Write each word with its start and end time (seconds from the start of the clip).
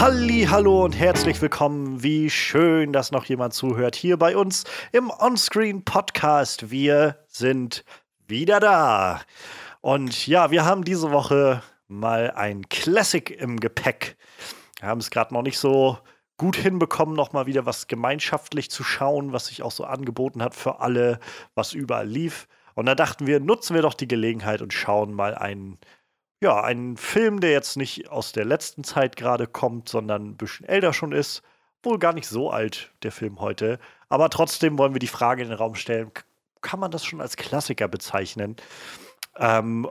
Halli, 0.00 0.46
hallo 0.48 0.84
und 0.84 0.96
herzlich 0.96 1.42
willkommen. 1.42 2.04
Wie 2.04 2.30
schön, 2.30 2.92
dass 2.92 3.10
noch 3.10 3.24
jemand 3.24 3.52
zuhört 3.52 3.96
hier 3.96 4.16
bei 4.16 4.36
uns 4.36 4.62
im 4.92 5.10
Onscreen 5.10 5.84
Podcast. 5.84 6.70
Wir 6.70 7.18
sind 7.26 7.84
wieder 8.28 8.60
da. 8.60 9.22
Und 9.80 10.28
ja, 10.28 10.52
wir 10.52 10.64
haben 10.64 10.84
diese 10.84 11.10
Woche 11.10 11.64
mal 11.88 12.30
ein 12.30 12.68
Classic 12.68 13.28
im 13.28 13.58
Gepäck. 13.58 14.16
Wir 14.78 14.88
haben 14.88 15.00
es 15.00 15.10
gerade 15.10 15.34
noch 15.34 15.42
nicht 15.42 15.58
so 15.58 15.98
gut 16.36 16.54
hinbekommen, 16.54 17.16
noch 17.16 17.32
mal 17.32 17.46
wieder 17.46 17.66
was 17.66 17.88
gemeinschaftlich 17.88 18.70
zu 18.70 18.84
schauen, 18.84 19.32
was 19.32 19.46
sich 19.46 19.64
auch 19.64 19.72
so 19.72 19.82
angeboten 19.82 20.44
hat 20.44 20.54
für 20.54 20.78
alle, 20.78 21.18
was 21.56 21.72
überall 21.72 22.06
lief. 22.06 22.46
Und 22.76 22.86
da 22.86 22.94
dachten 22.94 23.26
wir, 23.26 23.40
nutzen 23.40 23.74
wir 23.74 23.82
doch 23.82 23.94
die 23.94 24.06
Gelegenheit 24.06 24.62
und 24.62 24.72
schauen 24.72 25.12
mal 25.12 25.34
einen 25.34 25.78
ja, 26.40 26.62
ein 26.62 26.96
Film, 26.96 27.40
der 27.40 27.50
jetzt 27.50 27.76
nicht 27.76 28.10
aus 28.10 28.32
der 28.32 28.44
letzten 28.44 28.84
Zeit 28.84 29.16
gerade 29.16 29.46
kommt, 29.46 29.88
sondern 29.88 30.30
ein 30.30 30.36
bisschen 30.36 30.66
älter 30.68 30.92
schon 30.92 31.12
ist. 31.12 31.42
Wohl 31.82 31.98
gar 31.98 32.12
nicht 32.12 32.28
so 32.28 32.50
alt, 32.50 32.92
der 33.02 33.12
Film 33.12 33.40
heute. 33.40 33.78
Aber 34.08 34.30
trotzdem 34.30 34.78
wollen 34.78 34.94
wir 34.94 35.00
die 35.00 35.06
Frage 35.06 35.42
in 35.42 35.48
den 35.48 35.58
Raum 35.58 35.74
stellen: 35.74 36.10
Kann 36.60 36.80
man 36.80 36.90
das 36.90 37.04
schon 37.04 37.20
als 37.20 37.36
Klassiker 37.36 37.88
bezeichnen? 37.88 38.56
Ähm, 39.36 39.88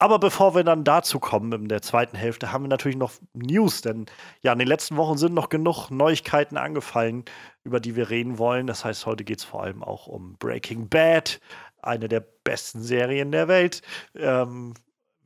aber 0.00 0.20
bevor 0.20 0.54
wir 0.54 0.62
dann 0.62 0.84
dazu 0.84 1.18
kommen, 1.18 1.52
in 1.52 1.68
der 1.68 1.82
zweiten 1.82 2.16
Hälfte, 2.16 2.52
haben 2.52 2.64
wir 2.64 2.68
natürlich 2.68 2.96
noch 2.96 3.12
News, 3.32 3.80
denn 3.82 4.06
ja, 4.42 4.52
in 4.52 4.60
den 4.60 4.68
letzten 4.68 4.96
Wochen 4.96 5.18
sind 5.18 5.34
noch 5.34 5.48
genug 5.48 5.90
Neuigkeiten 5.90 6.56
angefallen, 6.56 7.24
über 7.64 7.80
die 7.80 7.96
wir 7.96 8.08
reden 8.08 8.38
wollen. 8.38 8.68
Das 8.68 8.84
heißt, 8.84 9.06
heute 9.06 9.24
geht 9.24 9.38
es 9.40 9.44
vor 9.44 9.64
allem 9.64 9.82
auch 9.82 10.06
um 10.06 10.36
Breaking 10.38 10.88
Bad, 10.88 11.40
eine 11.82 12.08
der 12.08 12.20
besten 12.20 12.80
Serien 12.80 13.32
der 13.32 13.48
Welt. 13.48 13.82
Ähm, 14.14 14.74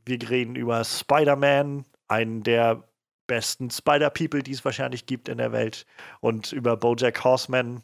wir 0.04 0.28
reden 0.28 0.56
über 0.56 0.84
Spider-Man, 0.84 1.84
einen 2.08 2.42
der 2.42 2.84
besten 3.26 3.70
Spider-People, 3.70 4.42
die 4.42 4.52
es 4.52 4.64
wahrscheinlich 4.64 5.06
gibt 5.06 5.28
in 5.28 5.38
der 5.38 5.52
Welt. 5.52 5.86
Und 6.20 6.52
über 6.52 6.76
Bojack 6.76 7.24
Horseman, 7.24 7.82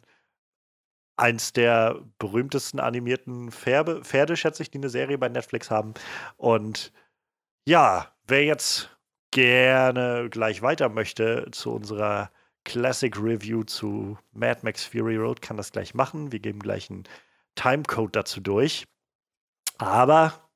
eins 1.17 1.53
der 1.53 2.01
berühmtesten 2.17 2.79
animierten 2.79 3.51
Pferde, 3.51 4.03
Pferde, 4.03 4.37
schätze 4.37 4.63
ich, 4.63 4.71
die 4.71 4.77
eine 4.77 4.89
Serie 4.89 5.17
bei 5.17 5.29
Netflix 5.29 5.71
haben. 5.71 5.93
Und 6.37 6.91
ja, 7.65 8.13
wer 8.27 8.43
jetzt 8.45 8.95
gerne 9.31 10.27
gleich 10.29 10.61
weiter 10.61 10.89
möchte 10.89 11.47
zu 11.51 11.71
unserer 11.73 12.31
Classic 12.63 13.15
Review 13.17 13.63
zu 13.63 14.17
Mad 14.31 14.61
Max 14.63 14.85
Fury 14.85 15.15
Road, 15.17 15.41
kann 15.41 15.57
das 15.57 15.71
gleich 15.71 15.93
machen. 15.93 16.31
Wir 16.31 16.39
geben 16.39 16.59
gleich 16.59 16.89
einen 16.89 17.03
Timecode 17.55 18.15
dazu 18.15 18.41
durch. 18.41 18.85
Aber 19.77 20.49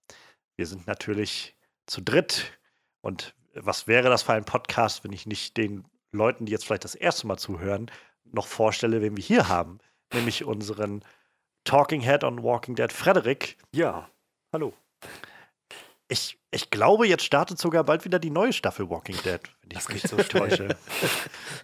wir 0.56 0.67
sind 0.67 0.86
natürlich 0.86 1.52
zu 1.85 2.01
dritt. 2.01 2.57
Und 3.01 3.33
was 3.53 3.87
wäre 3.87 4.09
das 4.09 4.23
für 4.23 4.33
ein 4.33 4.45
Podcast, 4.45 5.03
wenn 5.03 5.13
ich 5.13 5.25
nicht 5.25 5.57
den 5.57 5.85
Leuten, 6.11 6.45
die 6.45 6.51
jetzt 6.51 6.65
vielleicht 6.65 6.83
das 6.83 6.95
erste 6.95 7.27
Mal 7.27 7.37
zuhören, 7.37 7.91
noch 8.25 8.47
vorstelle, 8.47 9.01
wen 9.01 9.17
wir 9.17 9.23
hier 9.23 9.49
haben? 9.49 9.79
Nämlich 10.13 10.43
unseren 10.43 11.03
Talking 11.63 12.01
Head 12.01 12.23
on 12.23 12.43
Walking 12.43 12.75
Dead, 12.75 12.91
Frederik. 12.91 13.57
Ja, 13.73 14.09
hallo. 14.51 14.73
Ich, 16.07 16.37
ich 16.51 16.69
glaube, 16.69 17.07
jetzt 17.07 17.23
startet 17.23 17.57
sogar 17.57 17.83
bald 17.83 18.05
wieder 18.05 18.19
die 18.19 18.29
neue 18.29 18.53
Staffel 18.53 18.89
Walking 18.89 19.17
Dead, 19.23 19.39
wenn 19.61 19.77
ich 19.77 19.89
mich 19.89 20.03
so 20.03 20.17
täusche. 20.17 20.75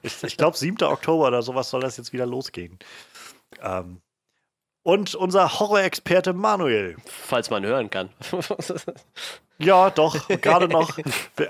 ich, 0.02 0.24
ich 0.24 0.38
glaube, 0.38 0.58
7. 0.58 0.82
Oktober 0.84 1.28
oder 1.28 1.42
sowas 1.42 1.70
soll 1.70 1.82
das 1.82 1.98
jetzt 1.98 2.14
wieder 2.14 2.26
losgehen. 2.26 2.80
Ähm, 3.62 4.02
und 4.84 5.14
unser 5.14 5.60
Horror-Experte 5.60 6.34
Manuel. 6.34 6.96
Falls 7.06 7.50
man 7.50 7.66
hören 7.66 7.90
kann. 7.90 8.10
ja, 9.60 9.90
doch, 9.90 10.28
gerade 10.28 10.68
noch. 10.68 10.98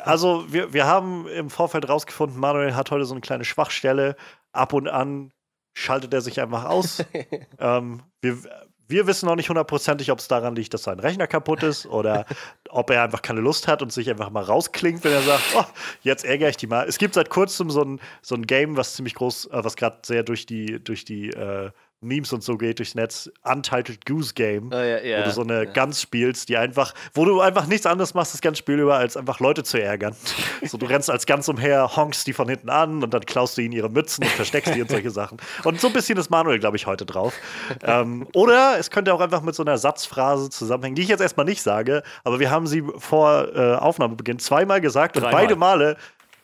Also, 0.04 0.46
wir, 0.52 0.74
wir 0.74 0.86
haben 0.86 1.28
im 1.28 1.50
Vorfeld 1.50 1.88
rausgefunden, 1.88 2.40
Manuel 2.40 2.76
hat 2.76 2.92
heute 2.92 3.06
so 3.06 3.14
eine 3.14 3.22
kleine 3.22 3.46
Schwachstelle. 3.46 4.16
Ab 4.52 4.74
und 4.74 4.88
an 4.88 5.32
schaltet 5.74 6.14
er 6.14 6.22
sich 6.22 6.42
einfach 6.42 6.66
aus. 6.66 7.04
ähm, 7.60 8.02
wir, 8.22 8.38
wir 8.90 9.06
wissen 9.06 9.28
noch 9.28 9.36
nicht 9.36 9.50
hundertprozentig, 9.50 10.12
ob 10.12 10.18
es 10.18 10.28
daran 10.28 10.56
liegt, 10.56 10.74
dass 10.74 10.84
sein 10.84 11.00
Rechner 11.00 11.28
kaputt 11.28 11.62
ist 11.62 11.86
oder 11.86 12.26
ob 12.70 12.90
er 12.90 13.04
einfach 13.04 13.22
keine 13.22 13.40
Lust 13.40 13.68
hat 13.68 13.84
und 13.84 13.94
sich 13.94 14.10
einfach 14.10 14.32
mal 14.32 14.44
rausklingt, 14.44 15.04
wenn 15.04 15.14
er 15.14 15.22
sagt, 15.22 15.44
oh, 15.56 15.64
jetzt 16.02 16.26
ärgere 16.26 16.50
ich 16.50 16.58
die 16.58 16.66
mal. 16.66 16.88
Es 16.88 16.98
gibt 16.98 17.14
seit 17.14 17.30
kurzem 17.30 17.70
so 17.70 17.84
ein, 17.84 18.02
so 18.24 18.34
ein 18.34 18.48
Game, 18.48 18.78
was 18.78 18.96
ziemlich 18.96 19.14
groß, 19.14 19.46
äh, 19.52 19.64
was 19.64 19.76
gerade 19.76 20.00
sehr 20.04 20.24
durch 20.24 20.48
die, 20.48 20.84
durch 20.84 21.06
die 21.06 21.30
äh, 21.30 21.70
Memes 22.02 22.32
und 22.32 22.44
so 22.44 22.58
geht 22.58 22.80
durchs 22.80 22.96
Netz, 22.96 23.30
Untitled 23.44 24.06
Goose 24.06 24.34
Game, 24.34 24.70
oh, 24.72 24.76
ja, 24.76 25.00
ja, 25.00 25.20
wo 25.20 25.24
du 25.26 25.32
so 25.32 25.42
eine 25.42 25.66
ja. 25.66 25.72
Gans 25.72 26.02
spielst, 26.02 26.48
die 26.48 26.56
einfach, 26.56 26.94
wo 27.14 27.26
du 27.26 27.42
einfach 27.42 27.68
nichts 27.68 27.86
anderes 27.86 28.14
machst, 28.14 28.34
das 28.34 28.42
ganze 28.42 28.60
Spiel 28.60 28.80
über, 28.80 28.96
als 28.96 29.18
einfach 29.18 29.42
Leute 29.42 29.64
zu 29.64 29.82
ärgern. 29.82 30.16
so, 30.66 30.78
du 30.78 30.86
rennst 30.86 31.10
als 31.10 31.26
Gans 31.26 31.50
umher, 31.50 31.96
honkst 31.98 32.26
die 32.26 32.34
von 32.34 32.48
hinten 32.48 32.70
an 32.70 33.04
und 33.04 33.14
dann 33.14 33.26
klaust 33.26 33.58
du 33.58 33.62
ihnen 33.62 33.74
ihre 33.74 33.90
Mützen 33.90 34.24
und 34.24 34.32
versteckst 34.32 34.74
die 34.74 34.82
und 34.82 34.90
solche 34.90 35.12
Sachen. 35.12 35.38
Und 35.66 35.82
so 35.82 35.88
ein 35.88 35.94
bisschen 35.94 36.18
ist 36.18 36.30
Manuel, 36.30 36.60
glaube 36.60 36.78
ich, 36.78 36.88
heute 36.88 37.06
drauf. 37.06 37.34
Ähm, 37.84 38.28
oder 38.34 38.78
es 38.80 38.90
könnte 38.92 39.14
auch 39.14 39.20
einfach 39.20 39.42
mit 39.42 39.56
so 39.56 39.64
einer 39.64 39.78
Satzphrase 39.78 40.50
zusammenhängen, 40.50 40.96
die 40.96 41.02
ich 41.02 41.10
jetzt 41.10 41.22
erstmal 41.22 41.46
nicht 41.46 41.62
sage, 41.62 42.04
aber 42.24 42.40
wir 42.40 42.50
haben 42.50 42.68
sie 42.68 42.84
vor 42.98 43.50
äh, 43.54 43.76
Aufnahmebeginn 43.76 44.40
zweimal 44.40 44.80
gesagt 44.80 45.18
und 45.18 45.24
beide 45.24 45.58
Male 45.58 45.98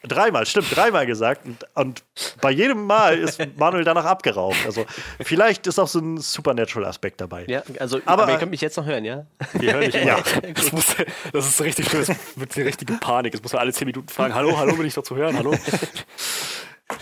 Dreimal, 0.07 0.45
stimmt, 0.45 0.75
dreimal 0.75 1.05
gesagt. 1.05 1.45
Und, 1.45 1.65
und, 1.73 2.03
bei 2.41 2.51
jedem 2.51 2.85
Mal 2.85 3.17
ist 3.17 3.39
Manuel 3.57 3.83
danach 3.83 4.05
abgeraucht. 4.05 4.57
Also 4.65 4.85
vielleicht 5.21 5.67
ist 5.67 5.79
auch 5.79 5.87
so 5.87 5.99
ein 5.99 6.17
Supernatural-Aspekt 6.17 7.21
dabei. 7.21 7.45
Ja, 7.47 7.63
also 7.79 7.97
aber, 8.05 8.23
aber 8.23 8.31
ihr 8.33 8.37
könnt 8.39 8.51
mich 8.51 8.61
jetzt 8.61 8.77
noch 8.77 8.85
hören, 8.85 9.05
ja? 9.05 9.25
Wir 9.53 9.73
hören 9.73 9.91
dich 9.91 9.95
ja. 10.05 10.19
Das, 10.53 10.71
muss, 10.71 10.95
das 11.33 11.47
ist 11.47 11.61
richtig 11.61 11.89
schön, 11.89 12.05
das 12.05 12.17
wird 12.35 12.55
die 12.55 12.61
richtige 12.61 12.93
Panik. 12.93 13.33
Jetzt 13.33 13.43
muss 13.43 13.53
man 13.53 13.61
alle 13.61 13.73
zehn 13.73 13.85
Minuten 13.85 14.07
fragen, 14.07 14.33
hallo, 14.33 14.57
hallo, 14.57 14.75
bin 14.75 14.85
ich 14.85 14.93
doch 14.93 15.03
zu 15.03 15.15
hören, 15.15 15.37
hallo? 15.37 15.55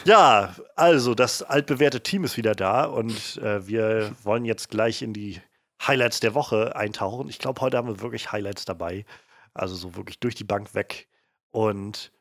Ja, 0.06 0.56
also 0.78 1.14
das 1.14 1.44
altbewährte 1.44 2.02
Team 2.02 2.24
ist 2.24 2.38
wieder 2.38 2.56
da 2.56 2.86
und 2.86 3.38
äh, 3.44 3.68
wir 3.68 4.16
wollen 4.24 4.46
jetzt 4.46 4.70
gleich 4.70 5.02
in 5.02 5.12
die 5.12 5.42
Highlights 5.86 6.22
der 6.22 6.34
Woche 6.34 6.76
eintauchen. 6.76 7.28
Ich 7.28 7.38
glaube, 7.38 7.60
heute 7.60 7.78
haben 7.78 7.90
wir 7.90 8.00
wirklich 8.00 8.32
Highlights 8.32 8.64
dabei. 8.64 9.06
Also 9.54 9.76
so 9.76 9.96
wirklich 9.96 10.20
durch 10.20 10.36
die 10.36 10.46
Bank 10.46 10.74
weg. 10.74 11.10
Und 11.52 12.13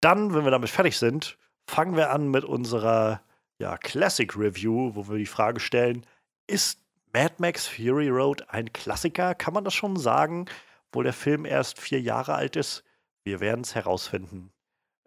dann, 0.00 0.34
wenn 0.34 0.44
wir 0.44 0.50
damit 0.50 0.70
fertig 0.70 0.96
sind, 0.96 1.38
fangen 1.66 1.96
wir 1.96 2.10
an 2.10 2.28
mit 2.30 2.44
unserer 2.44 3.22
ja, 3.58 3.76
Classic 3.76 4.36
Review, 4.36 4.94
wo 4.94 5.08
wir 5.08 5.18
die 5.18 5.26
Frage 5.26 5.60
stellen: 5.60 6.06
Ist 6.46 6.80
Mad 7.12 7.34
Max 7.38 7.66
Fury 7.66 8.08
Road 8.08 8.48
ein 8.48 8.72
Klassiker? 8.72 9.34
Kann 9.34 9.54
man 9.54 9.64
das 9.64 9.74
schon 9.74 9.96
sagen, 9.96 10.46
obwohl 10.88 11.04
der 11.04 11.12
Film 11.12 11.44
erst 11.44 11.80
vier 11.80 12.00
Jahre 12.00 12.34
alt 12.34 12.56
ist? 12.56 12.84
Wir 13.24 13.40
werden 13.40 13.62
es 13.62 13.74
herausfinden, 13.74 14.52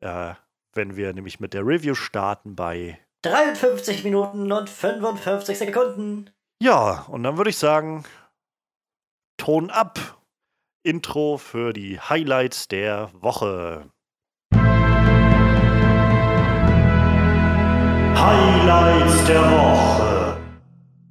äh, 0.02 0.34
wenn 0.74 0.96
wir 0.96 1.14
nämlich 1.14 1.40
mit 1.40 1.54
der 1.54 1.66
Review 1.66 1.96
starten 1.96 2.56
bei 2.56 3.00
53 3.24 4.04
Minuten 4.04 4.52
und 4.52 4.70
55 4.70 5.58
Sekunden. 5.58 6.30
Ja, 6.62 7.06
und 7.08 7.24
dann 7.24 7.38
würde 7.38 7.50
ich 7.50 7.58
sagen, 7.58 8.04
Ton 9.38 9.70
ab. 9.72 10.18
Intro 10.84 11.38
für 11.38 11.74
die 11.74 12.00
Highlights 12.00 12.68
der 12.68 13.12
Woche. 13.14 13.90
Highlights 18.24 19.26
der 19.26 19.42
Woche. 19.42 20.38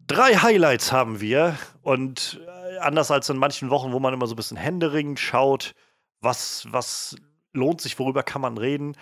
Drei 0.06 0.34
Highlights 0.36 0.92
haben 0.92 1.20
wir 1.20 1.58
und 1.82 2.40
äh, 2.46 2.78
anders 2.78 3.10
als 3.10 3.28
in 3.28 3.36
manchen 3.36 3.68
Wochen, 3.68 3.92
wo 3.92 3.98
man 3.98 4.14
immer 4.14 4.28
so 4.28 4.34
ein 4.34 4.36
bisschen 4.36 4.56
händeringend 4.56 5.18
schaut, 5.18 5.74
was, 6.20 6.68
was 6.70 7.16
lohnt 7.52 7.80
sich, 7.80 7.98
worüber 7.98 8.22
kann 8.22 8.40
man 8.40 8.58
reden, 8.58 8.94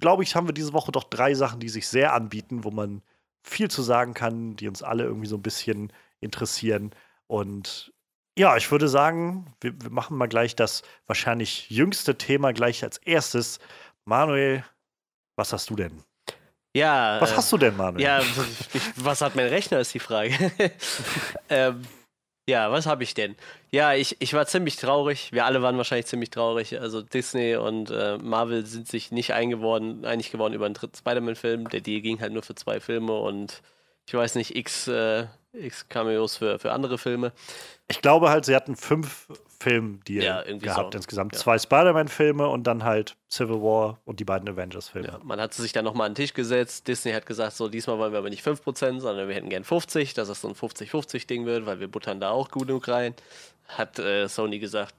glaube 0.00 0.22
ich, 0.22 0.36
haben 0.36 0.48
wir 0.48 0.52
diese 0.52 0.74
Woche 0.74 0.92
doch 0.92 1.04
drei 1.04 1.32
Sachen, 1.32 1.60
die 1.60 1.70
sich 1.70 1.88
sehr 1.88 2.12
anbieten, 2.12 2.62
wo 2.62 2.70
man 2.70 3.00
viel 3.42 3.70
zu 3.70 3.80
sagen 3.80 4.12
kann, 4.12 4.56
die 4.56 4.68
uns 4.68 4.82
alle 4.82 5.04
irgendwie 5.04 5.28
so 5.28 5.36
ein 5.36 5.42
bisschen 5.42 5.94
interessieren. 6.20 6.90
Und 7.26 7.94
ja, 8.36 8.54
ich 8.58 8.70
würde 8.70 8.88
sagen, 8.88 9.54
wir, 9.62 9.80
wir 9.80 9.90
machen 9.90 10.18
mal 10.18 10.28
gleich 10.28 10.56
das 10.56 10.82
wahrscheinlich 11.06 11.70
jüngste 11.70 12.18
Thema 12.18 12.52
gleich 12.52 12.84
als 12.84 12.98
erstes. 12.98 13.60
Manuel, 14.04 14.62
was 15.36 15.54
hast 15.54 15.70
du 15.70 15.76
denn? 15.76 16.04
Ja. 16.74 17.20
Was 17.20 17.32
äh, 17.32 17.36
hast 17.36 17.52
du 17.52 17.58
denn, 17.58 17.76
Manuel? 17.76 18.02
Ja, 18.02 18.20
ich, 18.20 18.34
was 18.96 19.20
hat 19.20 19.34
mein 19.34 19.46
Rechner, 19.48 19.80
ist 19.80 19.92
die 19.94 19.98
Frage. 19.98 20.34
ähm, 21.48 21.82
ja, 22.48 22.72
was 22.72 22.86
habe 22.86 23.04
ich 23.04 23.14
denn? 23.14 23.36
Ja, 23.70 23.94
ich, 23.94 24.16
ich 24.20 24.34
war 24.34 24.46
ziemlich 24.46 24.76
traurig. 24.76 25.30
Wir 25.32 25.44
alle 25.44 25.62
waren 25.62 25.76
wahrscheinlich 25.76 26.06
ziemlich 26.06 26.30
traurig. 26.30 26.80
Also 26.80 27.02
Disney 27.02 27.56
und 27.56 27.90
äh, 27.90 28.18
Marvel 28.18 28.66
sind 28.66 28.88
sich 28.88 29.12
nicht 29.12 29.32
eingeworden, 29.34 30.04
einig 30.04 30.32
geworden 30.32 30.54
über 30.54 30.66
einen 30.66 30.74
dritten 30.74 30.96
Spider-Man-Film. 30.96 31.68
Der 31.68 31.80
Deal 31.80 32.00
ging 32.00 32.20
halt 32.20 32.32
nur 32.32 32.42
für 32.42 32.54
zwei 32.54 32.80
Filme 32.80 33.12
und 33.12 33.62
ich 34.08 34.14
weiß 34.14 34.34
nicht, 34.34 34.56
X, 34.56 34.88
äh, 34.88 35.26
X 35.52 35.88
Cameos 35.88 36.38
für, 36.38 36.58
für 36.58 36.72
andere 36.72 36.98
Filme. 36.98 37.32
Ich 37.90 38.02
glaube 38.02 38.30
halt, 38.30 38.44
sie 38.44 38.54
hatten 38.54 38.76
fünf 38.76 39.26
Film 39.62 40.00
die 40.06 40.14
ja, 40.14 40.42
gehabt 40.42 40.92
so. 40.94 40.96
insgesamt. 40.96 41.34
Ja. 41.34 41.38
Zwei 41.38 41.58
Spider-Man-Filme 41.58 42.48
und 42.48 42.64
dann 42.64 42.82
halt 42.82 43.16
Civil 43.30 43.60
War 43.60 43.98
und 44.06 44.18
die 44.18 44.24
beiden 44.24 44.48
Avengers-Filme. 44.48 45.08
Ja, 45.08 45.20
man 45.22 45.40
hat 45.40 45.52
sich 45.52 45.72
dann 45.72 45.84
nochmal 45.84 46.06
an 46.06 46.12
den 46.12 46.22
Tisch 46.24 46.32
gesetzt. 46.32 46.88
Disney 46.88 47.12
hat 47.12 47.26
gesagt, 47.26 47.54
so 47.56 47.68
diesmal 47.68 47.98
wollen 47.98 48.12
wir 48.12 48.18
aber 48.20 48.30
nicht 48.30 48.46
5%, 48.46 49.00
sondern 49.00 49.28
wir 49.28 49.34
hätten 49.34 49.50
gern 49.50 49.64
50, 49.64 50.14
dass 50.14 50.28
das 50.28 50.40
so 50.40 50.48
ein 50.48 50.54
50-50-Ding 50.54 51.44
wird, 51.44 51.66
weil 51.66 51.78
wir 51.78 51.88
buttern 51.88 52.20
da 52.20 52.30
auch 52.30 52.50
gut 52.50 52.68
genug 52.68 52.88
rein. 52.88 53.14
Hat 53.68 53.98
äh, 53.98 54.28
Sony 54.28 54.60
gesagt, 54.60 54.94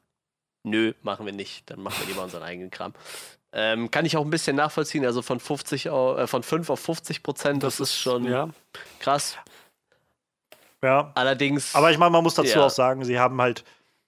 nö, 0.64 0.94
machen 1.02 1.26
wir 1.26 1.34
nicht, 1.34 1.70
dann 1.72 1.82
machen 1.82 1.96
wir 2.02 2.08
lieber 2.08 2.24
unseren 2.24 2.44
eigenen 2.44 2.70
Kram. 2.70 2.94
Ähm, 3.54 3.90
kann 3.92 4.06
ich 4.06 4.16
auch 4.16 4.24
ein 4.24 4.30
bisschen 4.30 4.56
nachvollziehen, 4.56 5.06
also 5.06 5.22
von 5.22 5.40
50 5.40 5.90
auf, 5.90 6.18
äh, 6.20 6.28
von 6.28 6.44
5 6.44 6.70
auf 6.70 6.80
50 6.80 7.24
Prozent, 7.24 7.64
das, 7.64 7.80
ist 7.80 7.96
schon 7.96 8.26
Ja. 8.26 8.50
krass. 9.00 9.38
Ja. 10.84 11.12
Allerdings. 11.16 11.76
Aber 11.76 11.92
ich 11.92 11.98
meine, 11.98 12.12
man 12.12 12.24
muss 12.24 12.36
dazu 12.36 12.58
Ja. 12.58 12.66
auch 12.66 12.70
sagen, 12.72 13.04
sie 13.06 13.20
haben 13.20 13.40
halt, 13.42 13.64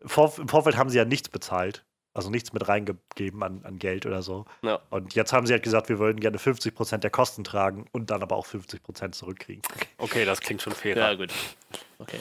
vor, 0.05 0.33
im 0.37 0.47
Vorfeld 0.47 0.77
haben 0.77 0.89
sie 0.89 0.97
ja 0.97 1.05
nichts 1.05 1.29
bezahlt. 1.29 1.85
Also 2.15 2.29
nichts 2.29 2.53
mit 2.53 2.67
reingegeben 2.67 3.41
an, 3.41 3.61
an 3.63 3.79
Geld 3.79 4.05
oder 4.05 4.21
so. 4.21 4.45
ja. 4.61 4.79
Und 4.91 5.15
jetzt 5.15 5.33
haben 5.33 5.47
sie 5.47 5.53
halt 5.53 5.63
gesagt, 5.63 5.89
wir 5.89 5.97
würden 5.97 6.19
gerne 6.19 6.37
50% 6.37 6.97
der 6.99 7.09
Kosten 7.09 7.43
tragen 7.43 7.85
und 7.91 8.11
dann 8.11 8.21
aber 8.21 8.35
auch 8.35 8.45
50% 8.45 9.13
zurückkriegen. 9.13 9.63
Okay, 9.97 10.23
das 10.23 10.39
klingt 10.39 10.61
schon 10.61 10.73
fair. 10.73 10.95
ja, 10.95 11.15
gut. 11.15 11.31
Okay. 11.97 12.19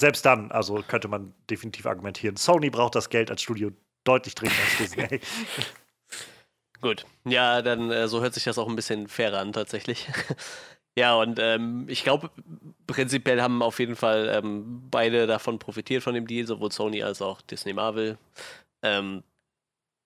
Selbst 0.00 0.24
dann, 0.24 0.50
also 0.50 0.82
könnte 0.86 1.08
man 1.08 1.34
definitiv 1.50 1.84
argumentieren, 1.84 2.36
Sony 2.36 2.70
braucht 2.70 2.94
das 2.94 3.10
Geld 3.10 3.30
als 3.30 3.42
Studio 3.42 3.70
deutlich 4.04 4.34
dringender 4.34 4.62
als 4.62 4.78
Disney. 4.78 5.20
Gut. 6.80 7.04
Ja, 7.24 7.60
dann 7.60 7.90
äh, 7.90 8.08
so 8.08 8.22
hört 8.22 8.32
sich 8.32 8.44
das 8.44 8.56
auch 8.56 8.68
ein 8.68 8.76
bisschen 8.76 9.08
fairer 9.08 9.40
an, 9.40 9.52
tatsächlich. 9.52 10.08
Ja, 10.98 11.14
und 11.14 11.38
ähm, 11.40 11.86
ich 11.88 12.02
glaube, 12.02 12.30
prinzipiell 12.86 13.40
haben 13.40 13.62
auf 13.62 13.78
jeden 13.78 13.96
Fall 13.96 14.28
ähm, 14.32 14.82
beide 14.90 15.26
davon 15.26 15.58
profitiert 15.58 16.02
von 16.02 16.14
dem 16.14 16.26
Deal, 16.26 16.46
sowohl 16.46 16.72
Sony 16.72 17.02
als 17.02 17.22
auch 17.22 17.40
Disney 17.42 17.72
Marvel. 17.72 18.18
Ähm, 18.82 19.22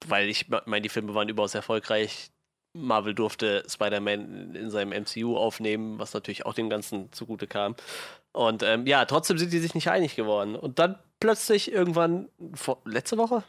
weil 0.06 0.28
ich 0.28 0.48
meine, 0.66 0.82
die 0.82 0.88
Filme 0.88 1.14
waren 1.14 1.28
überaus 1.28 1.54
erfolgreich. 1.54 2.30
Marvel 2.74 3.14
durfte 3.14 3.64
Spider-Man 3.68 4.54
in 4.54 4.70
seinem 4.70 5.02
MCU 5.02 5.36
aufnehmen, 5.36 5.98
was 5.98 6.14
natürlich 6.14 6.46
auch 6.46 6.54
dem 6.54 6.70
Ganzen 6.70 7.12
zugute 7.12 7.46
kam. 7.46 7.76
Und 8.32 8.62
ähm, 8.62 8.86
ja, 8.86 9.04
trotzdem 9.04 9.38
sind 9.38 9.52
die 9.52 9.58
sich 9.58 9.74
nicht 9.74 9.90
einig 9.90 10.16
geworden. 10.16 10.56
Und 10.56 10.78
dann 10.78 10.98
plötzlich 11.20 11.70
irgendwann, 11.70 12.28
vor, 12.54 12.78
letzte 12.84 13.18
Woche? 13.18 13.44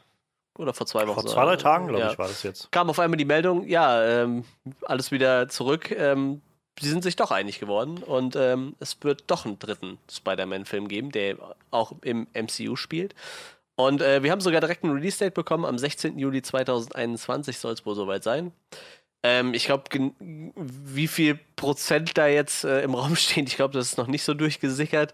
Oder 0.57 0.73
vor 0.73 0.85
zwei 0.85 1.07
Wochen? 1.07 1.21
Vor 1.21 1.29
zwei, 1.29 1.45
drei 1.45 1.55
Tagen, 1.55 1.87
glaube 1.87 2.03
Ja 2.03 2.11
ich, 2.11 2.19
war 2.19 2.27
das 2.27 2.43
jetzt. 2.43 2.71
kam 2.71 2.89
auf 2.89 2.99
einmal 2.99 3.17
die 3.17 3.25
Meldung, 3.25 3.67
ja, 3.67 4.23
ähm, 4.23 4.43
alles 4.83 5.11
wieder 5.11 5.47
zurück. 5.47 5.89
Ähm, 5.91 6.41
sie 6.79 6.89
sind 6.89 7.03
sich 7.03 7.15
doch 7.15 7.31
einig 7.31 7.59
geworden 7.59 7.99
und 7.99 8.35
ähm, 8.35 8.75
es 8.79 8.97
wird 9.01 9.23
doch 9.27 9.45
einen 9.45 9.59
dritten 9.59 9.97
Spider-Man-Film 10.11 10.87
geben, 10.87 11.11
der 11.11 11.37
auch 11.71 11.93
im 12.01 12.27
MCU 12.33 12.75
spielt. 12.75 13.13
Und 13.75 14.01
äh, 14.01 14.21
wir 14.21 14.31
haben 14.31 14.41
sogar 14.41 14.61
direkt 14.61 14.83
ein 14.83 14.91
Release-Date 14.91 15.33
bekommen. 15.33 15.65
Am 15.65 15.77
16. 15.77 16.19
Juli 16.19 16.41
2021 16.41 17.57
soll 17.57 17.73
es 17.73 17.85
wohl 17.85 17.95
soweit 17.95 18.23
sein. 18.23 18.51
Ähm, 19.23 19.53
ich 19.53 19.65
glaube, 19.65 19.85
wie 20.19 21.07
viel 21.07 21.39
Prozent 21.55 22.17
da 22.17 22.27
jetzt 22.27 22.65
äh, 22.65 22.81
im 22.81 22.93
Raum 22.93 23.15
stehen, 23.15 23.47
ich 23.47 23.55
glaube, 23.55 23.73
das 23.73 23.87
ist 23.87 23.97
noch 23.97 24.07
nicht 24.07 24.23
so 24.23 24.33
durchgesickert. 24.33 25.13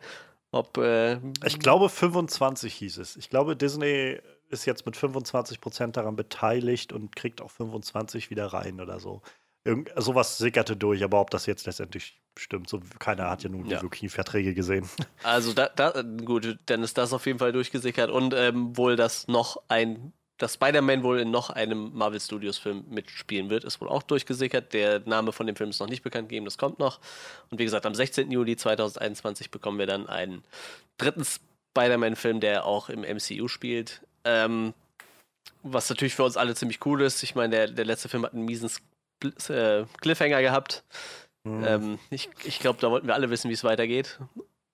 Ob, 0.52 0.78
äh, 0.78 1.20
Ich 1.46 1.60
glaube, 1.60 1.90
25 1.90 2.74
hieß 2.74 2.98
es. 2.98 3.16
Ich 3.18 3.30
glaube, 3.30 3.56
Disney 3.56 4.20
ist 4.50 4.66
jetzt 4.66 4.86
mit 4.88 4.96
25% 4.96 5.92
daran 5.92 6.16
beteiligt 6.16 6.92
und 6.92 7.16
kriegt 7.16 7.40
auch 7.40 7.52
25 7.52 8.32
wieder 8.32 8.48
rein 8.48 8.82
oder 8.82 9.00
so. 9.00 9.22
Irgend, 9.66 9.92
sowas 9.98 10.38
sickerte 10.38 10.78
durch, 10.78 11.04
aber 11.04 11.20
ob 11.20 11.30
das 11.32 11.46
jetzt 11.46 11.66
letztendlich 11.66 12.20
stimmt, 12.38 12.70
so 12.70 12.80
keiner 13.00 13.30
hat 13.30 13.44
ja 13.44 13.50
nun 13.50 13.66
Ja. 13.66 13.78
die 13.78 13.84
wirklichen 13.84 14.10
Verträge 14.10 14.54
gesehen. 14.54 14.88
Also 15.24 15.54
da, 15.54 15.68
da 15.70 16.02
gut, 16.02 16.58
dann 16.68 16.84
ist 16.84 16.98
das 16.98 17.12
auf 17.14 17.26
jeden 17.26 17.40
Fall 17.40 17.52
durchgesickert 17.52 18.10
und 18.10 18.34
ähm, 18.34 18.76
wohl, 18.78 18.96
dass 18.96 19.28
noch 19.28 19.62
ein, 19.68 20.14
dass 20.38 20.54
Spider-Man 20.54 21.04
wohl 21.04 21.20
in 21.20 21.32
noch 21.32 21.50
einem 21.50 21.92
Marvel 21.94 22.22
Studios 22.22 22.58
Film 22.58 22.86
mitspielen 22.90 23.50
wird, 23.50 23.66
ist 23.66 23.82
wohl 23.82 23.90
auch 23.90 24.04
durchgesickert. 24.04 24.72
Der 24.72 25.02
Name 25.02 25.34
von 25.34 25.46
dem 25.46 25.58
Film 25.58 25.72
ist 25.72 25.82
noch 25.82 25.90
nicht 25.90 26.04
bekannt 26.04 26.30
gegeben, 26.30 26.46
das 26.46 26.58
kommt 26.58 26.80
noch. 26.80 27.02
Und 27.52 27.60
wie 27.60 27.66
gesagt, 27.66 27.86
am 27.86 27.94
16. 27.94 28.32
Juli 28.32 28.56
2021 28.56 29.52
bekommen 29.52 29.78
wir 29.78 29.88
dann 29.88 30.08
einen 30.08 30.44
dritten 30.98 31.26
Spider-Man-Film, 31.26 32.40
der 32.40 32.64
auch 32.66 32.88
im 32.88 33.02
MCU 33.02 33.50
spielt. 33.50 34.02
Ähm, 34.24 34.74
was 35.64 35.90
natürlich 35.90 36.16
für 36.16 36.24
uns 36.24 36.38
alle 36.38 36.56
ziemlich 36.56 36.86
cool 36.86 37.02
ist. 37.02 37.22
Ich 37.24 37.36
meine, 37.36 37.54
der, 37.56 37.68
der 37.68 37.86
letzte 37.86 38.08
Film 38.08 38.24
hat 38.24 38.34
einen 38.34 38.46
miesen 38.46 38.70
äh, 39.24 39.86
Cliffhanger 40.02 40.42
gehabt. 40.42 40.84
Hm. 41.46 41.64
Ähm, 41.66 42.00
ich 42.10 42.30
ich 42.44 42.60
glaube, 42.60 42.80
da 42.80 42.92
wollten 42.92 43.08
wir 43.08 43.16
alle 43.16 43.30
wissen, 43.30 43.50
wie 43.50 43.54
es 43.54 43.64
weitergeht. 43.64 44.20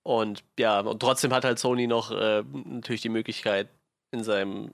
Und 0.04 0.44
ja, 0.60 0.82
und 0.82 1.00
trotzdem 1.00 1.34
hat 1.34 1.46
halt 1.46 1.60
Sony 1.60 1.88
noch 1.88 2.12
äh, 2.12 2.44
natürlich 2.44 3.02
die 3.02 3.10
Möglichkeit, 3.10 3.70
in 4.12 4.24
seinem 4.24 4.72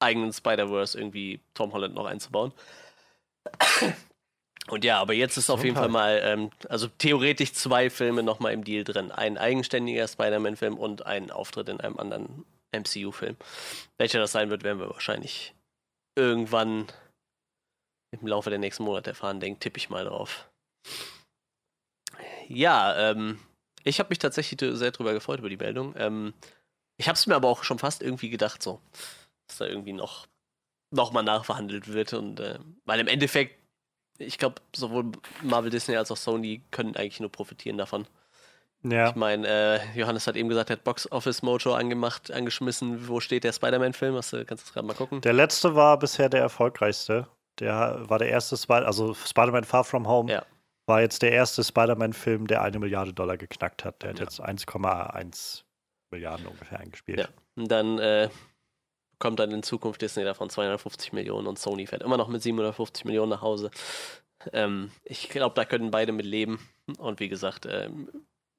eigenen 0.00 0.32
Spider-Verse 0.32 0.98
irgendwie 0.98 1.40
Tom 1.54 1.72
Holland 1.72 1.94
noch 1.94 2.06
einzubauen. 2.06 2.52
Und 4.68 4.84
ja, 4.84 4.98
aber 4.98 5.12
jetzt 5.12 5.36
ist 5.36 5.50
auf 5.50 5.62
jeden 5.62 5.76
Fall 5.76 5.90
mal, 5.90 6.20
ähm, 6.24 6.50
also 6.68 6.88
theoretisch 6.88 7.52
zwei 7.52 7.90
Filme 7.90 8.22
nochmal 8.22 8.52
im 8.52 8.64
Deal 8.64 8.82
drin. 8.82 9.12
Ein 9.12 9.36
eigenständiger 9.36 10.08
Spider-Man-Film 10.08 10.78
und 10.78 11.04
ein 11.04 11.30
Auftritt 11.30 11.68
in 11.68 11.80
einem 11.80 11.98
anderen 11.98 12.44
MCU-Film. 12.72 13.36
Welcher 13.98 14.20
das 14.20 14.32
sein 14.32 14.50
wird, 14.50 14.64
werden 14.64 14.80
wir 14.80 14.90
wahrscheinlich 14.90 15.54
irgendwann 16.16 16.86
im 18.20 18.26
Laufe 18.26 18.50
der 18.50 18.58
nächsten 18.58 18.84
Monate 18.84 19.10
erfahren, 19.10 19.40
denke 19.40 19.60
tippe 19.60 19.78
ich 19.78 19.90
mal 19.90 20.04
drauf. 20.04 20.48
Ja, 22.48 23.10
ähm, 23.10 23.38
ich 23.84 23.98
habe 23.98 24.08
mich 24.10 24.18
tatsächlich 24.18 24.58
sehr 24.76 24.90
drüber 24.90 25.12
gefreut 25.12 25.38
über 25.38 25.48
die 25.50 25.56
Meldung. 25.56 25.94
Ähm, 25.96 26.34
ich 26.96 27.08
habe 27.08 27.16
es 27.16 27.26
mir 27.26 27.34
aber 27.34 27.48
auch 27.48 27.64
schon 27.64 27.78
fast 27.78 28.02
irgendwie 28.02 28.30
gedacht, 28.30 28.62
so, 28.62 28.80
dass 29.46 29.58
da 29.58 29.66
irgendwie 29.66 29.92
noch, 29.92 30.26
noch 30.90 31.12
mal 31.12 31.22
nachverhandelt 31.22 31.92
wird. 31.92 32.12
Und 32.12 32.40
äh, 32.40 32.58
weil 32.84 33.00
im 33.00 33.08
Endeffekt, 33.08 33.58
ich 34.18 34.38
glaube, 34.38 34.62
sowohl 34.74 35.12
Marvel 35.42 35.70
Disney 35.70 35.96
als 35.96 36.10
auch 36.10 36.16
Sony 36.16 36.62
können 36.70 36.96
eigentlich 36.96 37.20
nur 37.20 37.32
profitieren 37.32 37.78
davon. 37.78 38.06
ja. 38.82 39.08
Ich 39.08 39.16
meine, 39.16 39.46
äh, 39.46 39.98
Johannes 39.98 40.26
hat 40.26 40.36
eben 40.36 40.48
gesagt, 40.48 40.70
er 40.70 40.76
hat 40.76 40.84
Box 40.84 41.10
Office 41.10 41.42
Mojo 41.42 41.74
angemacht, 41.74 42.30
angeschmissen. 42.30 43.08
Wo 43.08 43.20
steht 43.20 43.44
der 43.44 43.52
Spider-Man-Film? 43.52 44.14
Du, 44.14 44.44
kannst 44.44 44.68
du 44.68 44.72
gerade 44.72 44.86
mal 44.86 44.94
gucken? 44.94 45.20
Der 45.20 45.32
letzte 45.32 45.74
war 45.74 45.98
bisher 45.98 46.28
der 46.28 46.40
erfolgreichste. 46.40 47.26
Der 47.60 48.08
war 48.08 48.18
der 48.18 48.28
erste 48.28 48.56
Spider, 48.56 48.86
also 48.86 49.14
Spider-Man 49.14 49.64
Far 49.64 49.84
From 49.84 50.08
Home 50.08 50.32
Ja. 50.32 50.44
war 50.86 51.00
jetzt 51.00 51.22
der 51.22 51.32
erste 51.32 51.62
Spider-Man-Film, 51.62 52.46
der 52.46 52.62
eine 52.62 52.78
Milliarde 52.78 53.12
Dollar 53.12 53.36
geknackt 53.36 53.84
hat. 53.84 54.02
Der 54.02 54.10
hat 54.10 54.20
jetzt 54.20 54.40
1,1 54.40 55.62
Milliarden 56.10 56.46
ungefähr 56.46 56.80
eingespielt. 56.80 57.20
Ja. 57.20 57.28
Und 57.56 57.70
dann 57.70 57.98
äh, 57.98 58.28
kommt 59.18 59.38
dann 59.38 59.52
in 59.52 59.62
Zukunft 59.62 60.02
Disney 60.02 60.24
davon 60.24 60.50
250 60.50 61.12
Millionen 61.12 61.46
und 61.46 61.58
Sony 61.58 61.86
fährt 61.86 62.02
immer 62.02 62.16
noch 62.16 62.28
mit 62.28 62.42
750 62.42 63.04
Millionen 63.04 63.30
nach 63.30 63.42
Hause. 63.42 63.70
Ähm, 64.52 64.90
ich 65.04 65.28
glaube, 65.28 65.54
da 65.54 65.64
können 65.64 65.90
beide 65.90 66.12
mit 66.12 66.26
leben. 66.26 66.58
Und 66.98 67.20
wie 67.20 67.28
gesagt, 67.28 67.66
ähm, 67.66 68.08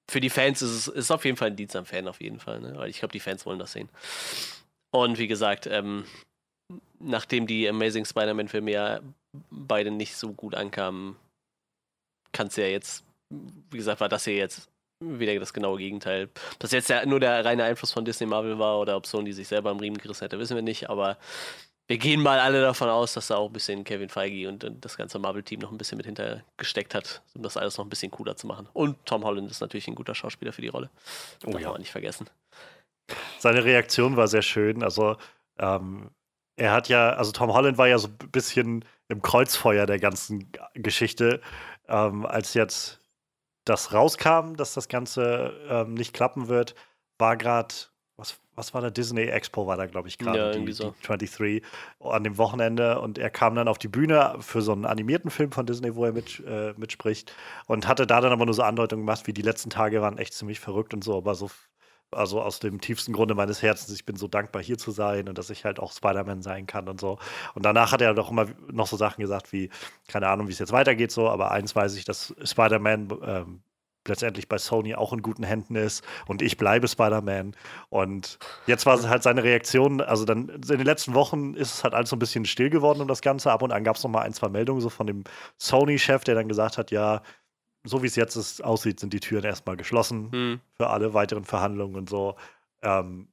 für 0.09 0.19
die 0.19 0.29
Fans 0.29 0.61
ist 0.61 0.71
es 0.71 0.87
ist 0.87 1.11
auf 1.11 1.25
jeden 1.25 1.37
Fall 1.37 1.49
ein 1.49 1.55
Dienst 1.55 1.75
am 1.75 1.85
Fan, 1.85 2.07
auf 2.07 2.21
jeden 2.21 2.39
Fall. 2.39 2.61
Ne? 2.61 2.73
Weil 2.75 2.89
ich 2.89 2.99
glaube, 2.99 3.11
die 3.11 3.19
Fans 3.19 3.45
wollen 3.45 3.59
das 3.59 3.73
sehen. 3.73 3.89
Und 4.91 5.17
wie 5.17 5.27
gesagt, 5.27 5.67
ähm, 5.67 6.05
nachdem 6.99 7.47
die 7.47 7.67
Amazing 7.67 8.05
Spider-Man-Filme 8.05 8.71
ja 8.71 8.99
beide 9.49 9.91
nicht 9.91 10.15
so 10.15 10.33
gut 10.33 10.55
ankamen, 10.55 11.15
kann 12.31 12.47
es 12.47 12.55
ja 12.55 12.65
jetzt, 12.65 13.03
wie 13.29 13.77
gesagt, 13.77 14.01
war 14.01 14.09
das 14.09 14.25
hier 14.25 14.35
jetzt 14.35 14.69
wieder 14.99 15.37
das 15.39 15.53
genaue 15.53 15.77
Gegenteil. 15.77 16.29
Dass 16.59 16.71
jetzt 16.71 16.89
ja 16.89 17.05
nur 17.05 17.19
der 17.19 17.43
reine 17.43 17.63
Einfluss 17.63 17.91
von 17.91 18.05
Disney 18.05 18.27
Marvel 18.27 18.59
war 18.59 18.79
oder 18.79 18.95
ob 18.95 19.05
Sony 19.05 19.33
sich 19.33 19.47
selber 19.47 19.69
am 19.69 19.79
Riemen 19.79 19.97
gerissen 19.97 20.23
hätte, 20.23 20.39
wissen 20.39 20.55
wir 20.55 20.63
nicht, 20.63 20.89
aber 20.89 21.17
wir 21.87 21.97
gehen 21.99 22.21
mal 22.21 22.39
alle 22.39 22.61
davon 22.61 22.89
aus, 22.89 23.13
dass 23.13 23.27
da 23.27 23.35
auch 23.35 23.47
ein 23.47 23.53
bisschen 23.53 23.83
Kevin 23.83 24.09
Feige 24.09 24.49
und, 24.49 24.63
und 24.63 24.83
das 24.83 24.97
ganze 24.97 25.19
Marvel-Team 25.19 25.59
noch 25.59 25.71
ein 25.71 25.77
bisschen 25.77 25.97
mit 25.97 26.07
hintergesteckt 26.07 26.95
hat, 26.95 27.21
um 27.35 27.43
das 27.43 27.57
alles 27.57 27.77
noch 27.77 27.85
ein 27.85 27.89
bisschen 27.89 28.09
cooler 28.09 28.35
zu 28.35 28.47
machen. 28.47 28.67
Und 28.73 28.97
Tom 29.05 29.23
Holland 29.23 29.51
ist 29.51 29.61
natürlich 29.61 29.87
ein 29.87 29.95
guter 29.95 30.15
Schauspieler 30.15 30.51
für 30.51 30.63
die 30.63 30.69
Rolle. 30.69 30.89
Oh 31.45 31.51
Darf 31.51 31.61
ja. 31.61 31.69
man 31.69 31.79
nicht 31.79 31.91
vergessen. 31.91 32.27
Seine 33.37 33.63
Reaktion 33.63 34.17
war 34.17 34.27
sehr 34.27 34.41
schön. 34.41 34.81
Also, 34.81 35.17
ähm, 35.59 36.09
er 36.57 36.71
hat 36.71 36.89
ja, 36.89 37.11
also 37.11 37.31
Tom 37.31 37.53
Holland 37.53 37.77
war 37.77 37.87
ja 37.87 37.97
so 37.97 38.07
ein 38.07 38.31
bisschen 38.31 38.85
im 39.07 39.21
Kreuzfeuer 39.21 39.85
der 39.85 39.99
ganzen 39.99 40.51
Geschichte, 40.73 41.41
ähm, 41.87 42.25
als 42.25 42.53
jetzt 42.53 43.01
das 43.65 43.93
rauskam, 43.93 44.55
dass 44.55 44.73
das 44.73 44.87
Ganze 44.87 45.53
ähm, 45.69 45.95
nicht 45.95 46.13
klappen 46.13 46.47
wird, 46.47 46.75
war 47.17 47.35
gerade, 47.35 47.73
was, 48.15 48.39
was 48.55 48.73
war 48.73 48.81
da? 48.81 48.89
Disney 48.89 49.23
Expo 49.23 49.67
war 49.67 49.75
da, 49.75 49.87
glaube 49.87 50.07
ich, 50.07 50.17
gerade, 50.17 50.37
Ja, 50.37 50.51
die, 50.51 50.71
so. 50.71 50.91
die 51.01 51.07
23 51.07 51.63
an 51.99 52.23
dem 52.23 52.37
Wochenende 52.37 52.99
und 52.99 53.17
er 53.17 53.29
kam 53.29 53.55
dann 53.55 53.67
auf 53.67 53.77
die 53.77 53.87
Bühne 53.87 54.35
für 54.39 54.61
so 54.61 54.71
einen 54.71 54.85
animierten 54.85 55.31
Film 55.31 55.51
von 55.51 55.65
Disney, 55.65 55.95
wo 55.95 56.05
er 56.05 56.13
mit, 56.13 56.41
äh, 56.45 56.73
mitspricht 56.77 57.33
und 57.65 57.87
hatte 57.87 58.07
da 58.07 58.21
dann 58.21 58.31
aber 58.31 58.45
nur 58.45 58.53
so 58.53 58.63
Andeutungen 58.63 59.05
gemacht, 59.05 59.27
wie 59.27 59.33
die 59.33 59.41
letzten 59.41 59.69
Tage 59.69 60.01
waren 60.01 60.17
echt 60.17 60.33
ziemlich 60.33 60.59
verrückt 60.59 60.93
und 60.93 61.03
so, 61.03 61.17
aber 61.17 61.35
so 61.35 61.49
also 62.11 62.41
aus 62.41 62.59
dem 62.59 62.81
tiefsten 62.81 63.13
Grunde 63.13 63.35
meines 63.35 63.61
Herzens, 63.61 63.93
ich 63.93 64.05
bin 64.05 64.15
so 64.15 64.27
dankbar 64.27 64.61
hier 64.63 64.77
zu 64.77 64.91
sein 64.91 65.27
und 65.27 65.37
dass 65.37 65.49
ich 65.49 65.65
halt 65.65 65.79
auch 65.79 65.91
Spider-Man 65.91 66.41
sein 66.41 66.65
kann 66.67 66.87
und 66.87 66.99
so. 66.99 67.19
Und 67.53 67.65
danach 67.65 67.91
hat 67.91 68.01
er 68.01 68.13
doch 68.13 68.31
immer 68.31 68.47
noch 68.71 68.87
so 68.87 68.97
Sachen 68.97 69.21
gesagt 69.21 69.51
wie, 69.53 69.69
keine 70.07 70.27
Ahnung, 70.27 70.47
wie 70.47 70.53
es 70.53 70.59
jetzt 70.59 70.71
weitergeht 70.71 71.11
so, 71.11 71.29
aber 71.29 71.51
eins 71.51 71.75
weiß 71.75 71.95
ich, 71.95 72.05
dass 72.05 72.33
Spider-Man 72.43 73.09
ähm, 73.23 73.61
letztendlich 74.07 74.47
bei 74.47 74.57
Sony 74.57 74.95
auch 74.95 75.13
in 75.13 75.21
guten 75.21 75.43
Händen 75.43 75.75
ist 75.75 76.03
und 76.27 76.41
ich 76.41 76.57
bleibe 76.57 76.87
Spider-Man. 76.87 77.55
Und 77.89 78.37
jetzt 78.67 78.85
war 78.85 78.95
es 78.95 79.07
halt 79.07 79.23
seine 79.23 79.43
Reaktion, 79.43 80.01
also 80.01 80.25
dann 80.25 80.49
in 80.49 80.61
den 80.61 80.81
letzten 80.81 81.13
Wochen 81.13 81.53
ist 81.55 81.73
es 81.75 81.83
halt 81.83 81.93
alles 81.93 82.09
so 82.09 82.15
ein 82.15 82.19
bisschen 82.19 82.45
still 82.45 82.69
geworden 82.69 83.01
um 83.01 83.07
das 83.07 83.21
Ganze. 83.21 83.51
Ab 83.51 83.61
und 83.61 83.71
an 83.71 83.83
gab 83.83 83.95
es 83.95 84.03
noch 84.03 84.11
mal 84.11 84.21
ein, 84.21 84.33
zwei 84.33 84.49
Meldungen 84.49 84.81
so 84.81 84.89
von 84.89 85.07
dem 85.07 85.23
Sony-Chef, 85.57 86.23
der 86.23 86.35
dann 86.35 86.47
gesagt 86.47 86.77
hat, 86.77 86.91
ja, 86.91 87.21
so 87.85 88.03
wie 88.03 88.07
es 88.07 88.15
jetzt 88.15 88.35
ist, 88.35 88.63
aussieht, 88.63 88.99
sind 88.99 89.13
die 89.13 89.19
Türen 89.19 89.45
erstmal 89.45 89.77
geschlossen 89.77 90.31
Hm. 90.31 90.61
für 90.77 90.89
alle 90.89 91.13
weiteren 91.13 91.45
Verhandlungen 91.45 91.95
und 91.95 92.09
so. 92.09 92.35
Ähm, 92.81 93.29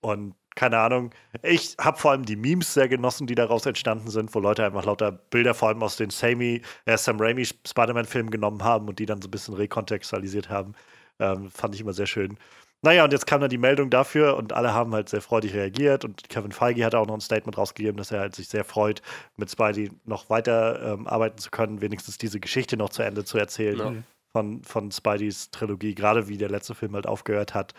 und 0.00 0.34
keine 0.54 0.78
Ahnung. 0.78 1.10
Ich 1.42 1.76
habe 1.80 1.98
vor 1.98 2.10
allem 2.10 2.24
die 2.24 2.36
Memes 2.36 2.74
sehr 2.74 2.88
genossen, 2.88 3.26
die 3.28 3.36
daraus 3.36 3.64
entstanden 3.66 4.10
sind, 4.10 4.34
wo 4.34 4.40
Leute 4.40 4.64
einfach 4.64 4.84
lauter 4.84 5.12
Bilder 5.12 5.54
vor 5.54 5.68
allem 5.68 5.82
aus 5.82 5.96
den 5.96 6.10
Sammy, 6.10 6.62
äh, 6.84 6.96
Sam 6.98 7.20
Raimi 7.20 7.44
Spider-Man-Filmen 7.44 8.30
genommen 8.30 8.64
haben 8.64 8.88
und 8.88 8.98
die 8.98 9.06
dann 9.06 9.22
so 9.22 9.28
ein 9.28 9.30
bisschen 9.30 9.54
rekontextualisiert 9.54 10.48
haben. 10.50 10.74
Ähm, 11.20 11.50
fand 11.50 11.74
ich 11.76 11.80
immer 11.80 11.92
sehr 11.92 12.06
schön. 12.06 12.38
Naja, 12.82 13.04
und 13.04 13.12
jetzt 13.12 13.26
kam 13.26 13.40
dann 13.40 13.50
die 13.50 13.58
Meldung 13.58 13.90
dafür 13.90 14.36
und 14.36 14.52
alle 14.52 14.72
haben 14.72 14.94
halt 14.94 15.08
sehr 15.08 15.20
freudig 15.20 15.52
reagiert 15.54 16.04
und 16.04 16.28
Kevin 16.28 16.52
Feige 16.52 16.84
hat 16.84 16.94
auch 16.94 17.06
noch 17.06 17.14
ein 17.14 17.20
Statement 17.20 17.58
rausgegeben, 17.58 17.96
dass 17.96 18.12
er 18.12 18.20
halt 18.20 18.36
sich 18.36 18.48
sehr 18.48 18.64
freut, 18.64 19.02
mit 19.36 19.50
Spidey 19.50 19.90
noch 20.04 20.30
weiter 20.30 20.94
ähm, 20.94 21.06
arbeiten 21.08 21.38
zu 21.38 21.50
können, 21.50 21.80
wenigstens 21.80 22.18
diese 22.18 22.38
Geschichte 22.38 22.76
noch 22.76 22.90
zu 22.90 23.02
Ende 23.02 23.24
zu 23.24 23.36
erzählen 23.36 23.78
Ja. 23.78 23.92
von, 24.32 24.62
von 24.62 24.92
Spideys 24.92 25.50
Trilogie, 25.50 25.94
gerade 25.96 26.28
wie 26.28 26.36
der 26.38 26.50
letzte 26.50 26.74
Film 26.76 26.94
halt 26.94 27.06
aufgehört 27.08 27.52
hat. 27.54 27.74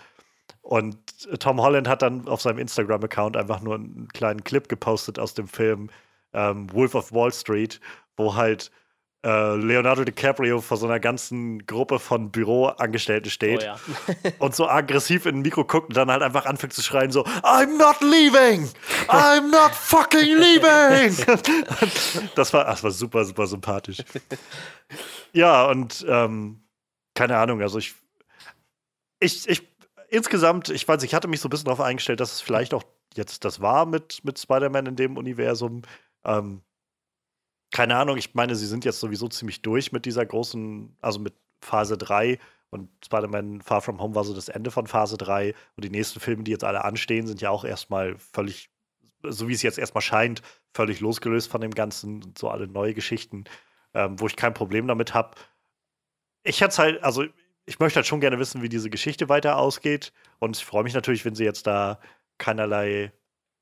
Und 0.62 0.98
Tom 1.40 1.62
Holland 1.62 1.88
hat 1.88 2.02
dann 2.02 2.28
auf 2.28 2.42
seinem 2.42 2.60
Instagram-Account 2.60 3.38
einfach 3.38 3.62
nur 3.62 3.76
einen 3.76 4.08
kleinen 4.10 4.44
Clip 4.44 4.68
gepostet 4.68 5.18
aus 5.18 5.34
dem 5.34 5.48
Film 5.48 5.90
ähm, 6.34 6.72
Wolf 6.74 6.96
of 6.96 7.14
Wall 7.14 7.32
Street, 7.32 7.80
wo 8.18 8.36
halt 8.36 8.72
äh, 9.26 9.56
Leonardo 9.56 10.06
DiCaprio 10.06 10.62
vor 10.62 10.78
so 10.78 10.86
einer 10.86 11.00
ganzen 11.00 11.66
Gruppe 11.66 12.00
von 12.00 12.32
Büroangestellten 12.32 13.30
Oh 13.30 13.32
steht 13.32 13.64
ja. 13.64 13.78
und 14.40 14.56
so 14.56 14.68
aggressiv 14.68 15.26
in 15.26 15.36
ein 15.36 15.42
Mikro 15.42 15.66
guckt 15.66 15.90
und 15.90 15.98
dann 15.98 16.10
halt 16.10 16.22
einfach 16.22 16.46
anfängt 16.46 16.74
zu 16.74 16.82
schreien 16.82 17.12
so 17.12 17.24
I'm 17.44 17.78
not 17.78 18.00
leaving! 18.02 18.70
I'm 19.08 19.52
not 19.52 19.72
fucking 19.72 20.38
leaving! 20.38 21.16
das, 22.36 22.54
war, 22.54 22.66
das 22.66 22.84
war 22.84 22.92
super, 22.92 23.26
super 23.26 23.48
sympathisch. 23.48 23.98
Ja, 25.34 25.66
und 25.66 26.06
ähm, 26.08 26.64
keine 27.14 27.38
Ahnung, 27.38 27.62
also 27.62 27.78
ich, 27.78 27.96
ich, 29.20 29.50
ich 29.50 29.68
insgesamt, 30.10 30.70
ich 30.70 30.88
weiß, 30.88 31.04
ich 31.04 31.14
hatte 31.14 31.28
mich 31.28 31.42
so 31.42 31.48
ein 31.48 31.52
bisschen 31.52 31.66
darauf 31.66 31.82
eingestellt, 31.82 32.20
dass 32.20 32.34
es 32.34 32.42
vielleicht 32.42 32.74
auch 32.74 32.84
jetzt 33.16 33.44
das 33.44 33.60
war 33.60 33.86
mit, 33.86 34.24
mit 34.24 34.40
Spider-Man 34.40 34.86
in 34.86 34.96
dem 34.96 35.18
Universum. 35.18 35.82
Ähm, 36.24 36.62
keine 37.72 37.96
Ahnung, 37.96 38.18
ich 38.18 38.34
meine, 38.34 38.56
sie 38.56 38.66
sind 38.66 38.86
jetzt 38.86 39.00
sowieso 39.00 39.28
ziemlich 39.28 39.62
durch 39.62 39.92
mit 39.92 40.06
dieser 40.06 40.26
großen, 40.26 40.96
also 41.02 41.20
mit 41.20 41.34
Phase 41.62 41.98
3 41.98 42.40
und 42.72 42.90
Spider-Man 43.04 43.62
Far 43.62 43.82
From 43.82 44.02
Home 44.02 44.16
war 44.16 44.24
so 44.24 44.34
das 44.34 44.50
Ende 44.50 44.72
von 44.72 44.88
Phase 44.88 45.18
3 45.18 45.54
und 45.76 45.86
die 45.86 45.90
nächsten 45.90 46.20
Filme, 46.20 46.44
die 46.44 46.52
jetzt 46.52 46.64
alle 46.64 46.84
anstehen, 46.84 47.28
sind 47.28 47.42
ja 47.42 47.50
auch 47.50 47.66
erstmal 47.66 48.18
völlig, 48.18 48.70
so 49.24 49.48
wie 49.48 49.54
es 49.54 49.62
jetzt 49.62 49.78
erstmal 49.78 50.02
scheint, 50.02 50.42
völlig 50.74 51.00
losgelöst 51.00 51.50
von 51.50 51.62
dem 51.62 51.72
Ganzen 51.72 52.24
und 52.24 52.38
so 52.38 52.50
alle 52.50 52.68
neue 52.68 52.94
Geschichten, 52.94 53.46
ähm, 53.94 54.20
wo 54.20 54.28
ich 54.28 54.36
kein 54.36 54.54
Problem 54.54 54.88
damit 54.88 55.14
habe. 55.14 55.36
Ich 56.44 56.62
hätte 56.62 56.78
halt, 56.78 57.04
also 57.04 57.26
ich 57.66 57.80
möchte 57.80 57.98
halt 57.98 58.08
schon 58.08 58.22
gerne 58.22 58.40
wissen, 58.40 58.62
wie 58.64 58.70
diese 58.70 58.90
Geschichte 58.90 59.30
weiter 59.30 59.58
ausgeht. 59.58 60.12
Und 60.40 60.58
ich 60.58 60.66
freue 60.66 60.84
mich 60.84 60.94
natürlich, 60.96 61.24
wenn 61.26 61.36
sie 61.36 61.44
jetzt 61.44 61.68
da 61.68 62.00
keinerlei, 62.40 63.12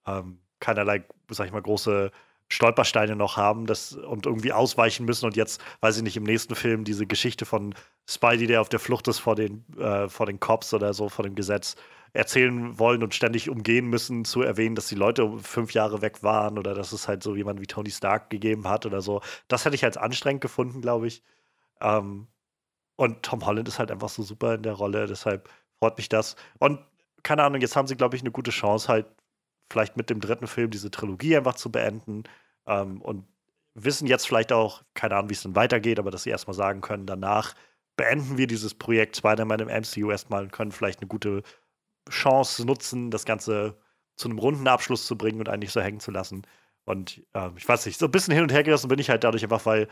ähm, 0.06 0.40
keinerlei, 0.60 1.04
sag 1.30 1.48
ich 1.48 1.52
mal, 1.52 1.62
große 1.62 2.12
Stolpersteine 2.50 3.16
noch 3.16 3.38
haben 3.38 3.66
das, 3.66 3.94
und 3.94 4.26
irgendwie 4.26 4.54
ausweichen 4.54 5.06
müssen 5.06 5.26
und 5.26 5.36
jetzt, 5.36 5.62
weiß 5.82 5.98
ich 5.98 6.04
nicht, 6.04 6.18
im 6.18 6.24
nächsten 6.24 6.56
Film 6.56 6.84
diese 6.84 7.06
Geschichte 7.06 7.46
von 7.46 7.76
Spidey, 8.10 8.48
der 8.48 8.62
auf 8.62 8.70
der 8.70 8.80
Flucht 8.80 9.08
ist 9.08 9.20
vor 9.20 9.36
den, 9.36 9.66
äh, 9.78 10.08
vor 10.08 10.26
den 10.26 10.40
Cops 10.40 10.74
oder 10.74 10.94
so, 10.94 11.10
vor 11.10 11.24
dem 11.24 11.36
Gesetz, 11.36 11.76
erzählen 12.14 12.80
wollen 12.80 13.04
und 13.04 13.14
ständig 13.14 13.50
umgehen 13.50 13.88
müssen, 13.88 14.26
zu 14.26 14.42
erwähnen, 14.42 14.76
dass 14.76 14.88
die 14.88 14.96
Leute 14.96 15.38
fünf 15.40 15.74
Jahre 15.74 16.02
weg 16.02 16.24
waren 16.24 16.58
oder 16.58 16.74
dass 16.74 16.94
es 16.94 17.08
halt 17.08 17.22
so 17.22 17.36
jemand 17.36 17.60
wie 17.62 17.68
Tony 17.68 17.92
Stark 17.92 18.30
gegeben 18.30 18.68
hat 18.68 18.86
oder 18.86 19.02
so. 19.02 19.22
Das 19.48 19.66
hätte 19.66 19.76
ich 19.76 19.84
als 19.84 19.98
anstrengend 19.98 20.42
gefunden, 20.42 20.82
glaube 20.82 21.08
ich. 21.08 21.22
Ähm, 21.82 22.28
und 22.96 23.24
Tom 23.24 23.46
Holland 23.46 23.68
ist 23.68 23.80
halt 23.80 23.92
einfach 23.92 24.10
so 24.10 24.24
super 24.24 24.56
in 24.56 24.64
der 24.64 24.74
Rolle, 24.74 25.06
deshalb 25.06 25.50
freut 25.80 25.98
mich 25.98 26.10
das. 26.10 26.36
Und 26.60 26.80
keine 27.24 27.44
Ahnung, 27.44 27.62
jetzt 27.62 27.76
haben 27.76 27.88
sie, 27.88 27.96
glaube 27.96 28.16
ich, 28.16 28.22
eine 28.22 28.32
gute 28.32 28.52
Chance, 28.52 28.88
halt 28.88 29.06
vielleicht 29.72 29.98
mit 29.98 30.10
dem 30.10 30.22
dritten 30.22 30.48
Film 30.48 30.70
diese 30.70 30.92
Trilogie 30.92 31.38
einfach 31.38 31.56
zu 31.56 31.72
beenden 31.72 32.24
ähm, 32.66 33.02
und 33.02 33.26
wissen 33.74 34.08
jetzt 34.08 34.28
vielleicht 34.28 34.52
auch, 34.52 34.84
keine 34.94 35.16
Ahnung, 35.16 35.30
wie 35.30 35.34
es 35.34 35.44
dann 35.44 35.56
weitergeht, 35.56 36.00
aber 36.00 36.12
dass 36.12 36.24
sie 36.24 36.30
erstmal 36.32 36.56
sagen 36.56 36.82
können, 36.82 37.06
danach 37.06 37.54
beenden 37.96 38.38
wir 38.38 38.48
dieses 38.48 38.74
Projekt 38.74 39.18
Spider-Man 39.18 39.60
im 39.60 39.70
MCU 39.70 40.12
erstmal 40.12 40.44
und 40.44 40.52
können 40.52 40.72
vielleicht 40.72 41.00
eine 41.00 41.08
gute 41.08 41.44
Chance 42.10 42.66
nutzen, 42.66 43.12
das 43.12 43.26
Ganze 43.26 43.78
zu 44.16 44.30
einem 44.30 44.40
runden 44.40 44.68
Abschluss 44.68 45.06
zu 45.06 45.18
bringen 45.18 45.40
und 45.40 45.50
eigentlich 45.50 45.72
so 45.72 45.82
hängen 45.82 46.00
zu 46.00 46.12
lassen. 46.12 46.44
Und 46.86 47.24
ähm, 47.34 47.54
ich 47.58 47.68
weiß 47.68 47.86
nicht, 47.86 48.00
so 48.00 48.06
ein 48.06 48.12
bisschen 48.12 48.34
hin 48.34 48.44
und 48.44 48.52
her 48.52 48.64
gerissen 48.64 48.88
bin 48.88 49.00
ich 49.00 49.10
halt 49.10 49.24
dadurch 49.24 49.44
einfach, 49.44 49.66
weil, 49.66 49.88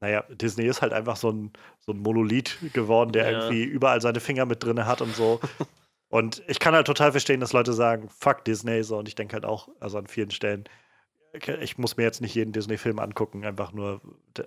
naja, 0.00 0.22
Disney 0.30 0.66
ist 0.66 0.80
halt 0.82 0.92
einfach 0.92 1.16
so 1.16 1.30
ein, 1.30 1.52
so 1.80 1.92
ein 1.92 1.98
Monolith 1.98 2.58
geworden, 2.72 3.12
der 3.12 3.30
Ja. 3.30 3.38
irgendwie 3.40 3.64
überall 3.64 4.00
seine 4.00 4.20
Finger 4.20 4.46
mit 4.46 4.62
drin 4.62 4.86
hat 4.86 5.02
und 5.02 5.14
so. 5.14 5.40
Und 6.08 6.42
ich 6.48 6.58
kann 6.58 6.74
halt 6.74 6.86
total 6.86 7.12
verstehen, 7.12 7.40
dass 7.40 7.52
Leute 7.52 7.72
sagen, 7.72 8.08
fuck 8.08 8.44
Disney, 8.44 8.82
so. 8.82 8.98
Und 8.98 9.08
ich 9.08 9.14
denke 9.14 9.34
halt 9.34 9.44
auch, 9.44 9.68
also 9.80 9.98
an 9.98 10.06
vielen 10.06 10.30
Stellen, 10.30 10.64
ich 11.60 11.76
muss 11.76 11.96
mir 11.96 12.04
jetzt 12.04 12.22
nicht 12.22 12.34
jeden 12.34 12.52
Disney-Film 12.52 12.98
angucken, 12.98 13.44
einfach 13.44 13.72
nur 13.72 14.00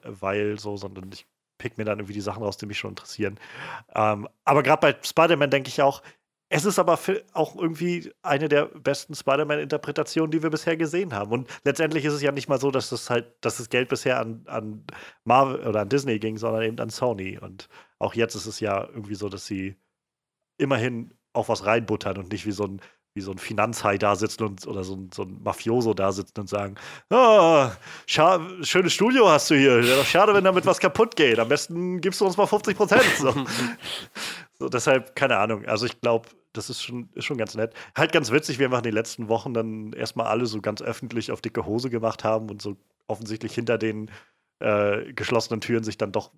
weil 0.04 0.58
so, 0.60 0.78
sondern 0.78 1.12
ich 1.14 1.28
pick 1.60 1.78
mir 1.78 1.86
dann 1.86 2.00
irgendwie 2.00 2.14
die 2.14 2.22
Sachen 2.22 2.42
raus, 2.44 2.58
die 2.58 2.66
mich 2.66 2.80
schon 2.80 2.92
interessieren. 2.92 3.40
Ähm, 3.94 4.28
aber 4.44 4.64
gerade 4.64 4.82
bei 4.82 4.98
Spider-Man 5.04 5.52
denke 5.52 5.70
ich 5.70 5.82
auch, 5.82 6.02
es 6.54 6.66
ist 6.66 6.80
aber 6.80 7.00
auch 7.32 7.56
irgendwie 7.56 8.12
eine 8.24 8.50
der 8.50 8.66
besten 8.66 9.16
Spider-Man-Interpretationen, 9.16 10.32
die 10.32 10.44
wir 10.44 10.50
bisher 10.50 10.76
gesehen 10.76 11.14
haben. 11.14 11.32
Und 11.32 11.50
letztendlich 11.64 12.04
ist 12.04 12.14
es 12.14 12.22
ja 12.22 12.34
nicht 12.34 12.50
mal 12.50 12.60
so, 12.60 12.72
dass 12.72 12.90
das 12.90 13.10
halt, 13.10 13.34
dass 13.40 13.58
das 13.58 13.70
Geld 13.70 13.88
bisher 13.88 14.20
an, 14.20 14.44
an 14.48 14.84
Marvel 15.24 15.66
oder 15.66 15.82
an 15.82 15.88
Disney 15.90 16.20
ging, 16.20 16.38
sondern 16.38 16.64
eben 16.64 16.80
an 16.80 16.90
Sony. 16.90 17.38
Und 17.40 17.70
auch 18.00 18.16
jetzt 18.16 18.36
ist 18.36 18.48
es 18.48 18.60
ja 18.60 18.86
irgendwie 18.86 19.16
so, 19.16 19.30
dass 19.30 19.46
sie 19.46 19.78
immerhin 20.58 21.14
auch 21.34 21.50
was 21.50 21.66
reinbuttern 21.66 22.18
und 22.18 22.32
nicht 22.32 22.46
wie 22.46 22.52
so 22.52 22.66
ein 22.66 22.82
wie 23.14 23.22
so 23.22 23.32
ein 23.32 23.38
Finanzhai 23.38 23.98
da 23.98 24.16
sitzen 24.16 24.44
und 24.44 24.66
oder 24.68 24.84
so 24.84 24.96
ein, 24.96 25.10
so 25.14 25.24
ein 25.24 25.42
Mafioso 25.44 25.94
da 25.94 26.12
sitzen 26.12 26.40
und 26.40 26.48
sagen, 26.48 26.76
ah, 27.10 27.72
schönes 28.06 28.94
Studio 28.94 29.30
hast 29.30 29.50
du 29.50 29.56
hier. 29.56 29.84
Wäre 29.84 29.98
doch 29.98 30.06
schade, 30.06 30.34
wenn 30.34 30.46
damit 30.46 30.66
was 30.66 30.80
kaputt 30.80 31.16
geht. 31.18 31.38
Am 31.38 31.50
besten 31.50 32.00
gibst 32.00 32.22
du 32.22 32.26
uns 32.26 32.38
mal 32.38 32.48
50 32.48 32.78
Prozent. 32.78 33.04
So. 33.18 33.34
so, 34.60 34.70
deshalb, 34.70 35.14
keine 35.16 35.38
Ahnung. 35.38 35.66
Also 35.66 35.86
ich 35.86 36.00
glaube, 36.00 36.30
das 36.54 36.70
ist 36.70 36.82
schon, 36.84 37.10
ist 37.14 37.26
schon 37.26 37.38
ganz 37.38 37.54
nett. 37.56 37.74
Halt 37.98 38.14
ganz 38.14 38.32
witzig, 38.32 38.60
wie 38.60 38.66
einfach 38.66 38.80
in 38.80 38.86
den 38.86 38.94
letzten 38.94 39.28
Wochen 39.28 39.54
dann 39.54 39.92
erstmal 39.92 40.28
alle 40.28 40.46
so 40.46 40.62
ganz 40.62 40.82
öffentlich 40.82 41.34
auf 41.34 41.42
dicke 41.42 41.66
Hose 41.66 41.90
gemacht 41.90 42.24
haben 42.24 42.50
und 42.50 42.62
so 42.62 42.78
offensichtlich 43.08 43.54
hinter 43.54 43.78
den 43.78 44.10
äh, 44.60 45.12
geschlossenen 45.14 45.60
Türen 45.60 45.84
sich 45.84 45.98
dann 45.98 46.14
doch 46.14 46.32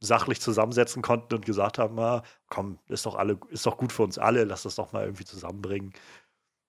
sachlich 0.00 0.40
zusammensetzen 0.40 1.02
konnten 1.02 1.34
und 1.34 1.46
gesagt 1.46 1.78
haben, 1.78 1.98
ah, 2.00 2.22
komm, 2.48 2.78
ist 2.88 3.06
doch 3.06 3.14
alle, 3.14 3.38
ist 3.50 3.66
doch 3.66 3.76
gut 3.76 3.92
für 3.92 4.02
uns 4.02 4.18
alle, 4.18 4.44
lass 4.44 4.62
das 4.62 4.76
doch 4.76 4.92
mal 4.92 5.04
irgendwie 5.04 5.24
zusammenbringen. 5.24 5.92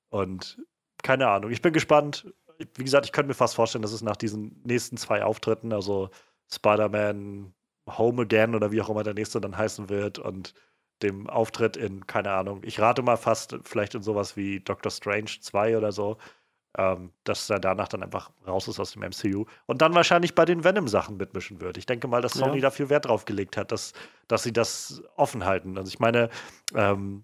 Und 0.09 0.61
keine 1.03 1.27
Ahnung, 1.29 1.51
ich 1.51 1.61
bin 1.61 1.73
gespannt. 1.73 2.33
Wie 2.75 2.83
gesagt, 2.83 3.05
ich 3.05 3.11
könnte 3.11 3.29
mir 3.29 3.33
fast 3.33 3.55
vorstellen, 3.55 3.81
dass 3.81 3.93
es 3.93 4.03
nach 4.03 4.17
diesen 4.17 4.61
nächsten 4.63 4.97
zwei 4.97 5.23
Auftritten, 5.23 5.73
also 5.73 6.09
Spider-Man 6.53 7.53
Home 7.89 8.23
Again 8.23 8.55
oder 8.55 8.71
wie 8.71 8.81
auch 8.81 8.89
immer 8.89 9.03
der 9.03 9.13
nächste 9.13 9.41
dann 9.41 9.57
heißen 9.57 9.89
wird 9.89 10.19
und 10.19 10.53
dem 11.01 11.29
Auftritt 11.29 11.77
in, 11.77 12.05
keine 12.05 12.31
Ahnung, 12.31 12.61
ich 12.63 12.79
rate 12.79 13.01
mal 13.01 13.17
fast 13.17 13.57
vielleicht 13.63 13.95
in 13.95 14.03
sowas 14.03 14.37
wie 14.37 14.59
Doctor 14.59 14.91
Strange 14.91 15.31
2 15.41 15.77
oder 15.77 15.91
so, 15.91 16.17
ähm, 16.77 17.11
dass 17.23 17.49
er 17.49 17.59
danach 17.59 17.87
dann 17.87 18.03
einfach 18.03 18.31
raus 18.47 18.67
ist 18.67 18.79
aus 18.79 18.91
dem 18.93 19.01
MCU 19.03 19.45
und 19.65 19.81
dann 19.81 19.93
wahrscheinlich 19.93 20.35
bei 20.35 20.45
den 20.45 20.63
Venom-Sachen 20.63 21.17
mitmischen 21.17 21.59
wird. 21.59 21.77
Ich 21.77 21.85
denke 21.85 22.07
mal, 22.07 22.21
dass 22.21 22.33
Sony 22.33 22.57
Ja. 22.57 22.61
dafür 22.63 22.89
Wert 22.89 23.05
drauf 23.05 23.25
gelegt 23.25 23.57
hat, 23.57 23.71
dass, 23.71 23.93
dass 24.27 24.43
sie 24.43 24.53
das 24.53 25.03
offen 25.15 25.45
halten. 25.45 25.77
Also 25.77 25.89
ich 25.89 25.99
meine, 25.99 26.29
ähm, 26.73 27.23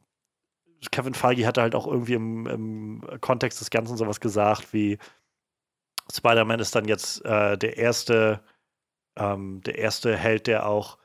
Kevin 0.92 1.14
Feige 1.14 1.48
hatte 1.48 1.62
halt 1.62 1.76
auch 1.76 1.88
irgendwie 1.88 2.14
im, 2.14 2.46
im 2.46 3.02
Kontext 3.22 3.62
des 3.62 3.70
Ganzen 3.70 3.98
sowas 3.98 4.20
gesagt, 4.20 4.74
wie 4.74 4.98
Spider-Man 6.14 6.60
ist 6.60 6.76
dann 6.76 6.86
jetzt 6.86 7.24
äh, 7.26 7.58
der 7.58 7.78
erste, 7.78 8.42
ähm, 9.16 9.62
der 9.66 9.78
erste 9.78 10.16
Held, 10.16 10.48
der 10.48 10.66
auch 10.68 10.98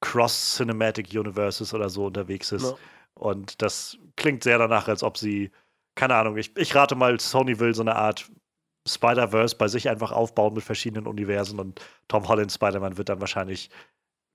Cross-Cinematic 0.00 1.08
Universes 1.14 1.74
oder 1.74 1.90
so 1.90 2.06
unterwegs 2.06 2.52
ist. 2.52 2.70
Ja. 2.70 2.76
Und 3.14 3.60
das 3.62 3.98
klingt 4.16 4.42
sehr 4.42 4.58
danach, 4.58 4.88
als 4.88 5.02
ob 5.02 5.18
sie, 5.18 5.50
keine 6.00 6.14
Ahnung, 6.14 6.38
ich, 6.38 6.56
ich 6.56 6.74
rate 6.74 6.94
mal, 6.94 7.20
Sony 7.20 7.58
will 7.60 7.74
so 7.74 7.82
eine 7.82 7.94
Art 7.94 8.30
Spider-Verse 8.88 9.54
bei 9.56 9.68
sich 9.68 9.90
einfach 9.90 10.12
aufbauen 10.12 10.54
mit 10.54 10.64
verschiedenen 10.64 11.06
Universen 11.06 11.60
und 11.60 11.82
Tom 12.08 12.26
Holland 12.26 12.50
Spider-Man 12.50 12.96
wird 12.96 13.10
dann 13.10 13.20
wahrscheinlich, 13.20 13.68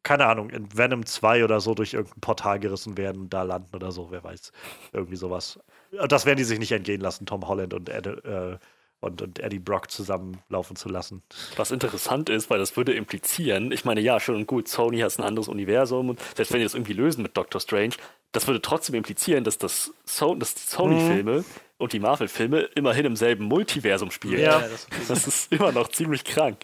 keine 0.04 0.28
Ahnung, 0.28 0.52
in 0.52 0.78
Venom 0.78 1.04
2 1.08 1.44
oder 1.44 1.60
so 1.62 1.74
durch 1.74 1.96
irgendein 1.96 2.22
Portal 2.22 2.60
gerissen 2.60 2.98
werden 2.98 3.24
und 3.24 3.34
da 3.34 3.42
landen 3.42 3.76
oder 3.76 3.92
so, 3.92 4.12
wer 4.12 4.24
weiß. 4.24 4.52
Irgendwie 4.94 5.16
sowas. 5.16 5.60
Und 6.00 6.12
Das 6.12 6.28
werden 6.28 6.38
die 6.38 6.44
sich 6.44 6.60
nicht 6.60 6.72
entgehen 6.72 7.02
lassen, 7.02 7.26
Tom 7.26 7.48
Holland 7.48 7.74
und, 7.74 7.90
äh, 7.90 8.60
und, 9.06 9.22
und 9.22 9.40
Eddie 9.40 9.60
Brock 9.60 9.92
zusammenlaufen 9.92 10.76
zu 10.76 10.90
lassen. 10.90 11.22
Was 11.56 11.72
interessant 11.72 12.30
ist, 12.30 12.50
weil 12.50 12.60
das 12.60 12.76
würde 12.76 12.94
implizieren, 12.94 13.72
ich 13.72 13.86
meine, 13.86 14.02
ja, 14.02 14.20
schön 14.20 14.36
und 14.36 14.48
gut, 14.48 14.68
Sony 14.68 15.00
hat 15.00 15.18
ein 15.18 15.24
anderes 15.24 15.48
Universum 15.48 16.10
und 16.10 16.20
selbst 16.36 16.52
wenn 16.52 16.60
die 16.60 16.66
das 16.66 16.74
irgendwie 16.74 16.94
lösen 16.94 17.22
mit 17.22 17.38
Doctor 17.38 17.62
Strange, 17.62 17.94
das 18.32 18.48
würde 18.48 18.62
trotzdem 18.62 18.96
implizieren, 18.96 19.44
dass, 19.44 19.58
das 19.58 19.94
so 20.04 20.36
dass 20.36 20.56
die 20.56 20.68
Sony-Filme 20.68 21.46
und 21.78 21.94
die 21.94 22.00
Marvel-Filme 22.00 22.62
immerhin 22.76 23.06
im 23.06 23.16
selben 23.16 23.46
Multiversum 23.46 24.12
spielen. 24.12 24.42
Ja. 24.42 24.60
das, 24.60 24.88
Das 25.08 25.28
ist 25.28 25.52
immer 25.52 25.72
noch 25.72 25.90
ziemlich 25.90 26.24
krank. 26.24 26.62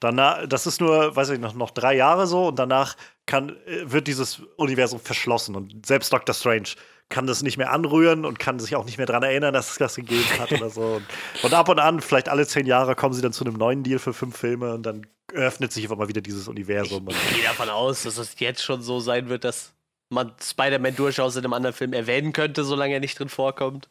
Danach, 0.00 0.46
das 0.46 0.66
ist 0.66 0.80
nur, 0.80 1.14
weiß 1.14 1.30
ich 1.30 1.38
noch, 1.38 1.54
noch 1.54 1.70
drei 1.70 1.94
Jahre 1.96 2.26
so 2.26 2.48
und 2.48 2.58
danach 2.58 2.96
kann, 3.26 3.56
äh, 3.66 3.90
wird 3.90 4.06
dieses 4.06 4.42
Universum 4.56 5.00
verschlossen 5.00 5.54
und 5.56 5.86
selbst 5.86 6.12
Doctor 6.12 6.34
Strange 6.34 6.70
kann 7.08 7.26
das 7.26 7.42
nicht 7.42 7.58
mehr 7.58 7.70
anrühren 7.72 8.24
und 8.24 8.38
kann 8.38 8.58
sich 8.58 8.74
auch 8.76 8.84
nicht 8.84 8.98
mehr 8.98 9.06
daran 9.06 9.22
erinnern, 9.22 9.54
dass 9.54 9.72
es 9.72 9.78
das 9.78 9.94
gegeben 9.94 10.26
hat 10.38 10.50
oder 10.52 10.70
so. 10.70 10.82
Und, 10.82 11.04
und, 11.42 11.54
ab 11.54 11.68
und 11.68 11.78
an, 11.78 12.00
vielleicht 12.00 12.28
alle 12.28 12.46
zehn 12.46 12.66
Jahre, 12.66 12.96
kommen 12.96 13.14
sie 13.14 13.22
dann 13.22 13.32
zu 13.32 13.44
einem 13.44 13.54
neuen 13.54 13.82
Deal 13.82 13.98
für 13.98 14.12
fünf 14.12 14.36
Filme 14.36 14.74
und 14.74 14.84
dann 14.84 15.06
öffnet 15.32 15.72
sich 15.72 15.88
mal 15.88 16.08
wieder 16.08 16.20
dieses 16.20 16.48
Universum. 16.48 17.08
Ich 17.08 17.34
gehe 17.36 17.44
davon 17.44 17.68
aus, 17.68 18.02
dass 18.02 18.18
es 18.18 18.38
jetzt 18.38 18.62
schon 18.62 18.82
so 18.82 19.00
sein 19.00 19.28
wird, 19.28 19.44
dass 19.44 19.74
man 20.10 20.32
Spider-Man 20.42 20.96
durchaus 20.96 21.36
in 21.36 21.44
einem 21.44 21.52
anderen 21.52 21.74
Film 21.74 21.92
erwähnen 21.92 22.32
könnte, 22.32 22.64
solange 22.64 22.94
er 22.94 23.00
nicht 23.00 23.18
drin 23.18 23.28
vorkommt. 23.28 23.88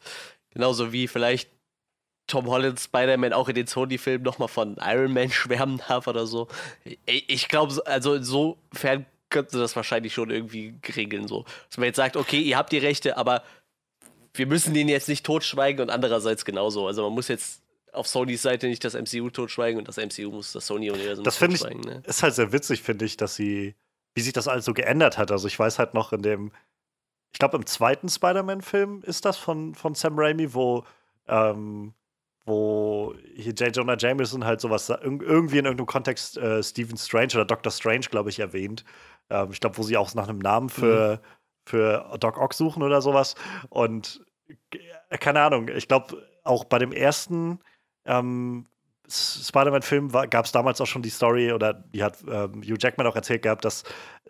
Genauso 0.50 0.92
wie 0.92 1.08
vielleicht 1.08 1.50
Tom 2.26 2.46
Holland 2.46 2.80
Spider-Man 2.80 3.32
auch 3.32 3.48
in 3.48 3.54
den 3.54 3.66
Sony-Filmen 3.66 4.22
nochmal 4.22 4.48
von 4.48 4.76
Iron 4.80 5.12
Man 5.12 5.30
schwärmen 5.30 5.80
darf 5.88 6.06
oder 6.06 6.26
so. 6.26 6.48
Ich 7.06 7.48
glaube, 7.48 7.80
also 7.86 8.14
insofern 8.14 9.06
könnten 9.34 9.50
sie 9.50 9.58
das 9.58 9.74
wahrscheinlich 9.74 10.14
schon 10.14 10.30
irgendwie 10.30 10.74
regeln, 10.96 11.26
so. 11.26 11.44
Dass 11.68 11.76
man 11.76 11.86
jetzt 11.86 11.96
sagt, 11.96 12.16
okay, 12.16 12.40
ihr 12.40 12.56
habt 12.56 12.70
die 12.70 12.78
Rechte, 12.78 13.16
aber 13.16 13.42
wir 14.32 14.46
müssen 14.46 14.72
den 14.74 14.88
jetzt 14.88 15.08
nicht 15.08 15.26
totschweigen 15.26 15.82
und 15.82 15.90
andererseits 15.90 16.44
genauso. 16.44 16.86
Also 16.86 17.02
man 17.02 17.12
muss 17.12 17.28
jetzt 17.28 17.62
auf 17.92 18.06
Sonys 18.06 18.42
Seite 18.42 18.68
nicht 18.68 18.84
das 18.84 18.94
MCU 18.94 19.30
totschweigen 19.30 19.78
und 19.78 19.88
das 19.88 19.96
MCU 19.96 20.30
muss 20.30 20.52
das 20.52 20.66
Sony-Universum 20.68 21.24
Das 21.24 21.36
finde 21.36 21.56
ich, 21.56 21.64
ne? 21.64 22.02
ist 22.06 22.22
halt 22.22 22.34
sehr 22.34 22.52
witzig, 22.52 22.82
finde 22.82 23.04
ich, 23.04 23.16
dass 23.16 23.34
sie, 23.34 23.74
wie 24.14 24.22
sich 24.22 24.32
das 24.32 24.46
alles 24.46 24.64
so 24.64 24.72
geändert 24.72 25.18
hat. 25.18 25.32
Also 25.32 25.48
ich 25.48 25.58
weiß 25.58 25.78
halt 25.80 25.94
noch 25.94 26.12
in 26.12 26.22
dem, 26.22 26.52
ich 27.32 27.40
glaube 27.40 27.56
im 27.56 27.66
zweiten 27.66 28.08
Spider-Man-Film 28.08 29.02
ist 29.04 29.24
das 29.24 29.36
von, 29.36 29.74
von 29.74 29.96
Sam 29.96 30.14
Raimi, 30.16 30.54
wo 30.54 30.84
ähm, 31.26 31.92
wo 32.44 33.14
hier 33.34 33.52
J. 33.52 33.74
Jonah 33.74 33.96
Jameson 33.98 34.44
halt 34.44 34.60
sowas 34.60 34.88
irgendwie 34.88 35.58
in 35.58 35.64
irgendeinem 35.64 35.86
Kontext 35.86 36.36
äh, 36.36 36.62
Stephen 36.62 36.96
Strange 36.96 37.34
oder 37.34 37.44
Doctor 37.44 37.72
Strange, 37.72 38.06
glaube 38.10 38.30
ich, 38.30 38.38
erwähnt. 38.38 38.84
Ähm, 39.30 39.48
ich 39.52 39.60
glaube, 39.60 39.78
wo 39.78 39.82
sie 39.82 39.96
auch 39.96 40.14
nach 40.14 40.28
einem 40.28 40.38
Namen 40.38 40.68
für, 40.68 41.16
mhm. 41.16 41.26
für 41.66 42.16
Doc 42.20 42.38
Ock 42.38 42.54
suchen 42.54 42.82
oder 42.82 43.00
sowas. 43.00 43.34
Und 43.70 44.24
äh, 44.72 45.18
keine 45.18 45.40
Ahnung, 45.40 45.68
ich 45.68 45.88
glaube, 45.88 46.22
auch 46.42 46.64
bei 46.64 46.78
dem 46.78 46.92
ersten 46.92 47.60
ähm, 48.04 48.66
Spider-Man-Film 49.08 50.10
gab 50.30 50.46
es 50.46 50.52
damals 50.52 50.80
auch 50.80 50.86
schon 50.86 51.02
die 51.02 51.10
Story, 51.10 51.52
oder 51.52 51.74
die 51.74 52.02
hat 52.02 52.18
ähm, 52.26 52.62
Hugh 52.62 52.76
Jackman 52.78 53.06
auch 53.06 53.16
erzählt 53.16 53.42
gehabt, 53.42 53.64
dass 53.64 53.84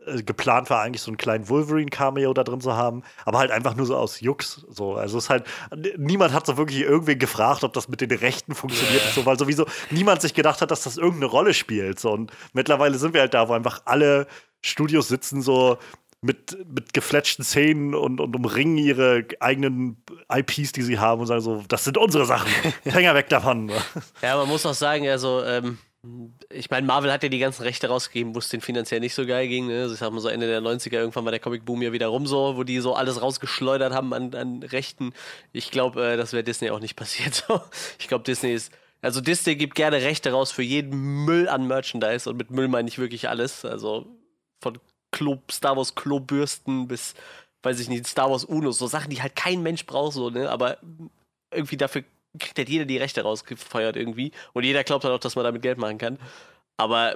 äh, 0.06 0.22
geplant 0.22 0.68
war, 0.70 0.80
eigentlich 0.80 1.02
so 1.02 1.10
einen 1.10 1.16
kleinen 1.16 1.48
Wolverine-Cameo 1.48 2.34
da 2.34 2.42
drin 2.42 2.60
zu 2.60 2.74
haben, 2.74 3.02
aber 3.24 3.38
halt 3.38 3.50
einfach 3.50 3.76
nur 3.76 3.86
so 3.86 3.96
aus 3.96 4.20
Jux. 4.20 4.66
So. 4.68 4.94
Also 4.94 5.18
es 5.18 5.24
ist 5.24 5.30
halt, 5.30 5.44
niemand 5.96 6.32
hat 6.32 6.46
so 6.46 6.56
wirklich 6.56 6.80
irgendwie 6.80 7.16
gefragt, 7.16 7.62
ob 7.64 7.72
das 7.72 7.88
mit 7.88 8.00
den 8.00 8.10
Rechten 8.10 8.54
funktioniert, 8.54 9.02
yeah. 9.02 9.12
so, 9.12 9.26
weil 9.26 9.38
sowieso 9.38 9.66
niemand 9.90 10.22
sich 10.22 10.34
gedacht 10.34 10.60
hat, 10.60 10.70
dass 10.70 10.82
das 10.82 10.96
irgendeine 10.96 11.26
Rolle 11.26 11.54
spielt. 11.54 12.00
So. 12.00 12.10
Und 12.12 12.32
mittlerweile 12.52 12.98
sind 12.98 13.14
wir 13.14 13.20
halt 13.20 13.34
da, 13.34 13.48
wo 13.48 13.52
einfach 13.52 13.82
alle 13.84 14.26
Studios 14.64 15.08
sitzen 15.08 15.42
so 15.42 15.78
mit, 16.24 16.56
mit 16.72 16.94
gefletschten 16.94 17.44
Szenen 17.44 17.94
und, 17.94 18.18
und 18.18 18.34
umringen 18.34 18.78
ihre 18.78 19.26
eigenen 19.40 20.02
IPs, 20.32 20.72
die 20.72 20.82
sie 20.82 20.98
haben 20.98 21.20
und 21.20 21.26
sagen 21.26 21.42
so, 21.42 21.62
das 21.68 21.84
sind 21.84 21.98
unsere 21.98 22.24
Sachen. 22.24 22.50
Finger 22.82 23.14
weg 23.14 23.28
davon. 23.28 23.70
Ja, 24.22 24.36
man 24.38 24.48
muss 24.48 24.64
auch 24.64 24.74
sagen, 24.74 25.06
also, 25.06 25.44
ähm, 25.44 25.78
ich 26.50 26.70
meine, 26.70 26.86
Marvel 26.86 27.12
hat 27.12 27.22
ja 27.22 27.28
die 27.28 27.38
ganzen 27.38 27.62
Rechte 27.62 27.88
rausgegeben, 27.88 28.34
wo 28.34 28.38
es 28.38 28.48
denen 28.48 28.62
finanziell 28.62 29.00
nicht 29.00 29.14
so 29.14 29.26
geil 29.26 29.48
ging. 29.48 29.66
Ne? 29.66 29.82
Also 29.82 29.94
ich 29.94 30.00
sag 30.00 30.10
mal 30.12 30.20
so 30.20 30.28
Ende 30.28 30.46
der 30.46 30.62
90er, 30.62 30.94
irgendwann 30.94 31.24
war 31.24 31.30
der 31.30 31.40
Comic-Boom 31.40 31.82
ja 31.82 31.92
wieder 31.92 32.06
rum 32.06 32.26
so, 32.26 32.56
wo 32.56 32.64
die 32.64 32.80
so 32.80 32.94
alles 32.94 33.20
rausgeschleudert 33.20 33.92
haben 33.92 34.14
an, 34.14 34.34
an 34.34 34.62
Rechten. 34.62 35.12
Ich 35.52 35.70
glaube, 35.70 36.12
äh, 36.12 36.16
das 36.16 36.32
wäre 36.32 36.42
Disney 36.42 36.70
auch 36.70 36.80
nicht 36.80 36.96
passiert. 36.96 37.46
ich 37.98 38.08
glaube, 38.08 38.24
Disney 38.24 38.54
ist 38.54 38.72
also 39.02 39.20
Disney 39.20 39.56
gibt 39.56 39.74
gerne 39.74 40.00
Rechte 40.00 40.32
raus 40.32 40.50
für 40.50 40.62
jeden 40.62 41.26
Müll 41.26 41.46
an 41.46 41.66
Merchandise 41.66 42.30
und 42.30 42.38
mit 42.38 42.50
Müll 42.50 42.68
meine 42.68 42.88
ich 42.88 42.98
wirklich 42.98 43.28
alles. 43.28 43.66
Also 43.66 44.06
von 44.62 44.78
Klo, 45.14 45.38
Star 45.50 45.76
Wars 45.76 45.94
Klobürsten 45.94 46.88
bis, 46.88 47.14
weiß 47.62 47.78
ich 47.78 47.88
nicht, 47.88 48.06
Star 48.06 48.30
Wars 48.30 48.44
Uno, 48.44 48.72
so 48.72 48.88
Sachen, 48.88 49.10
die 49.10 49.22
halt 49.22 49.36
kein 49.36 49.62
Mensch 49.62 49.86
braucht, 49.86 50.14
so, 50.14 50.28
ne? 50.28 50.50
Aber 50.50 50.78
irgendwie 51.52 51.76
dafür 51.76 52.02
kriegt 52.38 52.58
halt 52.58 52.68
jeder 52.68 52.84
die 52.84 52.98
Rechte 52.98 53.22
rausgefeuert 53.22 53.96
irgendwie. 53.96 54.32
Und 54.54 54.64
jeder 54.64 54.82
glaubt 54.82 55.04
halt 55.04 55.14
auch, 55.14 55.20
dass 55.20 55.36
man 55.36 55.44
damit 55.44 55.62
Geld 55.62 55.78
machen 55.78 55.98
kann. 55.98 56.18
Aber 56.76 57.14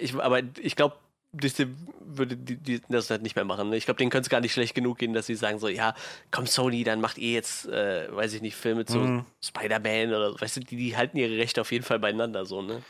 ich, 0.00 0.16
aber 0.16 0.40
ich 0.58 0.74
glaube, 0.74 0.96
Disney 1.30 1.68
würde 2.04 2.36
die, 2.36 2.56
die, 2.56 2.80
das 2.88 3.10
halt 3.10 3.22
nicht 3.22 3.36
mehr 3.36 3.44
machen. 3.44 3.70
Ne? 3.70 3.76
Ich 3.76 3.84
glaube, 3.84 3.98
denen 3.98 4.10
könnte 4.10 4.26
es 4.26 4.30
gar 4.30 4.40
nicht 4.40 4.52
schlecht 4.52 4.74
genug 4.74 4.98
gehen, 4.98 5.12
dass 5.12 5.26
sie 5.26 5.36
sagen 5.36 5.60
so, 5.60 5.68
ja, 5.68 5.94
komm 6.32 6.46
Sony, 6.46 6.82
dann 6.82 7.00
macht 7.00 7.18
ihr 7.18 7.32
jetzt, 7.32 7.68
äh, 7.68 8.08
weiß 8.10 8.32
ich 8.32 8.42
nicht, 8.42 8.56
Filme 8.56 8.86
zu 8.86 8.98
mhm. 8.98 9.26
Spider-Man 9.44 10.08
oder 10.08 10.32
so. 10.32 10.40
Weißt 10.40 10.56
du, 10.56 10.60
die, 10.60 10.76
die, 10.76 10.96
halten 10.96 11.16
ihre 11.16 11.36
Rechte 11.36 11.60
auf 11.60 11.70
jeden 11.70 11.84
Fall 11.84 12.00
beieinander 12.00 12.44
so, 12.44 12.62
ne? 12.62 12.82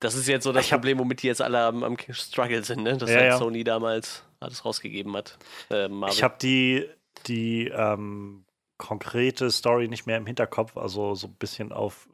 Das 0.00 0.14
ist 0.14 0.28
jetzt 0.28 0.44
so 0.44 0.52
das 0.52 0.68
Problem, 0.68 0.98
womit 0.98 1.22
die 1.22 1.26
jetzt 1.26 1.42
alle 1.42 1.60
am, 1.60 1.82
am 1.82 1.96
Struggle 2.10 2.62
sind, 2.62 2.82
ne? 2.82 2.96
Dass 2.96 3.10
ja, 3.10 3.20
halt. 3.20 3.38
Sony 3.38 3.64
damals 3.64 4.22
alles 4.40 4.64
rausgegeben 4.64 5.16
hat. 5.16 5.38
Äh, 5.70 5.88
ich 6.08 6.22
habe 6.22 6.36
die, 6.40 6.86
die 7.26 7.68
ähm, 7.68 8.44
konkrete 8.76 9.50
Story 9.50 9.88
nicht 9.88 10.06
mehr 10.06 10.16
im 10.16 10.26
Hinterkopf, 10.26 10.76
also 10.76 11.14
so 11.14 11.26
ein 11.26 11.34
bisschen 11.34 11.72
auf 11.72 12.08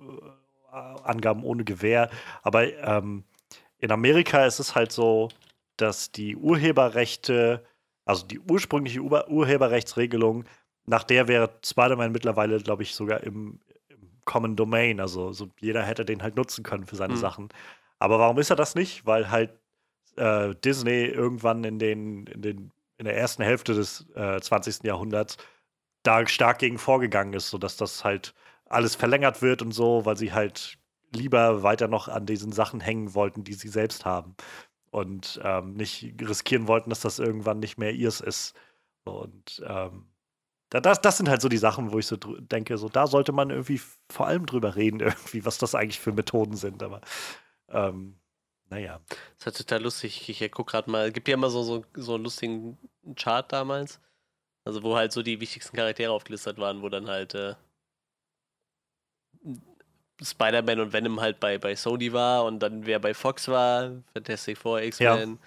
äh, 0.72 0.76
Angaben 0.76 1.44
ohne 1.44 1.64
Gewehr. 1.64 2.10
Aber 2.42 2.72
ähm, 2.72 3.24
in 3.78 3.92
Amerika 3.92 4.46
ist 4.46 4.60
es 4.60 4.74
halt 4.74 4.90
so, 4.90 5.28
dass 5.76 6.10
die 6.10 6.36
Urheberrechte, 6.36 7.64
also 8.06 8.26
die 8.26 8.40
ursprüngliche 8.40 9.00
Ur 9.00 9.28
Urheberrechtsregelung, 9.28 10.46
nach 10.86 11.04
der 11.04 11.28
wäre 11.28 11.50
Spider-Man 11.64 12.12
mittlerweile, 12.12 12.58
glaube 12.60 12.82
ich, 12.82 12.94
sogar 12.94 13.22
im, 13.22 13.60
Common 14.24 14.56
Domain. 14.56 15.00
Also 15.00 15.32
so 15.32 15.48
jeder 15.60 15.82
hätte 15.82 16.04
den 16.04 16.22
halt 16.22 16.36
nutzen 16.36 16.62
können 16.64 16.86
für 16.86 16.96
seine 16.96 17.14
mhm. 17.14 17.18
Sachen. 17.18 17.48
Aber 17.98 18.18
warum 18.18 18.38
ist 18.38 18.50
er 18.50 18.56
das 18.56 18.74
nicht? 18.74 19.06
Weil 19.06 19.30
halt 19.30 19.58
äh, 20.16 20.54
Disney 20.64 21.04
irgendwann 21.06 21.64
in 21.64 21.78
den, 21.78 22.26
in 22.26 22.42
den 22.42 22.70
in 22.98 23.06
der 23.06 23.16
ersten 23.16 23.42
Hälfte 23.42 23.74
des 23.74 24.06
äh, 24.14 24.40
20. 24.40 24.84
Jahrhunderts 24.84 25.36
da 26.02 26.26
stark 26.26 26.58
gegen 26.58 26.78
vorgegangen 26.78 27.34
ist, 27.34 27.50
sodass 27.50 27.76
das 27.76 28.04
halt 28.04 28.34
alles 28.66 28.94
verlängert 28.94 29.42
wird 29.42 29.62
und 29.62 29.72
so, 29.72 30.04
weil 30.04 30.16
sie 30.16 30.32
halt 30.32 30.78
lieber 31.12 31.62
weiter 31.62 31.88
noch 31.88 32.08
an 32.08 32.26
diesen 32.26 32.52
Sachen 32.52 32.80
hängen 32.80 33.14
wollten, 33.14 33.44
die 33.44 33.54
sie 33.54 33.68
selbst 33.68 34.04
haben. 34.04 34.36
Und 34.90 35.40
ähm, 35.42 35.74
nicht 35.74 36.14
riskieren 36.20 36.68
wollten, 36.68 36.90
dass 36.90 37.00
das 37.00 37.18
irgendwann 37.18 37.58
nicht 37.58 37.78
mehr 37.78 37.92
ihrs 37.92 38.20
ist. 38.20 38.54
Und 39.04 39.62
ähm, 39.66 40.06
das, 40.80 41.00
das 41.00 41.18
sind 41.18 41.28
halt 41.28 41.40
so 41.40 41.48
die 41.48 41.58
Sachen, 41.58 41.92
wo 41.92 41.98
ich 41.98 42.06
so 42.06 42.16
denke, 42.16 42.78
so 42.78 42.88
da 42.88 43.06
sollte 43.06 43.32
man 43.32 43.50
irgendwie 43.50 43.80
vor 44.10 44.26
allem 44.26 44.46
drüber 44.46 44.76
reden, 44.76 45.00
irgendwie, 45.00 45.44
was 45.44 45.58
das 45.58 45.74
eigentlich 45.74 46.00
für 46.00 46.12
Methoden 46.12 46.56
sind. 46.56 46.82
Aber 46.82 47.00
ähm, 47.68 48.16
naja. 48.70 49.00
Das 49.08 49.18
ist 49.38 49.46
halt 49.46 49.56
total 49.56 49.82
lustig. 49.82 50.28
Ich, 50.28 50.52
gucke 50.52 50.72
gerade 50.72 50.90
mal, 50.90 51.08
es 51.08 51.12
gibt 51.12 51.28
ja 51.28 51.34
immer 51.34 51.50
so, 51.50 51.62
so, 51.62 51.84
so 51.94 52.14
einen 52.14 52.24
lustigen 52.24 52.78
Chart 53.16 53.50
damals. 53.52 54.00
Also 54.64 54.82
wo 54.82 54.96
halt 54.96 55.12
so 55.12 55.22
die 55.22 55.40
wichtigsten 55.40 55.76
Charaktere 55.76 56.12
aufgelistet 56.12 56.58
waren, 56.58 56.80
wo 56.80 56.88
dann 56.88 57.08
halt 57.08 57.34
äh, 57.34 57.54
Spider-Man 60.22 60.80
und 60.80 60.92
Venom 60.92 61.20
halt 61.20 61.38
bei, 61.38 61.58
bei 61.58 61.76
Sony 61.76 62.12
war 62.12 62.44
und 62.44 62.60
dann 62.60 62.86
wer 62.86 62.98
bei 62.98 63.12
Fox 63.12 63.48
war, 63.48 64.02
Fantastic 64.14 64.56
Four, 64.56 64.80
X-Men, 64.80 65.38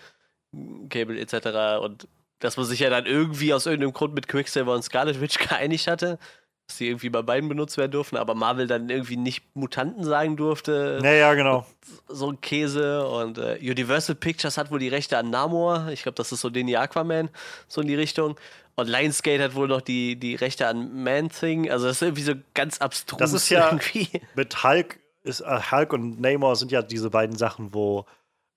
ja. 0.54 0.88
Cable 0.90 1.20
etc. 1.20 1.84
Und 1.84 2.08
dass 2.40 2.58
man 2.58 2.66
sich 2.66 2.80
ja 2.80 2.90
dann 2.90 3.06
irgendwie 3.06 3.54
aus 3.54 3.66
irgendeinem 3.66 3.94
Grund 3.94 4.14
mit 4.14 4.28
Quicksilver 4.28 4.74
und 4.74 4.84
Scarlet 4.84 5.22
Witch 5.22 5.38
geeinigt 5.50 5.88
hatte, 5.88 6.20
dass 6.68 6.78
die 6.78 6.88
irgendwie 6.88 7.10
bei 7.10 7.22
beiden 7.22 7.48
benutzt 7.48 7.78
werden 7.78 7.92
durften, 7.92 8.18
aber 8.18 8.36
Marvel 8.36 8.68
dann 8.68 8.90
irgendwie 8.90 9.16
nicht 9.16 9.56
Mutanten 9.56 10.04
sagen 10.04 10.36
durfte. 10.36 11.00
Ja, 11.02 11.14
ja, 11.14 11.34
genau. 11.34 11.66
So 12.08 12.32
ein 12.32 12.42
Käse 12.42 13.08
und 13.08 13.38
äh, 13.38 13.58
Universal 13.62 14.16
Pictures 14.16 14.58
hat 14.58 14.70
wohl 14.70 14.80
die 14.80 14.90
Rechte 14.90 15.18
an 15.18 15.30
Namor. 15.30 15.88
Ich 15.92 16.04
glaube, 16.04 16.16
das 16.16 16.32
ist 16.32 16.42
so 16.42 16.50
den 16.50 16.74
Aquaman, 16.76 17.30
so 17.68 17.82
in 17.82 17.88
die 17.88 17.96
Richtung. 17.96 18.38
Und 18.76 18.90
Lionsgate 18.90 19.42
hat 19.42 19.56
wohl 19.56 19.68
noch 19.68 19.82
die, 19.82 20.18
die 20.18 20.36
Rechte 20.36 20.68
an 20.68 21.04
Man-Thing. 21.04 21.72
Also 21.72 21.88
das 21.88 21.98
ist 21.98 22.02
irgendwie 22.04 22.22
so 22.22 22.34
ganz 22.54 22.80
abstrus. 22.80 23.18
Das 23.18 23.34
ist 23.34 23.50
ja 23.50 23.66
irgendwie. 23.68 24.10
mit 24.36 24.64
Hulk, 24.64 25.00
ist, 25.24 25.42
äh, 25.42 25.60
Hulk 25.72 25.94
und 25.94 26.20
Namor 26.20 26.56
sind 26.58 26.72
ja 26.72 26.82
diese 26.82 27.10
beiden 27.10 27.38
Sachen, 27.38 27.74
wo 27.74 28.06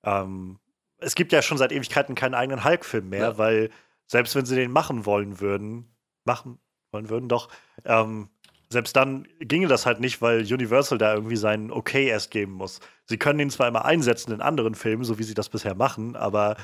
ähm, 0.04 0.58
es 1.00 1.14
gibt 1.14 1.32
ja 1.32 1.42
schon 1.42 1.58
seit 1.58 1.72
Ewigkeiten 1.72 2.14
keinen 2.14 2.34
eigenen 2.34 2.64
Hulk-Film 2.64 3.08
mehr, 3.08 3.20
ja. 3.20 3.38
weil 3.38 3.70
selbst 4.06 4.34
wenn 4.34 4.46
sie 4.46 4.56
den 4.56 4.70
machen 4.70 5.06
wollen 5.06 5.40
würden, 5.40 5.94
machen 6.24 6.58
wollen 6.92 7.08
würden, 7.08 7.28
doch, 7.28 7.48
ähm, 7.84 8.28
selbst 8.68 8.94
dann 8.94 9.26
ginge 9.40 9.66
das 9.66 9.84
halt 9.84 10.00
nicht, 10.00 10.22
weil 10.22 10.40
Universal 10.40 10.98
da 10.98 11.14
irgendwie 11.14 11.36
sein 11.36 11.72
Okay 11.72 12.06
erst 12.06 12.30
geben 12.30 12.52
muss. 12.52 12.80
Sie 13.06 13.18
können 13.18 13.40
ihn 13.40 13.50
zwar 13.50 13.66
immer 13.66 13.84
einsetzen 13.84 14.32
in 14.32 14.40
anderen 14.40 14.74
Filmen, 14.74 15.04
so 15.04 15.18
wie 15.18 15.24
sie 15.24 15.34
das 15.34 15.48
bisher 15.48 15.74
machen, 15.74 16.14
aber 16.14 16.56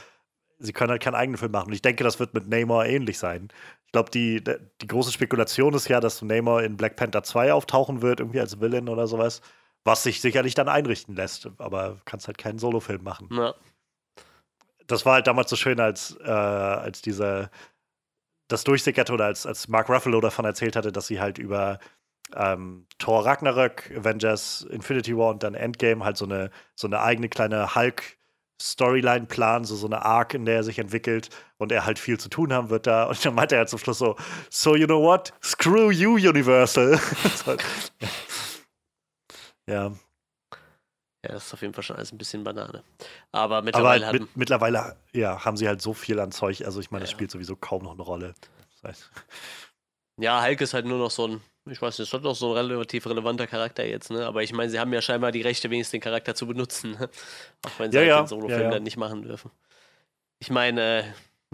sie 0.59 0.73
können 0.73 0.91
halt 0.91 1.03
keinen 1.03 1.17
eigenen 1.17 1.37
Film 1.37 1.53
machen. 1.53 1.69
Und 1.69 1.73
ich 1.73 1.83
denke, 1.83 2.05
das 2.05 2.21
wird 2.21 2.33
mit 2.33 2.49
Namor 2.49 2.85
ähnlich 2.85 3.19
sein. 3.19 3.49
Ich 3.87 3.93
glaube, 3.93 4.11
die, 4.11 4.43
die 4.81 4.87
große 4.87 5.13
Spekulation 5.13 5.75
ist 5.75 5.89
ja, 5.89 5.99
dass 5.99 6.23
Namor 6.23 6.63
in 6.63 6.77
Black 6.77 6.97
Panther 6.97 7.25
2 7.25 7.53
auftauchen 7.53 8.03
wird, 8.03 8.21
irgendwie 8.21 8.41
als 8.41 8.61
Villain 8.61 8.89
oder 8.89 9.09
sowas, 9.09 9.41
was 9.85 10.05
sich 10.05 10.21
sicherlich 10.21 10.55
dann 10.55 10.69
einrichten 10.69 11.17
lässt. 11.17 11.51
Aber 11.59 12.01
kannst 12.05 12.29
halt 12.29 12.39
keinen 12.39 12.59
Solofilm 12.59 13.03
machen. 13.03 13.29
Ja 13.33 13.55
das 14.87 15.07
war 15.07 15.15
halt 15.15 15.27
damals 15.27 15.51
so 15.51 15.57
schön, 15.57 15.81
als, 15.81 16.17
äh, 16.25 16.31
als 16.31 17.03
dieser 17.03 17.51
das 18.49 18.65
durchsickerte 18.65 19.13
oder 19.13 19.25
als, 19.27 19.45
als 19.47 19.69
Mark 19.69 19.89
Ruffalo 19.89 20.21
davon 20.21 20.45
erzählt 20.45 20.77
hatte, 20.77 20.93
dass 20.93 21.09
sie 21.09 21.21
halt 21.21 21.39
über 21.39 21.79
ähm, 22.35 22.87
Thor 22.99 23.25
Ragnarök, 23.25 23.93
Avengers, 23.97 24.63
Infinity 24.71 25.17
War 25.17 25.31
und 25.31 25.43
dann 25.43 25.55
Endgame 25.55 26.05
halt 26.05 26.17
so 26.17 26.25
eine, 26.25 26.51
so 26.75 26.87
eine 26.87 27.01
eigene 27.01 27.29
kleine 27.29 27.75
Hulk 27.75 28.17
Storyline-Plan, 28.61 29.65
so, 29.65 29.77
so 29.77 29.87
eine 29.87 30.05
Arc, 30.05 30.35
in 30.35 30.47
der 30.47 30.57
er 30.57 30.65
sich 30.65 30.79
entwickelt 30.79 31.29
und 31.59 31.73
er 31.73 31.85
halt 31.85 31.99
viel 31.99 32.19
zu 32.19 32.29
tun 32.29 32.53
haben 32.53 32.71
wird 32.71 32.87
da. 32.87 33.05
Und 33.09 33.23
dann 33.25 33.35
meinte 33.35 33.55
er 33.57 33.67
zum 33.67 33.79
Schluss 33.79 33.99
so: 33.99 34.17
So, 34.51 34.75
you 34.75 34.87
know 34.87 35.03
what? 35.03 35.33
Screw 35.43 35.91
you, 35.91 36.15
Universal. 36.15 36.99
ja. 39.69 39.93
Ja, 41.27 41.35
das 41.35 41.47
ist 41.47 41.55
auf 41.55 41.63
jeden 41.63 41.75
Fall 41.75 41.83
schon 41.83 41.97
alles 41.97 42.13
ein 42.13 42.19
bisschen 42.19 42.45
Banane. 42.45 42.83
Aber 43.33 43.63
mittlerweile, 43.63 44.09
Aber 44.09 44.19
mit, 44.21 44.37
mittlerweile 44.37 44.97
ja, 45.13 45.45
haben 45.45 45.57
sie 45.57 45.67
halt 45.67 45.83
so 45.83 45.93
viel 45.93 46.21
an 46.21 46.31
Zeug. 46.31 46.65
Also, 46.65 46.81
ich 46.81 46.91
meine, 46.91 47.03
das 47.03 47.11
ja. 47.11 47.17
spielt 47.17 47.31
sowieso 47.31 47.57
kaum 47.57 47.83
noch 47.83 47.93
eine 47.93 48.03
Rolle. 48.03 48.35
Das 48.75 48.91
heißt. 48.91 49.11
Ja, 50.19 50.43
Hulk 50.43 50.63
ist 50.63 50.73
halt 50.73 50.87
nur 50.87 50.99
noch 50.99 51.11
so 51.11 51.29
ein, 51.29 51.43
ich 51.67 51.83
weiß 51.83 51.99
nicht, 51.99 52.11
ist 52.11 52.23
noch 52.23 52.35
so 52.35 52.55
ein 52.55 52.71
relativ 52.71 53.07
relevanter 53.07 53.47
Charakter 53.47 53.85
jetzt, 53.85 54.11
ne? 54.11 54.25
Aber 54.25 54.43
ich 54.43 54.55
meine, 54.55 54.71
sie 54.71 54.81
haben 54.81 54.91
ja 54.93 55.03
scheinbar 55.03 55.31
die 55.31 55.43
Rechte, 55.43 55.69
wenigstens 55.69 55.91
den 55.93 56.01
Charakter 56.01 56.35
zu 56.35 56.47
benutzen. 56.47 56.93
Ne? 56.93 57.11
Auch 57.67 57.79
wenn 57.79 57.93
sie 57.93 57.99
ja, 57.99 58.01
halt 58.01 58.09
ja. 58.09 58.23
den 58.23 58.27
Solo-Film 58.29 58.63
ja, 58.63 58.71
dann 58.71 58.83
nicht 58.83 58.97
machen 58.97 59.21
dürfen. 59.21 59.51
Ich 60.39 60.51
meine, 60.51 61.01
äh, 61.01 61.05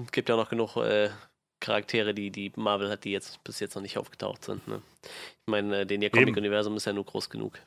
es 0.00 0.12
gibt 0.12 0.28
ja 0.28 0.36
noch 0.36 0.48
genug 0.48 0.76
äh, 0.76 1.10
Charaktere, 1.58 2.14
die, 2.14 2.30
die 2.30 2.52
Marvel 2.56 2.88
hat, 2.88 3.04
die 3.04 3.10
jetzt 3.10 3.42
bis 3.44 3.58
jetzt 3.60 3.74
noch 3.74 3.82
nicht 3.82 3.98
aufgetaucht 3.98 4.44
sind. 4.44 4.66
Ne? 4.68 4.82
Ich 5.02 5.50
meine, 5.50 5.80
äh, 5.80 5.86
den 5.86 6.02
ihr 6.02 6.10
Comic-Universum 6.10 6.76
ist 6.76 6.84
ja 6.84 6.92
nur 6.92 7.04
groß 7.04 7.30
genug. 7.30 7.58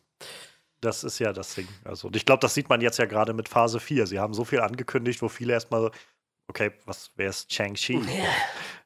Das 0.86 1.04
ist 1.04 1.18
ja 1.18 1.34
das 1.34 1.56
Ding. 1.56 1.68
Also, 1.84 2.08
und 2.08 2.16
ich 2.16 2.26
glaube, 2.26 2.42
das 2.42 2.54
sieht 2.54 2.70
man 2.70 2.80
jetzt 2.80 3.00
ja 3.00 3.06
gerade 3.06 3.34
mit 3.34 3.50
Phase 3.50 3.80
4. 3.80 4.06
Sie 4.06 4.20
haben 4.20 4.36
so 4.36 4.46
viel 4.46 4.60
angekündigt, 4.60 5.22
wo 5.24 5.30
viele 5.30 5.54
erstmal, 5.54 5.90
okay, 6.48 6.72
was 6.86 7.12
wer 7.16 7.30
ist 7.30 7.50
Chang-Chi? 7.50 8.02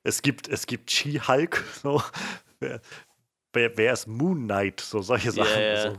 Es 0.04 0.22
gibt, 0.22 0.48
es 0.48 0.66
gibt 0.66 0.90
Chi-Hulk, 0.90 1.62
so. 1.84 2.02
Wer, 2.60 3.78
wer, 3.78 3.94
ist 3.94 4.08
Moon 4.08 4.44
Knight? 4.46 4.80
So 4.80 5.02
solche 5.02 5.32
Sachen. 5.32 5.52
Ja, 5.52 5.60
ja. 5.60 5.92
So. 5.92 5.98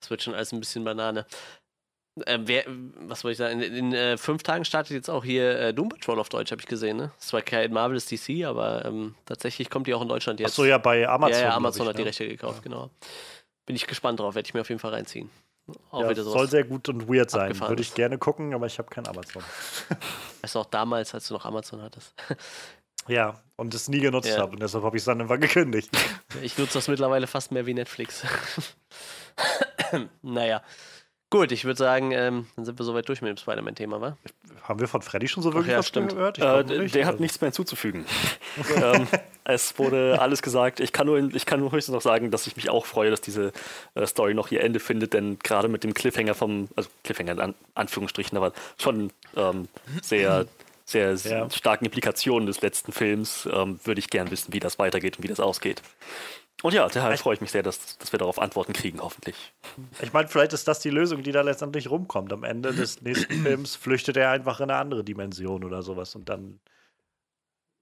Das 0.00 0.10
wird 0.10 0.22
schon 0.22 0.34
alles 0.34 0.52
ein 0.52 0.60
bisschen 0.60 0.84
Banane. 0.84 1.24
Ähm, 2.26 2.46
wer, 2.46 2.64
was 2.66 3.24
wollte 3.24 3.32
ich 3.32 3.38
sagen? 3.38 3.60
In, 3.60 3.74
in 3.74 3.92
äh, 3.94 4.16
fünf 4.18 4.42
Tagen 4.42 4.64
startet 4.64 4.92
jetzt 4.92 5.08
auch 5.08 5.24
hier 5.24 5.58
äh, 5.58 5.74
Doom 5.74 5.88
Patrol 5.88 6.20
auf 6.20 6.28
Deutsch, 6.28 6.52
habe 6.52 6.60
ich 6.60 6.68
gesehen. 6.68 6.98
Ne? 6.98 7.12
Das 7.18 7.32
war 7.32 7.42
kein 7.42 7.72
Marvel, 7.72 7.96
ist 7.96 8.10
DC, 8.12 8.44
aber 8.44 8.84
ähm, 8.84 9.14
tatsächlich 9.24 9.70
kommt 9.70 9.86
die 9.86 9.94
auch 9.94 10.02
in 10.02 10.08
Deutschland 10.08 10.38
jetzt. 10.38 10.50
Achso, 10.50 10.64
ja, 10.64 10.78
bei 10.78 11.08
Amazon. 11.08 11.40
Ja, 11.40 11.48
ja 11.48 11.54
Amazon 11.56 11.82
ich, 11.82 11.88
hat 11.88 11.96
die 11.96 12.02
ne? 12.02 12.08
Rechte 12.08 12.28
gekauft, 12.28 12.58
ja. 12.58 12.62
genau. 12.62 12.90
Bin 13.66 13.76
ich 13.76 13.86
gespannt 13.86 14.20
drauf, 14.20 14.34
werde 14.34 14.46
ich 14.46 14.54
mir 14.54 14.60
auf 14.60 14.68
jeden 14.68 14.80
Fall 14.80 14.92
reinziehen. 14.92 15.30
Auch 15.90 16.02
ja, 16.02 16.10
wieder 16.10 16.22
soll 16.22 16.48
sehr 16.48 16.64
gut 16.64 16.88
und 16.90 17.08
weird 17.08 17.30
sein. 17.30 17.58
Würde 17.58 17.80
ich 17.80 17.94
gerne 17.94 18.18
gucken, 18.18 18.52
aber 18.52 18.66
ich 18.66 18.78
habe 18.78 18.90
kein 18.90 19.06
Amazon. 19.08 19.42
Weißt 20.42 20.54
du 20.54 20.58
auch 20.58 20.66
damals, 20.66 21.14
als 21.14 21.28
du 21.28 21.34
noch 21.34 21.44
Amazon 21.44 21.82
hattest? 21.82 22.14
Ja, 23.06 23.38
und 23.56 23.74
es 23.74 23.88
nie 23.90 24.00
genutzt 24.00 24.30
ja. 24.30 24.38
habe 24.38 24.52
und 24.52 24.62
deshalb 24.62 24.82
habe 24.82 24.96
ich 24.96 25.02
es 25.02 25.04
dann 25.04 25.20
einfach 25.20 25.38
gekündigt. 25.38 25.90
Ich 26.40 26.56
nutze 26.56 26.72
das 26.72 26.88
mittlerweile 26.88 27.26
fast 27.26 27.52
mehr 27.52 27.66
wie 27.66 27.74
Netflix. 27.74 28.22
naja. 30.22 30.62
Gut, 31.34 31.50
ich 31.50 31.64
würde 31.64 31.76
sagen, 31.76 32.12
ähm, 32.12 32.46
dann 32.54 32.64
sind 32.64 32.78
wir 32.78 32.84
soweit 32.84 33.08
durch 33.08 33.20
mit 33.20 33.28
dem 33.28 33.36
Spider-Man-Thema, 33.36 34.00
wa? 34.00 34.16
Haben 34.62 34.78
wir 34.78 34.86
von 34.86 35.02
Freddy 35.02 35.26
schon 35.26 35.42
so 35.42 35.52
wirklich 35.52 35.72
ja, 35.72 35.78
was 35.78 35.88
stimmt. 35.88 36.12
gehört? 36.12 36.38
Äh, 36.38 36.62
der 36.64 36.78
nicht. 36.78 36.94
hat 36.94 37.06
also. 37.06 37.20
nichts 37.20 37.40
mehr 37.40 37.48
hinzuzufügen. 37.48 38.06
ähm, 38.76 39.08
es 39.42 39.76
wurde 39.76 40.20
alles 40.20 40.42
gesagt. 40.42 40.78
Ich 40.78 40.92
kann, 40.92 41.08
nur, 41.08 41.18
ich 41.34 41.44
kann 41.44 41.58
nur 41.58 41.72
höchstens 41.72 41.92
noch 41.92 42.02
sagen, 42.02 42.30
dass 42.30 42.46
ich 42.46 42.54
mich 42.54 42.70
auch 42.70 42.86
freue, 42.86 43.10
dass 43.10 43.20
diese 43.20 43.50
äh, 43.96 44.06
Story 44.06 44.32
noch 44.32 44.52
ihr 44.52 44.62
Ende 44.62 44.78
findet, 44.78 45.12
denn 45.12 45.40
gerade 45.40 45.66
mit 45.66 45.82
dem 45.82 45.92
Cliffhanger 45.92 46.36
vom, 46.36 46.68
also 46.76 46.88
Cliffhanger 47.02 47.32
in 47.32 47.40
An 47.40 47.54
Anführungsstrichen, 47.74 48.38
aber 48.38 48.52
schon 48.78 49.10
ähm, 49.36 49.66
sehr 50.02 50.46
sehr 50.84 51.14
ja. 51.14 51.50
starken 51.50 51.86
Implikationen 51.86 52.46
des 52.46 52.60
letzten 52.60 52.92
Films, 52.92 53.48
ähm, 53.50 53.80
würde 53.84 53.98
ich 53.98 54.10
gern 54.10 54.30
wissen, 54.30 54.52
wie 54.52 54.60
das 54.60 54.78
weitergeht 54.78 55.16
und 55.16 55.24
wie 55.24 55.28
das 55.28 55.40
ausgeht. 55.40 55.82
Und 56.62 56.72
ja, 56.72 56.88
daher 56.88 57.18
freue 57.18 57.34
ich 57.34 57.40
mich 57.40 57.50
sehr, 57.50 57.62
dass, 57.62 57.98
dass 57.98 58.12
wir 58.12 58.18
darauf 58.18 58.38
Antworten 58.38 58.72
kriegen, 58.72 59.00
hoffentlich. 59.00 59.36
Ich 60.00 60.12
meine, 60.12 60.28
vielleicht 60.28 60.54
ist 60.54 60.66
das 60.66 60.80
die 60.80 60.90
Lösung, 60.90 61.22
die 61.22 61.32
da 61.32 61.42
letztendlich 61.42 61.90
rumkommt. 61.90 62.32
Am 62.32 62.42
Ende 62.42 62.72
des 62.72 63.02
nächsten 63.02 63.42
Films 63.42 63.76
flüchtet 63.76 64.16
er 64.16 64.30
einfach 64.30 64.60
in 64.60 64.70
eine 64.70 64.78
andere 64.78 65.04
Dimension 65.04 65.64
oder 65.64 65.82
sowas 65.82 66.14
und 66.14 66.28
dann 66.28 66.60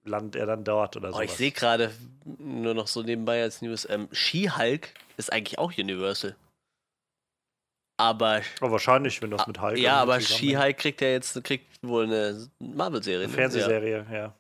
landet 0.05 0.37
er 0.37 0.47
dann 0.47 0.65
dort 0.65 0.97
oder 0.97 1.13
so. 1.13 1.19
Oh, 1.19 1.23
ich 1.23 1.33
sehe 1.33 1.53
gerade 1.53 1.93
nur 2.25 2.75
noch 2.75 2.89
so 2.89 3.03
nebenbei 3.03 3.43
als 3.43 3.63
News, 3.63 3.87
ähm, 3.89 4.09
She-Hulk 4.11 4.89
ist 5.17 5.33
eigentlich 5.33 5.59
auch 5.59 5.73
Universal. 5.77 6.35
Aber. 7.99 8.41
Oh, 8.61 8.71
wahrscheinlich, 8.71 9.23
wenn 9.23 9.31
das 9.31 9.47
mit 9.47 9.61
Hulk. 9.61 9.79
Ja, 9.79 10.01
aber 10.01 10.21
She-Hulk 10.21 10.77
kriegt 10.77 11.01
ja 11.03 11.09
jetzt 11.09 11.43
kriegt 11.45 11.67
wohl 11.83 12.05
eine 12.05 12.49
Marvel-Serie. 12.59 13.27
Eine 13.27 13.33
Fernsehserie, 13.33 14.07
ja. 14.11 14.17
ja. 14.17 14.35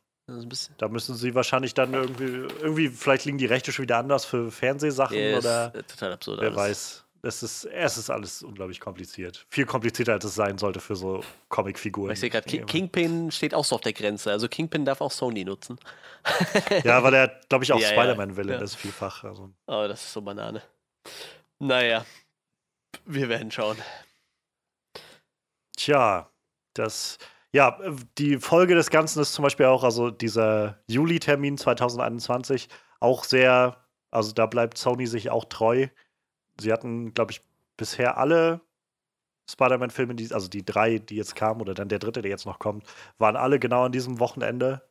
Da 0.78 0.88
müssen 0.88 1.14
sie 1.14 1.35
wahrscheinlich 1.35 1.74
dann 1.74 1.94
irgendwie, 1.94 2.46
irgendwie, 2.61 2.88
vielleicht 2.88 3.24
liegen 3.24 3.38
die 3.38 3.46
Rechte 3.46 3.72
schon 3.72 3.82
wieder 3.85 3.98
anders 3.98 4.24
für 4.24 4.50
Fernsehsachen 4.50 5.16
yes, 5.16 5.44
oder. 5.44 5.72
Total 5.72 6.12
absurd. 6.12 6.40
Wer 6.40 6.48
alles. 6.48 6.56
weiß. 6.56 7.04
Es 7.24 7.42
ist, 7.44 7.64
es 7.66 7.96
ist 7.98 8.11
alles 8.11 8.42
unglaublich 8.42 8.80
kompliziert. 8.80 9.46
Viel 9.48 9.64
komplizierter, 9.64 10.14
als 10.14 10.24
es 10.24 10.35
sein 10.35 10.58
sollte 10.58 10.80
für 10.80 10.96
so 10.96 11.22
Comicfiguren. 11.50 12.12
Ich 12.12 12.20
sehe 12.20 12.30
gerade, 12.30 12.48
King, 12.48 12.66
Kingpin 12.66 13.30
steht 13.30 13.54
auch 13.54 13.64
so 13.64 13.76
auf 13.76 13.80
der 13.80 13.92
Grenze. 13.92 14.32
Also 14.32 14.48
Kingpin 14.48 14.85
darf 14.85 15.00
auch 15.00 15.12
Sony 15.12 15.44
nutzen. 15.44 15.78
ja, 16.85 17.00
weil 17.02 17.14
er, 17.14 17.40
glaube 17.48 17.64
ich, 17.64 17.72
auch 17.72 17.78
ja, 17.78 17.88
Spider-Man-Villain 17.88 18.58
ja. 18.58 18.64
ist 18.64 18.74
vielfach. 18.74 19.22
Also. 19.22 19.50
Oh, 19.68 19.87
das 19.87 20.02
ist 20.02 20.12
so 20.12 20.20
Banane. 20.20 20.62
Naja, 21.61 22.04
wir 23.04 23.28
werden 23.28 23.52
schauen. 23.52 23.76
Tja, 25.76 26.28
das. 26.74 27.18
Ja, 27.55 27.79
die 28.17 28.38
Folge 28.38 28.75
des 28.75 28.88
Ganzen 28.88 29.21
ist 29.21 29.35
zum 29.35 29.43
Beispiel 29.43 29.67
auch, 29.67 29.85
also 29.85 30.11
dieser 30.11 30.79
Juli-Termin 30.88 31.59
2021, 31.59 32.69
auch 32.99 33.25
sehr, 33.25 33.77
also 34.11 34.33
da 34.33 34.47
bleibt 34.47 34.79
Sony 34.79 35.07
sich 35.07 35.29
auch 35.31 35.45
treu. 35.45 35.88
Sie 36.59 36.73
hatten, 36.73 37.12
glaube 37.12 37.33
ich, 37.33 37.43
bisher 37.77 38.17
alle 38.17 38.62
Spider-Man-Filme, 39.51 40.17
also 40.33 40.49
die 40.49 40.65
drei, 40.65 40.99
die 40.99 41.17
jetzt 41.17 41.37
kamen, 41.37 41.61
oder 41.61 41.75
dann 41.75 41.88
der 41.88 41.99
dritte, 41.99 42.23
der 42.23 42.31
jetzt 42.31 42.47
noch 42.47 42.59
kommt, 42.59 42.87
waren 43.19 43.37
alle 43.37 43.59
genau 43.59 43.85
an 43.85 43.93
diesem 43.93 44.19
Wochenende, 44.19 44.83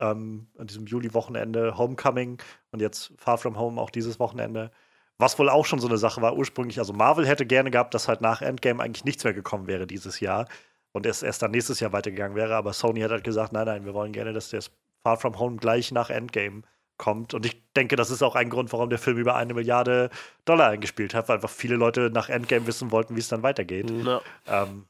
ähm, 0.00 0.48
an 0.58 0.66
diesem 0.66 0.86
Juli-Wochenende, 0.86 1.78
Homecoming 1.78 2.42
und 2.72 2.80
jetzt 2.80 3.12
Far 3.18 3.38
From 3.38 3.56
Home 3.58 3.80
auch 3.80 3.90
dieses 3.90 4.18
Wochenende. 4.18 4.72
Was 5.18 5.38
wohl 5.38 5.50
auch 5.50 5.66
schon 5.66 5.78
so 5.80 5.86
eine 5.86 5.98
Sache 5.98 6.22
war 6.22 6.36
ursprünglich. 6.36 6.78
Also 6.78 6.92
Marvel 6.92 7.26
hätte 7.26 7.46
gerne 7.46 7.70
gehabt, 7.70 7.94
dass 7.94 8.08
halt 8.08 8.20
nach 8.22 8.42
Endgame 8.42 8.82
eigentlich 8.82 9.04
nichts 9.04 9.22
mehr 9.22 9.34
gekommen 9.34 9.66
wäre 9.68 9.86
dieses 9.86 10.18
Jahr 10.20 10.46
und 10.92 11.06
es 11.06 11.22
erst 11.22 11.42
dann 11.42 11.50
nächstes 11.50 11.80
Jahr 11.80 11.92
weitergegangen 11.92 12.36
wäre. 12.36 12.56
Aber 12.56 12.72
Sony 12.72 13.00
hat 13.00 13.10
halt 13.10 13.24
gesagt, 13.24 13.52
nein, 13.52 13.66
nein, 13.66 13.84
wir 13.84 13.94
wollen 13.94 14.12
gerne, 14.12 14.32
dass 14.32 14.50
der 14.50 14.62
Far 15.02 15.16
From 15.16 15.38
Home 15.38 15.56
gleich 15.56 15.92
nach 15.92 16.10
Endgame 16.10 16.62
kommt. 16.96 17.32
Und 17.32 17.46
ich 17.46 17.62
denke, 17.74 17.96
das 17.96 18.10
ist 18.10 18.22
auch 18.22 18.34
ein 18.34 18.50
Grund, 18.50 18.72
warum 18.72 18.90
der 18.90 18.98
Film 18.98 19.18
über 19.18 19.34
eine 19.36 19.54
Milliarde 19.54 20.10
Dollar 20.44 20.68
eingespielt 20.68 21.14
hat, 21.14 21.28
weil 21.28 21.36
einfach 21.36 21.50
viele 21.50 21.76
Leute 21.76 22.10
nach 22.10 22.28
Endgame 22.28 22.66
wissen 22.66 22.90
wollten, 22.90 23.16
wie 23.16 23.20
es 23.20 23.28
dann 23.28 23.42
weitergeht. 23.42 23.90
Ja. 23.90 24.20
Ähm, 24.46 24.86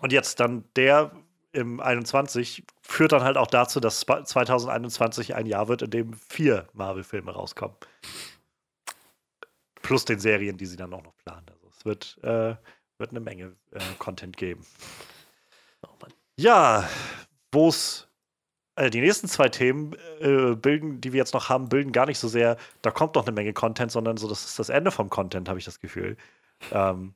und 0.00 0.12
jetzt 0.12 0.40
dann 0.40 0.64
der 0.76 1.10
im 1.52 1.80
21 1.80 2.64
führt 2.82 3.12
dann 3.12 3.24
halt 3.24 3.38
auch 3.38 3.46
dazu, 3.46 3.80
dass 3.80 4.00
2021 4.00 5.34
ein 5.34 5.46
Jahr 5.46 5.68
wird, 5.68 5.82
in 5.82 5.90
dem 5.90 6.12
vier 6.12 6.68
Marvel-Filme 6.74 7.32
rauskommen 7.32 7.76
plus 9.86 10.04
den 10.04 10.18
Serien, 10.18 10.56
die 10.56 10.66
sie 10.66 10.76
dann 10.76 10.92
auch 10.92 11.02
noch 11.04 11.16
planen. 11.16 11.46
Also 11.48 11.68
es 11.68 11.84
wird, 11.84 12.18
äh, 12.24 12.56
wird 12.98 13.10
eine 13.10 13.20
Menge 13.20 13.56
äh, 13.72 13.80
Content 13.98 14.36
geben. 14.36 14.64
Oh 15.82 16.06
ja, 16.38 16.88
wo 17.52 17.68
es 17.68 18.08
äh, 18.76 18.90
die 18.90 19.00
nächsten 19.00 19.28
zwei 19.28 19.48
Themen 19.48 19.94
äh, 20.20 20.54
bilden, 20.54 21.00
die 21.00 21.12
wir 21.12 21.18
jetzt 21.18 21.34
noch 21.34 21.48
haben, 21.48 21.68
bilden 21.68 21.92
gar 21.92 22.06
nicht 22.06 22.18
so 22.18 22.28
sehr, 22.28 22.56
da 22.82 22.90
kommt 22.90 23.14
noch 23.14 23.26
eine 23.26 23.34
Menge 23.34 23.52
Content, 23.52 23.90
sondern 23.90 24.16
so, 24.16 24.28
das 24.28 24.44
ist 24.44 24.58
das 24.58 24.68
Ende 24.68 24.90
vom 24.90 25.10
Content, 25.10 25.48
habe 25.48 25.58
ich 25.58 25.64
das 25.64 25.80
Gefühl. 25.80 26.16
Ähm, 26.72 27.14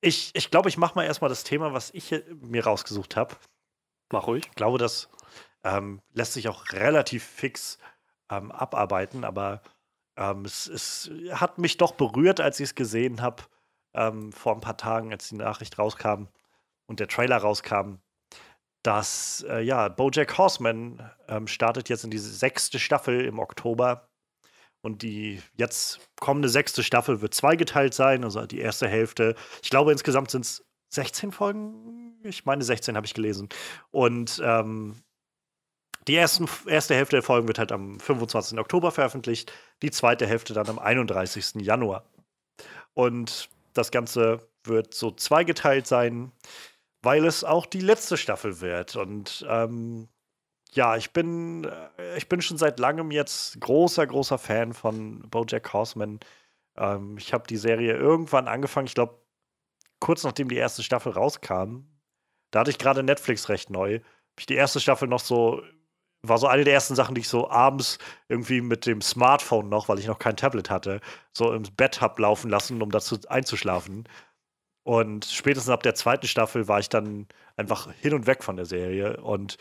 ich 0.00 0.30
ich 0.34 0.50
glaube, 0.50 0.68
ich 0.68 0.78
mache 0.78 0.94
mal 0.94 1.04
erstmal 1.04 1.28
das 1.28 1.44
Thema, 1.44 1.72
was 1.72 1.90
ich 1.92 2.14
mir 2.40 2.64
rausgesucht 2.64 3.16
habe. 3.16 3.36
Mach 4.12 4.26
ruhig. 4.26 4.46
Ich 4.46 4.54
glaube, 4.54 4.78
das 4.78 5.08
ähm, 5.62 6.00
lässt 6.14 6.32
sich 6.32 6.48
auch 6.48 6.72
relativ 6.72 7.24
fix 7.24 7.78
ähm, 8.30 8.50
abarbeiten, 8.50 9.24
aber 9.24 9.62
ähm, 10.16 10.44
es, 10.44 10.66
es, 10.66 11.10
hat 11.32 11.58
mich 11.58 11.76
doch 11.76 11.92
berührt, 11.92 12.40
als 12.40 12.60
ich 12.60 12.64
es 12.70 12.74
gesehen 12.74 13.20
habe, 13.20 13.42
ähm, 13.94 14.32
vor 14.32 14.54
ein 14.54 14.60
paar 14.60 14.76
Tagen, 14.76 15.12
als 15.12 15.28
die 15.28 15.36
Nachricht 15.36 15.78
rauskam 15.78 16.28
und 16.86 17.00
der 17.00 17.08
Trailer 17.08 17.38
rauskam, 17.38 17.96
dass 18.82 19.44
äh, 19.48 19.60
ja, 19.60 19.88
Bojack 19.88 20.38
Horseman 20.38 21.10
ähm, 21.28 21.46
startet 21.46 21.88
jetzt 21.88 22.04
in 22.04 22.10
diese 22.10 22.30
sechste 22.30 22.78
Staffel 22.78 23.24
im 23.24 23.38
Oktober. 23.38 24.06
Und 24.82 25.02
die 25.02 25.42
jetzt 25.58 26.00
kommende 26.18 26.48
sechste 26.48 26.82
Staffel 26.82 27.20
wird 27.20 27.34
zweigeteilt 27.34 27.92
sein, 27.92 28.24
also 28.24 28.46
die 28.46 28.60
erste 28.60 28.88
Hälfte. 28.88 29.34
Ich 29.62 29.68
glaube, 29.68 29.92
insgesamt 29.92 30.30
sind 30.30 30.46
es 30.46 30.64
16 30.88 31.32
Folgen. 31.32 32.18
Ich 32.24 32.46
meine, 32.46 32.64
16 32.64 32.96
habe 32.96 33.04
ich 33.04 33.12
gelesen. 33.12 33.50
Und 33.90 34.40
ähm, 34.42 34.96
die 36.08 36.16
ersten, 36.16 36.48
erste 36.66 36.94
Hälfte 36.94 37.16
der 37.16 37.22
Folgen 37.22 37.46
wird 37.46 37.58
halt 37.58 37.72
am 37.72 38.00
25. 38.00 38.58
Oktober 38.58 38.90
veröffentlicht, 38.90 39.52
die 39.82 39.90
zweite 39.90 40.26
Hälfte 40.26 40.54
dann 40.54 40.68
am 40.68 40.78
31. 40.78 41.56
Januar. 41.56 42.04
Und 42.94 43.50
das 43.72 43.90
Ganze 43.90 44.48
wird 44.64 44.94
so 44.94 45.10
zweigeteilt 45.10 45.86
sein, 45.86 46.32
weil 47.02 47.24
es 47.24 47.44
auch 47.44 47.66
die 47.66 47.80
letzte 47.80 48.16
Staffel 48.16 48.60
wird. 48.60 48.96
Und 48.96 49.44
ähm, 49.48 50.08
ja, 50.72 50.96
ich 50.96 51.12
bin, 51.12 51.64
äh, 51.98 52.16
ich 52.16 52.28
bin 52.28 52.42
schon 52.42 52.58
seit 52.58 52.78
langem 52.78 53.10
jetzt 53.10 53.60
großer, 53.60 54.06
großer 54.06 54.38
Fan 54.38 54.72
von 54.72 55.28
Bojack 55.30 55.72
Horseman. 55.72 56.20
Ähm, 56.76 57.16
ich 57.18 57.32
habe 57.32 57.46
die 57.46 57.56
Serie 57.56 57.96
irgendwann 57.96 58.48
angefangen, 58.48 58.86
ich 58.86 58.94
glaube 58.94 59.20
kurz 60.00 60.24
nachdem 60.24 60.48
die 60.48 60.56
erste 60.56 60.82
Staffel 60.82 61.12
rauskam, 61.12 61.82
da 62.50 62.60
hatte 62.60 62.70
ich 62.70 62.78
gerade 62.78 63.02
Netflix 63.02 63.48
recht 63.48 63.70
neu, 63.70 63.94
habe 63.94 64.04
ich 64.38 64.46
die 64.46 64.54
erste 64.54 64.80
Staffel 64.80 65.08
noch 65.08 65.20
so, 65.20 65.62
war 66.22 66.38
so 66.38 66.46
eine 66.46 66.64
der 66.64 66.74
ersten 66.74 66.94
Sachen, 66.94 67.14
die 67.14 67.22
ich 67.22 67.28
so 67.28 67.50
abends 67.50 67.98
irgendwie 68.28 68.60
mit 68.60 68.86
dem 68.86 69.00
Smartphone 69.00 69.68
noch, 69.68 69.88
weil 69.88 69.98
ich 69.98 70.06
noch 70.06 70.18
kein 70.18 70.36
Tablet 70.36 70.70
hatte, 70.70 71.00
so 71.32 71.52
im 71.52 71.62
Bett 71.76 72.00
hab 72.00 72.18
laufen 72.18 72.50
lassen, 72.50 72.82
um 72.82 72.90
dazu 72.90 73.18
einzuschlafen. 73.28 74.06
Und 74.82 75.24
spätestens 75.24 75.70
ab 75.70 75.82
der 75.82 75.94
zweiten 75.94 76.26
Staffel 76.26 76.68
war 76.68 76.80
ich 76.80 76.88
dann 76.88 77.26
einfach 77.56 77.92
hin 77.94 78.14
und 78.14 78.26
weg 78.26 78.42
von 78.42 78.56
der 78.56 78.66
Serie 78.66 79.18
und 79.18 79.56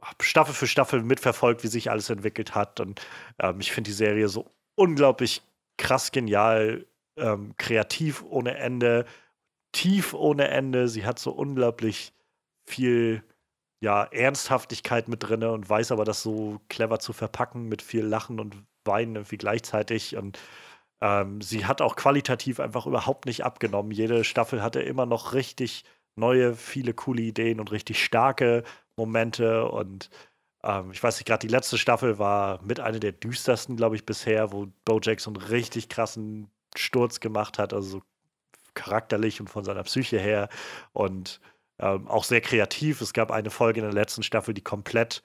habe 0.00 0.22
Staffel 0.22 0.54
für 0.54 0.66
Staffel 0.66 1.02
mitverfolgt, 1.02 1.64
wie 1.64 1.68
sich 1.68 1.90
alles 1.90 2.10
entwickelt 2.10 2.54
hat. 2.54 2.80
Und 2.80 3.00
ähm, 3.40 3.60
ich 3.60 3.72
finde 3.72 3.88
die 3.88 3.96
Serie 3.96 4.28
so 4.28 4.46
unglaublich 4.74 5.42
krass 5.76 6.12
genial, 6.12 6.86
ähm, 7.16 7.54
kreativ 7.58 8.24
ohne 8.28 8.56
Ende, 8.56 9.06
tief 9.72 10.14
ohne 10.14 10.48
Ende. 10.48 10.88
Sie 10.88 11.04
hat 11.04 11.18
so 11.18 11.32
unglaublich 11.32 12.12
viel 12.66 13.22
ja, 13.80 14.04
Ernsthaftigkeit 14.04 15.08
mit 15.08 15.22
drin 15.22 15.44
und 15.44 15.68
weiß 15.68 15.92
aber, 15.92 16.04
das 16.04 16.22
so 16.22 16.60
clever 16.68 16.98
zu 16.98 17.12
verpacken 17.12 17.68
mit 17.68 17.82
viel 17.82 18.04
Lachen 18.04 18.40
und 18.40 18.56
Weinen 18.84 19.16
irgendwie 19.16 19.38
gleichzeitig. 19.38 20.16
Und 20.16 20.38
ähm, 21.00 21.40
sie 21.40 21.66
hat 21.66 21.80
auch 21.80 21.96
qualitativ 21.96 22.60
einfach 22.60 22.86
überhaupt 22.86 23.26
nicht 23.26 23.44
abgenommen. 23.44 23.92
Jede 23.92 24.24
Staffel 24.24 24.62
hatte 24.62 24.80
immer 24.80 25.06
noch 25.06 25.32
richtig 25.34 25.84
neue, 26.16 26.54
viele 26.54 26.94
coole 26.94 27.22
Ideen 27.22 27.60
und 27.60 27.70
richtig 27.70 28.02
starke 28.02 28.64
Momente. 28.96 29.66
Und 29.68 30.10
ähm, 30.64 30.90
ich 30.92 31.02
weiß 31.02 31.16
nicht, 31.18 31.26
gerade 31.26 31.46
die 31.46 31.52
letzte 31.52 31.78
Staffel 31.78 32.18
war 32.18 32.62
mit 32.64 32.80
einer 32.80 32.98
der 32.98 33.12
düstersten, 33.12 33.76
glaube 33.76 33.96
ich, 33.96 34.04
bisher, 34.04 34.52
wo 34.52 34.66
Bojack 34.84 35.20
so 35.20 35.30
einen 35.30 35.36
richtig 35.36 35.88
krassen 35.88 36.50
Sturz 36.76 37.20
gemacht 37.20 37.58
hat, 37.58 37.72
also 37.72 37.88
so 37.98 38.02
charakterlich 38.74 39.40
und 39.40 39.48
von 39.50 39.64
seiner 39.64 39.84
Psyche 39.84 40.18
her. 40.18 40.48
Und 40.92 41.40
ähm, 41.78 42.08
auch 42.08 42.24
sehr 42.24 42.40
kreativ. 42.40 43.00
Es 43.00 43.12
gab 43.12 43.30
eine 43.30 43.50
Folge 43.50 43.80
in 43.80 43.86
der 43.86 43.94
letzten 43.94 44.22
Staffel, 44.22 44.54
die 44.54 44.62
komplett 44.62 45.22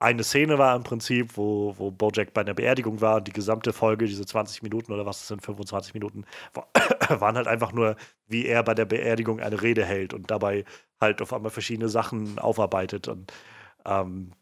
eine 0.00 0.24
Szene 0.24 0.56
war 0.58 0.74
im 0.74 0.82
Prinzip, 0.82 1.36
wo, 1.36 1.74
wo 1.76 1.90
Bojack 1.90 2.32
bei 2.32 2.40
einer 2.40 2.54
Beerdigung 2.54 3.02
war 3.02 3.16
und 3.16 3.28
die 3.28 3.32
gesamte 3.32 3.74
Folge, 3.74 4.06
diese 4.06 4.24
20 4.24 4.62
Minuten 4.62 4.92
oder 4.92 5.04
was 5.04 5.20
es 5.20 5.28
sind, 5.28 5.44
25 5.44 5.92
Minuten, 5.92 6.24
waren 7.08 7.36
halt 7.36 7.46
einfach 7.46 7.72
nur, 7.72 7.96
wie 8.26 8.46
er 8.46 8.62
bei 8.62 8.74
der 8.74 8.86
Beerdigung 8.86 9.40
eine 9.40 9.60
Rede 9.60 9.84
hält 9.84 10.14
und 10.14 10.30
dabei 10.30 10.64
halt 11.00 11.20
auf 11.20 11.34
einmal 11.34 11.50
verschiedene 11.50 11.90
Sachen 11.90 12.38
aufarbeitet 12.38 13.08
und 13.08 13.32
ähm, 13.84 14.32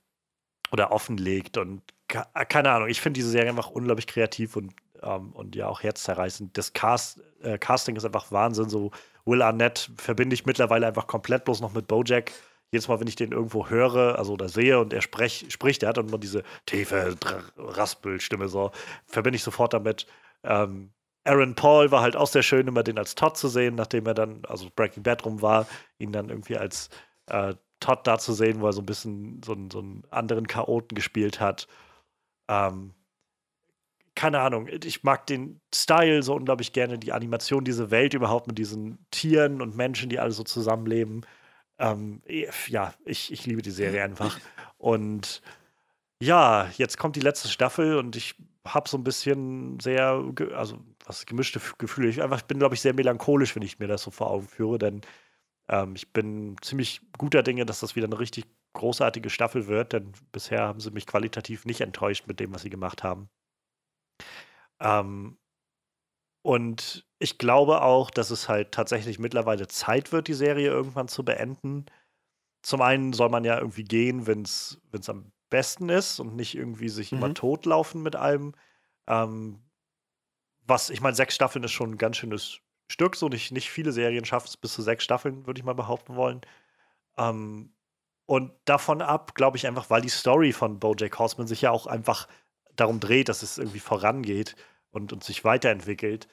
oder 0.70 0.92
offenlegt 0.92 1.56
und 1.58 1.82
keine 2.08 2.70
Ahnung, 2.70 2.88
ich 2.88 3.00
finde 3.00 3.18
diese 3.18 3.30
Serie 3.30 3.50
einfach 3.50 3.70
unglaublich 3.70 4.06
kreativ 4.06 4.56
und, 4.56 4.74
ähm, 5.02 5.32
und 5.32 5.54
ja 5.56 5.68
auch 5.68 5.82
herzzerreißend. 5.82 6.56
Das 6.56 6.72
Cast, 6.72 7.20
äh, 7.42 7.58
Casting 7.58 7.96
ist 7.96 8.04
einfach 8.04 8.32
Wahnsinn. 8.32 8.70
So 8.70 8.90
Will 9.28 9.42
Arnett 9.42 9.90
verbinde 9.96 10.34
ich 10.34 10.46
mittlerweile 10.46 10.86
einfach 10.86 11.06
komplett 11.06 11.44
bloß 11.44 11.60
noch 11.60 11.74
mit 11.74 11.86
Bojack 11.86 12.32
jedes 12.70 12.88
Mal, 12.88 13.00
wenn 13.00 13.06
ich 13.06 13.16
den 13.16 13.32
irgendwo 13.32 13.68
höre, 13.68 14.18
also 14.18 14.34
oder 14.34 14.48
sehe 14.48 14.78
und 14.78 14.92
er 14.92 15.00
sprech, 15.00 15.46
spricht, 15.48 15.82
er 15.82 15.90
hat 15.90 15.96
dann 15.96 16.08
immer 16.08 16.18
diese 16.18 16.42
tiefe 16.66 17.16
Raspelstimme, 17.56 18.48
so, 18.48 18.72
verbinde 19.06 19.36
ich 19.36 19.42
sofort 19.42 19.72
damit. 19.72 20.06
Ähm, 20.44 20.92
Aaron 21.24 21.54
Paul 21.54 21.90
war 21.90 22.02
halt 22.02 22.16
auch 22.16 22.26
sehr 22.26 22.42
schön, 22.42 22.68
immer 22.68 22.82
den 22.82 22.98
als 22.98 23.14
Todd 23.14 23.36
zu 23.36 23.48
sehen, 23.48 23.74
nachdem 23.74 24.06
er 24.06 24.14
dann, 24.14 24.42
also 24.46 24.68
Breaking 24.74 25.02
Bad 25.02 25.24
rum 25.24 25.40
war, 25.42 25.66
ihn 25.98 26.12
dann 26.12 26.28
irgendwie 26.28 26.56
als 26.56 26.90
äh, 27.26 27.54
Todd 27.80 28.00
da 28.06 28.18
zu 28.18 28.32
sehen, 28.32 28.60
wo 28.60 28.66
er 28.66 28.72
so 28.72 28.82
ein 28.82 28.86
bisschen 28.86 29.40
so, 29.44 29.56
so 29.72 29.78
einen 29.78 30.02
anderen 30.10 30.46
Chaoten 30.46 30.94
gespielt 30.94 31.40
hat. 31.40 31.68
Ähm, 32.48 32.94
keine 34.18 34.40
Ahnung, 34.40 34.66
ich 34.68 35.04
mag 35.04 35.28
den 35.28 35.60
Style 35.72 36.24
so 36.24 36.34
unglaublich 36.34 36.72
gerne, 36.72 36.98
die 36.98 37.12
Animation, 37.12 37.64
diese 37.64 37.92
Welt 37.92 38.14
überhaupt 38.14 38.48
mit 38.48 38.58
diesen 38.58 38.98
Tieren 39.12 39.62
und 39.62 39.76
Menschen, 39.76 40.08
die 40.08 40.18
alle 40.18 40.32
so 40.32 40.42
zusammenleben. 40.42 41.24
Ähm, 41.78 42.20
ja, 42.66 42.94
ich, 43.04 43.32
ich 43.32 43.46
liebe 43.46 43.62
die 43.62 43.70
Serie 43.70 44.02
einfach. 44.02 44.36
Und 44.76 45.40
ja, 46.20 46.68
jetzt 46.78 46.98
kommt 46.98 47.14
die 47.14 47.20
letzte 47.20 47.46
Staffel 47.46 47.96
und 47.96 48.16
ich 48.16 48.34
habe 48.66 48.88
so 48.88 48.98
ein 48.98 49.04
bisschen 49.04 49.78
sehr, 49.78 50.20
also 50.52 50.78
was 51.06 51.24
gemischte 51.24 51.60
Gefühle. 51.78 52.08
Ich 52.08 52.20
einfach 52.20 52.42
bin, 52.42 52.58
glaube 52.58 52.74
ich, 52.74 52.80
sehr 52.80 52.94
melancholisch, 52.94 53.54
wenn 53.54 53.62
ich 53.62 53.78
mir 53.78 53.86
das 53.86 54.02
so 54.02 54.10
vor 54.10 54.32
Augen 54.32 54.48
führe, 54.48 54.78
denn 54.78 55.02
ähm, 55.68 55.94
ich 55.94 56.12
bin 56.12 56.56
ziemlich 56.60 57.02
guter 57.18 57.44
Dinge, 57.44 57.66
dass 57.66 57.78
das 57.78 57.94
wieder 57.94 58.06
eine 58.06 58.18
richtig 58.18 58.46
großartige 58.72 59.30
Staffel 59.30 59.68
wird, 59.68 59.92
denn 59.92 60.10
bisher 60.32 60.62
haben 60.62 60.80
sie 60.80 60.90
mich 60.90 61.06
qualitativ 61.06 61.64
nicht 61.66 61.82
enttäuscht 61.82 62.26
mit 62.26 62.40
dem, 62.40 62.52
was 62.52 62.62
sie 62.62 62.70
gemacht 62.70 63.04
haben. 63.04 63.30
Ähm, 64.80 65.38
und 66.42 67.06
ich 67.18 67.38
glaube 67.38 67.82
auch, 67.82 68.10
dass 68.10 68.30
es 68.30 68.48
halt 68.48 68.72
tatsächlich 68.72 69.18
mittlerweile 69.18 69.66
Zeit 69.66 70.12
wird, 70.12 70.28
die 70.28 70.34
Serie 70.34 70.68
irgendwann 70.68 71.08
zu 71.08 71.24
beenden. 71.24 71.86
Zum 72.62 72.80
einen 72.80 73.12
soll 73.12 73.28
man 73.28 73.44
ja 73.44 73.58
irgendwie 73.58 73.84
gehen, 73.84 74.26
wenn 74.26 74.42
es 74.42 74.80
am 75.08 75.32
besten 75.50 75.88
ist 75.88 76.20
und 76.20 76.36
nicht 76.36 76.54
irgendwie 76.54 76.88
sich 76.88 77.12
mhm. 77.12 77.18
immer 77.18 77.34
totlaufen 77.34 78.02
mit 78.02 78.16
allem. 78.16 78.54
Ähm, 79.06 79.62
was, 80.66 80.90
ich 80.90 81.00
meine, 81.00 81.16
sechs 81.16 81.34
Staffeln 81.34 81.64
ist 81.64 81.72
schon 81.72 81.92
ein 81.92 81.98
ganz 81.98 82.18
schönes 82.18 82.60
Stück. 82.90 83.16
So 83.16 83.28
nicht, 83.28 83.52
nicht 83.52 83.70
viele 83.70 83.92
Serien 83.92 84.24
schaffen 84.24 84.48
es 84.48 84.56
bis 84.56 84.74
zu 84.74 84.82
sechs 84.82 85.04
Staffeln, 85.04 85.46
würde 85.46 85.58
ich 85.58 85.64
mal 85.64 85.74
behaupten 85.74 86.14
wollen. 86.16 86.40
Ähm, 87.16 87.72
und 88.26 88.52
davon 88.66 89.00
ab, 89.00 89.34
glaube 89.34 89.56
ich 89.56 89.66
einfach, 89.66 89.88
weil 89.90 90.02
die 90.02 90.10
Story 90.10 90.52
von 90.52 90.78
Bojack 90.78 91.18
Horseman 91.18 91.46
sich 91.46 91.62
ja 91.62 91.70
auch 91.70 91.86
einfach 91.86 92.28
darum 92.80 93.00
dreht, 93.00 93.28
dass 93.28 93.42
es 93.42 93.58
irgendwie 93.58 93.80
vorangeht 93.80 94.56
und, 94.90 95.12
und 95.12 95.24
sich 95.24 95.44
weiterentwickelt. 95.44 96.28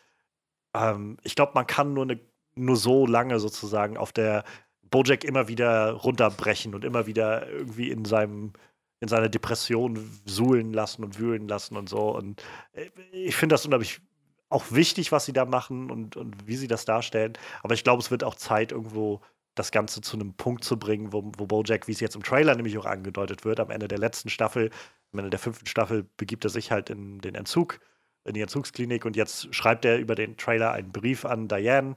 Ähm, 0.74 1.18
ich 1.24 1.36
glaube, 1.36 1.54
man 1.56 1.68
kann 1.68 1.94
nur, 1.94 2.06
ne, 2.06 2.20
nur 2.56 2.78
so 2.78 3.06
lange 3.06 3.40
sozusagen 3.40 3.98
auf 3.98 4.12
der 4.14 4.44
Bojack 4.84 5.24
immer 5.24 5.48
wieder 5.48 5.92
runterbrechen 5.92 6.76
und 6.76 6.86
immer 6.86 7.08
wieder 7.08 7.50
irgendwie 7.50 7.92
in 7.92 8.06
seinem 8.06 8.54
in 9.02 9.10
seiner 9.10 9.30
Depression 9.30 10.10
suhlen 10.26 10.72
lassen 10.74 11.04
und 11.04 11.20
wühlen 11.20 11.48
lassen 11.48 11.76
und 11.76 11.90
so. 11.90 12.16
Und 12.16 12.42
äh, 12.74 12.90
ich 13.12 13.36
finde 13.36 13.54
das 13.54 13.66
unglaublich 13.66 14.02
auch 14.50 14.72
wichtig, 14.72 15.12
was 15.12 15.26
sie 15.26 15.34
da 15.34 15.46
machen 15.46 15.92
und, 15.92 16.16
und 16.16 16.48
wie 16.48 16.56
sie 16.56 16.68
das 16.68 16.86
darstellen. 16.86 17.34
Aber 17.62 17.74
ich 17.74 17.84
glaube, 17.84 18.02
es 18.02 18.10
wird 18.10 18.24
auch 18.24 18.36
Zeit, 18.36 18.72
irgendwo 18.72 19.22
das 19.56 19.72
Ganze 19.72 20.02
zu 20.02 20.18
einem 20.18 20.34
Punkt 20.34 20.64
zu 20.64 20.78
bringen, 20.78 21.14
wo, 21.14 21.32
wo 21.38 21.46
Bojack, 21.46 21.88
wie 21.88 21.92
es 21.92 22.00
jetzt 22.00 22.16
im 22.16 22.24
Trailer 22.24 22.56
nämlich 22.56 22.78
auch 22.78 22.86
angedeutet 22.86 23.46
wird, 23.46 23.60
am 23.60 23.70
Ende 23.70 23.88
der 23.88 23.98
letzten 23.98 24.30
Staffel, 24.30 24.70
Ende 25.18 25.30
der 25.30 25.40
fünften 25.40 25.68
Staffel 25.68 26.06
begibt 26.18 26.44
er 26.44 26.50
sich 26.50 26.72
halt 26.72 26.90
in 26.90 27.20
den 27.20 27.36
Entzug 27.36 27.80
in 28.26 28.34
die 28.34 28.42
Entzugsklinik 28.42 29.06
und 29.06 29.16
jetzt 29.16 29.54
schreibt 29.54 29.86
er 29.86 29.98
über 29.98 30.16
den 30.16 30.36
Trailer 30.36 30.72
einen 30.72 30.92
Brief 30.92 31.26
an 31.26 31.48
Diane, 31.48 31.96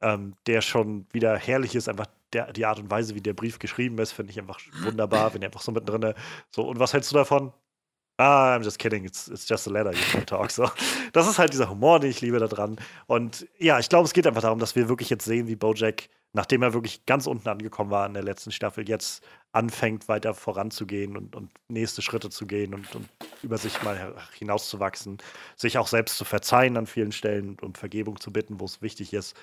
ähm, 0.00 0.34
der 0.46 0.60
schon 0.60 1.06
wieder 1.12 1.36
herrlich 1.36 1.74
ist, 1.74 1.88
einfach 1.88 2.06
der, 2.32 2.52
die 2.52 2.66
Art 2.66 2.78
und 2.78 2.90
Weise, 2.90 3.14
wie 3.14 3.20
der 3.20 3.32
Brief 3.32 3.58
geschrieben 3.58 3.98
ist, 3.98 4.12
finde 4.12 4.32
ich 4.32 4.38
einfach 4.38 4.60
wunderbar, 4.82 5.32
wenn 5.32 5.42
er 5.42 5.46
einfach 5.46 5.62
so 5.62 5.72
mittendrin 5.72 6.14
so, 6.50 6.68
und 6.68 6.78
was 6.78 6.92
hältst 6.92 7.10
du 7.12 7.16
davon? 7.16 7.52
Ah, 8.20 8.56
I'm 8.56 8.64
just 8.64 8.80
kidding, 8.80 9.04
it's, 9.04 9.28
it's 9.28 9.48
just 9.48 9.68
a 9.68 9.70
letter, 9.70 9.92
you 9.92 10.04
can 10.10 10.26
talk. 10.26 10.50
So. 10.50 10.68
Das 11.12 11.28
ist 11.28 11.38
halt 11.38 11.52
dieser 11.52 11.70
Humor, 11.70 12.00
den 12.00 12.10
ich 12.10 12.20
liebe 12.20 12.40
daran. 12.40 12.76
Und 13.06 13.46
ja, 13.58 13.78
ich 13.78 13.88
glaube, 13.88 14.06
es 14.06 14.12
geht 14.12 14.26
einfach 14.26 14.42
darum, 14.42 14.58
dass 14.58 14.74
wir 14.74 14.88
wirklich 14.88 15.08
jetzt 15.08 15.24
sehen, 15.24 15.46
wie 15.46 15.54
Bojack, 15.54 16.08
nachdem 16.38 16.62
er 16.62 16.72
wirklich 16.72 17.04
ganz 17.04 17.26
unten 17.26 17.48
angekommen 17.48 17.90
war 17.90 18.06
in 18.06 18.14
der 18.14 18.22
letzten 18.22 18.52
Staffel, 18.52 18.88
jetzt 18.88 19.24
anfängt, 19.50 20.06
weiter 20.06 20.34
voranzugehen 20.34 21.16
und, 21.16 21.34
und 21.34 21.50
nächste 21.66 22.00
Schritte 22.00 22.30
zu 22.30 22.46
gehen 22.46 22.74
und, 22.74 22.94
und 22.94 23.08
über 23.42 23.58
sich 23.58 23.82
mal 23.82 24.14
hinauszuwachsen, 24.34 25.18
sich 25.56 25.78
auch 25.78 25.88
selbst 25.88 26.16
zu 26.16 26.24
verzeihen 26.24 26.76
an 26.76 26.86
vielen 26.86 27.10
Stellen 27.10 27.56
und 27.60 27.76
Vergebung 27.76 28.20
zu 28.20 28.32
bitten, 28.32 28.60
wo 28.60 28.66
es 28.66 28.80
wichtig 28.82 29.14
ist. 29.14 29.36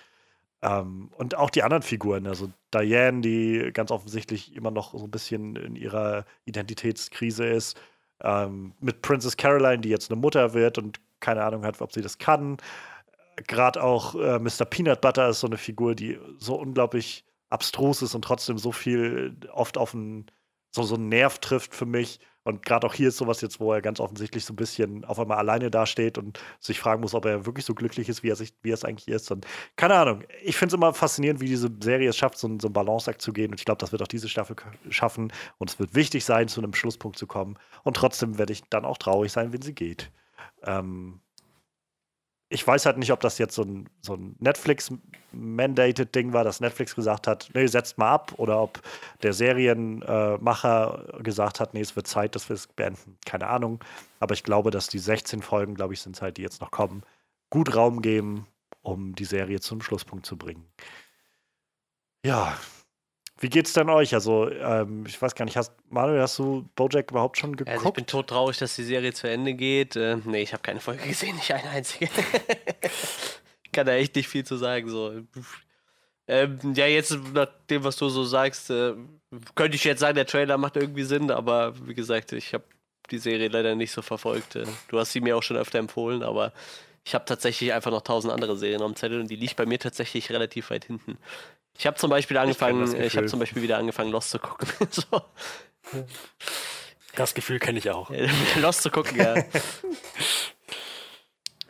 Ähm, 0.62 1.10
und 1.18 1.36
auch 1.36 1.50
die 1.50 1.64
anderen 1.64 1.84
Figuren, 1.84 2.28
also 2.28 2.50
Diane, 2.74 3.20
die 3.20 3.72
ganz 3.74 3.92
offensichtlich 3.92 4.56
immer 4.56 4.72
noch 4.72 4.94
so 4.94 5.04
ein 5.04 5.12
bisschen 5.12 5.58
in 5.58 5.76
ihrer 5.76 6.24
Identitätskrise 6.46 7.46
ist 7.46 7.78
ähm, 8.24 8.72
mit 8.80 9.02
Princess 9.02 9.36
Caroline, 9.36 9.80
die 9.80 9.90
jetzt 9.90 10.10
eine 10.10 10.22
Mutter 10.22 10.54
wird 10.54 10.78
und 10.78 11.02
keine 11.20 11.44
Ahnung 11.44 11.66
hat, 11.66 11.82
ob 11.82 11.92
sie 11.92 12.02
das 12.02 12.20
kann. 12.20 12.56
Gerade 13.48 13.84
auch 13.84 14.16
äh, 14.16 14.40
Mr. 14.40 14.66
Peanut 14.66 15.02
Butter 15.02 15.30
ist 15.30 15.42
so 15.42 15.48
eine 15.48 15.58
Figur, 15.58 15.96
die 15.96 16.20
so 16.38 16.56
unglaublich 16.56 17.26
abstrus 17.50 18.02
ist 18.02 18.16
und 18.16 18.24
trotzdem 18.24 18.58
so 18.58 18.72
viel 18.72 19.38
oft 19.52 19.78
auf 19.78 19.94
einen, 19.94 20.26
so, 20.72 20.84
so 20.84 20.96
einen 20.96 21.10
Nerv 21.10 21.40
trifft 21.40 21.76
für 21.76 21.86
mich. 21.86 22.20
Und 22.44 22.64
gerade 22.64 22.86
auch 22.86 22.94
hier 22.94 23.08
ist 23.08 23.18
sowas 23.18 23.42
jetzt, 23.42 23.60
wo 23.60 23.74
er 23.74 23.82
ganz 23.82 24.00
offensichtlich 24.00 24.46
so 24.46 24.54
ein 24.54 24.56
bisschen 24.56 25.04
auf 25.04 25.20
einmal 25.20 25.40
alleine 25.40 25.72
dasteht 25.72 26.20
und 26.20 26.40
sich 26.60 26.80
fragen 26.80 27.02
muss, 27.02 27.16
ob 27.16 27.26
er 27.26 27.48
wirklich 27.48 27.66
so 27.66 27.74
glücklich 27.74 28.08
ist, 28.08 28.22
wie 28.22 28.30
er, 28.30 28.36
sich, 28.36 28.54
wie 28.62 28.70
er 28.70 28.76
es 28.76 28.86
eigentlich 28.86 29.08
ist. 29.08 29.32
Und 29.32 29.48
keine 29.78 29.96
Ahnung. 29.96 30.24
Ich 30.44 30.56
finde 30.56 30.76
es 30.76 30.78
immer 30.78 30.94
faszinierend, 30.94 31.42
wie 31.42 31.48
diese 31.48 31.72
Serie 31.82 32.10
es 32.10 32.18
schafft, 32.18 32.38
so, 32.38 32.48
so 32.62 32.68
einen 32.68 32.74
Balanceakt 32.74 33.20
zu 33.20 33.34
gehen. 33.34 33.50
Und 33.50 33.60
ich 33.60 33.66
glaube, 33.66 33.80
das 33.80 33.92
wird 33.92 34.04
auch 34.04 34.08
diese 34.08 34.30
Staffel 34.30 34.56
schaffen. 34.90 35.34
Und 35.58 35.72
es 35.72 35.80
wird 35.80 35.96
wichtig 35.96 36.24
sein, 36.24 36.48
zu 36.48 36.62
einem 36.62 36.76
Schlusspunkt 36.76 37.18
zu 37.18 37.26
kommen. 37.26 37.58
Und 37.84 37.98
trotzdem 37.98 38.38
werde 38.38 38.54
ich 38.54 38.62
dann 38.70 38.86
auch 38.86 39.00
traurig 39.00 39.32
sein, 39.32 39.52
wenn 39.52 39.64
sie 39.64 39.74
geht. 39.74 40.12
Ähm, 40.62 41.22
ich 42.50 42.66
weiß 42.66 42.86
halt 42.86 42.98
nicht, 42.98 43.12
ob 43.12 43.20
das 43.22 43.38
jetzt 43.38 43.56
so 43.56 43.64
ein, 43.64 43.90
so 44.02 44.14
ein 44.14 44.36
Netflix-mandated 44.40 46.14
Ding 46.14 46.32
war, 46.32 46.44
dass 46.44 46.60
Netflix 46.60 46.96
gesagt 46.96 47.26
hat, 47.28 47.50
nee, 47.54 47.66
setzt 47.66 47.98
mal 47.98 48.12
ab, 48.12 48.34
oder 48.38 48.62
ob 48.62 48.82
der 49.24 49.34
Serienmacher 49.34 51.20
äh, 51.20 51.24
gesagt 51.24 51.60
hat, 51.60 51.74
nee, 51.74 51.82
es 51.82 51.96
wird 51.96 52.08
Zeit, 52.08 52.36
dass 52.36 52.48
wir 52.50 52.54
es 52.54 52.68
beenden. 52.68 53.18
Keine 53.26 53.48
Ahnung. 53.48 53.84
Aber 54.20 54.36
ich 54.36 54.44
glaube, 54.44 54.70
dass 54.70 54.88
die 54.88 55.00
16 55.00 55.42
Folgen, 55.42 55.74
glaube 55.74 55.96
ich, 55.96 56.02
sind 56.02 56.22
halt, 56.22 56.38
die 56.38 56.44
jetzt 56.44 56.62
noch 56.62 56.72
kommen, 56.72 57.02
gut 57.50 57.76
Raum 57.76 58.02
geben, 58.02 58.48
um 58.82 59.16
die 59.16 59.26
Serie 59.26 59.60
zum 59.60 59.82
Schlusspunkt 59.82 60.26
zu 60.26 60.38
bringen. 60.38 60.66
Ja. 62.24 62.58
Wie 63.38 63.50
geht's 63.50 63.74
denn 63.74 63.90
euch? 63.90 64.14
Also, 64.14 64.50
ähm, 64.50 65.06
ich 65.06 65.22
weiß 65.22 65.36
gar 65.36 65.44
nicht, 65.46 65.58
hast, 65.58 65.74
Manuel, 65.90 66.22
hast 66.22 66.40
du 66.40 66.70
Bojack 66.76 67.12
überhaupt 67.12 67.38
schon 67.38 67.56
geguckt? 67.56 67.70
Also 67.70 67.90
ich 67.90 67.94
bin 67.94 68.06
tot 68.06 68.28
traurig, 68.28 68.58
dass 68.58 68.76
die 68.76 68.84
Serie 68.84 69.14
zu 69.14 69.30
Ende 69.30 69.54
geht. 69.54 69.98
Äh, 69.98 70.18
nee, 70.24 70.42
ich 70.42 70.54
habe 70.54 70.64
keine 70.64 70.80
Folge 70.80 71.04
gesehen, 71.08 71.36
nicht 71.36 71.54
eine 71.54 71.70
einzige. 71.70 72.06
ich 73.64 73.72
kann 73.74 73.86
da 73.86 73.94
echt 73.94 74.16
nicht 74.16 74.30
viel 74.30 74.46
zu 74.46 74.56
sagen. 74.56 74.90
So. 74.90 75.22
Ähm, 76.28 76.60
ja, 76.76 76.88
jetzt 76.88 77.18
nach 77.34 77.50
dem, 77.70 77.84
was 77.84 77.98
du 77.98 78.08
so 78.08 78.24
sagst, 78.24 78.70
äh, 78.70 78.94
könnte 79.54 79.76
ich 79.76 79.84
jetzt 79.84 80.00
sagen, 80.00 80.16
der 80.16 80.26
Trailer 80.26 80.58
macht 80.58 80.78
irgendwie 80.78 81.04
Sinn, 81.04 81.30
aber 81.30 81.74
wie 81.88 81.94
gesagt, 81.94 82.32
ich 82.32 82.54
habe 82.54 82.64
die 83.12 83.18
Serie 83.20 83.50
leider 83.50 83.76
nicht 83.76 83.92
so 83.92 84.02
verfolgt. 84.02 84.56
Äh, 84.56 84.66
du 84.88 84.98
hast 84.98 85.12
sie 85.12 85.20
mir 85.20 85.36
auch 85.36 85.44
schon 85.44 85.58
öfter 85.58 85.78
empfohlen, 85.78 86.24
aber 86.24 86.54
ich 87.04 87.14
habe 87.14 87.26
tatsächlich 87.26 87.72
einfach 87.74 87.92
noch 87.92 88.02
tausend 88.02 88.34
andere 88.34 88.58
Serien 88.58 88.82
am 88.82 88.96
Zettel 88.96 89.20
und 89.20 89.30
die 89.30 89.36
liegt 89.36 89.56
bei 89.56 89.66
mir 89.66 89.78
tatsächlich 89.78 90.32
relativ 90.32 90.72
weit 90.72 90.86
hinten. 90.86 91.18
Ich 91.78 91.86
habe 91.86 91.98
zum 91.98 92.10
Beispiel 92.10 92.38
angefangen, 92.38 92.84
ich, 92.96 93.00
ich 93.00 93.18
habe 93.18 93.28
zum 93.28 93.40
Beispiel 93.40 93.62
wieder 93.62 93.78
angefangen, 93.78 94.12
Lost 94.12 94.30
zu 94.30 94.40
gucken. 94.40 94.68
so. 94.90 95.04
Das 97.16 97.34
Gefühl 97.34 97.60
kenne 97.60 97.80
ich 97.80 97.90
auch. 97.90 98.10
Lost 98.62 98.82
zu 98.82 98.90
gucken, 98.90 99.18
ja. 99.18 99.36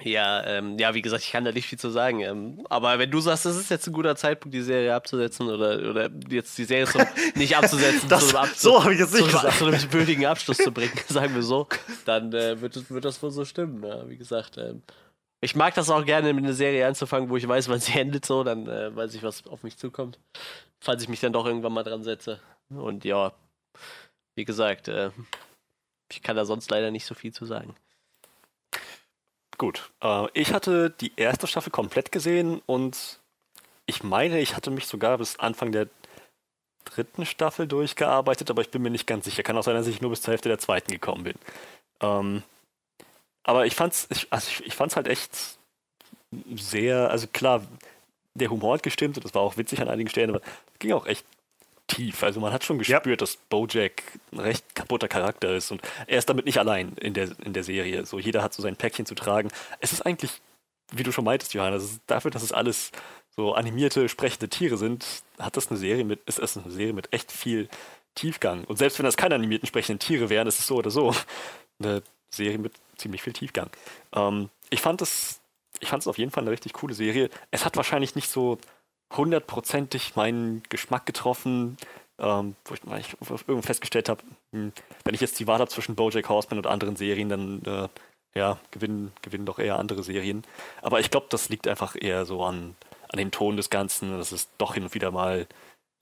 Ja, 0.05 0.45
ähm, 0.45 0.77
ja, 0.77 0.93
wie 0.93 1.01
gesagt, 1.01 1.23
ich 1.23 1.31
kann 1.31 1.45
da 1.45 1.51
nicht 1.51 1.65
viel 1.65 1.79
zu 1.79 1.89
sagen. 1.89 2.19
Ähm, 2.19 2.63
aber 2.69 2.99
wenn 2.99 3.09
du 3.09 3.19
sagst, 3.21 3.45
das 3.47 3.55
ist 3.55 3.71
jetzt 3.71 3.87
ein 3.87 3.93
guter 3.93 4.15
Zeitpunkt, 4.15 4.53
die 4.53 4.61
Serie 4.61 4.93
abzusetzen 4.93 5.49
oder, 5.49 5.89
oder 5.89 6.11
jetzt 6.29 6.55
die 6.59 6.65
Serie 6.65 6.85
zum, 6.85 7.01
nicht 7.33 7.57
abzusetzen, 7.57 8.07
das, 8.09 8.27
zu 8.27 8.37
einem 8.37 8.45
Abschluss, 8.45 8.61
so 8.61 8.83
habe 8.83 8.93
ich 8.93 8.99
jetzt 8.99 9.13
nicht 9.13 9.25
zu, 9.25 9.31
gesagt. 9.31 9.57
zu 9.57 9.65
einem 9.65 9.93
würdigen 9.93 10.27
Abschluss 10.27 10.57
zu 10.57 10.71
bringen, 10.71 10.93
sagen 11.07 11.33
wir 11.33 11.41
so, 11.41 11.67
dann 12.05 12.31
äh, 12.33 12.61
wird, 12.61 12.75
das, 12.75 12.91
wird 12.91 13.03
das 13.03 13.23
wohl 13.23 13.31
so 13.31 13.45
stimmen. 13.45 13.83
Ja, 13.83 14.07
wie 14.07 14.17
gesagt, 14.17 14.59
ähm, 14.59 14.83
ich 15.45 15.55
mag 15.55 15.75
das 15.75 15.89
auch 15.89 16.03
gerne, 16.03 16.33
mit 16.33 16.43
einer 16.43 16.53
Serie 16.53 16.87
anzufangen, 16.87 17.29
wo 17.29 17.37
ich 17.37 17.47
weiß, 17.47 17.69
wann 17.69 17.79
sie 17.79 17.93
endet, 17.99 18.25
so, 18.25 18.43
dann 18.43 18.67
äh, 18.67 18.93
weiß 18.95 19.13
ich, 19.13 19.23
was 19.23 19.47
auf 19.47 19.63
mich 19.63 19.77
zukommt. 19.77 20.19
Falls 20.81 21.01
ich 21.03 21.09
mich 21.09 21.19
dann 21.19 21.33
doch 21.33 21.45
irgendwann 21.45 21.73
mal 21.73 21.83
dran 21.83 22.03
setze. 22.03 22.39
Und 22.69 23.05
ja, 23.05 23.31
wie 24.35 24.45
gesagt, 24.45 24.87
äh, 24.87 25.11
ich 26.11 26.21
kann 26.21 26.35
da 26.35 26.45
sonst 26.45 26.69
leider 26.71 26.91
nicht 26.91 27.05
so 27.05 27.13
viel 27.15 27.31
zu 27.31 27.45
sagen. 27.45 27.75
Gut. 29.57 29.91
Äh, 30.01 30.27
ich 30.33 30.51
hatte 30.51 30.89
die 30.89 31.13
erste 31.15 31.47
Staffel 31.47 31.71
komplett 31.71 32.11
gesehen 32.11 32.61
und 32.65 33.19
ich 33.85 34.03
meine, 34.03 34.39
ich 34.39 34.55
hatte 34.55 34.71
mich 34.71 34.87
sogar 34.87 35.17
bis 35.19 35.39
Anfang 35.39 35.71
der 35.71 35.87
dritten 36.85 37.25
Staffel 37.25 37.67
durchgearbeitet, 37.67 38.49
aber 38.49 38.61
ich 38.61 38.71
bin 38.71 38.81
mir 38.81 38.89
nicht 38.89 39.07
ganz 39.07 39.25
sicher. 39.25 39.43
Kann 39.43 39.57
auch 39.57 39.63
sein, 39.63 39.75
dass 39.75 39.87
ich 39.87 40.01
nur 40.01 40.09
bis 40.09 40.21
zur 40.21 40.31
Hälfte 40.31 40.49
der 40.49 40.59
zweiten 40.59 40.91
gekommen 40.91 41.23
bin. 41.23 41.35
Ähm, 42.01 42.43
aber 43.45 43.65
ich 43.65 43.75
fand's, 43.75 44.07
ich, 44.09 44.27
also 44.31 44.49
ich, 44.49 44.65
ich 44.65 44.73
fand's 44.73 44.95
halt 44.95 45.07
echt 45.07 45.57
sehr, 46.55 47.09
also 47.11 47.27
klar, 47.27 47.63
der 48.33 48.49
Humor 48.49 48.73
hat 48.73 48.83
gestimmt 48.83 49.17
und 49.17 49.23
das 49.23 49.33
war 49.33 49.41
auch 49.41 49.55
witzig 49.55 49.79
an 49.81 49.87
einigen 49.87 50.09
Stellen, 50.09 50.31
aber 50.31 50.41
es 50.73 50.79
ging 50.79 50.91
auch 50.91 51.05
echt 51.05 51.25
tief. 51.87 52.23
Also 52.23 52.39
man 52.39 52.51
hat 52.51 52.63
schon 52.63 52.79
gespürt, 52.79 53.05
yep. 53.05 53.17
dass 53.19 53.37
Bojack 53.37 54.01
ein 54.31 54.39
recht 54.39 54.75
kaputter 54.75 55.07
Charakter 55.07 55.55
ist 55.55 55.71
und 55.71 55.81
er 56.07 56.17
ist 56.17 56.27
damit 56.27 56.45
nicht 56.45 56.57
allein 56.57 56.93
in 56.97 57.13
der, 57.13 57.29
in 57.45 57.53
der 57.53 57.63
Serie. 57.63 58.05
So 58.05 58.19
jeder 58.19 58.41
hat 58.41 58.53
so 58.53 58.63
sein 58.63 58.75
Päckchen 58.75 59.05
zu 59.05 59.13
tragen. 59.13 59.49
Es 59.79 59.93
ist 59.93 60.01
eigentlich, 60.01 60.31
wie 60.91 61.03
du 61.03 61.11
schon 61.11 61.23
meintest, 61.23 61.53
Johanna, 61.53 61.77
ist, 61.77 62.01
dafür, 62.07 62.31
dass 62.31 62.43
es 62.43 62.51
alles 62.51 62.91
so 63.35 63.53
animierte, 63.53 64.09
sprechende 64.09 64.49
Tiere 64.49 64.77
sind, 64.77 65.05
hat 65.37 65.55
das 65.55 65.69
eine 65.69 65.77
Serie 65.77 66.03
mit, 66.03 66.21
ist 66.25 66.39
es 66.39 66.57
eine 66.57 66.71
Serie 66.71 66.93
mit 66.93 67.13
echt 67.13 67.31
viel 67.31 67.69
Tiefgang. 68.15 68.63
Und 68.63 68.77
selbst 68.77 68.97
wenn 68.97 69.05
das 69.05 69.17
keine 69.17 69.35
animierten, 69.35 69.67
sprechenden 69.67 69.99
Tiere 69.99 70.29
wären, 70.29 70.47
ist 70.47 70.59
es 70.59 70.67
so 70.67 70.77
oder 70.77 70.89
so 70.89 71.13
eine 71.79 72.01
Serie 72.35 72.57
mit 72.57 72.73
ziemlich 72.97 73.21
viel 73.21 73.33
Tiefgang. 73.33 73.69
Ähm, 74.13 74.49
ich 74.69 74.81
fand 74.81 75.01
es, 75.01 75.41
ich 75.79 75.89
fand 75.89 76.01
es 76.01 76.07
auf 76.07 76.17
jeden 76.17 76.31
Fall 76.31 76.43
eine 76.43 76.51
richtig 76.51 76.73
coole 76.73 76.93
Serie. 76.93 77.29
Es 77.51 77.65
hat 77.65 77.77
wahrscheinlich 77.77 78.15
nicht 78.15 78.29
so 78.29 78.57
hundertprozentig 79.15 80.15
meinen 80.15 80.63
Geschmack 80.69 81.05
getroffen, 81.05 81.77
ähm, 82.19 82.55
wo 82.65 82.73
ich, 82.73 82.81
ich 82.83 83.15
irgendwann 83.21 83.63
festgestellt 83.63 84.09
habe, 84.09 84.23
hm, 84.53 84.71
wenn 85.03 85.13
ich 85.13 85.21
jetzt 85.21 85.39
die 85.39 85.47
Wahl 85.47 85.59
habe 85.59 85.69
zwischen 85.69 85.95
Bojack 85.95 86.29
Horseman 86.29 86.59
und 86.59 86.67
anderen 86.67 86.95
Serien, 86.95 87.29
dann 87.29 87.61
äh, 87.65 87.89
ja, 88.37 88.59
gewinnen, 88.71 89.13
gewinnen 89.21 89.45
doch 89.45 89.59
eher 89.59 89.79
andere 89.79 90.03
Serien. 90.03 90.43
Aber 90.81 90.99
ich 90.99 91.11
glaube, 91.11 91.27
das 91.29 91.49
liegt 91.49 91.67
einfach 91.67 91.95
eher 91.99 92.25
so 92.25 92.43
an, 92.43 92.75
an 93.09 93.17
dem 93.17 93.31
Ton 93.31 93.57
des 93.57 93.69
Ganzen. 93.69 94.17
Das 94.17 94.31
ist 94.31 94.49
doch 94.57 94.73
hin 94.73 94.83
und 94.83 94.93
wieder 94.93 95.11
mal, 95.11 95.47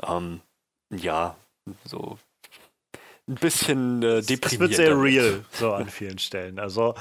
ähm, 0.01 0.41
ja, 0.89 1.35
so 1.85 2.17
ein 3.27 3.35
bisschen 3.35 4.03
äh, 4.03 4.21
deprimierend. 4.21 4.43
Es 4.43 4.59
wird 4.59 4.73
sehr 4.75 5.01
real, 5.01 5.45
so 5.51 5.73
an 5.73 5.89
vielen 5.89 6.19
Stellen. 6.19 6.59
Also, 6.59 6.95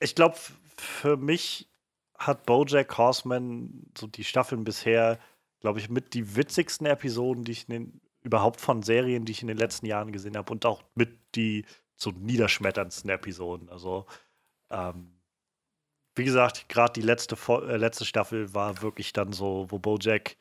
ich 0.00 0.14
glaube, 0.14 0.36
für 0.76 1.16
mich 1.16 1.68
hat 2.16 2.46
Bojack 2.46 2.96
Horseman 2.96 3.86
so 3.96 4.06
die 4.06 4.24
Staffeln 4.24 4.64
bisher, 4.64 5.18
glaube 5.60 5.78
ich, 5.78 5.88
mit 5.88 6.14
die 6.14 6.36
witzigsten 6.36 6.86
Episoden, 6.86 7.44
die 7.44 7.52
ich 7.52 7.68
in 7.68 7.74
den, 7.74 8.00
überhaupt 8.22 8.60
von 8.60 8.82
Serien, 8.82 9.24
die 9.24 9.32
ich 9.32 9.42
in 9.42 9.48
den 9.48 9.56
letzten 9.58 9.86
Jahren 9.86 10.12
gesehen 10.12 10.36
habe 10.36 10.52
und 10.52 10.66
auch 10.66 10.82
mit 10.94 11.18
die 11.34 11.64
so 11.94 12.10
niederschmetterndsten 12.10 13.10
Episoden. 13.10 13.68
Also, 13.68 14.06
ähm, 14.70 15.18
wie 16.14 16.24
gesagt, 16.24 16.68
gerade 16.68 16.92
die 16.92 17.06
letzte, 17.06 17.36
äh, 17.48 17.76
letzte 17.76 18.04
Staffel 18.04 18.52
war 18.54 18.82
wirklich 18.82 19.12
dann 19.12 19.32
so, 19.32 19.66
wo 19.70 19.78
Bojack 19.78 20.36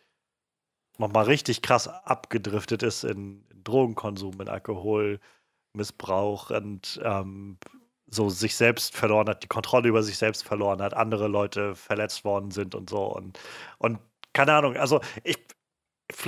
nochmal 0.97 1.25
richtig 1.25 1.62
krass 1.62 1.88
abgedriftet 1.88 2.84
ist 2.84 3.03
in 3.03 3.46
Drogenkonsum, 3.67 4.41
in 4.41 4.49
Alkoholmissbrauch 4.49 6.51
und 6.51 6.99
ähm, 7.03 7.58
so 8.10 8.30
sich 8.30 8.56
selbst 8.56 8.95
verloren 8.95 9.27
hat, 9.27 9.43
die 9.43 9.47
Kontrolle 9.47 9.89
über 9.89 10.01
sich 10.01 10.17
selbst 10.17 10.45
verloren 10.45 10.82
hat, 10.82 10.93
andere 10.93 11.27
Leute 11.27 11.75
verletzt 11.75 12.23
worden 12.23 12.51
sind 12.51 12.73
und 12.73 12.89
so. 12.89 13.03
Und, 13.03 13.38
und 13.77 13.99
keine 14.34 14.53
Ahnung, 14.53 14.77
also 14.77 15.01
ich, 15.23 15.38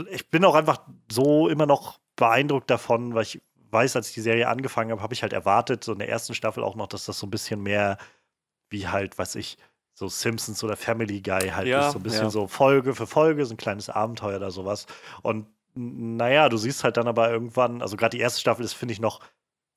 ich 0.09 0.29
bin 0.29 0.43
auch 0.43 0.55
einfach 0.55 0.81
so 1.09 1.47
immer 1.47 1.65
noch 1.65 1.99
beeindruckt 2.15 2.69
davon, 2.69 3.13
weil 3.13 3.23
ich 3.23 3.41
weiß, 3.71 3.95
als 3.95 4.09
ich 4.09 4.15
die 4.15 4.21
Serie 4.21 4.49
angefangen 4.49 4.91
habe, 4.91 5.01
habe 5.01 5.13
ich 5.13 5.21
halt 5.21 5.33
erwartet, 5.33 5.83
so 5.83 5.93
in 5.93 5.99
der 5.99 6.09
ersten 6.09 6.33
Staffel 6.33 6.63
auch 6.63 6.75
noch, 6.75 6.87
dass 6.87 7.05
das 7.05 7.19
so 7.19 7.27
ein 7.27 7.31
bisschen 7.31 7.61
mehr 7.61 7.97
wie 8.69 8.87
halt, 8.87 9.17
weiß 9.17 9.35
ich, 9.35 9.57
so 9.93 10.07
Simpsons 10.07 10.63
oder 10.63 10.77
Family 10.77 11.21
Guy 11.21 11.49
halt 11.49 11.67
ja, 11.67 11.87
ist. 11.87 11.93
So 11.93 11.99
ein 11.99 12.03
bisschen 12.03 12.25
ja. 12.25 12.29
so 12.29 12.47
Folge 12.47 12.95
für 12.95 13.07
Folge, 13.07 13.45
so 13.45 13.53
ein 13.53 13.57
kleines 13.57 13.89
Abenteuer 13.89 14.37
oder 14.37 14.51
sowas. 14.51 14.85
Und 15.23 15.47
naja, 15.79 16.49
du 16.49 16.57
siehst 16.57 16.83
halt 16.83 16.97
dann 16.97 17.07
aber 17.07 17.31
irgendwann, 17.31 17.81
also 17.81 17.95
gerade 17.97 18.17
die 18.17 18.21
erste 18.21 18.41
Staffel 18.41 18.65
ist, 18.65 18.73
finde 18.73 18.93
ich, 18.93 18.99
noch 18.99 19.21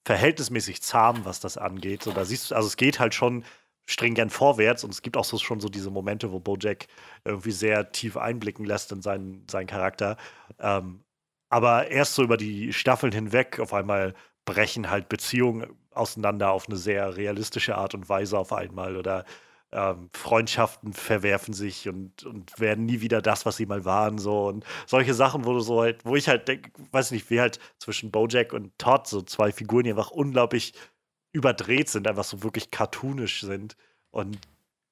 verhältnismäßig 0.04 0.82
zahm, 0.82 1.24
was 1.24 1.40
das 1.40 1.56
angeht. 1.56 2.02
So, 2.02 2.12
da 2.12 2.24
siehst 2.24 2.50
du, 2.50 2.56
also 2.56 2.66
es 2.66 2.76
geht 2.76 2.98
halt 2.98 3.14
schon 3.14 3.44
stringent 3.86 4.32
vorwärts 4.32 4.84
und 4.84 4.90
es 4.90 5.02
gibt 5.02 5.16
auch 5.16 5.24
so 5.24 5.38
schon 5.38 5.60
so 5.60 5.68
diese 5.68 5.90
Momente, 5.90 6.32
wo 6.32 6.40
Bojack 6.40 6.86
irgendwie 7.24 7.52
sehr 7.52 7.92
tief 7.92 8.16
einblicken 8.16 8.64
lässt 8.64 8.92
in 8.92 9.02
seinen, 9.02 9.46
seinen 9.48 9.66
Charakter. 9.66 10.16
Ähm, 10.58 11.04
aber 11.50 11.88
erst 11.88 12.14
so 12.14 12.22
über 12.24 12.36
die 12.36 12.72
Staffeln 12.72 13.12
hinweg 13.12 13.60
auf 13.60 13.74
einmal 13.74 14.14
brechen 14.44 14.90
halt 14.90 15.08
Beziehungen 15.08 15.66
auseinander 15.92 16.50
auf 16.52 16.68
eine 16.68 16.78
sehr 16.78 17.16
realistische 17.16 17.76
Art 17.76 17.94
und 17.94 18.08
Weise 18.08 18.38
auf 18.38 18.52
einmal 18.52 18.96
oder 18.96 19.24
ähm, 19.72 20.10
Freundschaften 20.12 20.92
verwerfen 20.92 21.54
sich 21.54 21.88
und, 21.88 22.24
und 22.24 22.60
werden 22.60 22.84
nie 22.84 23.00
wieder 23.00 23.22
das, 23.22 23.46
was 23.46 23.56
sie 23.56 23.66
mal 23.66 23.84
waren, 23.84 24.18
so. 24.18 24.48
Und 24.48 24.64
solche 24.86 25.14
Sachen, 25.14 25.44
wo 25.44 25.54
du 25.54 25.60
so 25.60 25.80
halt, 25.80 26.04
wo 26.04 26.14
ich 26.14 26.28
halt 26.28 26.46
denke, 26.48 26.70
weiß 26.92 27.10
nicht, 27.10 27.30
wie 27.30 27.40
halt 27.40 27.58
zwischen 27.78 28.10
Bojack 28.10 28.52
und 28.52 28.78
Todd 28.78 29.06
so 29.06 29.22
zwei 29.22 29.50
Figuren, 29.52 29.84
die 29.84 29.90
einfach 29.90 30.10
unglaublich 30.10 30.74
überdreht 31.32 31.88
sind, 31.88 32.06
einfach 32.06 32.24
so 32.24 32.42
wirklich 32.42 32.70
cartoonisch 32.70 33.40
sind 33.40 33.76
und 34.10 34.38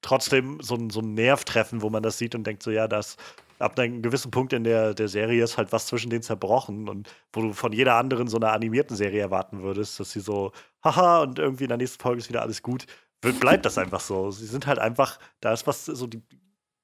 trotzdem 0.02 0.60
so, 0.62 0.78
so 0.90 1.00
ein 1.00 1.14
Nerv 1.14 1.44
treffen, 1.44 1.82
wo 1.82 1.90
man 1.90 2.02
das 2.02 2.16
sieht 2.18 2.34
und 2.34 2.46
denkt 2.46 2.62
so, 2.62 2.70
ja, 2.70 2.88
das 2.88 3.16
ab 3.58 3.78
einem 3.78 4.00
gewissen 4.00 4.30
Punkt 4.30 4.54
in 4.54 4.64
der, 4.64 4.94
der 4.94 5.08
Serie 5.08 5.44
ist 5.44 5.58
halt 5.58 5.70
was 5.72 5.86
zwischen 5.86 6.08
denen 6.08 6.22
zerbrochen 6.22 6.88
und 6.88 7.10
wo 7.34 7.42
du 7.42 7.52
von 7.52 7.72
jeder 7.72 7.96
anderen 7.96 8.26
so 8.28 8.38
einer 8.38 8.52
animierten 8.52 8.96
Serie 8.96 9.20
erwarten 9.20 9.62
würdest, 9.62 10.00
dass 10.00 10.12
sie 10.12 10.20
so, 10.20 10.52
haha, 10.82 11.20
und 11.20 11.38
irgendwie 11.38 11.64
in 11.64 11.68
der 11.68 11.76
nächsten 11.76 12.00
Folge 12.00 12.20
ist 12.20 12.30
wieder 12.30 12.40
alles 12.40 12.62
gut 12.62 12.86
bleibt 13.20 13.64
das 13.66 13.78
einfach 13.78 14.00
so. 14.00 14.30
Sie 14.30 14.46
sind 14.46 14.66
halt 14.66 14.78
einfach, 14.78 15.18
da 15.40 15.52
ist 15.52 15.66
was 15.66 15.84
so, 15.84 16.06
die 16.06 16.22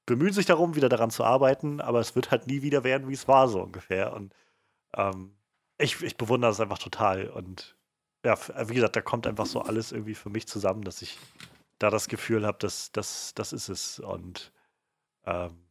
bemühen 0.05 0.33
sich 0.33 0.45
darum, 0.45 0.75
wieder 0.75 0.89
daran 0.89 1.11
zu 1.11 1.23
arbeiten, 1.23 1.81
aber 1.81 1.99
es 1.99 2.15
wird 2.15 2.31
halt 2.31 2.47
nie 2.47 2.61
wieder 2.61 2.83
werden, 2.83 3.09
wie 3.09 3.13
es 3.13 3.27
war, 3.27 3.47
so 3.47 3.61
ungefähr. 3.61 4.13
Und 4.13 4.33
ähm, 4.95 5.37
ich, 5.77 6.01
ich 6.01 6.17
bewundere 6.17 6.51
das 6.51 6.59
einfach 6.59 6.79
total. 6.79 7.29
Und 7.29 7.75
ja, 8.23 8.35
wie 8.69 8.75
gesagt, 8.75 8.95
da 8.95 9.01
kommt 9.01 9.27
einfach 9.27 9.45
so 9.45 9.61
alles 9.61 9.91
irgendwie 9.91 10.15
für 10.15 10.29
mich 10.29 10.47
zusammen, 10.47 10.83
dass 10.83 11.01
ich 11.01 11.17
da 11.79 11.89
das 11.89 12.07
Gefühl 12.07 12.45
habe, 12.45 12.57
dass 12.59 12.91
das, 12.91 13.33
das 13.35 13.53
ist 13.53 13.69
es. 13.69 13.99
Und 13.99 14.51
ähm, 15.25 15.66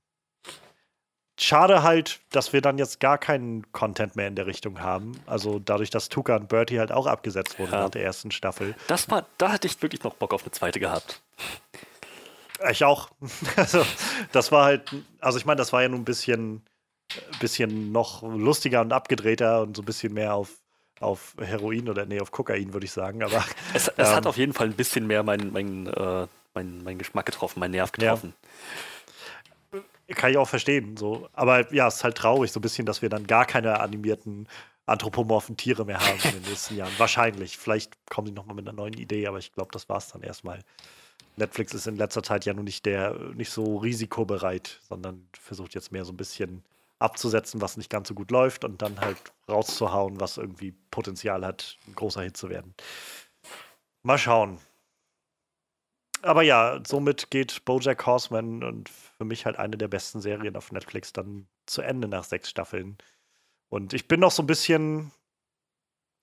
Schade 1.39 1.82
halt, 1.82 2.20
dass 2.30 2.55
wir 2.55 2.62
dann 2.62 2.78
jetzt 2.78 2.99
gar 2.99 3.18
keinen 3.18 3.70
Content 3.72 4.16
mehr 4.16 4.26
in 4.26 4.37
der 4.37 4.47
Richtung 4.47 4.80
haben. 4.80 5.20
Also 5.26 5.59
dadurch, 5.59 5.91
dass 5.91 6.09
Tuka 6.09 6.37
und 6.37 6.49
Bertie 6.49 6.78
halt 6.78 6.93
auch 6.93 7.07
abgesetzt 7.07 7.59
wurden 7.59 7.72
ja. 7.72 7.82
nach 7.82 7.91
der 7.91 8.03
ersten 8.03 8.30
Staffel. 8.30 8.74
Das 8.87 9.11
war, 9.11 9.26
da 9.37 9.53
hatte 9.53 9.66
ich 9.66 9.80
wirklich 9.82 10.03
noch 10.03 10.14
Bock 10.14 10.32
auf 10.32 10.43
eine 10.43 10.53
zweite 10.53 10.80
gehabt. 10.80 11.20
Ich 12.70 12.84
auch. 12.84 13.11
Also, 13.57 13.84
das 14.32 14.51
war 14.51 14.64
halt, 14.64 14.95
also 15.20 15.39
ich 15.39 15.45
meine, 15.45 15.59
das 15.59 15.72
war 15.74 15.82
ja 15.82 15.89
nun 15.89 16.01
ein 16.01 16.05
bisschen, 16.05 16.62
bisschen 17.41 17.93
noch 17.93 18.22
lustiger 18.22 18.80
und 18.80 18.93
abgedrehter 18.93 19.61
und 19.61 19.76
so 19.76 19.82
ein 19.82 19.87
bisschen 19.87 20.14
mehr 20.14 20.34
auf, 20.34 20.51
auf 21.01 21.34
Heroin 21.39 21.91
oder 21.91 22.07
nee, 22.07 22.20
auf 22.20 22.30
Kokain, 22.30 22.72
würde 22.72 22.87
ich 22.87 22.93
sagen. 22.93 23.22
Aber 23.22 23.45
es, 23.74 23.89
es 23.89 24.09
ähm, 24.09 24.14
hat 24.14 24.26
auf 24.26 24.39
jeden 24.39 24.55
Fall 24.55 24.68
ein 24.68 24.74
bisschen 24.74 25.07
mehr 25.07 25.22
meinen 25.22 25.53
mein, 25.53 25.87
äh, 25.87 26.26
mein, 26.55 26.82
mein 26.82 26.97
Geschmack 26.97 27.26
getroffen, 27.26 27.61
meinen 27.61 27.72
Nerv 27.72 27.93
getroffen. 27.93 28.32
Ja 28.34 28.49
kann 30.15 30.31
ich 30.31 30.39
auch 30.39 30.49
verstehen. 30.49 30.97
So. 30.97 31.29
Aber 31.33 31.73
ja, 31.73 31.89
es 31.89 31.97
ist 31.97 32.05
halt 32.05 32.17
traurig, 32.17 32.53
so 32.53 32.61
ein 32.61 32.63
bisschen, 32.63 32.87
dass 32.87 33.03
wir 33.03 33.09
dann 33.09 33.27
gar 33.27 33.45
keine 33.47 33.81
animierten 33.81 34.49
anthropomorphen 34.87 35.57
Tiere 35.57 35.85
mehr 35.85 35.99
haben 35.99 36.19
in 36.23 36.43
den 36.43 36.43
nächsten 36.51 36.77
Jahren. 36.77 36.93
Wahrscheinlich. 36.97 37.59
Vielleicht 37.59 37.95
kommen 38.09 38.29
sie 38.29 38.33
nochmal 38.33 38.55
mit 38.55 38.69
einer 38.69 38.77
neuen 38.77 38.95
Idee, 38.95 39.27
aber 39.27 39.39
ich 39.39 39.53
glaube, 39.53 39.71
das 39.73 39.89
war 39.89 39.99
es 39.99 40.09
dann 40.09 40.23
erstmal. 40.23 40.61
Netflix 41.37 41.75
ist 41.75 41.87
in 41.87 41.97
letzter 41.97 42.23
Zeit 42.23 42.47
ja 42.47 42.55
nun 42.55 42.65
nicht 42.65 42.87
der, 42.87 43.15
nicht 43.35 43.51
so 43.51 43.77
risikobereit, 43.77 44.81
sondern 44.89 45.29
versucht 45.39 45.75
jetzt 45.75 45.93
mehr 45.93 46.05
so 46.05 46.13
ein 46.13 46.17
bisschen 46.17 46.63
abzusetzen, 46.99 47.61
was 47.61 47.77
nicht 47.77 47.91
ganz 47.91 48.09
so 48.09 48.15
gut 48.15 48.31
läuft 48.31 48.65
und 48.65 48.81
dann 48.81 48.99
halt 49.01 49.19
rauszuhauen, 49.49 50.19
was 50.19 50.39
irgendwie 50.39 50.73
Potenzial 50.91 51.45
hat, 51.45 51.77
ein 51.87 51.95
großer 51.95 52.23
Hit 52.23 52.39
zu 52.39 52.49
werden. 52.49 52.75
Mal 54.03 54.19
schauen. 54.19 54.59
Aber 56.23 56.43
ja, 56.43 56.81
somit 56.87 57.31
geht 57.31 57.64
Bojack 57.64 58.07
Horseman 58.07 58.64
und 58.64 58.89
für 58.89 59.25
mich 59.25 59.47
halt 59.47 59.59
eine 59.59 59.77
der 59.77 59.89
besten 59.89 60.21
Serien 60.21 60.57
auf 60.57 60.73
Netflix 60.73 61.12
dann 61.12 61.47
zu 61.67 61.83
Ende 61.83 62.09
nach 62.09 62.25
sechs 62.25 62.51
Staffeln. 62.51 62.99
Und 63.69 63.93
ich 63.93 64.09
bin 64.09 64.21
noch 64.21 64.31
so 64.31 64.43
ein 64.43 64.47
bisschen, 64.47 65.12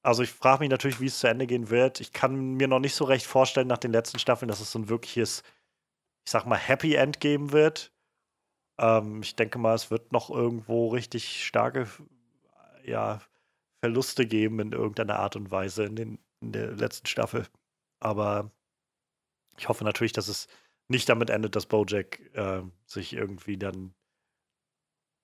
also 0.02 0.24
ich 0.24 0.32
frage 0.32 0.62
mich 0.62 0.70
natürlich, 0.70 1.00
wie 1.00 1.08
es 1.08 1.20
zu 1.20 1.28
Ende 1.28 1.48
gehen 1.48 1.70
wird. 1.70 2.00
Ich 2.00 2.14
kann 2.14 2.56
mir 2.56 2.68
noch 2.68 2.80
nicht 2.80 2.96
so 2.96 3.06
recht 3.06 3.26
vorstellen 3.26 3.68
nach 3.68 3.78
den 3.78 3.92
letzten 3.92 4.20
Staffeln, 4.20 4.50
dass 4.50 4.62
es 4.62 4.72
so 4.72 4.80
ein 4.80 4.90
wirkliches, 4.90 5.44
ich 6.26 6.32
sag 6.32 6.46
mal, 6.46 6.58
Happy 6.58 6.96
End 6.96 7.20
geben 7.20 7.52
wird. 7.52 7.92
Ähm, 8.80 9.22
ich 9.22 9.36
denke 9.36 9.60
mal, 9.60 9.76
es 9.76 9.92
wird 9.92 10.12
noch 10.12 10.30
irgendwo 10.30 10.90
richtig 10.90 11.46
starke, 11.46 11.88
ja, 12.84 13.22
Verluste 13.84 14.26
geben 14.26 14.60
in 14.60 14.72
irgendeiner 14.72 15.20
Art 15.20 15.36
und 15.36 15.52
Weise 15.52 15.84
in, 15.84 15.96
den, 15.96 16.20
in 16.42 16.54
der 16.54 16.72
letzten 16.72 17.08
Staffel. 17.08 17.48
Aber 18.00 18.52
ich 19.58 19.70
hoffe 19.70 19.84
natürlich, 19.84 20.14
dass 20.14 20.28
es 20.28 20.48
nicht 20.88 21.08
damit 21.10 21.30
endet, 21.30 21.56
dass 21.56 21.66
Bojack 21.66 22.20
äh, 22.34 22.62
sich 22.86 23.14
irgendwie 23.14 23.58
dann 23.58 23.94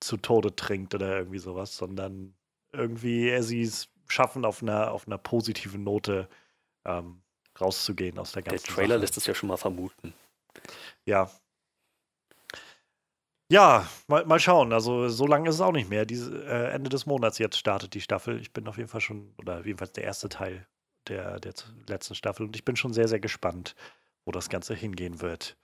zu 0.00 0.16
Tode 0.16 0.56
trinkt 0.56 0.94
oder 0.94 1.18
irgendwie 1.18 1.38
sowas, 1.38 1.76
sondern 1.76 2.34
irgendwie 2.72 3.28
er 3.28 3.42
sie 3.42 3.62
es 3.62 3.88
schaffen, 4.08 4.44
auf 4.44 4.62
einer, 4.62 4.90
auf 4.92 5.06
einer 5.06 5.18
positiven 5.18 5.84
Note 5.84 6.28
ähm, 6.84 7.22
rauszugehen 7.60 8.18
aus 8.18 8.32
der 8.32 8.42
ganzen 8.42 8.66
Der 8.66 8.74
Trailer 8.74 8.88
Sache. 8.94 9.00
lässt 9.00 9.16
es 9.16 9.26
ja 9.26 9.34
schon 9.34 9.48
mal 9.48 9.56
vermuten. 9.56 10.14
Ja. 11.04 11.30
Ja, 13.52 13.88
mal, 14.06 14.24
mal 14.26 14.38
schauen. 14.38 14.72
Also 14.72 15.08
so 15.08 15.26
lange 15.26 15.48
ist 15.48 15.56
es 15.56 15.60
auch 15.60 15.72
nicht 15.72 15.90
mehr. 15.90 16.06
Diese, 16.06 16.44
äh, 16.44 16.70
Ende 16.70 16.88
des 16.88 17.04
Monats 17.06 17.38
jetzt 17.38 17.58
startet 17.58 17.94
die 17.94 18.00
Staffel. 18.00 18.40
Ich 18.40 18.52
bin 18.52 18.68
auf 18.68 18.76
jeden 18.76 18.88
Fall 18.88 19.00
schon, 19.00 19.34
oder 19.38 19.64
jedenfalls 19.66 19.92
der 19.92 20.04
erste 20.04 20.28
Teil 20.28 20.66
der, 21.08 21.40
der 21.40 21.52
letzten 21.88 22.14
Staffel. 22.14 22.46
Und 22.46 22.54
ich 22.54 22.64
bin 22.64 22.76
schon 22.76 22.92
sehr, 22.92 23.08
sehr 23.08 23.20
gespannt, 23.20 23.74
wo 24.30 24.32
das 24.32 24.48
Ganze 24.48 24.76
hingehen 24.76 25.20
wird. 25.20 25.56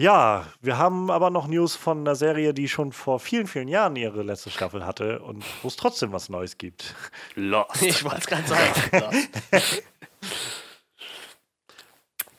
Ja, 0.00 0.46
wir 0.60 0.78
haben 0.78 1.10
aber 1.10 1.30
noch 1.30 1.48
News 1.48 1.74
von 1.74 1.98
einer 1.98 2.14
Serie, 2.14 2.54
die 2.54 2.68
schon 2.68 2.92
vor 2.92 3.18
vielen, 3.18 3.48
vielen 3.48 3.66
Jahren 3.66 3.96
ihre 3.96 4.22
letzte 4.22 4.50
Staffel 4.50 4.86
hatte 4.86 5.18
und 5.18 5.44
wo 5.62 5.68
es 5.68 5.74
trotzdem 5.74 6.12
was 6.12 6.28
Neues 6.28 6.58
gibt. 6.58 6.94
Lost. 7.34 7.82
Ich 7.82 8.04
wollte 8.04 8.18
es 8.18 8.26
gerade 8.26 8.46
sagen. 8.46 9.28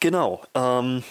Genau. 0.01 0.43
Ähm, 0.53 1.03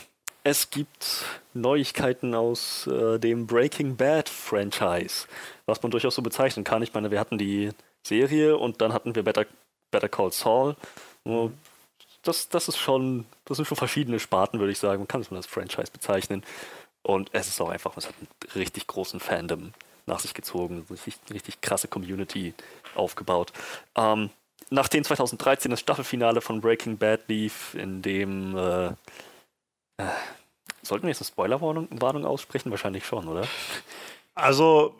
es 0.44 0.70
gibt 0.70 1.24
Neuigkeiten 1.52 2.32
aus 2.36 2.86
äh, 2.86 3.18
dem 3.18 3.44
Breaking 3.44 3.96
Bad 3.96 4.28
Franchise, 4.28 5.26
was 5.66 5.82
man 5.82 5.90
durchaus 5.90 6.14
so 6.14 6.22
bezeichnen 6.22 6.62
kann. 6.64 6.80
Ich 6.82 6.94
meine, 6.94 7.10
wir 7.10 7.18
hatten 7.18 7.36
die 7.36 7.70
Serie 8.06 8.56
und 8.56 8.80
dann 8.80 8.92
hatten 8.92 9.16
wir 9.16 9.24
Better, 9.24 9.46
Better 9.90 10.08
Call 10.08 10.30
Saul. 10.30 10.76
Nur 11.24 11.52
Das, 12.24 12.48
das 12.48 12.68
ist 12.68 12.78
schon, 12.78 13.26
das 13.44 13.56
sind 13.56 13.66
schon 13.66 13.76
verschiedene 13.76 14.18
Sparten, 14.18 14.58
würde 14.58 14.72
ich 14.72 14.78
sagen. 14.78 15.00
Man 15.00 15.08
kann 15.08 15.20
es 15.20 15.30
mal 15.30 15.36
als 15.38 15.46
Franchise 15.46 15.92
bezeichnen. 15.92 16.42
Und 17.02 17.30
es 17.32 17.48
ist 17.48 17.60
auch 17.60 17.68
einfach, 17.68 17.96
es 17.96 18.08
hat 18.08 18.14
einen 18.18 18.28
richtig 18.54 18.86
großen 18.86 19.20
Fandom 19.20 19.72
nach 20.06 20.20
sich 20.20 20.34
gezogen, 20.34 20.86
richtig, 20.90 21.16
richtig 21.30 21.60
krasse 21.60 21.88
Community 21.88 22.54
aufgebaut. 22.94 23.52
Ähm, 23.94 24.30
nachdem 24.70 25.04
2013 25.04 25.70
das 25.70 25.80
Staffelfinale 25.80 26.40
von 26.40 26.60
Breaking 26.60 26.98
Bad 26.98 27.28
lief, 27.28 27.74
in 27.74 28.02
dem 28.02 28.56
äh, 28.56 28.86
äh, 29.98 30.10
sollten 30.82 31.04
wir 31.04 31.10
jetzt 31.10 31.20
eine 31.20 31.28
Spoilerwarnung 31.28 31.88
Warnung 32.00 32.24
aussprechen? 32.24 32.70
Wahrscheinlich 32.70 33.06
schon, 33.06 33.28
oder? 33.28 33.46
Also, 34.34 34.94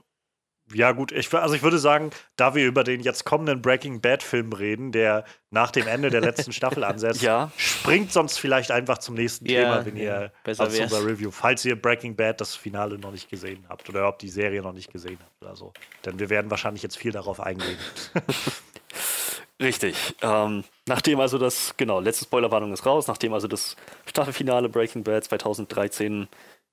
ja, 0.73 0.93
gut, 0.93 1.13
ich, 1.13 1.33
also 1.35 1.55
ich 1.55 1.63
würde 1.63 1.79
sagen, 1.79 2.11
da 2.37 2.55
wir 2.55 2.65
über 2.67 2.85
den 2.85 3.01
jetzt 3.01 3.25
kommenden 3.25 3.61
Breaking 3.61 4.01
Bad-Film 4.01 4.53
reden, 4.53 4.93
der 4.93 5.25
nach 5.51 5.71
dem 5.71 5.87
Ende 5.87 6.09
der 6.11 6.21
letzten 6.23 6.53
Staffel 6.53 6.83
ansetzt, 6.85 7.21
Ja. 7.23 7.51
springt 7.57 8.13
sonst 8.13 8.39
vielleicht 8.39 8.71
einfach 8.71 8.99
zum 8.99 9.15
nächsten 9.15 9.47
Ja, 9.47 9.61
Thema, 9.63 9.87
wenn 9.87 9.97
ja, 9.97 10.23
ihr 10.23 10.33
besser 10.43 10.73
wär's. 10.73 10.93
unser 10.93 11.07
Review, 11.07 11.31
falls 11.31 11.65
ihr 11.65 11.81
Breaking 11.81 12.17
Bad 12.17 12.41
das 12.41 12.57
Finale 12.57 12.99
noch 12.99 13.13
nicht 13.13 13.29
gesehen 13.29 13.67
habt 13.69 13.89
oder 13.89 14.09
ob 14.09 14.19
die 14.19 14.31
Serie 14.31 14.63
noch 14.63 14.73
nicht 14.73 14.91
gesehen 14.91 15.19
habt 15.23 15.43
oder 15.43 15.55
so. 15.55 15.73
Denn 16.05 16.19
wir 16.19 16.31
werden 16.31 16.51
wahrscheinlich 16.51 16.83
jetzt 16.83 16.97
viel 16.97 17.13
darauf 17.13 17.41
eingehen. 17.41 17.79
Richtig. 19.61 20.17
Ähm, 20.21 20.65
nachdem 20.87 21.21
also 21.21 21.39
das, 21.39 21.75
genau, 21.77 22.01
letzte 22.01 22.25
Spoilerwarnung 22.25 22.73
ist 22.73 22.85
raus, 22.87 23.07
nachdem 23.07 23.33
also 23.33 23.47
das 23.47 23.77
Staffelfinale 24.07 24.69
Breaking 24.69 25.05
Bad 25.05 25.25
2013 25.25 26.29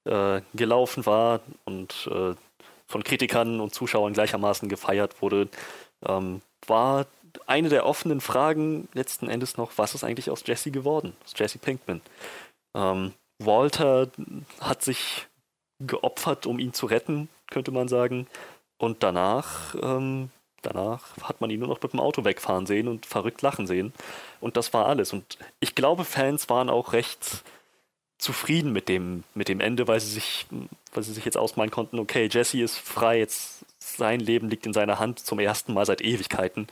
äh, 0.06 0.42
gelaufen 0.56 1.06
war 1.06 1.42
und 1.66 2.10
äh, 2.12 2.34
von 2.92 3.04
Kritikern 3.04 3.60
und 3.60 3.74
Zuschauern 3.74 4.14
gleichermaßen 4.14 4.70
gefeiert 4.70 5.22
wurde, 5.22 5.48
ähm, 6.06 6.42
war 6.68 7.08
eine 7.48 7.70
der 7.70 7.86
offenen 7.86 8.22
Fragen 8.22 8.88
letzten 8.94 9.30
Endes 9.30 9.58
noch, 9.58 9.72
was 9.78 9.96
ist 9.96 10.04
eigentlich 10.04 10.30
aus 10.30 10.44
Jesse 10.46 10.72
geworden, 10.72 11.16
aus 11.24 11.34
Jesse 11.36 11.58
Pinkman? 11.58 12.02
Ähm, 12.76 13.14
Walter 13.40 14.10
hat 14.60 14.84
sich 14.84 15.28
geopfert, 15.80 16.46
um 16.46 16.60
ihn 16.60 16.74
zu 16.74 16.86
retten, 16.86 17.30
könnte 17.50 17.72
man 17.72 17.88
sagen. 17.88 18.28
Und 18.78 19.04
danach, 19.04 19.76
ähm, 19.82 20.30
danach 20.62 21.18
hat 21.22 21.42
man 21.42 21.50
ihn 21.50 21.60
nur 21.60 21.70
noch 21.70 21.82
mit 21.82 21.94
dem 21.94 22.00
Auto 22.00 22.24
wegfahren 22.24 22.66
sehen 22.66 22.88
und 22.88 23.06
verrückt 23.06 23.42
lachen 23.42 23.68
sehen. 23.68 23.94
Und 24.40 24.58
das 24.58 24.74
war 24.74 24.86
alles. 24.86 25.14
Und 25.14 25.38
ich 25.60 25.76
glaube, 25.76 26.04
Fans 26.06 26.50
waren 26.50 26.70
auch 26.70 26.94
recht 26.94 27.44
zufrieden 28.22 28.72
mit 28.72 28.88
dem, 28.88 29.24
mit 29.34 29.48
dem 29.48 29.60
Ende, 29.60 29.88
weil 29.88 30.00
sie 30.00 30.12
sich, 30.12 30.46
weil 30.94 31.04
sie 31.04 31.14
sich 31.14 31.26
jetzt 31.26 31.38
ausmalen 31.38 31.72
konnten, 31.72 31.98
okay, 31.98 32.30
Jesse 32.32 32.62
ist 32.62 32.78
frei, 32.78 33.18
jetzt 33.18 33.66
sein 33.80 34.20
Leben 34.20 34.48
liegt 34.48 34.68
in 34.68 34.74
seiner 34.74 35.00
Hand 35.00 35.20
zum 35.20 35.40
ersten 35.40 35.74
Mal 35.74 35.88
seit 35.88 36.02
Ewigkeiten. 36.02 36.68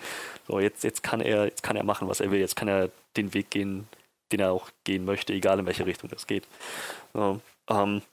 So, 0.47 0.59
jetzt, 0.59 0.83
jetzt 0.83 1.01
kann 1.01 1.21
er, 1.21 1.45
jetzt 1.45 1.63
kann 1.63 1.75
er 1.75 1.83
machen, 1.83 2.07
was 2.07 2.19
er 2.19 2.29
will, 2.29 2.39
jetzt 2.39 2.55
kann 2.55 2.67
er 2.67 2.91
den 3.17 3.33
Weg 3.33 3.49
gehen, 3.49 3.87
den 4.31 4.41
er 4.41 4.51
auch 4.51 4.69
gehen 4.83 5.05
möchte, 5.05 5.33
egal 5.33 5.57
in 5.57 5.65
welche 5.65 5.87
Richtung 5.87 6.07
das 6.11 6.27
geht. 6.27 6.45
So, 7.15 7.41
ähm, 7.67 8.03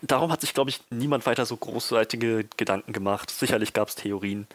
darum 0.00 0.32
hat 0.32 0.40
sich, 0.40 0.54
glaube 0.54 0.70
ich, 0.70 0.80
niemand 0.88 1.26
weiter 1.26 1.44
so 1.44 1.56
großartige 1.56 2.46
Gedanken 2.56 2.94
gemacht. 2.94 3.28
Sicherlich 3.30 3.74
gab 3.74 3.88
es 3.88 3.94
Theorien, 3.94 4.46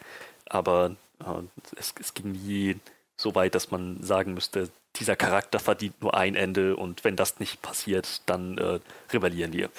aber 0.48 0.96
äh, 1.20 1.76
es, 1.76 1.94
es 2.00 2.12
ging 2.12 2.32
nie 2.32 2.76
so 3.24 3.34
weit, 3.34 3.54
dass 3.54 3.70
man 3.72 4.00
sagen 4.02 4.34
müsste, 4.34 4.68
dieser 4.96 5.16
Charakter 5.16 5.58
verdient 5.58 6.00
nur 6.02 6.14
ein 6.14 6.36
Ende 6.36 6.76
und 6.76 7.02
wenn 7.02 7.16
das 7.16 7.40
nicht 7.40 7.60
passiert, 7.62 8.20
dann 8.26 8.58
äh, 8.58 8.78
rebellieren 9.12 9.52
wir. 9.52 9.70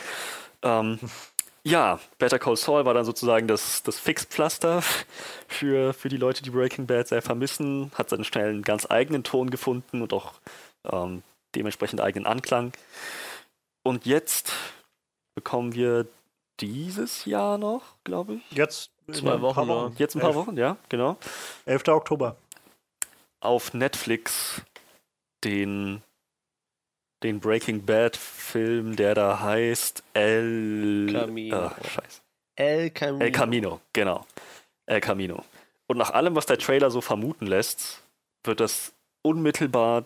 Ähm, 0.63 0.99
ja, 1.63 1.99
Better 2.17 2.39
Call 2.39 2.57
Saul 2.57 2.85
war 2.85 2.93
dann 2.93 3.05
sozusagen 3.05 3.47
das, 3.47 3.81
das 3.83 3.97
Fixpflaster 3.99 4.83
für, 5.47 5.93
für 5.93 6.09
die 6.09 6.17
Leute, 6.17 6.43
die 6.43 6.49
Breaking 6.49 6.85
Bad 6.87 7.07
sehr 7.07 7.21
vermissen, 7.21 7.91
hat 7.95 8.09
seinen 8.09 8.23
schnell 8.25 8.49
einen 8.49 8.61
ganz 8.63 8.87
eigenen 8.89 9.23
Ton 9.23 9.49
gefunden 9.49 10.01
und 10.01 10.11
auch 10.11 10.33
ähm, 10.91 11.23
dementsprechend 11.55 12.01
eigenen 12.01 12.25
Anklang. 12.25 12.73
Und 13.83 14.05
jetzt 14.05 14.51
bekommen 15.35 15.73
wir 15.75 16.07
dieses 16.59 17.25
Jahr 17.25 17.57
noch, 17.57 17.83
glaube 18.03 18.35
ich. 18.35 18.57
Jetzt 18.57 18.89
Zwei 19.11 19.33
ein 19.33 19.41
Wochen. 19.41 19.95
Jetzt 19.97 20.15
ein 20.15 20.19
paar 20.19 20.29
Elf- 20.31 20.37
Wochen, 20.37 20.57
ja, 20.57 20.77
genau. 20.89 21.17
11. 21.65 21.87
Oktober. 21.89 22.37
Auf 23.45 23.75
Netflix 23.75 24.63
den, 25.43 26.01
den 27.23 27.39
Breaking 27.39 27.85
Bad 27.85 28.17
Film, 28.17 28.95
der 28.95 29.13
da 29.13 29.39
heißt 29.39 30.03
El 30.13 31.09
Camino. 31.13 31.55
Ah, 31.55 31.75
scheiße. 31.81 32.21
El 32.55 32.89
Camino. 32.89 33.23
El 33.23 33.31
Camino, 33.31 33.81
genau. 33.93 34.25
El 34.87 34.99
Camino. 34.99 35.45
Und 35.87 35.97
nach 35.97 36.09
allem, 36.09 36.35
was 36.35 36.47
der 36.47 36.57
Trailer 36.57 36.89
so 36.89 37.01
vermuten 37.01 37.45
lässt, 37.45 38.01
wird 38.43 38.59
das 38.59 38.93
unmittelbar 39.21 40.05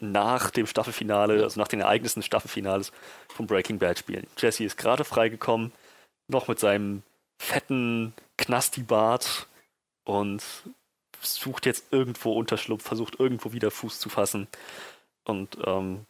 nach 0.00 0.50
dem 0.50 0.66
Staffelfinale, 0.66 1.42
also 1.42 1.58
nach 1.58 1.68
den 1.68 1.80
Ereignissen 1.80 2.20
des 2.20 2.26
Staffelfinales 2.26 2.92
von 3.28 3.48
Breaking 3.48 3.78
Bad 3.78 3.98
spielen. 3.98 4.28
Jesse 4.36 4.64
ist 4.64 4.76
gerade 4.76 5.04
freigekommen, 5.04 5.72
noch 6.28 6.48
mit 6.48 6.60
seinem 6.60 7.02
fetten 7.42 8.14
Knasti-Bart 8.38 9.48
und 10.04 10.42
sucht 11.34 11.66
jetzt 11.66 11.92
irgendwo 11.92 12.32
Unterschlupf, 12.32 12.82
versucht 12.82 13.18
irgendwo 13.18 13.52
wieder 13.52 13.70
Fuß 13.70 13.98
zu 14.00 14.08
fassen. 14.08 14.48
Und 15.24 15.58
ähm, 15.64 16.06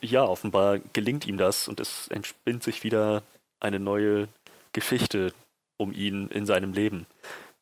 ja, 0.00 0.24
offenbar 0.24 0.78
gelingt 0.92 1.26
ihm 1.26 1.38
das 1.38 1.68
und 1.68 1.80
es 1.80 2.08
entspinnt 2.08 2.62
sich 2.62 2.84
wieder 2.84 3.22
eine 3.60 3.78
neue 3.78 4.28
Geschichte 4.72 5.32
um 5.78 5.92
ihn 5.92 6.28
in 6.28 6.46
seinem 6.46 6.72
Leben. 6.72 7.06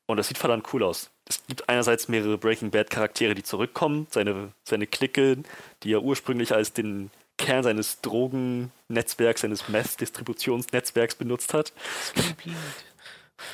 Und 0.06 0.18
das 0.18 0.28
sieht 0.28 0.38
verdammt 0.38 0.72
cool 0.72 0.82
aus. 0.82 1.10
Es 1.26 1.44
gibt 1.46 1.68
einerseits 1.68 2.08
mehrere 2.08 2.36
Breaking 2.36 2.70
Bad 2.70 2.90
Charaktere, 2.90 3.34
die 3.34 3.42
zurückkommen. 3.42 4.06
Seine, 4.10 4.52
seine 4.64 4.86
Clique, 4.86 5.38
die 5.82 5.92
er 5.92 6.02
ursprünglich 6.02 6.52
als 6.52 6.72
den 6.72 7.10
Kern 7.38 7.62
seines 7.62 8.00
Drogennetzwerks, 8.02 9.40
seines 9.40 9.68
Meth-Distributionsnetzwerks 9.68 11.14
benutzt 11.14 11.54
hat. 11.54 11.72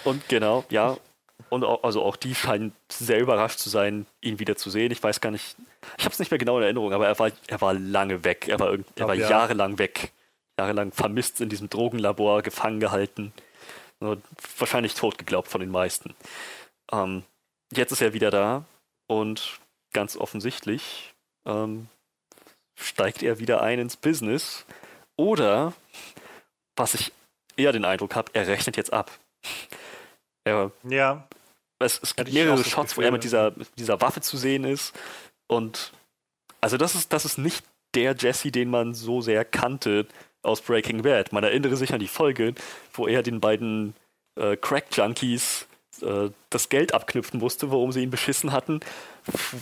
Und 0.05 0.29
genau, 0.29 0.65
ja. 0.71 0.97
Und 1.51 1.65
auch, 1.65 1.83
also 1.83 2.03
auch 2.03 2.17
die 2.17 2.35
scheinen 2.35 2.73
sehr 2.89 3.21
überrascht 3.21 3.59
zu 3.59 3.69
sein, 3.69 4.07
ihn 4.21 4.39
wieder 4.39 4.57
zu 4.57 4.71
sehen. 4.71 4.93
Ich 4.93 5.03
weiß 5.03 5.21
gar 5.21 5.31
nicht, 5.31 5.57
ich 5.99 6.05
habe 6.05 6.13
es 6.13 6.19
nicht 6.21 6.31
mehr 6.31 6.39
genau 6.39 6.57
in 6.59 6.63
Erinnerung, 6.63 6.93
aber 6.93 7.09
er 7.09 7.19
war, 7.19 7.31
er 7.49 7.61
war 7.61 7.75
lange 7.75 8.25
weg. 8.25 8.47
Er 8.49 8.61
war, 8.61 8.79
er 8.95 9.09
war 9.09 9.15
ja. 9.17 9.29
jahrelang 9.29 9.79
weg. 9.79 10.13
Jahrelang 10.59 10.93
vermisst 10.93 11.41
in 11.41 11.49
diesem 11.49 11.69
Drogenlabor, 11.69 12.43
gefangen 12.43 12.79
gehalten. 12.79 13.33
Wahrscheinlich 14.59 14.95
tot 14.95 15.19
geglaubt 15.19 15.49
von 15.49 15.61
den 15.61 15.71
meisten. 15.71 16.15
Ähm, 16.93 17.25
jetzt 17.73 17.91
ist 17.91 18.01
er 18.01 18.13
wieder 18.13 18.31
da 18.31 18.65
und 19.09 19.59
ganz 19.93 20.17
offensichtlich 20.17 21.13
ähm, 21.47 21.89
steigt 22.77 23.23
er 23.23 23.41
wieder 23.41 23.61
ein 23.61 23.81
ins 23.81 23.97
Business. 23.97 24.65
Oder, 25.17 25.75
was 26.77 26.95
ich 26.95 27.13
eher 27.57 27.73
den 27.73 27.85
Eindruck 27.85 28.15
habe, 28.15 28.31
er 28.35 28.47
rechnet 28.47 28.77
jetzt 28.77 28.93
ab. 28.93 29.11
Er, 30.45 30.71
Ja, 30.85 31.27
es, 31.81 32.01
es 32.03 32.15
gibt 32.15 32.33
mehrere 32.33 32.63
Shots, 32.65 32.97
wo 32.97 33.01
Gefühl, 33.01 33.05
er 33.07 33.13
mit 33.13 33.25
dieser, 33.25 33.51
mit 33.57 33.69
dieser 33.79 34.01
Waffe 34.01 34.21
zu 34.21 34.37
sehen 34.37 34.65
ist. 34.65 34.93
Und 35.49 35.93
also 36.61 36.77
das 36.77 36.95
ist, 36.95 37.13
das 37.13 37.25
ist 37.25 37.39
nicht 37.39 37.65
der 37.95 38.15
Jesse, 38.17 38.53
den 38.53 38.71
man 38.71 38.95
so 38.95 39.21
sehr 39.21 39.45
kannte 39.45 40.07
aus 40.43 40.61
Breaking 40.61 41.03
Bad. 41.03 41.33
Man 41.33 41.43
erinnere 41.45 41.77
sich 41.77 41.93
an 41.93 42.01
die 42.01 42.07
Folge, 42.09 42.55
wo 42.93 43.07
er 43.07 43.23
den 43.23 43.41
beiden 43.41 43.95
äh, 44.39 44.57
Crack-Junkies 44.57 45.67
äh, 46.03 46.31
das 46.51 46.69
Geld 46.69 46.95
abknüpfen 46.95 47.41
musste, 47.41 47.71
worum 47.71 47.93
sie 47.93 48.03
ihn 48.03 48.11
beschissen 48.11 48.53
hatten, 48.53 48.81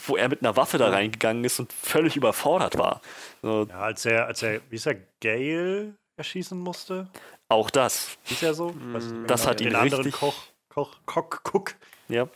wo 0.06 0.16
er 0.16 0.28
mit 0.28 0.42
einer 0.42 0.56
Waffe 0.56 0.78
da 0.78 0.90
reingegangen 0.90 1.44
ist 1.44 1.58
und 1.58 1.72
völlig 1.72 2.16
überfordert 2.16 2.76
war. 2.78 3.00
So, 3.42 3.66
ja 3.68 3.80
als 3.80 4.04
er, 4.04 4.26
als 4.26 4.42
er, 4.42 4.60
wie 4.70 4.76
ist 4.76 4.86
er, 4.86 4.96
Gale 5.20 5.94
erschießen 6.16 6.58
musste? 6.58 7.08
auch 7.50 7.70
das. 7.70 8.18
Ist 8.28 8.42
er 8.42 8.52
so? 8.52 8.72
Nicht 8.72 9.06
Das 9.26 9.40
genau. 9.40 9.50
hat 9.50 9.60
ihn 9.62 9.68
Den 9.68 9.76
anderen 9.76 10.04
richtig- 10.04 10.20
Koch, 10.20 10.34
Koch, 10.68 10.96
Kock, 11.06 11.40
Cook. 11.50 11.74
Ja. 12.08 12.28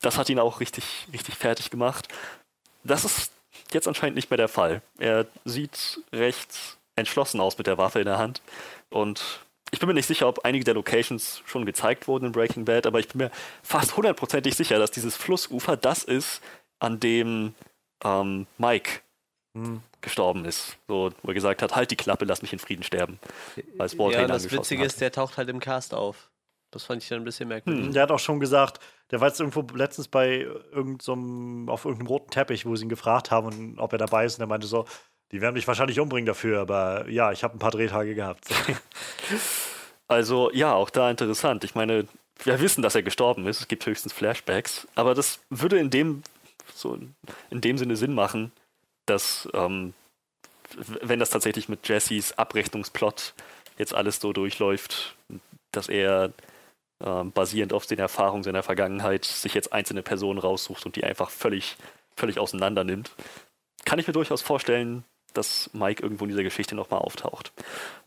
Das 0.00 0.18
hat 0.18 0.28
ihn 0.28 0.38
auch 0.38 0.60
richtig, 0.60 1.06
richtig 1.12 1.36
fertig 1.36 1.70
gemacht. 1.70 2.08
Das 2.82 3.04
ist 3.04 3.32
jetzt 3.72 3.88
anscheinend 3.88 4.16
nicht 4.16 4.30
mehr 4.30 4.36
der 4.36 4.48
Fall. 4.48 4.82
Er 4.98 5.26
sieht 5.44 6.00
recht 6.12 6.76
entschlossen 6.96 7.40
aus 7.40 7.56
mit 7.58 7.66
der 7.66 7.78
Waffe 7.78 8.00
in 8.00 8.04
der 8.04 8.18
Hand. 8.18 8.42
Und 8.90 9.40
ich 9.70 9.80
bin 9.80 9.88
mir 9.88 9.94
nicht 9.94 10.06
sicher, 10.06 10.28
ob 10.28 10.44
einige 10.44 10.64
der 10.64 10.74
Locations 10.74 11.42
schon 11.46 11.64
gezeigt 11.64 12.06
wurden 12.06 12.26
in 12.26 12.32
Breaking 12.32 12.64
Bad, 12.64 12.86
aber 12.86 13.00
ich 13.00 13.08
bin 13.08 13.18
mir 13.18 13.30
fast 13.62 13.96
hundertprozentig 13.96 14.54
sicher, 14.54 14.78
dass 14.78 14.90
dieses 14.90 15.16
Flussufer 15.16 15.76
das 15.76 16.04
ist, 16.04 16.42
an 16.78 17.00
dem 17.00 17.54
ähm, 18.04 18.46
Mike 18.58 19.00
Hm. 19.56 19.82
gestorben 20.00 20.44
ist. 20.44 20.76
So, 20.88 21.12
wo 21.22 21.28
er 21.28 21.34
gesagt 21.34 21.62
hat, 21.62 21.76
halt 21.76 21.90
die 21.92 21.96
Klappe, 21.96 22.24
lass 22.24 22.42
mich 22.42 22.52
in 22.52 22.58
Frieden 22.58 22.82
sterben. 22.82 23.20
Als 23.78 23.96
Walter 23.96 24.22
ja, 24.22 24.26
das 24.26 24.50
Witzige 24.50 24.80
hat. 24.82 24.88
ist, 24.88 25.00
der 25.00 25.12
taucht 25.12 25.36
halt 25.36 25.48
im 25.48 25.60
Cast 25.60 25.94
auf. 25.94 26.28
Das 26.74 26.84
fand 26.84 27.02
ich 27.02 27.08
dann 27.08 27.20
ein 27.20 27.24
bisschen 27.24 27.48
merkwürdig. 27.48 27.90
Der 27.92 28.02
hat 28.02 28.10
auch 28.10 28.18
schon 28.18 28.40
gesagt, 28.40 28.80
der 29.10 29.20
war 29.20 29.28
jetzt 29.28 29.40
irgendwo 29.40 29.64
letztens 29.74 30.08
bei 30.08 30.40
irgendeinem, 30.72 31.68
auf 31.68 31.84
irgendeinem 31.84 32.08
roten 32.08 32.30
Teppich, 32.30 32.66
wo 32.66 32.74
sie 32.76 32.84
ihn 32.84 32.88
gefragt 32.88 33.30
haben, 33.30 33.46
und 33.46 33.78
ob 33.78 33.92
er 33.92 33.98
dabei 33.98 34.24
ist. 34.24 34.38
Und 34.38 34.42
er 34.42 34.48
meinte 34.48 34.66
so, 34.66 34.84
die 35.32 35.40
werden 35.40 35.54
mich 35.54 35.66
wahrscheinlich 35.66 36.00
umbringen 36.00 36.26
dafür, 36.26 36.60
aber 36.60 37.08
ja, 37.08 37.32
ich 37.32 37.42
habe 37.44 37.56
ein 37.56 37.58
paar 37.58 37.70
Drehtage 37.70 38.14
gehabt. 38.14 38.44
Also 40.06 40.50
ja, 40.52 40.74
auch 40.74 40.90
da 40.90 41.10
interessant. 41.10 41.64
Ich 41.64 41.74
meine, 41.74 42.06
wir 42.42 42.60
wissen, 42.60 42.82
dass 42.82 42.94
er 42.94 43.02
gestorben 43.02 43.46
ist. 43.46 43.60
Es 43.60 43.68
gibt 43.68 43.86
höchstens 43.86 44.12
Flashbacks, 44.12 44.86
aber 44.94 45.14
das 45.14 45.40
würde 45.48 45.78
in 45.78 45.88
dem 45.88 46.22
so 46.74 46.98
in 47.50 47.60
dem 47.60 47.78
Sinne 47.78 47.96
Sinn 47.96 48.14
machen, 48.14 48.52
dass 49.06 49.48
ähm, 49.54 49.94
wenn 50.76 51.20
das 51.20 51.30
tatsächlich 51.30 51.68
mit 51.68 51.88
Jessys 51.88 52.32
Abrechnungsplot 52.32 53.34
jetzt 53.78 53.94
alles 53.94 54.20
so 54.20 54.32
durchläuft, 54.32 55.16
dass 55.72 55.88
er 55.88 56.32
ähm, 57.02 57.32
basierend 57.32 57.72
auf 57.72 57.86
den 57.86 57.98
Erfahrungen 57.98 58.42
seiner 58.42 58.62
Vergangenheit 58.62 59.24
sich 59.24 59.54
jetzt 59.54 59.72
einzelne 59.72 60.02
Personen 60.02 60.38
raussucht 60.38 60.86
und 60.86 60.96
die 60.96 61.04
einfach 61.04 61.30
völlig 61.30 61.76
völlig 62.16 62.38
auseinander 62.38 62.84
nimmt, 62.84 63.10
kann 63.84 63.98
ich 63.98 64.06
mir 64.06 64.12
durchaus 64.12 64.42
vorstellen, 64.42 65.04
dass 65.32 65.70
Mike 65.72 66.02
irgendwo 66.02 66.24
in 66.24 66.30
dieser 66.30 66.44
Geschichte 66.44 66.74
nochmal 66.74 67.00
auftaucht. 67.00 67.52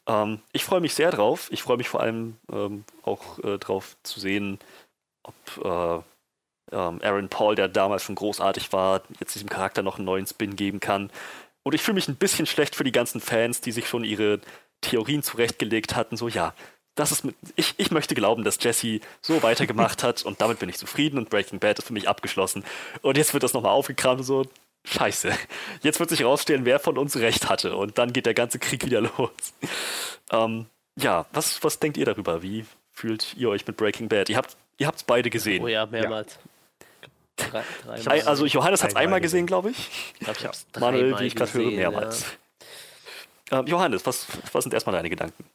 Ähm, 0.07 0.39
ich 0.53 0.63
freue 0.63 0.79
mich 0.79 0.93
sehr 0.93 1.11
drauf. 1.11 1.49
Ich 1.51 1.61
freue 1.61 1.77
mich 1.77 1.89
vor 1.89 1.99
allem 1.99 2.38
ähm, 2.51 2.83
auch 3.03 3.39
äh, 3.39 3.57
drauf 3.57 3.97
zu 4.03 4.19
sehen, 4.19 4.59
ob 5.23 5.35
äh, 5.63 6.75
ähm, 6.75 7.01
Aaron 7.01 7.29
Paul, 7.29 7.55
der 7.55 7.67
damals 7.67 8.03
schon 8.03 8.15
großartig 8.15 8.71
war, 8.71 9.01
jetzt 9.19 9.35
diesem 9.35 9.49
Charakter 9.49 9.83
noch 9.83 9.97
einen 9.97 10.05
neuen 10.05 10.25
Spin 10.25 10.55
geben 10.55 10.79
kann. 10.79 11.11
Und 11.63 11.75
ich 11.75 11.81
fühle 11.81 11.95
mich 11.95 12.07
ein 12.07 12.15
bisschen 12.15 12.45
schlecht 12.45 12.75
für 12.75 12.85
die 12.85 12.93
ganzen 12.93 13.19
Fans, 13.19 13.59
die 13.59 13.73
sich 13.73 13.89
schon 13.89 14.05
ihre 14.05 14.39
Theorien 14.79 15.21
zurechtgelegt 15.21 15.95
hatten. 15.95 16.15
So, 16.15 16.29
ja, 16.29 16.53
das 16.98 17.12
ist 17.14 17.24
mit, 17.24 17.36
ich, 17.56 17.74
ich 17.78 17.91
möchte 17.91 18.14
glauben, 18.16 18.43
dass 18.43 18.58
Jesse 18.62 19.00
so 19.22 19.41
weitergemacht 19.43 20.04
hat 20.04 20.24
und 20.24 20.41
damit 20.41 20.60
bin 20.60 20.68
ich 20.68 20.78
zufrieden 20.78 21.18
und 21.18 21.30
Breaking 21.30 21.60
Bad 21.60 21.80
ist 21.80 21.86
für 21.88 21.93
mich 21.93 22.10
abgeschlossen. 22.10 22.66
Und 23.02 23.18
jetzt 23.18 23.34
wird 23.34 23.43
das 23.43 23.54
nochmal 23.54 23.72
aufgekramt 23.72 24.20
und 24.20 24.26
so, 24.26 24.45
scheiße. 24.84 25.32
Jetzt 25.82 26.00
wird 26.00 26.10
sich 26.10 26.24
rausstellen, 26.26 26.66
wer 26.66 26.80
von 26.80 26.98
uns 26.98 27.16
recht 27.18 27.48
hatte 27.50 27.76
und 27.78 27.98
dann 27.98 28.12
geht 28.14 28.26
der 28.26 28.34
ganze 28.34 28.60
Krieg 28.60 28.86
wieder 28.86 29.02
los. 29.18 29.32
Ähm, 30.32 30.66
ja, 31.00 31.26
was, 31.32 31.64
was 31.64 31.80
denkt 31.80 31.98
ihr 31.98 32.06
darüber? 32.06 32.41
Wie 32.43 32.66
fühlt 32.91 33.36
ihr 33.38 33.50
euch 33.50 33.66
mit 33.68 33.78
Breaking 33.78 34.10
Bad? 34.10 34.30
Ihr 34.30 34.38
habt 34.38 34.58
ihr 34.80 34.88
habt's 34.88 35.04
beide 35.04 35.30
gesehen. 35.30 35.64
Oh 35.64 35.68
ja, 35.68 35.86
mehrmals. 35.86 36.38
Drei, 37.38 37.62
Ich 37.62 37.84
dreimal. 37.84 37.98
hab's- 38.00 38.08
Ei- 38.08 38.26
Also 38.28 38.45
Johannes 38.45 38.82
hat 38.84 38.89
es 38.89 38.95
Einmal 38.95 39.22
gesehen, 39.22 39.45
glaube 39.45 39.70
ich. 39.72 39.78
Ich 40.16 40.20
glaube, 40.22 40.39
ich 40.39 40.45
habe 40.45 40.56
es 40.56 40.80
Manuel, 40.80 41.20
wie 41.20 41.26
ich 41.28 41.36
gerade 41.36 41.54
höre, 41.54 41.72
mehrmals. 41.72 42.26
Ähm, 43.52 43.66
Johannes, 43.68 44.06
was, 44.06 44.26
was 44.52 44.64
sind 44.64 44.74
erstmal 44.74 44.95
deine 44.95 45.10
Gedanken? 45.10 45.45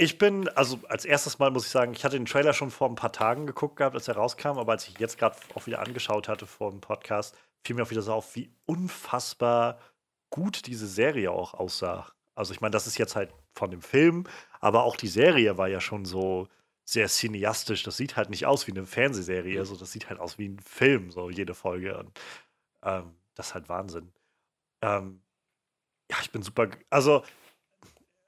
Ich 0.00 0.16
bin, 0.16 0.48
also 0.50 0.78
als 0.88 1.04
erstes 1.04 1.40
Mal 1.40 1.50
muss 1.50 1.66
ich 1.66 1.72
sagen, 1.72 1.92
ich 1.92 2.04
hatte 2.04 2.16
den 2.16 2.24
Trailer 2.24 2.52
schon 2.52 2.70
vor 2.70 2.88
ein 2.88 2.94
paar 2.94 3.10
Tagen 3.10 3.48
geguckt 3.48 3.74
gehabt, 3.74 3.96
als 3.96 4.06
er 4.06 4.14
rauskam, 4.14 4.56
aber 4.56 4.70
als 4.70 4.86
ich 4.86 4.96
jetzt 5.00 5.18
gerade 5.18 5.36
auch 5.56 5.66
wieder 5.66 5.80
angeschaut 5.80 6.28
hatte 6.28 6.46
vor 6.46 6.70
dem 6.70 6.80
Podcast, 6.80 7.36
fiel 7.64 7.74
mir 7.74 7.82
auch 7.82 7.90
wieder 7.90 8.02
so 8.02 8.12
auf, 8.12 8.36
wie 8.36 8.48
unfassbar 8.64 9.80
gut 10.30 10.68
diese 10.68 10.86
Serie 10.86 11.32
auch 11.32 11.52
aussah. 11.52 12.06
Also 12.36 12.52
ich 12.52 12.60
meine, 12.60 12.70
das 12.70 12.86
ist 12.86 12.96
jetzt 12.96 13.16
halt 13.16 13.34
von 13.54 13.72
dem 13.72 13.82
Film, 13.82 14.22
aber 14.60 14.84
auch 14.84 14.94
die 14.94 15.08
Serie 15.08 15.58
war 15.58 15.66
ja 15.66 15.80
schon 15.80 16.04
so 16.04 16.46
sehr 16.84 17.08
cineastisch. 17.08 17.82
Das 17.82 17.96
sieht 17.96 18.16
halt 18.16 18.30
nicht 18.30 18.46
aus 18.46 18.68
wie 18.68 18.70
eine 18.70 18.86
Fernsehserie, 18.86 19.58
also 19.58 19.74
das 19.74 19.90
sieht 19.90 20.08
halt 20.08 20.20
aus 20.20 20.38
wie 20.38 20.48
ein 20.48 20.60
Film, 20.60 21.10
so 21.10 21.28
jede 21.28 21.54
Folge. 21.54 21.98
Und 21.98 22.16
ähm, 22.84 23.16
das 23.34 23.48
ist 23.48 23.54
halt 23.54 23.68
Wahnsinn. 23.68 24.12
Ähm, 24.80 25.22
ja, 26.08 26.18
ich 26.22 26.30
bin 26.30 26.42
super, 26.42 26.68
also 26.88 27.24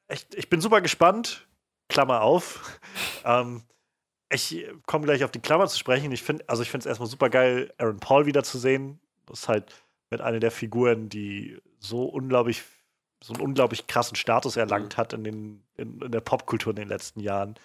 echt, 0.09 0.35
ich 0.35 0.51
bin 0.51 0.61
super 0.61 0.81
gespannt. 0.81 1.47
Klammer 1.91 2.23
auf. 2.23 2.81
ähm, 3.25 3.63
ich 4.33 4.67
komme 4.87 5.07
gleich 5.07 5.25
auf 5.25 5.33
die 5.33 5.41
Klammer 5.41 5.67
zu 5.67 5.79
sprechen. 5.79 6.13
Ich 6.13 6.23
finde, 6.23 6.45
also 6.49 6.63
ich 6.63 6.71
finde 6.71 6.85
es 6.85 6.87
erstmal 6.87 7.09
super 7.09 7.29
geil, 7.29 7.73
Aaron 7.79 8.01
Paul 8.01 8.27
wiederzusehen. 8.27 9.01
Das 9.27 9.41
ist 9.41 9.49
halt 9.49 9.75
mit 10.11 10.21
einer 10.21 10.41
der 10.41 10.51
Figuren, 10.51 11.09
die 11.09 11.59
so 11.79 12.05
unglaublich, 12.05 12.63
so 13.23 13.35
einen 13.35 13.43
unglaublich 13.43 13.87
krassen 13.87 14.17
Status 14.17 14.57
erlangt 14.57 14.97
hat 14.97 15.13
in, 15.13 15.25
den, 15.25 15.65
in, 15.77 16.01
in 16.01 16.13
der 16.13 16.21
Popkultur 16.21 16.71
in 16.71 16.77
den 16.77 16.89
letzten 16.89 17.21
Jahren. 17.21 17.57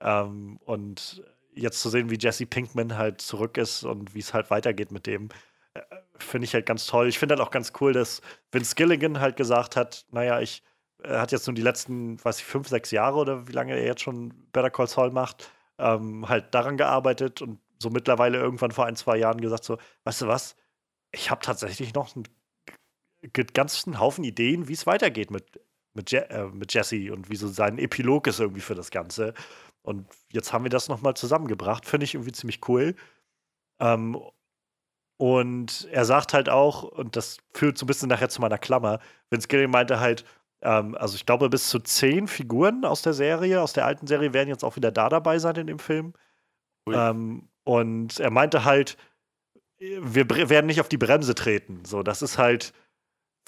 Ähm, 0.00 0.58
und 0.64 1.22
jetzt 1.54 1.80
zu 1.80 1.90
sehen, 1.90 2.10
wie 2.10 2.18
Jesse 2.18 2.46
Pinkman 2.46 2.96
halt 2.96 3.20
zurück 3.20 3.56
ist 3.56 3.84
und 3.84 4.14
wie 4.14 4.20
es 4.20 4.34
halt 4.34 4.50
weitergeht 4.50 4.90
mit 4.90 5.06
dem, 5.06 5.28
äh, 5.74 5.80
finde 6.18 6.44
ich 6.44 6.54
halt 6.54 6.66
ganz 6.66 6.86
toll. 6.86 7.08
Ich 7.08 7.18
finde 7.18 7.34
halt 7.34 7.46
auch 7.46 7.50
ganz 7.50 7.72
cool, 7.80 7.92
dass 7.92 8.20
Vince 8.50 8.74
Gilligan 8.74 9.20
halt 9.20 9.36
gesagt 9.36 9.76
hat, 9.76 10.06
naja, 10.10 10.40
ich 10.40 10.62
er 11.04 11.20
hat 11.20 11.32
jetzt 11.32 11.46
nur 11.46 11.54
die 11.54 11.62
letzten, 11.62 12.22
weiß 12.24 12.38
ich, 12.38 12.44
fünf, 12.44 12.68
sechs 12.68 12.90
Jahre 12.90 13.18
oder 13.18 13.48
wie 13.48 13.52
lange 13.52 13.74
er 13.74 13.84
jetzt 13.84 14.02
schon 14.02 14.32
Better 14.52 14.70
Call 14.70 14.86
Saul 14.86 15.10
macht, 15.10 15.50
ähm, 15.78 16.28
halt 16.28 16.54
daran 16.54 16.76
gearbeitet 16.76 17.42
und 17.42 17.60
so 17.78 17.90
mittlerweile 17.90 18.38
irgendwann 18.38 18.70
vor 18.70 18.86
ein, 18.86 18.96
zwei 18.96 19.16
Jahren 19.18 19.40
gesagt 19.40 19.64
so, 19.64 19.78
weißt 20.04 20.22
du 20.22 20.28
was, 20.28 20.56
ich 21.12 21.30
habe 21.30 21.42
tatsächlich 21.42 21.94
noch 21.94 22.14
einen 22.14 22.26
ganzen 23.52 23.98
Haufen 24.00 24.24
Ideen, 24.24 24.68
wie 24.68 24.72
es 24.72 24.86
weitergeht 24.86 25.30
mit, 25.30 25.60
mit, 25.94 26.10
Je 26.10 26.18
äh, 26.18 26.46
mit 26.46 26.72
Jesse 26.72 27.12
und 27.12 27.30
wie 27.30 27.36
so 27.36 27.48
sein 27.48 27.78
Epilog 27.78 28.26
ist 28.26 28.40
irgendwie 28.40 28.60
für 28.60 28.74
das 28.74 28.90
Ganze. 28.90 29.34
Und 29.82 30.06
jetzt 30.32 30.52
haben 30.52 30.64
wir 30.64 30.70
das 30.70 30.88
nochmal 30.88 31.14
zusammengebracht, 31.14 31.86
finde 31.86 32.04
ich 32.04 32.14
irgendwie 32.14 32.32
ziemlich 32.32 32.66
cool. 32.68 32.94
Ähm, 33.80 34.16
und 35.18 35.88
er 35.92 36.04
sagt 36.04 36.34
halt 36.34 36.48
auch, 36.48 36.82
und 36.82 37.16
das 37.16 37.38
führt 37.52 37.78
so 37.78 37.84
ein 37.84 37.86
bisschen 37.86 38.08
nachher 38.08 38.28
zu 38.28 38.40
meiner 38.40 38.58
Klammer, 38.58 39.00
Vince 39.30 39.48
Gilligan 39.48 39.70
meinte 39.70 40.00
halt, 40.00 40.24
ähm, 40.62 40.96
also 40.96 41.14
ich 41.16 41.26
glaube, 41.26 41.48
bis 41.48 41.68
zu 41.68 41.78
zehn 41.80 42.28
Figuren 42.28 42.84
aus 42.84 43.02
der 43.02 43.12
Serie, 43.12 43.60
aus 43.60 43.72
der 43.72 43.86
alten 43.86 44.06
Serie, 44.06 44.32
werden 44.32 44.48
jetzt 44.48 44.64
auch 44.64 44.76
wieder 44.76 44.90
da 44.90 45.08
dabei 45.08 45.38
sein 45.38 45.56
in 45.56 45.66
dem 45.66 45.78
Film. 45.78 46.14
Ähm, 46.88 47.48
und 47.64 48.18
er 48.18 48.30
meinte 48.30 48.64
halt, 48.64 48.96
wir 49.78 50.28
werden 50.28 50.66
nicht 50.66 50.80
auf 50.80 50.88
die 50.88 50.98
Bremse 50.98 51.34
treten. 51.34 51.84
So, 51.84 52.02
das 52.02 52.22
ist 52.22 52.38
halt 52.38 52.72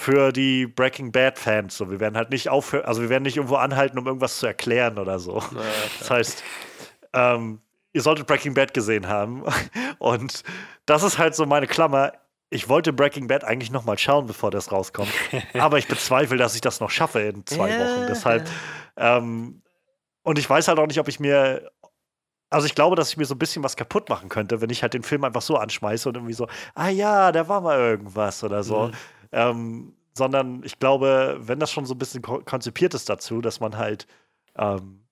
für 0.00 0.32
die 0.32 0.66
Breaking 0.66 1.12
Bad 1.12 1.38
Fans. 1.38 1.76
So, 1.76 1.90
wir 1.90 2.00
werden 2.00 2.16
halt 2.16 2.30
nicht 2.30 2.48
aufhören, 2.48 2.84
also 2.84 3.02
wir 3.02 3.08
werden 3.08 3.22
nicht 3.22 3.36
irgendwo 3.36 3.56
anhalten, 3.56 3.98
um 3.98 4.06
irgendwas 4.06 4.38
zu 4.38 4.46
erklären 4.46 4.98
oder 4.98 5.18
so. 5.18 5.42
Das 6.00 6.10
heißt, 6.10 6.44
ähm, 7.12 7.60
ihr 7.92 8.02
solltet 8.02 8.26
Breaking 8.26 8.54
Bad 8.54 8.74
gesehen 8.74 9.08
haben. 9.08 9.44
Und 9.98 10.42
das 10.86 11.02
ist 11.02 11.18
halt 11.18 11.34
so 11.34 11.46
meine 11.46 11.66
Klammer. 11.66 12.12
Ich 12.50 12.68
wollte 12.68 12.92
Breaking 12.92 13.26
Bad 13.26 13.44
eigentlich 13.44 13.70
noch 13.70 13.84
mal 13.84 13.98
schauen, 13.98 14.26
bevor 14.26 14.50
das 14.50 14.70
rauskommt. 14.70 15.10
aber 15.54 15.78
ich 15.78 15.88
bezweifle, 15.88 16.36
dass 16.36 16.54
ich 16.54 16.60
das 16.60 16.80
noch 16.80 16.90
schaffe 16.90 17.20
in 17.20 17.46
zwei 17.46 17.70
Ja. 17.70 17.80
Wochen. 17.80 18.06
Deshalb, 18.08 18.48
ähm, 18.96 19.62
und 20.22 20.38
ich 20.38 20.48
weiß 20.48 20.68
halt 20.68 20.78
auch 20.78 20.86
nicht, 20.86 21.00
ob 21.00 21.08
ich 21.08 21.20
mir, 21.20 21.70
also 22.50 22.66
ich 22.66 22.74
glaube, 22.74 22.96
dass 22.96 23.10
ich 23.10 23.16
mir 23.16 23.24
so 23.24 23.34
ein 23.34 23.38
bisschen 23.38 23.62
was 23.62 23.76
kaputt 23.76 24.08
machen 24.08 24.28
könnte, 24.28 24.60
wenn 24.60 24.70
ich 24.70 24.82
halt 24.82 24.94
den 24.94 25.02
Film 25.02 25.24
einfach 25.24 25.42
so 25.42 25.56
anschmeiße 25.56 26.08
und 26.08 26.14
irgendwie 26.16 26.34
so, 26.34 26.46
ah 26.74 26.88
ja, 26.88 27.32
da 27.32 27.48
war 27.48 27.60
mal 27.60 27.78
irgendwas 27.78 28.42
oder 28.44 28.62
so. 28.62 28.88
Mhm. 28.88 28.92
Ähm, 29.32 29.96
sondern 30.16 30.62
ich 30.62 30.78
glaube, 30.78 31.36
wenn 31.40 31.58
das 31.58 31.72
schon 31.72 31.86
so 31.86 31.94
ein 31.94 31.98
bisschen 31.98 32.22
ko 32.22 32.40
konzipiert 32.44 32.94
ist 32.94 33.08
dazu, 33.10 33.40
dass 33.40 33.58
man 33.58 33.76
halt, 33.76 34.06
ähm, 34.56 35.03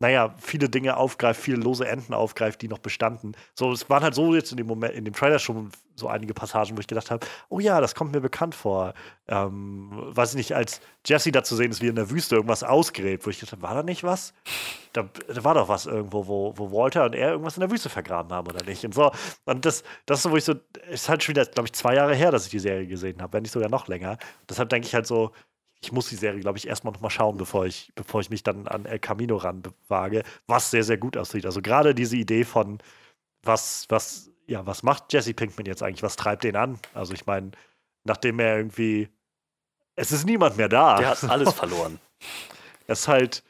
naja, 0.00 0.34
viele 0.38 0.68
Dinge 0.68 0.96
aufgreift, 0.96 1.40
viele 1.40 1.56
lose 1.56 1.86
Enden 1.86 2.14
aufgreift, 2.14 2.62
die 2.62 2.68
noch 2.68 2.78
bestanden. 2.78 3.32
So, 3.54 3.72
es 3.72 3.90
waren 3.90 4.02
halt 4.02 4.14
so 4.14 4.34
jetzt 4.34 4.52
in 4.52 4.56
dem 4.56 4.66
Moment, 4.66 4.94
in 4.94 5.04
dem 5.04 5.14
Trailer 5.14 5.38
schon 5.38 5.70
so 5.96 6.06
einige 6.06 6.34
Passagen, 6.34 6.76
wo 6.76 6.80
ich 6.80 6.86
gedacht 6.86 7.10
habe, 7.10 7.26
oh 7.48 7.58
ja, 7.58 7.80
das 7.80 7.96
kommt 7.96 8.12
mir 8.12 8.20
bekannt 8.20 8.54
vor. 8.54 8.94
Ähm, 9.26 9.90
weiß 9.92 10.30
ich 10.30 10.36
nicht, 10.36 10.54
als 10.54 10.80
Jesse 11.04 11.32
da 11.32 11.42
zu 11.42 11.56
sehen 11.56 11.72
ist, 11.72 11.82
wie 11.82 11.88
in 11.88 11.96
der 11.96 12.10
Wüste 12.10 12.36
irgendwas 12.36 12.62
ausgräbt, 12.62 13.26
wo 13.26 13.30
ich 13.30 13.40
gedacht 13.40 13.52
habe, 13.52 13.62
war 13.62 13.74
da 13.74 13.82
nicht 13.82 14.04
was? 14.04 14.34
Da, 14.92 15.08
da 15.26 15.44
war 15.44 15.54
doch 15.54 15.68
was 15.68 15.86
irgendwo, 15.86 16.28
wo, 16.28 16.54
wo 16.56 16.70
Walter 16.70 17.04
und 17.04 17.14
er 17.14 17.32
irgendwas 17.32 17.56
in 17.56 17.60
der 17.60 17.70
Wüste 17.70 17.88
vergraben 17.88 18.32
haben, 18.32 18.46
oder 18.46 18.64
nicht? 18.64 18.84
Und 18.84 18.94
so. 18.94 19.10
Und 19.44 19.64
das, 19.64 19.82
das 20.06 20.18
ist 20.18 20.22
so, 20.22 20.30
wo 20.30 20.36
ich 20.36 20.44
so, 20.44 20.54
ist 20.90 21.08
halt 21.08 21.24
schon 21.24 21.34
wieder, 21.34 21.44
glaube 21.44 21.66
ich, 21.66 21.72
zwei 21.72 21.94
Jahre 21.96 22.14
her, 22.14 22.30
dass 22.30 22.44
ich 22.44 22.50
die 22.50 22.58
Serie 22.60 22.86
gesehen 22.86 23.20
habe, 23.20 23.32
wenn 23.32 23.42
nicht 23.42 23.52
sogar 23.52 23.68
noch 23.68 23.88
länger. 23.88 24.18
Deshalb 24.48 24.68
denke 24.68 24.86
ich 24.86 24.94
halt 24.94 25.06
so, 25.06 25.32
ich 25.80 25.92
muss 25.92 26.08
die 26.08 26.16
Serie, 26.16 26.40
glaube 26.40 26.58
ich, 26.58 26.66
erstmal 26.66 26.92
noch 26.92 27.00
mal 27.00 27.10
schauen, 27.10 27.36
bevor 27.36 27.66
ich, 27.66 27.92
bevor 27.94 28.20
ich 28.20 28.30
mich 28.30 28.42
dann 28.42 28.66
an 28.66 28.84
El 28.84 28.98
Camino 28.98 29.36
ranwage, 29.36 30.24
was 30.46 30.70
sehr, 30.70 30.82
sehr 30.82 30.98
gut 30.98 31.16
aussieht. 31.16 31.46
Also 31.46 31.62
gerade 31.62 31.94
diese 31.94 32.16
Idee 32.16 32.44
von, 32.44 32.78
was, 33.42 33.86
was, 33.88 34.30
ja, 34.46 34.66
was 34.66 34.82
macht 34.82 35.12
Jesse 35.12 35.34
Pinkman 35.34 35.66
jetzt 35.66 35.82
eigentlich? 35.82 36.02
Was 36.02 36.16
treibt 36.16 36.44
den 36.44 36.56
an? 36.56 36.78
Also 36.94 37.14
ich 37.14 37.26
meine, 37.26 37.52
nachdem 38.04 38.40
er 38.40 38.56
irgendwie, 38.56 39.08
es 39.94 40.10
ist 40.10 40.24
niemand 40.24 40.56
mehr 40.56 40.68
da. 40.68 40.96
Der 40.96 41.10
hat 41.10 41.24
alles 41.24 41.52
verloren. 41.54 42.00
Es 42.86 43.00
ist 43.00 43.08
halt 43.08 43.44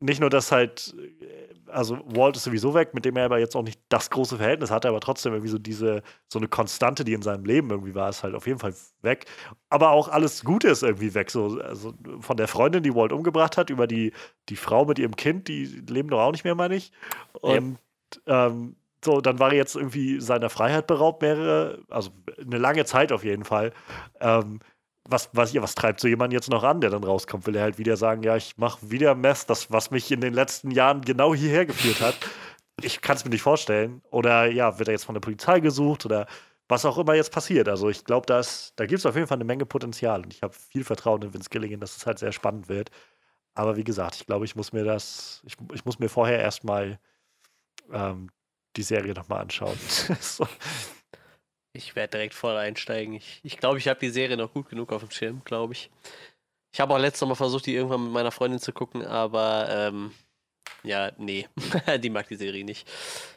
nicht 0.00 0.20
nur, 0.20 0.30
dass 0.30 0.50
halt, 0.50 0.94
äh, 1.20 1.54
also 1.72 1.98
Walt 2.04 2.36
ist 2.36 2.44
sowieso 2.44 2.74
weg, 2.74 2.94
mit 2.94 3.04
dem 3.04 3.16
er 3.16 3.24
aber 3.24 3.38
jetzt 3.38 3.56
auch 3.56 3.62
nicht 3.62 3.80
das 3.88 4.10
große 4.10 4.36
Verhältnis 4.36 4.70
hatte, 4.70 4.88
aber 4.88 5.00
trotzdem 5.00 5.32
irgendwie 5.32 5.50
so 5.50 5.58
diese, 5.58 6.02
so 6.28 6.38
eine 6.38 6.48
Konstante, 6.48 7.04
die 7.04 7.12
in 7.12 7.22
seinem 7.22 7.44
Leben 7.44 7.70
irgendwie 7.70 7.94
war, 7.94 8.08
ist 8.08 8.22
halt 8.22 8.34
auf 8.34 8.46
jeden 8.46 8.58
Fall 8.58 8.74
weg. 9.02 9.26
Aber 9.68 9.90
auch 9.90 10.08
alles 10.08 10.44
Gute 10.44 10.68
ist 10.68 10.82
irgendwie 10.82 11.14
weg. 11.14 11.30
So, 11.30 11.60
also 11.60 11.94
von 12.20 12.36
der 12.36 12.48
Freundin, 12.48 12.82
die 12.82 12.94
Walt 12.94 13.12
umgebracht 13.12 13.56
hat, 13.56 13.70
über 13.70 13.86
die, 13.86 14.12
die 14.48 14.56
Frau 14.56 14.84
mit 14.84 14.98
ihrem 14.98 15.16
Kind, 15.16 15.48
die 15.48 15.64
leben 15.64 16.08
doch 16.08 16.20
auch 16.20 16.32
nicht 16.32 16.44
mehr, 16.44 16.54
meine 16.54 16.76
ich. 16.76 16.92
Und 17.32 17.78
ähm, 18.26 18.76
so, 19.04 19.20
dann 19.20 19.38
war 19.38 19.50
er 19.50 19.56
jetzt 19.56 19.74
irgendwie 19.74 20.20
seiner 20.20 20.48
Freiheit 20.48 20.86
beraubt, 20.86 21.22
mehrere, 21.22 21.82
also 21.88 22.10
eine 22.38 22.58
lange 22.58 22.84
Zeit 22.84 23.10
auf 23.10 23.24
jeden 23.24 23.44
Fall. 23.44 23.72
Ähm, 24.20 24.60
was, 25.08 25.30
was, 25.32 25.54
was 25.54 25.74
treibt 25.74 26.00
so 26.00 26.08
jemand 26.08 26.32
jetzt 26.32 26.50
noch 26.50 26.62
an, 26.62 26.80
der 26.80 26.90
dann 26.90 27.04
rauskommt? 27.04 27.46
Will 27.46 27.56
er 27.56 27.62
halt 27.62 27.78
wieder 27.78 27.96
sagen, 27.96 28.22
ja, 28.22 28.36
ich 28.36 28.56
mache 28.56 28.90
wieder 28.90 29.14
Mess, 29.14 29.46
das, 29.46 29.70
was 29.70 29.90
mich 29.90 30.10
in 30.10 30.20
den 30.20 30.34
letzten 30.34 30.70
Jahren 30.70 31.02
genau 31.02 31.34
hierher 31.34 31.66
geführt 31.66 32.00
hat? 32.00 32.16
Ich 32.80 33.00
kann 33.00 33.16
es 33.16 33.24
mir 33.24 33.30
nicht 33.30 33.42
vorstellen. 33.42 34.02
Oder 34.10 34.46
ja, 34.46 34.78
wird 34.78 34.88
er 34.88 34.92
jetzt 34.92 35.04
von 35.04 35.14
der 35.14 35.20
Polizei 35.20 35.60
gesucht 35.60 36.06
oder 36.06 36.26
was 36.68 36.84
auch 36.84 36.98
immer 36.98 37.14
jetzt 37.14 37.32
passiert. 37.32 37.68
Also 37.68 37.90
ich 37.90 38.04
glaube, 38.04 38.26
da 38.26 38.40
gibt 38.86 38.98
es 38.98 39.06
auf 39.06 39.14
jeden 39.14 39.26
Fall 39.26 39.36
eine 39.36 39.44
Menge 39.44 39.66
Potenzial 39.66 40.22
und 40.22 40.32
ich 40.32 40.42
habe 40.42 40.54
viel 40.54 40.84
Vertrauen 40.84 41.22
in 41.22 41.34
Vince 41.34 41.50
Gilligan, 41.50 41.80
dass 41.80 41.96
es 41.96 42.06
halt 42.06 42.18
sehr 42.18 42.32
spannend 42.32 42.68
wird. 42.68 42.90
Aber 43.54 43.76
wie 43.76 43.84
gesagt, 43.84 44.16
ich 44.16 44.26
glaube, 44.26 44.44
ich 44.44 44.56
muss 44.56 44.72
mir 44.72 44.84
das, 44.84 45.42
ich, 45.44 45.56
ich 45.74 45.84
muss 45.84 45.98
mir 45.98 46.08
vorher 46.08 46.40
erstmal 46.40 46.98
ähm, 47.92 48.30
die 48.76 48.82
Serie 48.82 49.12
nochmal 49.14 49.42
anschauen. 49.42 49.76
so. 50.20 50.46
Ich 51.74 51.96
werde 51.96 52.12
direkt 52.12 52.34
voll 52.34 52.56
einsteigen. 52.56 53.14
Ich 53.14 53.40
glaube, 53.40 53.46
ich, 53.46 53.56
glaub, 53.58 53.76
ich 53.78 53.88
habe 53.88 54.00
die 54.00 54.10
Serie 54.10 54.36
noch 54.36 54.52
gut 54.52 54.68
genug 54.68 54.92
auf 54.92 55.02
dem 55.02 55.10
Schirm, 55.10 55.42
glaube 55.44 55.72
ich. 55.72 55.90
Ich 56.74 56.80
habe 56.80 56.94
auch 56.94 56.98
letztes 56.98 57.26
Mal 57.26 57.34
versucht, 57.34 57.66
die 57.66 57.74
irgendwann 57.74 58.04
mit 58.04 58.12
meiner 58.12 58.30
Freundin 58.30 58.60
zu 58.60 58.72
gucken, 58.72 59.04
aber 59.04 59.66
ähm, 59.70 60.12
ja, 60.82 61.12
nee, 61.18 61.48
die 62.02 62.10
mag 62.10 62.28
die 62.28 62.36
Serie 62.36 62.64
nicht. 62.64 62.88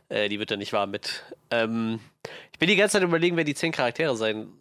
Äh, 0.09 0.29
die 0.29 0.39
wird 0.39 0.51
da 0.51 0.57
nicht 0.57 0.73
warm 0.73 0.91
mit. 0.91 1.23
Ähm, 1.51 1.99
ich 2.53 2.59
bin 2.59 2.69
die 2.69 2.75
ganze 2.75 2.93
Zeit 2.93 3.03
überlegen, 3.03 3.37
wer 3.37 3.43
die 3.43 3.55
zehn 3.55 3.71
Charaktere 3.71 4.15
sein 4.15 4.51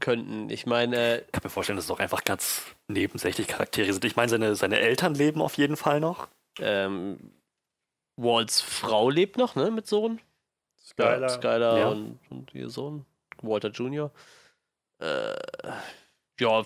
könnten. 0.00 0.48
Ich 0.50 0.66
meine, 0.66 0.96
äh, 0.96 1.18
Ich 1.26 1.32
kann 1.32 1.42
mir 1.44 1.50
vorstellen, 1.50 1.76
dass 1.76 1.84
es 1.84 1.88
doch 1.88 1.98
einfach 2.00 2.22
ganz 2.24 2.64
nebensächlich 2.88 3.46
Charaktere 3.48 3.92
sind. 3.92 4.04
Ich 4.04 4.16
meine, 4.16 4.28
seine, 4.28 4.54
seine 4.54 4.78
Eltern 4.78 5.14
leben 5.14 5.42
auf 5.42 5.56
jeden 5.56 5.76
Fall 5.76 6.00
noch. 6.00 6.28
ähm, 6.60 7.18
Walts 8.16 8.60
Frau 8.60 9.08
lebt 9.10 9.38
noch, 9.38 9.54
ne, 9.54 9.70
mit 9.70 9.86
Sohn. 9.86 10.20
Skylar. 10.84 11.28
Skylar 11.30 11.78
Ja. 11.78 11.88
und, 11.88 12.18
und 12.28 12.54
ihr 12.54 12.68
Sohn, 12.68 13.06
Walter 13.42 13.68
Jr. 13.68 14.10
Äh, 15.00 15.34
ja, 16.40 16.62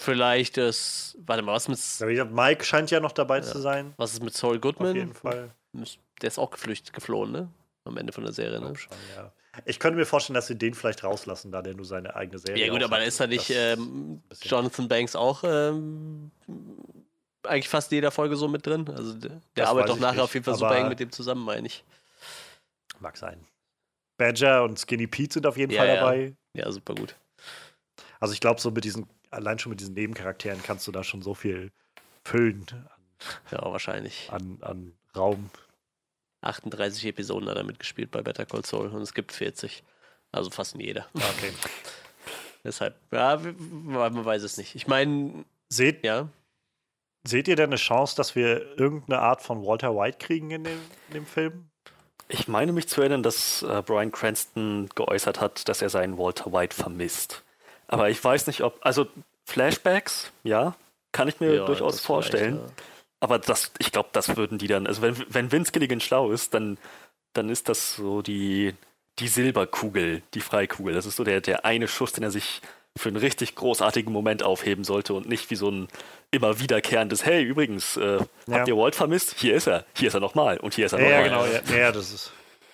vielleicht 0.00 0.56
ist. 0.56 1.16
Warte 1.26 1.42
mal, 1.42 1.52
was 1.52 1.68
mit, 1.68 1.78
Ja, 1.98 2.08
wie 2.08 2.12
gesagt, 2.14 2.32
Mike 2.32 2.64
scheint 2.64 2.90
ja 2.90 3.00
noch 3.00 3.12
dabei 3.12 3.40
zu 3.40 3.58
sein. 3.60 3.92
was 3.96 4.12
ist 4.14 4.22
mit 4.22 4.34
Saul 4.34 4.56
Auf 4.56 4.62
Goodman? 4.62 4.96
jeden 4.96 5.14
Fall. 5.14 5.50
Der 6.22 6.28
ist 6.28 6.38
auch 6.38 6.50
geflüchtet, 6.50 6.92
geflohen, 6.92 7.32
ne? 7.32 7.48
Am 7.84 7.96
Ende 7.96 8.12
von 8.12 8.24
der 8.24 8.32
Serie, 8.32 8.56
Ich 8.56 8.60
ne? 8.60 8.66
glaub 8.66 8.78
schon, 8.78 8.96
ja. 9.16 9.32
Ich 9.64 9.80
könnte 9.80 9.98
mir 9.98 10.06
vorstellen, 10.06 10.34
dass 10.34 10.46
sie 10.46 10.56
den 10.56 10.74
vielleicht 10.74 11.02
rauslassen, 11.02 11.50
da 11.50 11.60
der 11.60 11.74
nur 11.74 11.84
seine 11.84 12.14
eigene 12.14 12.38
Serie 12.38 12.64
Ja, 12.66 12.72
gut, 12.72 12.82
aber 12.82 13.02
ist 13.02 13.18
da 13.18 13.26
nicht 13.26 13.50
ähm, 13.50 14.22
Jonathan 14.42 14.86
Banks 14.88 15.16
auch 15.16 15.42
ähm, 15.44 16.30
eigentlich 17.42 17.68
fast 17.68 17.90
jeder 17.90 18.10
Folge 18.10 18.36
so 18.36 18.46
mit 18.48 18.64
drin. 18.66 18.88
Also 18.88 19.14
der, 19.14 19.40
der 19.56 19.68
arbeitet 19.68 19.90
doch 19.90 19.96
ich 19.96 20.00
nachher 20.02 20.14
nicht, 20.14 20.22
auf 20.22 20.34
jeden 20.34 20.44
Fall 20.44 20.54
super 20.54 20.76
eng 20.76 20.88
mit 20.88 21.00
dem 21.00 21.10
zusammen, 21.10 21.44
meine 21.44 21.66
ich. 21.66 21.84
Mag 23.00 23.16
sein. 23.16 23.44
Badger 24.20 24.62
und 24.64 24.78
Skinny 24.78 25.06
Pete 25.06 25.32
sind 25.34 25.46
auf 25.46 25.56
jeden 25.56 25.72
Ja, 25.72 25.78
Fall 25.80 25.88
ja. 25.88 25.94
dabei. 25.96 26.36
Ja, 26.54 26.70
super 26.70 26.94
gut. 26.94 27.16
Also 28.20 28.34
ich 28.34 28.40
glaube, 28.40 28.60
so 28.60 28.70
mit 28.70 28.84
diesen, 28.84 29.08
allein 29.30 29.58
schon 29.58 29.70
mit 29.70 29.80
diesen 29.80 29.94
Nebencharakteren 29.94 30.62
kannst 30.62 30.86
du 30.86 30.92
da 30.92 31.02
schon 31.02 31.22
so 31.22 31.32
viel 31.34 31.72
füllen 32.24 32.66
Ja, 33.50 33.62
wahrscheinlich. 33.62 34.28
an, 34.30 34.58
an 34.60 34.92
Raum. 35.16 35.48
38 36.42 37.06
Episoden 37.06 37.48
hat 37.48 37.56
er 37.56 37.64
mitgespielt 37.64 38.10
bei 38.10 38.20
Better 38.22 38.44
Call 38.46 38.64
Saul 38.64 38.88
und 38.88 39.00
es 39.02 39.14
gibt 39.14 39.32
40. 39.32 39.82
Also 40.32 40.50
fast 40.50 40.74
in 40.74 40.80
jeder. 40.80 41.06
Okay. 41.14 41.52
Deshalb, 42.64 42.94
ja, 43.10 43.36
man 43.38 44.24
weiß 44.24 44.42
es 44.42 44.58
nicht. 44.58 44.74
Ich 44.74 44.86
meine, 44.86 45.44
Seht, 45.70 46.04
ja, 46.04 46.28
seht 47.26 47.48
ihr 47.48 47.56
denn 47.56 47.70
eine 47.70 47.76
Chance, 47.76 48.16
dass 48.16 48.34
wir 48.36 48.78
irgendeine 48.78 49.20
Art 49.22 49.40
von 49.42 49.64
Walter 49.64 49.94
White 49.96 50.18
kriegen 50.18 50.50
in 50.50 50.64
dem, 50.64 50.78
in 51.08 51.14
dem 51.14 51.26
Film? 51.26 51.69
Ich 52.32 52.48
meine 52.48 52.72
mich 52.72 52.88
zu 52.88 53.00
erinnern, 53.00 53.22
dass 53.22 53.62
äh, 53.62 53.82
Brian 53.84 54.12
Cranston 54.12 54.88
geäußert 54.94 55.40
hat, 55.40 55.68
dass 55.68 55.82
er 55.82 55.90
seinen 55.90 56.16
Walter 56.16 56.52
White 56.52 56.74
vermisst. 56.74 57.42
Aber 57.88 58.08
ich 58.08 58.22
weiß 58.22 58.46
nicht, 58.46 58.62
ob. 58.62 58.78
Also 58.80 59.06
Flashbacks, 59.44 60.30
ja, 60.44 60.76
kann 61.12 61.28
ich 61.28 61.40
mir 61.40 61.54
ja, 61.54 61.66
durchaus 61.66 62.00
vorstellen. 62.00 62.56
ja. 62.56 62.72
Aber 63.18 63.38
das, 63.38 63.72
ich 63.78 63.92
glaube, 63.92 64.08
das 64.12 64.36
würden 64.36 64.58
die 64.58 64.68
dann. 64.68 64.86
Also 64.86 65.02
wenn, 65.02 65.16
wenn 65.28 65.52
Vince 65.52 65.72
Gilligan 65.72 66.00
schlau 66.00 66.30
ist, 66.30 66.54
dann, 66.54 66.78
dann 67.34 67.50
ist 67.50 67.68
das 67.68 67.96
so 67.96 68.22
die, 68.22 68.74
die 69.18 69.28
Silberkugel, 69.28 70.22
die 70.32 70.40
Freikugel. 70.40 70.94
Das 70.94 71.04
ist 71.04 71.16
so 71.16 71.24
der, 71.24 71.40
der 71.40 71.64
eine 71.64 71.88
Schuss, 71.88 72.12
den 72.12 72.24
er 72.24 72.30
sich 72.30 72.62
für 72.98 73.08
einen 73.08 73.16
richtig 73.18 73.54
großartigen 73.54 74.12
Moment 74.12 74.42
aufheben 74.42 74.84
sollte 74.84 75.14
und 75.14 75.28
nicht 75.28 75.50
wie 75.50 75.56
so 75.56 75.70
ein 75.70 75.88
immer 76.30 76.58
wiederkehrendes, 76.60 77.24
hey, 77.24 77.42
übrigens, 77.42 77.96
äh, 77.96 78.18
Ja. 78.18 78.26
habt 78.50 78.68
ihr 78.68 78.76
Walt 78.76 78.94
vermisst? 78.94 79.36
Hier 79.38 79.54
ist 79.54 79.66
er, 79.68 79.84
hier 79.96 80.08
ist 80.08 80.14
er 80.14 80.20
nochmal 80.20 80.58
und 80.58 80.74
hier 80.74 80.86
ist 80.86 80.92
er 80.92 81.00
Ja, 81.00 81.08
ja, 81.22 81.28
nochmal. 81.28 81.48
genau. 81.50 81.72
Ja, 81.76 81.76
ja, 81.86 81.92
das 81.92 82.12
ist. 82.12 82.32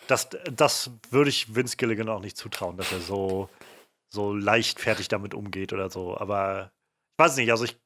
Das, 0.09 0.29
das 0.53 0.91
würde 1.11 1.31
ich 1.31 1.55
Vince 1.55 1.77
Gilligan 1.77 2.09
auch 2.09 2.21
nicht 2.21 2.37
zutrauen, 2.37 2.77
dass 2.77 2.93
er 2.93 3.01
so, 3.01 3.49
so 4.09 4.33
leichtfertig 4.33 5.09
damit 5.09 5.35
umgeht 5.35 5.73
oder 5.73 5.91
so. 5.91 6.17
Aber 6.17 6.71
ich 7.19 7.25
weiß 7.25 7.37
nicht, 7.37 7.51
also 7.51 7.65
ich. 7.65 7.77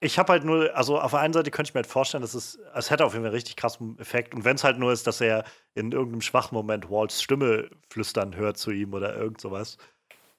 Ich 0.00 0.18
habe 0.18 0.32
halt 0.32 0.44
nur, 0.44 0.76
also 0.76 1.00
auf 1.00 1.12
der 1.12 1.20
einen 1.20 1.32
Seite 1.32 1.50
könnte 1.50 1.70
ich 1.70 1.74
mir 1.74 1.78
halt 1.78 1.86
vorstellen, 1.86 2.20
dass 2.20 2.34
es, 2.34 2.58
es 2.74 2.90
hätte 2.90 3.06
auf 3.06 3.14
jeden 3.14 3.22
Fall 3.24 3.30
einen 3.30 3.36
richtig 3.36 3.56
krassen 3.56 3.98
Effekt. 3.98 4.34
Und 4.34 4.44
wenn 4.44 4.56
es 4.56 4.62
halt 4.64 4.78
nur 4.78 4.92
ist, 4.92 5.06
dass 5.06 5.22
er 5.22 5.44
in 5.74 5.92
irgendeinem 5.92 6.20
schwachen 6.20 6.54
Moment 6.54 6.90
Walts 6.90 7.22
Stimme 7.22 7.70
flüstern 7.88 8.36
hört 8.36 8.58
zu 8.58 8.70
ihm 8.70 8.92
oder 8.92 9.16
irgend 9.16 9.40
sowas. 9.40 9.78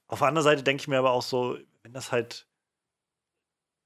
Auf 0.08 0.20
der 0.20 0.28
anderen 0.28 0.44
Seite 0.44 0.64
denke 0.64 0.82
ich 0.82 0.88
mir 0.88 1.00
aber 1.00 1.12
auch 1.12 1.22
so, 1.22 1.58
wenn 1.84 1.94
das 1.94 2.12
halt, 2.12 2.48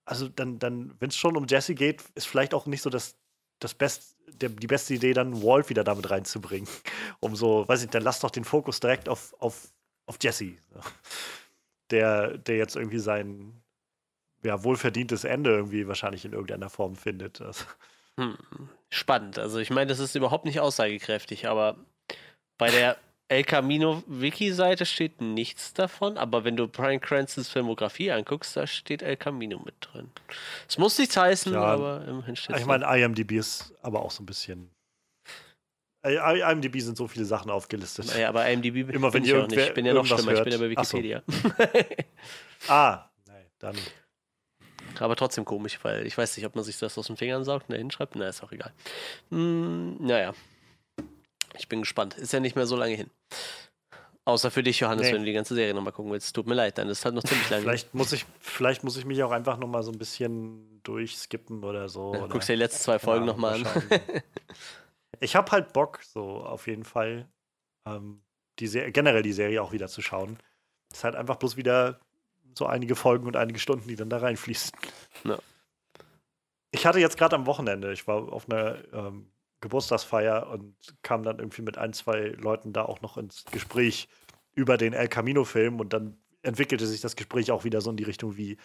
also 0.05 0.27
dann, 0.27 0.59
dann 0.59 0.95
wenn 0.99 1.09
es 1.09 1.15
schon 1.15 1.37
um 1.37 1.47
Jesse 1.47 1.75
geht, 1.75 2.03
ist 2.15 2.27
vielleicht 2.27 2.53
auch 2.53 2.65
nicht 2.65 2.81
so 2.81 2.89
das, 2.89 3.17
das 3.59 3.73
Best, 3.73 4.17
der, 4.27 4.49
die 4.49 4.67
beste 4.67 4.93
Idee, 4.93 5.13
dann 5.13 5.41
Walt 5.43 5.69
wieder 5.69 5.83
damit 5.83 6.09
reinzubringen. 6.09 6.69
Um 7.21 7.35
so, 7.35 7.67
weiß 7.67 7.83
ich, 7.83 7.89
dann 7.89 8.03
lass 8.03 8.21
doch 8.21 8.31
den 8.31 8.45
Fokus 8.45 8.79
direkt 8.79 9.09
auf, 9.09 9.35
auf, 9.39 9.73
auf 10.05 10.17
Jesse. 10.21 10.55
Der, 11.91 12.37
der 12.37 12.57
jetzt 12.57 12.75
irgendwie 12.75 12.99
sein 12.99 13.63
ja, 14.43 14.63
wohlverdientes 14.63 15.23
Ende 15.23 15.49
irgendwie 15.49 15.87
wahrscheinlich 15.87 16.23
in 16.23 16.33
irgendeiner 16.33 16.69
Form 16.69 16.95
findet. 16.95 17.41
Also, 17.45 17.65
Hm, 18.17 18.37
spannend. 18.89 19.39
Also 19.39 19.59
ich 19.59 19.69
meine, 19.69 19.87
das 19.87 19.99
ist 19.99 20.13
überhaupt 20.13 20.43
nicht 20.43 20.59
aussagekräftig, 20.59 21.47
aber 21.47 21.77
bei 22.57 22.69
der 22.69 22.97
El 23.29 23.43
Camino 23.43 24.03
Wiki-Seite 24.07 24.87
steht 24.87 25.21
nichts 25.21 25.73
davon, 25.73 26.17
aber 26.17 26.43
wenn 26.43 26.57
du 26.57 26.67
Brian 26.67 26.99
Cranstons 26.99 27.47
Filmografie 27.47 28.11
anguckst, 28.11 28.57
da 28.57 28.65
steht 28.65 29.03
El 29.03 29.17
Camino 29.17 29.59
mit 29.59 29.75
drin. 29.79 30.09
Es 30.67 30.79
muss 30.79 30.97
nichts 30.97 31.15
heißen, 31.15 31.53
Ja, 31.53 31.61
aber 31.61 32.05
immerhin 32.07 32.35
steht 32.35 32.57
ich 32.57 32.65
meine, 32.65 32.85
IMDb 32.85 33.33
ist 33.33 33.71
aber 33.83 34.01
auch 34.01 34.09
so 34.09 34.23
ein 34.23 34.25
bisschen. 34.25 34.71
IMDb 36.03 36.79
sind 36.79 36.97
so 36.97 37.07
viele 37.07 37.25
Sachen 37.25 37.51
aufgelistet. 37.51 38.07
Naja, 38.07 38.29
aber 38.29 38.49
IMDb 38.49 38.89
Immer 38.89 39.13
wenn 39.13 39.21
bin 39.21 39.29
ich 39.29 39.35
auch 39.35 39.47
nicht. 39.47 39.59
Ich 39.59 39.73
bin 39.75 39.85
ja 39.85 39.93
noch 39.93 40.05
schlimmer, 40.07 40.33
ich 40.33 40.43
bin 40.43 40.53
ja 40.53 40.57
bei 40.57 40.67
hört. 40.67 40.77
Ach 40.77 40.85
so. 40.85 40.97
Wikipedia. 40.97 41.23
Ah, 42.67 43.09
nein, 43.25 43.45
dann. 43.59 43.75
Aber 44.99 45.15
trotzdem 45.15 45.45
komisch, 45.45 45.79
weil 45.83 46.05
ich 46.05 46.17
weiß 46.17 46.35
nicht, 46.35 46.45
ob 46.45 46.55
man 46.55 46.63
sich 46.63 46.77
das 46.77 46.97
aus 46.97 47.07
den 47.07 47.15
Fingern 47.15 47.43
saugt 47.45 47.69
und 47.69 47.73
da 47.73 47.77
hinschreibt. 47.77 48.15
Na, 48.15 48.27
ist 48.27 48.43
auch 48.43 48.51
egal. 48.51 48.73
Hm, 49.29 49.97
naja. 49.99 50.33
Ich 51.57 51.67
bin 51.67 51.81
gespannt. 51.81 52.17
Ist 52.17 52.33
ja 52.33 52.39
nicht 52.39 52.55
mehr 52.55 52.67
so 52.67 52.75
lange 52.75 52.95
hin. 52.95 53.09
Außer 54.25 54.51
für 54.51 54.61
dich, 54.61 54.79
Johannes, 54.79 55.07
Nee. 55.07 55.13
wenn 55.13 55.21
du 55.21 55.25
die 55.25 55.33
ganze 55.33 55.55
Serie 55.55 55.73
nochmal 55.73 55.93
gucken 55.93 56.11
willst. 56.11 56.35
Tut 56.35 56.45
mir 56.45 56.53
leid, 56.53 56.77
dann 56.77 56.87
ist 56.87 57.03
halt 57.03 57.15
noch 57.15 57.23
ziemlich 57.23 57.49
lange. 57.49 57.63
Vielleicht 57.63 57.95
muss 57.95 58.11
ich, 58.11 58.25
vielleicht 58.39 58.83
muss 58.83 58.95
ich 58.95 59.05
mich 59.05 59.23
auch 59.23 59.31
einfach 59.31 59.57
noch 59.57 59.67
mal 59.67 59.81
so 59.81 59.91
ein 59.91 59.97
bisschen 59.97 60.81
durchskippen 60.83 61.63
oder 61.63 61.89
so. 61.89 62.13
Ja, 62.13 62.19
oder, 62.21 62.29
guckst 62.29 62.47
dir 62.47 62.53
die 62.53 62.59
letzten 62.59 62.83
zwei 62.83 62.99
Folgen 62.99 63.25
Keine 63.25 63.31
nochmal 63.31 63.55
an. 63.55 63.65
ich 65.19 65.35
habe 65.35 65.51
halt 65.51 65.73
Bock, 65.73 65.99
so 66.03 66.43
auf 66.43 66.67
jeden 66.67 66.83
Fall, 66.83 67.27
ähm, 67.87 68.21
die 68.59 68.67
generell 68.91 69.23
die 69.23 69.33
Serie 69.33 69.63
auch 69.63 69.71
wieder 69.71 69.87
zu 69.87 70.01
schauen. 70.01 70.37
Es 70.91 70.99
ist 70.99 71.03
halt 71.03 71.15
einfach 71.15 71.37
bloß 71.37 71.57
wieder 71.57 71.99
so 72.55 72.65
einige 72.67 72.95
Folgen 72.95 73.25
und 73.25 73.35
einige 73.35 73.59
Stunden, 73.59 73.87
die 73.87 73.95
dann 73.95 74.09
da 74.09 74.17
reinfließen. 74.17 74.71
Ja. 75.23 75.39
Ich 76.71 76.85
hatte 76.85 76.99
jetzt 76.99 77.17
gerade 77.17 77.35
am 77.35 77.47
Wochenende, 77.47 77.91
ich 77.93 78.07
war 78.07 78.31
auf 78.31 78.47
einer 78.49 78.77
ähm, 78.93 79.31
Geburtstagsfeier 79.61 80.49
und 80.49 80.75
kam 81.01 81.23
dann 81.23 81.39
irgendwie 81.39 81.61
mit 81.61 81.77
ein, 81.77 81.93
zwei 81.93 82.35
Leuten 82.37 82.73
da 82.73 82.83
auch 82.83 83.01
noch 83.01 83.17
ins 83.17 83.45
Gespräch 83.51 84.07
über 84.53 84.77
den 84.77 84.93
El 84.93 85.07
Camino-Film 85.07 85.79
und 85.79 85.93
dann 85.93 86.17
entwickelte 86.41 86.87
sich 86.87 87.01
das 87.01 87.15
Gespräch 87.15 87.51
auch 87.51 87.63
wieder 87.63 87.81
so 87.81 87.89
in 87.89 87.97
die 87.97 88.03
Richtung, 88.03 88.37
wie, 88.37 88.57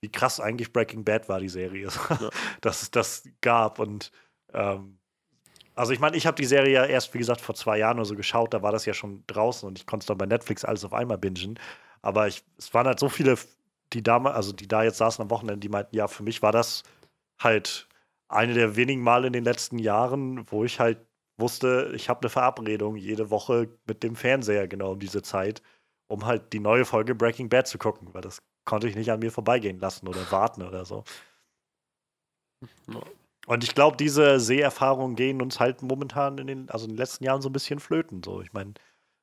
wie 0.00 0.10
krass 0.10 0.40
eigentlich 0.40 0.72
Breaking 0.72 1.04
Bad 1.04 1.28
war, 1.28 1.40
die 1.40 1.48
Serie. 1.48 1.88
Dass 2.60 2.82
es 2.82 2.90
das 2.90 3.24
gab 3.40 3.78
und 3.78 4.10
ähm, 4.52 4.98
also 5.74 5.92
ich 5.92 5.98
meine, 5.98 6.16
ich 6.16 6.26
habe 6.26 6.36
die 6.36 6.44
Serie 6.44 6.72
ja 6.72 6.84
erst, 6.84 7.12
wie 7.14 7.18
gesagt, 7.18 7.40
vor 7.40 7.54
zwei 7.54 7.78
Jahren 7.78 7.98
oder 7.98 8.04
so 8.04 8.14
geschaut, 8.14 8.54
da 8.54 8.62
war 8.62 8.70
das 8.70 8.86
ja 8.86 8.94
schon 8.94 9.24
draußen 9.26 9.66
und 9.66 9.78
ich 9.78 9.86
konnte 9.86 10.04
es 10.04 10.06
dann 10.06 10.18
bei 10.18 10.26
Netflix 10.26 10.64
alles 10.64 10.84
auf 10.84 10.92
einmal 10.92 11.18
bingen. 11.18 11.58
Aber 12.00 12.28
ich, 12.28 12.44
es 12.58 12.72
waren 12.74 12.86
halt 12.86 13.00
so 13.00 13.08
viele, 13.08 13.36
die 13.92 14.02
da, 14.02 14.18
also 14.18 14.52
die 14.52 14.68
da 14.68 14.84
jetzt 14.84 14.98
saßen 14.98 15.22
am 15.22 15.30
Wochenende, 15.30 15.58
die 15.58 15.68
meinten, 15.68 15.96
ja, 15.96 16.06
für 16.06 16.22
mich 16.22 16.42
war 16.42 16.52
das 16.52 16.84
halt 17.38 17.88
eine 18.28 18.54
der 18.54 18.76
wenigen 18.76 19.02
Male 19.02 19.26
in 19.26 19.32
den 19.32 19.44
letzten 19.44 19.78
Jahren, 19.78 20.50
wo 20.50 20.64
ich 20.64 20.80
halt 20.80 20.98
wusste, 21.36 21.92
ich 21.94 22.08
habe 22.08 22.20
eine 22.20 22.30
Verabredung 22.30 22.96
jede 22.96 23.30
Woche 23.30 23.68
mit 23.86 24.02
dem 24.02 24.16
Fernseher 24.16 24.68
genau 24.68 24.92
um 24.92 25.00
diese 25.00 25.22
Zeit, 25.22 25.62
um 26.08 26.26
halt 26.26 26.52
die 26.52 26.60
neue 26.60 26.84
Folge 26.84 27.14
Breaking 27.14 27.48
Bad 27.48 27.66
zu 27.66 27.78
gucken, 27.78 28.08
weil 28.12 28.22
das 28.22 28.42
konnte 28.64 28.88
ich 28.88 28.96
nicht 28.96 29.10
an 29.10 29.20
mir 29.20 29.32
vorbeigehen 29.32 29.78
lassen 29.78 30.08
oder 30.08 30.30
warten 30.30 30.62
oder 30.62 30.84
so. 30.84 31.04
Und 33.46 33.62
ich 33.64 33.74
glaube, 33.74 33.96
diese 33.96 34.40
Seherfahrungen 34.40 35.16
gehen 35.16 35.42
uns 35.42 35.60
halt 35.60 35.82
momentan 35.82 36.38
in 36.38 36.46
den, 36.46 36.70
also 36.70 36.86
in 36.86 36.92
den 36.92 36.98
letzten 36.98 37.24
Jahren 37.24 37.42
so 37.42 37.50
ein 37.50 37.52
bisschen 37.52 37.78
flöten. 37.78 38.22
So, 38.22 38.40
ich 38.40 38.52
meine, 38.52 38.74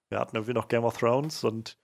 wir 0.10 0.20
hatten 0.20 0.36
irgendwie 0.36 0.54
noch 0.54 0.68
Game 0.68 0.84
of 0.84 0.98
Thrones 0.98 1.44
und 1.44 1.78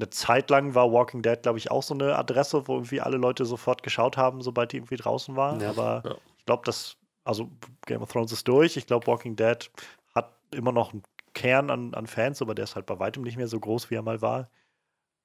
eine 0.00 0.10
Zeit 0.10 0.50
lang 0.50 0.74
war 0.74 0.90
Walking 0.92 1.22
Dead, 1.22 1.40
glaube 1.42 1.58
ich, 1.58 1.70
auch 1.70 1.82
so 1.82 1.94
eine 1.94 2.16
Adresse, 2.16 2.66
wo 2.66 2.74
irgendwie 2.74 3.00
alle 3.00 3.16
Leute 3.16 3.44
sofort 3.44 3.82
geschaut 3.82 4.16
haben, 4.16 4.42
sobald 4.42 4.72
die 4.72 4.78
irgendwie 4.78 4.96
draußen 4.96 5.36
war. 5.36 5.60
Ja. 5.60 5.70
Aber 5.70 6.02
Ja. 6.04 6.14
ich 6.38 6.46
glaube, 6.46 6.62
das, 6.64 6.96
also 7.24 7.50
Game 7.86 8.02
of 8.02 8.10
Thrones 8.12 8.32
ist 8.32 8.48
durch. 8.48 8.76
Ich 8.76 8.86
glaube, 8.86 9.06
Walking 9.06 9.36
Dead 9.36 9.70
hat 10.14 10.32
immer 10.52 10.72
noch 10.72 10.92
einen 10.92 11.02
Kern 11.34 11.70
an, 11.70 11.94
an 11.94 12.06
Fans, 12.06 12.42
aber 12.42 12.54
der 12.54 12.64
ist 12.64 12.74
halt 12.74 12.86
bei 12.86 12.98
weitem 12.98 13.22
nicht 13.22 13.36
mehr 13.36 13.48
so 13.48 13.60
groß, 13.60 13.90
wie 13.90 13.94
er 13.94 14.02
mal 14.02 14.20
war. 14.22 14.48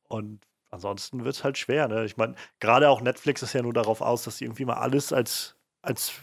Und 0.07 0.41
ansonsten 0.69 1.23
wird 1.23 1.35
es 1.35 1.43
halt 1.43 1.57
schwer. 1.57 1.87
Ne? 1.87 2.05
Ich 2.05 2.17
meine, 2.17 2.35
gerade 2.59 2.89
auch 2.89 3.01
Netflix 3.01 3.41
ist 3.41 3.53
ja 3.53 3.61
nur 3.61 3.73
darauf 3.73 4.01
aus, 4.01 4.23
dass 4.23 4.37
sie 4.37 4.45
irgendwie 4.45 4.65
mal 4.65 4.75
alles 4.77 5.11
als, 5.13 5.55
als 5.81 6.13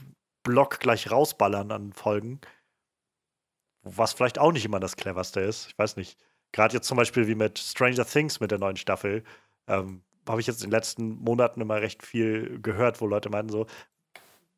Block 0.44 0.78
gleich 0.78 1.10
rausballern 1.10 1.72
an 1.72 1.92
Folgen. 1.92 2.40
Was 3.82 4.12
vielleicht 4.12 4.38
auch 4.38 4.52
nicht 4.52 4.64
immer 4.64 4.78
das 4.78 4.96
cleverste 4.96 5.40
ist. 5.40 5.66
Ich 5.68 5.78
weiß 5.78 5.96
nicht. 5.96 6.16
Gerade 6.52 6.74
jetzt 6.74 6.86
zum 6.86 6.96
Beispiel 6.96 7.26
wie 7.26 7.34
mit 7.34 7.58
Stranger 7.58 8.06
Things 8.06 8.40
mit 8.40 8.50
der 8.50 8.58
neuen 8.58 8.76
Staffel, 8.76 9.24
ähm, 9.66 10.02
habe 10.28 10.40
ich 10.40 10.46
jetzt 10.46 10.62
in 10.62 10.68
den 10.68 10.76
letzten 10.76 11.16
Monaten 11.22 11.60
immer 11.60 11.80
recht 11.80 12.04
viel 12.04 12.60
gehört, 12.60 13.00
wo 13.00 13.06
Leute 13.06 13.28
meinten 13.30 13.50
so, 13.50 13.66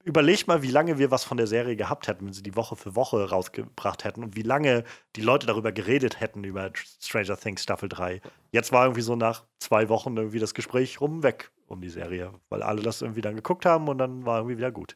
überleg 0.04 0.46
mal, 0.46 0.62
wie 0.62 0.70
lange 0.70 0.98
wir 0.98 1.10
was 1.10 1.24
von 1.24 1.38
der 1.38 1.46
Serie 1.46 1.76
gehabt 1.76 2.08
hätten, 2.08 2.26
wenn 2.26 2.32
sie 2.32 2.42
die 2.42 2.56
Woche 2.56 2.76
für 2.76 2.94
Woche 2.94 3.28
rausgebracht 3.28 4.04
hätten 4.04 4.22
und 4.22 4.36
wie 4.36 4.42
lange 4.42 4.84
die 5.16 5.22
Leute 5.22 5.46
darüber 5.46 5.72
geredet 5.72 6.20
hätten, 6.20 6.44
über 6.44 6.70
Stranger 7.00 7.36
Things 7.38 7.62
Staffel 7.62 7.88
3. 7.88 8.20
Jetzt 8.52 8.70
war 8.70 8.84
irgendwie 8.84 9.00
so 9.00 9.16
nach 9.16 9.44
zwei 9.58 9.88
Wochen 9.88 10.16
irgendwie 10.16 10.38
das 10.38 10.54
Gespräch 10.54 11.00
rum 11.00 11.22
weg 11.22 11.50
um 11.66 11.80
die 11.80 11.88
Serie, 11.88 12.32
weil 12.50 12.62
alle 12.62 12.82
das 12.82 13.00
irgendwie 13.00 13.22
dann 13.22 13.36
geguckt 13.36 13.64
haben 13.64 13.88
und 13.88 13.96
dann 13.98 14.26
war 14.26 14.38
irgendwie 14.38 14.58
wieder 14.58 14.70
gut. 14.70 14.94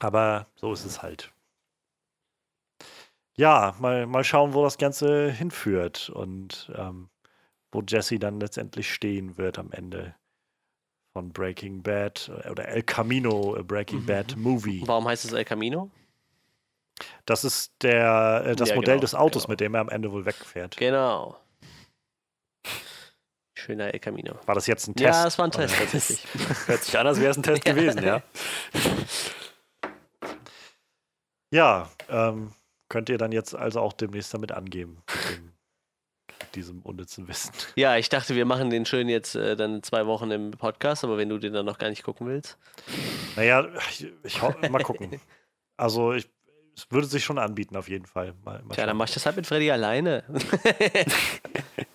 Aber 0.00 0.46
so 0.56 0.72
ist 0.72 0.84
es 0.84 1.02
halt. 1.02 1.30
Ja, 3.36 3.74
mal, 3.80 4.06
mal 4.06 4.22
schauen, 4.24 4.54
wo 4.54 4.62
das 4.62 4.78
Ganze 4.78 5.30
hinführt 5.30 6.08
und 6.10 6.70
ähm, 6.76 7.08
wo 7.72 7.82
Jesse 7.86 8.18
dann 8.18 8.38
letztendlich 8.38 8.92
stehen 8.92 9.36
wird 9.36 9.58
am 9.58 9.72
Ende 9.72 10.14
von 11.12 11.32
Breaking 11.32 11.82
Bad 11.82 12.30
äh, 12.44 12.50
oder 12.50 12.68
El 12.68 12.82
Camino, 12.84 13.56
a 13.56 13.62
Breaking 13.62 14.00
Mhm. 14.02 14.06
Bad 14.06 14.36
Movie. 14.36 14.82
Warum 14.86 15.08
heißt 15.08 15.24
es 15.24 15.32
El 15.32 15.44
Camino? 15.44 15.90
Das 17.26 17.42
ist 17.42 17.72
der, 17.82 18.44
äh, 18.46 18.56
das 18.56 18.68
Ja, 18.68 18.76
Modell 18.76 18.94
genau, 18.94 19.00
des 19.00 19.14
Autos, 19.16 19.42
genau. 19.44 19.52
mit 19.52 19.60
dem 19.60 19.74
er 19.74 19.80
am 19.80 19.88
Ende 19.88 20.12
wohl 20.12 20.24
wegfährt. 20.24 20.76
Genau. 20.76 21.36
Schöner 23.56 23.92
El 23.94 23.98
Camino. 23.98 24.34
War 24.46 24.54
das 24.54 24.66
jetzt 24.68 24.86
ein 24.86 24.94
Test? 24.94 25.04
Ja, 25.22 25.26
es 25.26 25.38
war 25.38 25.46
ein 25.46 25.50
Test 25.50 25.74
Oder? 25.74 25.84
tatsächlich. 25.90 26.24
Hört 26.66 26.84
sich 26.84 26.96
an, 26.98 27.06
als 27.08 27.18
wäre 27.18 27.30
es 27.32 27.36
ein 27.36 27.42
Test 27.42 27.64
gewesen, 27.64 28.04
ja. 28.04 28.22
Ja, 31.50 31.88
ähm, 32.08 32.52
könnt 32.88 33.08
ihr 33.08 33.18
dann 33.18 33.32
jetzt 33.32 33.54
also 33.54 33.80
auch 33.80 33.92
demnächst 33.92 34.32
damit 34.34 34.52
angeben, 34.52 35.02
mit, 36.40 36.54
diesem 36.54 36.80
unnützen 36.82 37.28
Wissen. 37.28 37.52
Ja, 37.76 37.96
ich 37.96 38.08
dachte, 38.08 38.34
wir 38.34 38.44
machen 38.44 38.70
den 38.70 38.86
schön 38.86 39.08
jetzt 39.08 39.34
äh, 39.34 39.56
dann 39.56 39.82
zwei 39.82 40.06
Wochen 40.06 40.30
im 40.30 40.52
Podcast, 40.52 41.04
aber 41.04 41.18
wenn 41.18 41.28
du 41.28 41.38
den 41.38 41.52
dann 41.52 41.66
noch 41.66 41.78
gar 41.78 41.90
nicht 41.90 42.02
gucken 42.02 42.26
willst. 42.26 42.58
Naja, 43.36 43.66
ich, 43.90 44.12
ich 44.22 44.42
mal 44.42 44.82
gucken. 44.82 45.20
Also 45.76 46.12
ich, 46.12 46.28
es 46.76 46.90
würde 46.90 47.06
sich 47.06 47.24
schon 47.24 47.38
anbieten, 47.38 47.76
auf 47.76 47.88
jeden 47.88 48.06
Fall. 48.06 48.34
Mal, 48.44 48.62
mal 48.62 48.74
Tja, 48.74 48.86
dann 48.86 48.96
mach 48.96 49.08
ich 49.08 49.14
das 49.14 49.26
halt 49.26 49.36
mit 49.36 49.46
Freddy 49.46 49.70
alleine. 49.70 50.24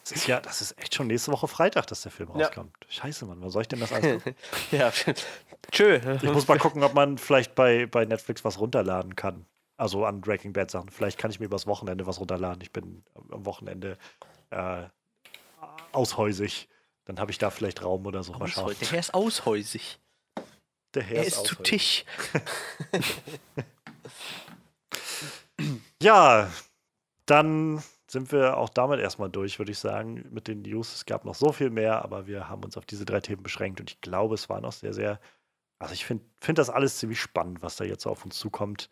das 0.04 0.12
ist 0.12 0.28
ja, 0.28 0.40
das 0.40 0.62
ist 0.62 0.78
echt 0.80 0.96
schon 0.96 1.08
nächste 1.08 1.32
Woche 1.32 1.48
Freitag, 1.48 1.88
dass 1.88 2.02
der 2.02 2.12
Film 2.12 2.30
Ja. 2.36 2.46
rauskommt. 2.46 2.76
Scheiße, 2.88 3.26
Mann, 3.26 3.42
wann 3.42 3.50
soll 3.50 3.64
ich 3.64 3.68
denn 3.68 3.80
das 3.80 3.92
alles 3.92 4.24
ja, 4.72 4.92
tschö. 5.72 6.00
Ich 6.22 6.32
muss 6.32 6.48
mal 6.48 6.58
gucken, 6.58 6.84
ob 6.84 6.94
man 6.94 7.18
vielleicht 7.18 7.56
bei, 7.56 7.86
bei 7.86 8.06
Netflix 8.06 8.44
was 8.44 8.60
runterladen 8.60 9.16
kann. 9.16 9.46
Also 9.80 10.06
an 10.06 10.20
Breaking 10.20 10.52
Bad 10.52 10.70
Sachen. 10.70 10.90
Vielleicht 10.90 11.18
kann 11.18 11.32
ich 11.32 11.40
mir 11.40 11.46
übers 11.46 11.66
Wochenende 11.66 12.06
was 12.06 12.20
runterladen. 12.20 12.62
Ich 12.62 12.74
bin 12.74 13.04
am 13.32 13.46
Wochenende 13.46 13.98
äh, 14.50 14.84
aushäusig. 15.94 16.68
Dann 17.06 17.20
habe 17.20 17.32
ich 17.32 17.38
da 17.38 17.50
vielleicht 17.50 17.84
Raum 17.84 18.06
oder 18.06 18.22
so. 18.22 18.34
Mal 18.34 18.48
schauen. 18.48 18.76
Der 18.82 18.90
Herr 18.90 19.00
ist 19.00 19.14
aushäusig. 19.14 20.00
Der 20.94 21.04
Herr 21.04 21.18
Er 21.18 21.26
ist 21.26 21.46
zu 21.46 21.56
aushäusig. 21.56 21.64
Tisch. 21.64 22.06
Ja, 26.02 26.50
dann 27.26 27.84
sind 28.08 28.32
wir 28.32 28.58
auch 28.58 28.70
damit 28.70 29.00
erstmal 29.00 29.30
durch, 29.30 29.60
würde 29.60 29.72
ich 29.72 29.80
sagen, 29.80 30.26
mit 30.32 30.48
den 30.48 30.62
News. 30.62 30.96
Es 30.96 31.06
gab 31.06 31.26
noch 31.26 31.36
so 31.36 31.52
viel 31.52 31.70
mehr, 31.70 32.04
aber 32.04 32.26
wir 32.26 32.48
haben 32.50 32.64
uns 32.64 32.78
auf 32.78 32.86
diese 32.86 33.06
drei 33.06 33.20
Themen 33.20 33.44
beschränkt 33.44 33.80
und 33.82 33.92
ich 33.92 34.02
glaube, 34.02 34.36
es 34.36 34.50
war 34.50 34.62
noch 34.62 34.72
sehr, 34.72 34.94
sehr. 34.94 35.20
Also 35.78 35.94
ich 35.94 36.06
finde 36.06 36.24
find 36.40 36.58
das 36.58 36.70
alles 36.70 36.98
ziemlich 36.98 37.20
spannend, 37.20 37.62
was 37.62 37.76
da 37.76 37.84
jetzt 37.84 38.06
auf 38.06 38.24
uns 38.26 38.38
zukommt. 38.38 38.90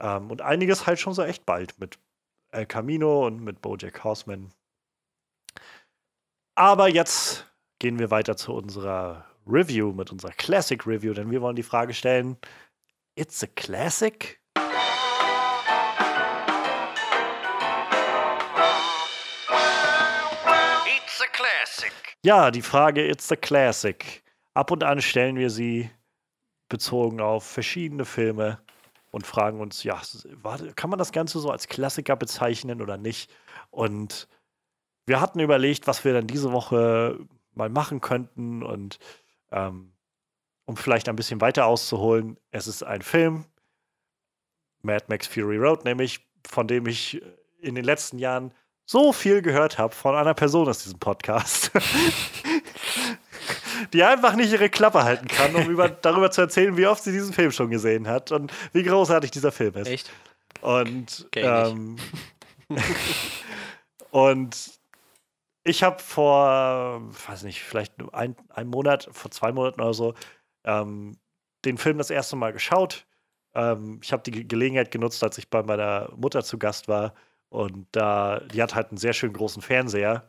Ähm, 0.00 0.30
und 0.30 0.42
einiges 0.42 0.86
halt 0.86 0.98
schon 1.00 1.14
so 1.14 1.22
echt 1.22 1.44
bald 1.46 1.78
mit 1.78 1.98
El 2.50 2.66
Camino 2.66 3.26
und 3.26 3.42
mit 3.42 3.60
Bojack 3.60 4.04
Horseman. 4.04 4.52
Aber 6.54 6.88
jetzt 6.88 7.46
gehen 7.78 7.98
wir 7.98 8.10
weiter 8.10 8.36
zu 8.36 8.52
unserer 8.52 9.24
Review, 9.46 9.92
mit 9.92 10.10
unserer 10.12 10.32
Classic 10.32 10.86
Review, 10.86 11.14
denn 11.14 11.30
wir 11.30 11.40
wollen 11.40 11.56
die 11.56 11.62
Frage 11.62 11.94
stellen: 11.94 12.36
It's 13.14 13.42
a 13.42 13.46
Classic? 13.46 14.40
It's 20.86 21.20
a 21.20 21.26
classic. 21.32 21.92
Ja, 22.24 22.50
die 22.50 22.62
Frage 22.62 23.06
It's 23.06 23.30
a 23.32 23.36
Classic. 23.36 24.22
Ab 24.54 24.70
und 24.70 24.82
an 24.84 25.00
stellen 25.00 25.36
wir 25.36 25.50
sie 25.50 25.90
bezogen 26.68 27.20
auf 27.20 27.44
verschiedene 27.44 28.04
Filme 28.04 28.60
und 29.18 29.26
fragen 29.26 29.60
uns, 29.60 29.82
ja, 29.82 30.00
kann 30.76 30.90
man 30.90 30.98
das 30.98 31.10
Ganze 31.10 31.40
so 31.40 31.50
als 31.50 31.66
Klassiker 31.66 32.14
bezeichnen 32.14 32.80
oder 32.80 32.96
nicht? 32.96 33.28
Und 33.70 34.28
wir 35.06 35.20
hatten 35.20 35.40
überlegt, 35.40 35.88
was 35.88 36.04
wir 36.04 36.12
dann 36.12 36.28
diese 36.28 36.52
Woche 36.52 37.18
mal 37.52 37.68
machen 37.68 38.00
könnten 38.00 38.62
und 38.62 39.00
ähm, 39.50 39.92
um 40.66 40.76
vielleicht 40.76 41.08
ein 41.08 41.16
bisschen 41.16 41.40
weiter 41.40 41.66
auszuholen, 41.66 42.38
es 42.52 42.68
ist 42.68 42.84
ein 42.84 43.02
Film, 43.02 43.44
Mad 44.82 45.06
Max 45.08 45.26
Fury 45.26 45.56
Road, 45.56 45.84
nämlich 45.84 46.24
von 46.46 46.68
dem 46.68 46.86
ich 46.86 47.20
in 47.60 47.74
den 47.74 47.84
letzten 47.84 48.18
Jahren 48.18 48.54
so 48.84 49.12
viel 49.12 49.42
gehört 49.42 49.78
habe 49.78 49.94
von 49.94 50.14
einer 50.14 50.34
Person 50.34 50.68
aus 50.68 50.84
diesem 50.84 51.00
Podcast. 51.00 51.72
die 53.92 54.02
einfach 54.04 54.34
nicht 54.36 54.52
ihre 54.52 54.68
Klappe 54.68 55.04
halten 55.04 55.28
kann, 55.28 55.54
um 55.54 55.68
über, 55.70 55.88
darüber 56.02 56.30
zu 56.30 56.40
erzählen, 56.42 56.76
wie 56.76 56.86
oft 56.86 57.02
sie 57.02 57.12
diesen 57.12 57.32
Film 57.32 57.50
schon 57.52 57.70
gesehen 57.70 58.06
hat 58.08 58.32
und 58.32 58.52
wie 58.72 58.82
großartig 58.82 59.30
dieser 59.30 59.52
Film 59.52 59.74
ist. 59.74 59.88
Echt? 59.88 60.10
Und, 60.60 61.28
ähm, 61.36 61.96
und 64.10 64.78
ich 65.64 65.82
habe 65.82 65.98
vor, 66.00 67.02
weiß 67.28 67.42
nicht, 67.42 67.62
vielleicht 67.62 67.94
ein, 68.12 68.36
ein 68.50 68.68
Monat, 68.68 69.08
vor 69.12 69.30
zwei 69.30 69.52
Monaten 69.52 69.80
oder 69.80 69.94
so, 69.94 70.14
ähm, 70.64 71.18
den 71.64 71.76
Film 71.78 71.98
das 71.98 72.10
erste 72.10 72.36
Mal 72.36 72.52
geschaut. 72.52 73.06
Ähm, 73.54 74.00
ich 74.02 74.12
habe 74.12 74.22
die 74.22 74.30
Ge- 74.30 74.44
Gelegenheit 74.44 74.90
genutzt, 74.90 75.22
als 75.22 75.38
ich 75.38 75.50
bei 75.50 75.62
meiner 75.62 76.10
Mutter 76.16 76.42
zu 76.42 76.58
Gast 76.58 76.88
war. 76.88 77.14
Und 77.50 77.86
da, 77.92 78.40
die 78.40 78.62
hat 78.62 78.74
halt 78.74 78.88
einen 78.88 78.98
sehr 78.98 79.12
schön 79.12 79.32
großen 79.32 79.62
Fernseher, 79.62 80.28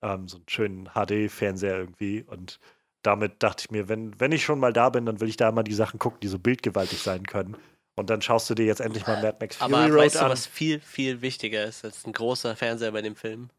ähm, 0.00 0.28
so 0.28 0.38
einen 0.38 0.48
schönen 0.48 0.88
HD-Fernseher 0.94 1.76
irgendwie. 1.78 2.22
Und 2.22 2.58
damit 3.02 3.42
dachte 3.42 3.64
ich 3.66 3.70
mir, 3.70 3.88
wenn, 3.88 4.18
wenn 4.20 4.32
ich 4.32 4.44
schon 4.44 4.58
mal 4.60 4.72
da 4.72 4.88
bin, 4.90 5.06
dann 5.06 5.20
will 5.20 5.28
ich 5.28 5.36
da 5.36 5.50
mal 5.52 5.62
die 5.62 5.74
Sachen 5.74 5.98
gucken, 5.98 6.20
die 6.20 6.28
so 6.28 6.38
bildgewaltig 6.38 7.02
sein 7.02 7.26
können. 7.26 7.56
Und 7.94 8.08
dann 8.08 8.22
schaust 8.22 8.48
du 8.48 8.54
dir 8.54 8.64
jetzt 8.64 8.80
endlich 8.80 9.06
mal 9.06 9.20
Mad 9.20 9.36
Max 9.40 9.56
Fury 9.56 9.74
Aber 9.74 9.86
Road 9.88 9.98
weißt 10.04 10.14
du, 10.16 10.20
an. 10.20 10.30
was 10.30 10.46
viel, 10.46 10.80
viel 10.80 11.20
wichtiger 11.20 11.64
ist 11.64 11.84
als 11.84 12.06
ein 12.06 12.12
großer 12.12 12.56
Fernseher 12.56 12.92
bei 12.92 13.02
dem 13.02 13.16
Film? 13.16 13.50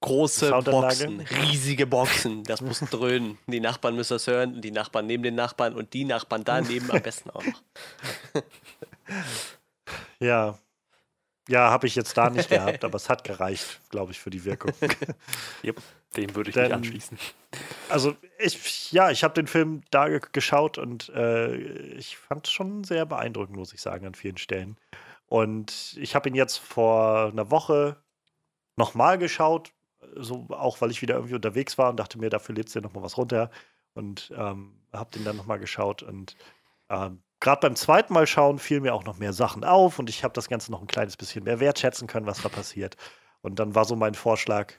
Große? 0.00 0.50
Boxen, 0.50 1.20
riesige 1.20 1.86
Boxen. 1.86 2.44
Das 2.44 2.60
muss 2.60 2.80
dröhnen. 2.80 3.38
Die 3.46 3.60
Nachbarn 3.60 3.96
müssen 3.96 4.14
das 4.14 4.26
hören, 4.26 4.54
und 4.54 4.60
die 4.60 4.70
Nachbarn 4.70 5.06
neben 5.06 5.22
den 5.22 5.34
Nachbarn 5.34 5.74
und 5.74 5.92
die 5.92 6.04
Nachbarn 6.04 6.44
daneben 6.44 6.90
am 6.90 7.02
besten 7.02 7.30
auch 7.30 7.44
noch. 7.44 7.62
Ja. 10.20 10.58
Ja, 11.48 11.70
habe 11.70 11.86
ich 11.86 11.94
jetzt 11.94 12.16
da 12.16 12.28
nicht 12.28 12.50
gehabt, 12.50 12.84
aber 12.84 12.96
es 12.96 13.08
hat 13.08 13.24
gereicht, 13.24 13.80
glaube 13.88 14.12
ich, 14.12 14.18
für 14.20 14.30
die 14.30 14.44
Wirkung. 14.44 14.72
Yep, 15.64 15.80
dem 16.16 16.34
würde 16.34 16.50
ich 16.50 16.54
Dann- 16.54 16.64
mich 16.64 16.72
anschließen. 16.74 17.18
Also 17.88 18.14
ich, 18.38 18.92
ja, 18.92 19.10
ich 19.10 19.24
habe 19.24 19.34
den 19.34 19.46
Film 19.46 19.82
da 19.90 20.08
ge 20.08 20.20
geschaut 20.32 20.76
und 20.78 21.08
äh, 21.10 21.54
ich 21.94 22.16
fand 22.18 22.46
es 22.46 22.52
schon 22.52 22.84
sehr 22.84 23.06
beeindruckend, 23.06 23.56
muss 23.56 23.72
ich 23.72 23.80
sagen, 23.80 24.06
an 24.06 24.14
vielen 24.14 24.36
Stellen. 24.36 24.76
Und 25.26 25.96
ich 25.98 26.14
habe 26.14 26.28
ihn 26.28 26.34
jetzt 26.34 26.58
vor 26.58 27.28
einer 27.32 27.50
Woche 27.50 27.96
nochmal 28.76 29.18
geschaut, 29.18 29.72
so 30.14 30.46
auch 30.50 30.80
weil 30.80 30.90
ich 30.90 31.02
wieder 31.02 31.14
irgendwie 31.16 31.34
unterwegs 31.34 31.78
war 31.78 31.90
und 31.90 31.96
dachte 31.98 32.18
mir, 32.18 32.30
dafür 32.30 32.54
lädst 32.54 32.74
du 32.74 32.80
nochmal 32.80 33.02
was 33.02 33.16
runter 33.16 33.50
und 33.94 34.32
ähm, 34.36 34.72
habe 34.92 35.10
den 35.10 35.24
dann 35.24 35.36
nochmal 35.36 35.58
geschaut 35.58 36.02
und 36.02 36.36
ähm, 36.88 37.22
gerade 37.40 37.60
beim 37.60 37.76
zweiten 37.76 38.12
Mal 38.12 38.26
schauen 38.26 38.58
fiel 38.58 38.80
mir 38.80 38.94
auch 38.94 39.04
noch 39.04 39.18
mehr 39.18 39.32
Sachen 39.32 39.64
auf 39.64 39.98
und 39.98 40.08
ich 40.08 40.24
habe 40.24 40.34
das 40.34 40.48
Ganze 40.48 40.70
noch 40.70 40.80
ein 40.80 40.86
kleines 40.86 41.16
bisschen 41.16 41.44
mehr 41.44 41.60
wertschätzen 41.60 42.06
können, 42.08 42.26
was 42.26 42.42
da 42.42 42.48
passiert. 42.48 42.96
Und 43.42 43.58
dann 43.58 43.74
war 43.74 43.84
so 43.84 43.96
mein 43.96 44.14
Vorschlag, 44.14 44.74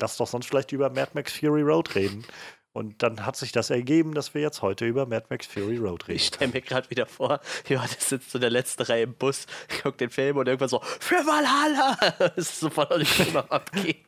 lass 0.00 0.16
doch 0.16 0.26
sonst 0.26 0.46
vielleicht 0.46 0.72
über 0.72 0.90
Mad 0.90 1.10
Max 1.14 1.32
Fury 1.32 1.62
Road 1.62 1.94
reden. 1.94 2.24
Und 2.72 3.02
dann 3.02 3.26
hat 3.26 3.34
sich 3.36 3.50
das 3.50 3.70
ergeben, 3.70 4.14
dass 4.14 4.32
wir 4.32 4.42
jetzt 4.42 4.62
heute 4.62 4.86
über 4.86 5.04
Mad 5.04 5.26
Max 5.28 5.46
Fury 5.46 5.76
Road 5.78 6.02
Ich 6.04 6.08
reden. 6.08 6.20
stelle 6.20 6.52
mir 6.52 6.60
gerade 6.60 6.88
wieder 6.90 7.06
vor, 7.06 7.40
Johannes 7.68 8.08
sitzt 8.08 8.30
so 8.30 8.38
in 8.38 8.42
der 8.42 8.50
letzten 8.50 8.82
Reihe 8.84 9.02
im 9.02 9.14
Bus, 9.14 9.46
guckt 9.82 10.00
den 10.00 10.10
Film 10.10 10.36
und 10.36 10.46
irgendwann 10.46 10.68
so, 10.68 10.80
für 11.00 11.16
Valhalla! 11.26 11.96
Das 12.18 12.36
ist 12.36 12.60
so 12.60 12.70
voll 12.70 13.00
die 13.00 13.06
Stimme 13.06 13.40
am 13.40 13.50
Abgehen. 13.50 14.04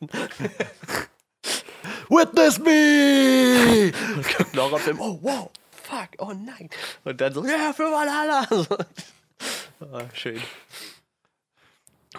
Witness 2.09 2.59
me! 2.59 3.91
Und 4.15 4.37
guckt 4.37 4.53
noch 4.53 4.71
auf 4.71 4.83
den 4.85 4.95
Film, 4.95 5.01
oh 5.01 5.19
wow, 5.21 5.49
fuck, 5.71 6.09
oh 6.19 6.31
nein. 6.33 6.69
Und 7.03 7.19
dann 7.19 7.33
so, 7.33 7.45
ja, 7.45 7.73
für 7.73 7.91
Valhalla! 7.91 8.47
So. 8.49 8.77
Oh, 9.81 10.01
schön. 10.13 10.41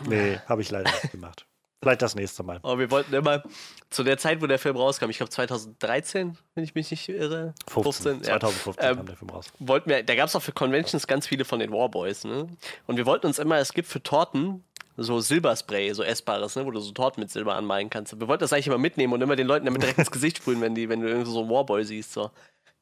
Nee, 0.07 0.39
habe 0.47 0.61
ich 0.61 0.71
leider 0.71 0.91
nicht 0.91 1.13
gemacht. 1.13 1.47
Vielleicht 1.85 2.03
das 2.03 2.15
nächste 2.15 2.43
Mal. 2.43 2.57
Aber 2.63 2.79
wir 2.79 2.91
wollten 2.91 3.15
immer, 3.15 3.43
zu 3.91 4.03
der 4.03 4.19
Zeit, 4.19 4.43
wo 4.43 4.47
der 4.47 4.59
Film 4.59 4.77
rauskam, 4.77 5.09
ich 5.11 5.19
glaube 5.19 5.31
2013, 5.31 6.37
wenn 6.55 6.65
ich 6.65 6.75
mich 6.75 6.91
nicht 6.91 7.09
irre. 7.09 7.55
15, 7.69 8.19
ja. 8.19 8.39
2015 8.39 8.85
Ähm, 8.85 8.97
kam 8.97 9.07
der 9.07 9.17
Film 9.17 9.31
raus. 9.31 9.47
wollten 9.61 9.89
wir, 9.91 10.03
da 10.03 10.15
gab 10.15 10.29
es 10.29 10.37
auch 10.37 10.43
für 10.43 10.53
Conventions 10.53 11.07
ganz 11.07 11.27
viele 11.27 11.45
von 11.45 11.61
den 11.61 11.71
Warboys, 11.71 12.25
ne? 12.25 12.49
Und 12.87 12.97
wir 12.97 13.07
wollten 13.07 13.27
uns 13.27 13.39
immer, 13.39 13.59
es 13.59 13.73
gibt 13.73 13.89
für 13.89 14.03
Torten 14.03 14.65
so 14.97 15.21
Silberspray, 15.21 15.93
so 15.93 16.03
essbares, 16.03 16.57
ne, 16.57 16.65
wo 16.67 16.71
du 16.71 16.81
so 16.81 16.93
Torten 16.93 17.21
mit 17.21 17.31
Silber 17.31 17.57
anmalen 17.57 17.91
kannst. 17.91 18.19
Wir 18.19 18.29
wollten 18.29 18.43
das 18.43 18.53
eigentlich 18.53 18.69
immer 18.69 18.79
mitnehmen 18.79 19.13
und 19.13 19.21
immer 19.23 19.37
den 19.37 19.47
Leuten 19.47 19.67
damit 19.67 19.83
direkt 19.83 19.99
ins 19.99 20.11
Gesicht 20.11 20.39
sprühen, 20.39 20.61
wenn, 20.61 20.75
die, 20.75 20.89
wenn 20.89 21.01
du 21.01 21.09
irgendwo 21.09 21.31
so 21.33 21.41
einen 21.41 21.51
Warboy 21.51 21.85
siehst. 21.85 22.13
So. 22.13 22.31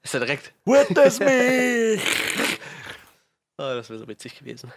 ist 0.03 0.13
ja 0.15 0.21
direkt, 0.21 0.53
Witness 0.67 1.21
me! 1.21 1.99
oh, 3.59 3.63
das 3.75 3.89
wäre 3.89 3.99
so 3.99 4.09
witzig 4.09 4.39
gewesen. 4.39 4.71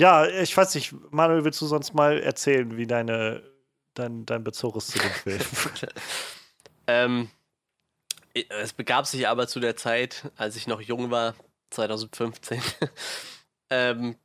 Ja, 0.00 0.26
ich 0.26 0.56
weiß 0.56 0.74
nicht, 0.76 0.94
Manuel, 1.10 1.44
willst 1.44 1.60
du 1.60 1.66
sonst 1.66 1.92
mal 1.92 2.20
erzählen, 2.20 2.76
wie 2.76 2.86
deine, 2.86 3.42
dein, 3.94 4.24
dein 4.26 4.44
Bezug 4.44 4.76
ist 4.76 4.88
zu 4.88 4.98
dem 4.98 5.10
Film? 5.10 5.40
Ähm, 6.90 7.28
es 8.32 8.72
begab 8.72 9.06
sich 9.06 9.28
aber 9.28 9.46
zu 9.46 9.60
der 9.60 9.76
Zeit, 9.76 10.32
als 10.36 10.56
ich 10.56 10.66
noch 10.66 10.80
jung 10.80 11.10
war, 11.10 11.34
2015. 11.68 12.62
ähm, 13.70 14.16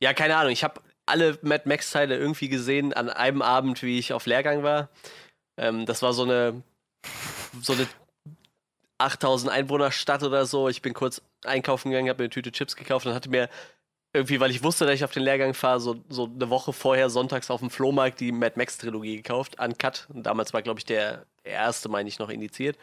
ja, 0.00 0.12
keine 0.12 0.36
Ahnung, 0.36 0.50
ich 0.50 0.64
habe 0.64 0.80
alle 1.06 1.38
Mad 1.42 1.68
Max-Teile 1.68 2.16
irgendwie 2.16 2.48
gesehen 2.48 2.92
an 2.92 3.08
einem 3.08 3.40
Abend, 3.40 3.84
wie 3.84 4.00
ich 4.00 4.12
auf 4.12 4.26
Lehrgang 4.26 4.64
war. 4.64 4.88
Ähm, 5.56 5.86
das 5.86 6.02
war 6.02 6.12
so 6.12 6.24
eine, 6.24 6.62
so 7.62 7.74
eine 7.74 7.86
8000 8.98 9.52
Einwohner-Stadt 9.52 10.24
oder 10.24 10.44
so. 10.44 10.68
Ich 10.68 10.82
bin 10.82 10.92
kurz 10.92 11.22
einkaufen 11.44 11.90
gegangen, 11.90 12.08
habe 12.08 12.22
mir 12.22 12.24
eine 12.24 12.30
Tüte 12.30 12.50
Chips 12.50 12.74
gekauft 12.74 13.06
und 13.06 13.14
hatte 13.14 13.30
mir 13.30 13.48
irgendwie, 14.12 14.40
weil 14.40 14.50
ich 14.50 14.62
wusste, 14.64 14.84
dass 14.86 14.94
ich 14.94 15.04
auf 15.04 15.12
den 15.12 15.22
Lehrgang 15.22 15.54
fahre, 15.54 15.80
so, 15.80 15.96
so 16.08 16.24
eine 16.24 16.50
Woche 16.50 16.72
vorher 16.72 17.10
sonntags 17.10 17.50
auf 17.50 17.60
dem 17.60 17.70
Flohmarkt 17.70 18.20
die 18.20 18.32
Mad 18.32 18.54
Max 18.56 18.78
Trilogie 18.78 19.16
gekauft, 19.16 19.60
Uncut. 19.60 20.06
Und 20.12 20.24
damals 20.24 20.52
war, 20.52 20.62
glaube 20.62 20.80
ich, 20.80 20.84
der 20.84 21.26
erste, 21.44 21.88
meine 21.88 22.08
ich, 22.08 22.18
noch 22.18 22.28
indiziert. 22.28 22.76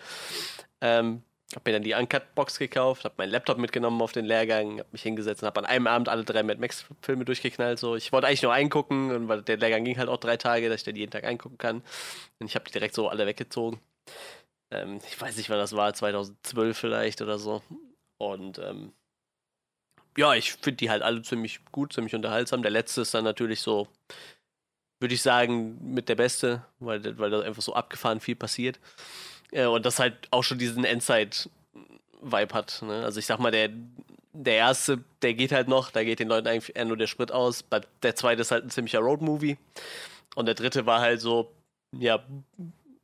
Ähm, 0.79 1.23
hab 1.55 1.65
mir 1.65 1.73
dann 1.73 1.83
die 1.83 1.93
Uncut-Box 1.93 2.59
gekauft, 2.59 3.05
hab 3.05 3.17
meinen 3.17 3.31
Laptop 3.31 3.57
mitgenommen 3.57 4.01
auf 4.01 4.11
den 4.11 4.25
Lehrgang, 4.25 4.79
hab 4.79 4.91
mich 4.91 5.03
hingesetzt 5.03 5.43
und 5.43 5.47
hab 5.47 5.57
an 5.57 5.65
einem 5.65 5.87
Abend 5.87 6.09
alle 6.09 6.23
drei 6.23 6.43
Mad 6.43 6.59
Max-Filme 6.59 7.25
durchgeknallt. 7.25 7.79
So. 7.79 7.95
Ich 7.95 8.11
wollte 8.11 8.27
eigentlich 8.27 8.43
nur 8.43 8.53
eingucken, 8.53 9.11
und 9.11 9.27
weil 9.27 9.41
der 9.43 9.57
Lehrgang 9.57 9.83
ging 9.83 9.97
halt 9.97 10.09
auch 10.09 10.17
drei 10.17 10.37
Tage, 10.37 10.69
dass 10.69 10.81
ich 10.81 10.83
dann 10.83 10.95
jeden 10.95 11.11
Tag 11.11 11.23
eingucken 11.23 11.57
kann. 11.57 11.83
Und 12.39 12.47
ich 12.47 12.55
habe 12.55 12.65
die 12.65 12.73
direkt 12.73 12.95
so 12.95 13.07
alle 13.07 13.25
weggezogen. 13.25 13.79
Ähm, 14.71 14.99
ich 15.07 15.19
weiß 15.19 15.37
nicht, 15.37 15.49
wann 15.49 15.57
das 15.57 15.75
war, 15.75 15.93
2012 15.93 16.77
vielleicht 16.77 17.21
oder 17.21 17.37
so. 17.37 17.61
Und 18.17 18.59
ähm, 18.59 18.93
ja, 20.17 20.33
ich 20.33 20.53
finde 20.53 20.77
die 20.77 20.89
halt 20.89 21.03
alle 21.03 21.21
ziemlich 21.21 21.59
gut, 21.71 21.93
ziemlich 21.93 22.15
unterhaltsam. 22.15 22.63
Der 22.63 22.71
letzte 22.71 23.01
ist 23.01 23.13
dann 23.13 23.23
natürlich 23.23 23.61
so, 23.61 23.87
würde 24.99 25.13
ich 25.13 25.21
sagen, 25.21 25.77
mit 25.93 26.09
der 26.09 26.15
beste, 26.15 26.65
weil, 26.79 27.17
weil 27.19 27.29
da 27.29 27.41
einfach 27.41 27.61
so 27.61 27.75
abgefahren 27.75 28.19
viel 28.19 28.35
passiert. 28.35 28.79
Äh, 29.51 29.67
und 29.67 29.85
das 29.85 29.99
halt 29.99 30.27
auch 30.31 30.43
schon 30.43 30.57
diesen 30.57 30.83
Endzeit-Vibe 30.83 32.53
hat. 32.53 32.81
Ne? 32.81 33.03
Also 33.03 33.19
ich 33.19 33.27
sag 33.27 33.39
mal, 33.39 33.51
der, 33.51 33.69
der 34.33 34.55
erste, 34.55 35.03
der 35.21 35.35
geht 35.35 35.51
halt 35.51 35.67
noch, 35.67 35.91
da 35.91 36.03
geht 36.03 36.19
den 36.19 36.29
Leuten 36.29 36.47
eigentlich 36.47 36.75
eher 36.75 36.85
nur 36.85 36.97
der 36.97 37.07
Sprit 37.07 37.31
aus. 37.31 37.63
Der 38.01 38.15
zweite 38.15 38.41
ist 38.41 38.51
halt 38.51 38.65
ein 38.65 38.71
ziemlicher 38.71 38.99
Road-Movie. 38.99 39.57
Und 40.35 40.47
der 40.47 40.55
dritte 40.55 40.87
war 40.87 40.99
halt 40.99 41.21
so, 41.21 41.51
ja, 41.91 42.23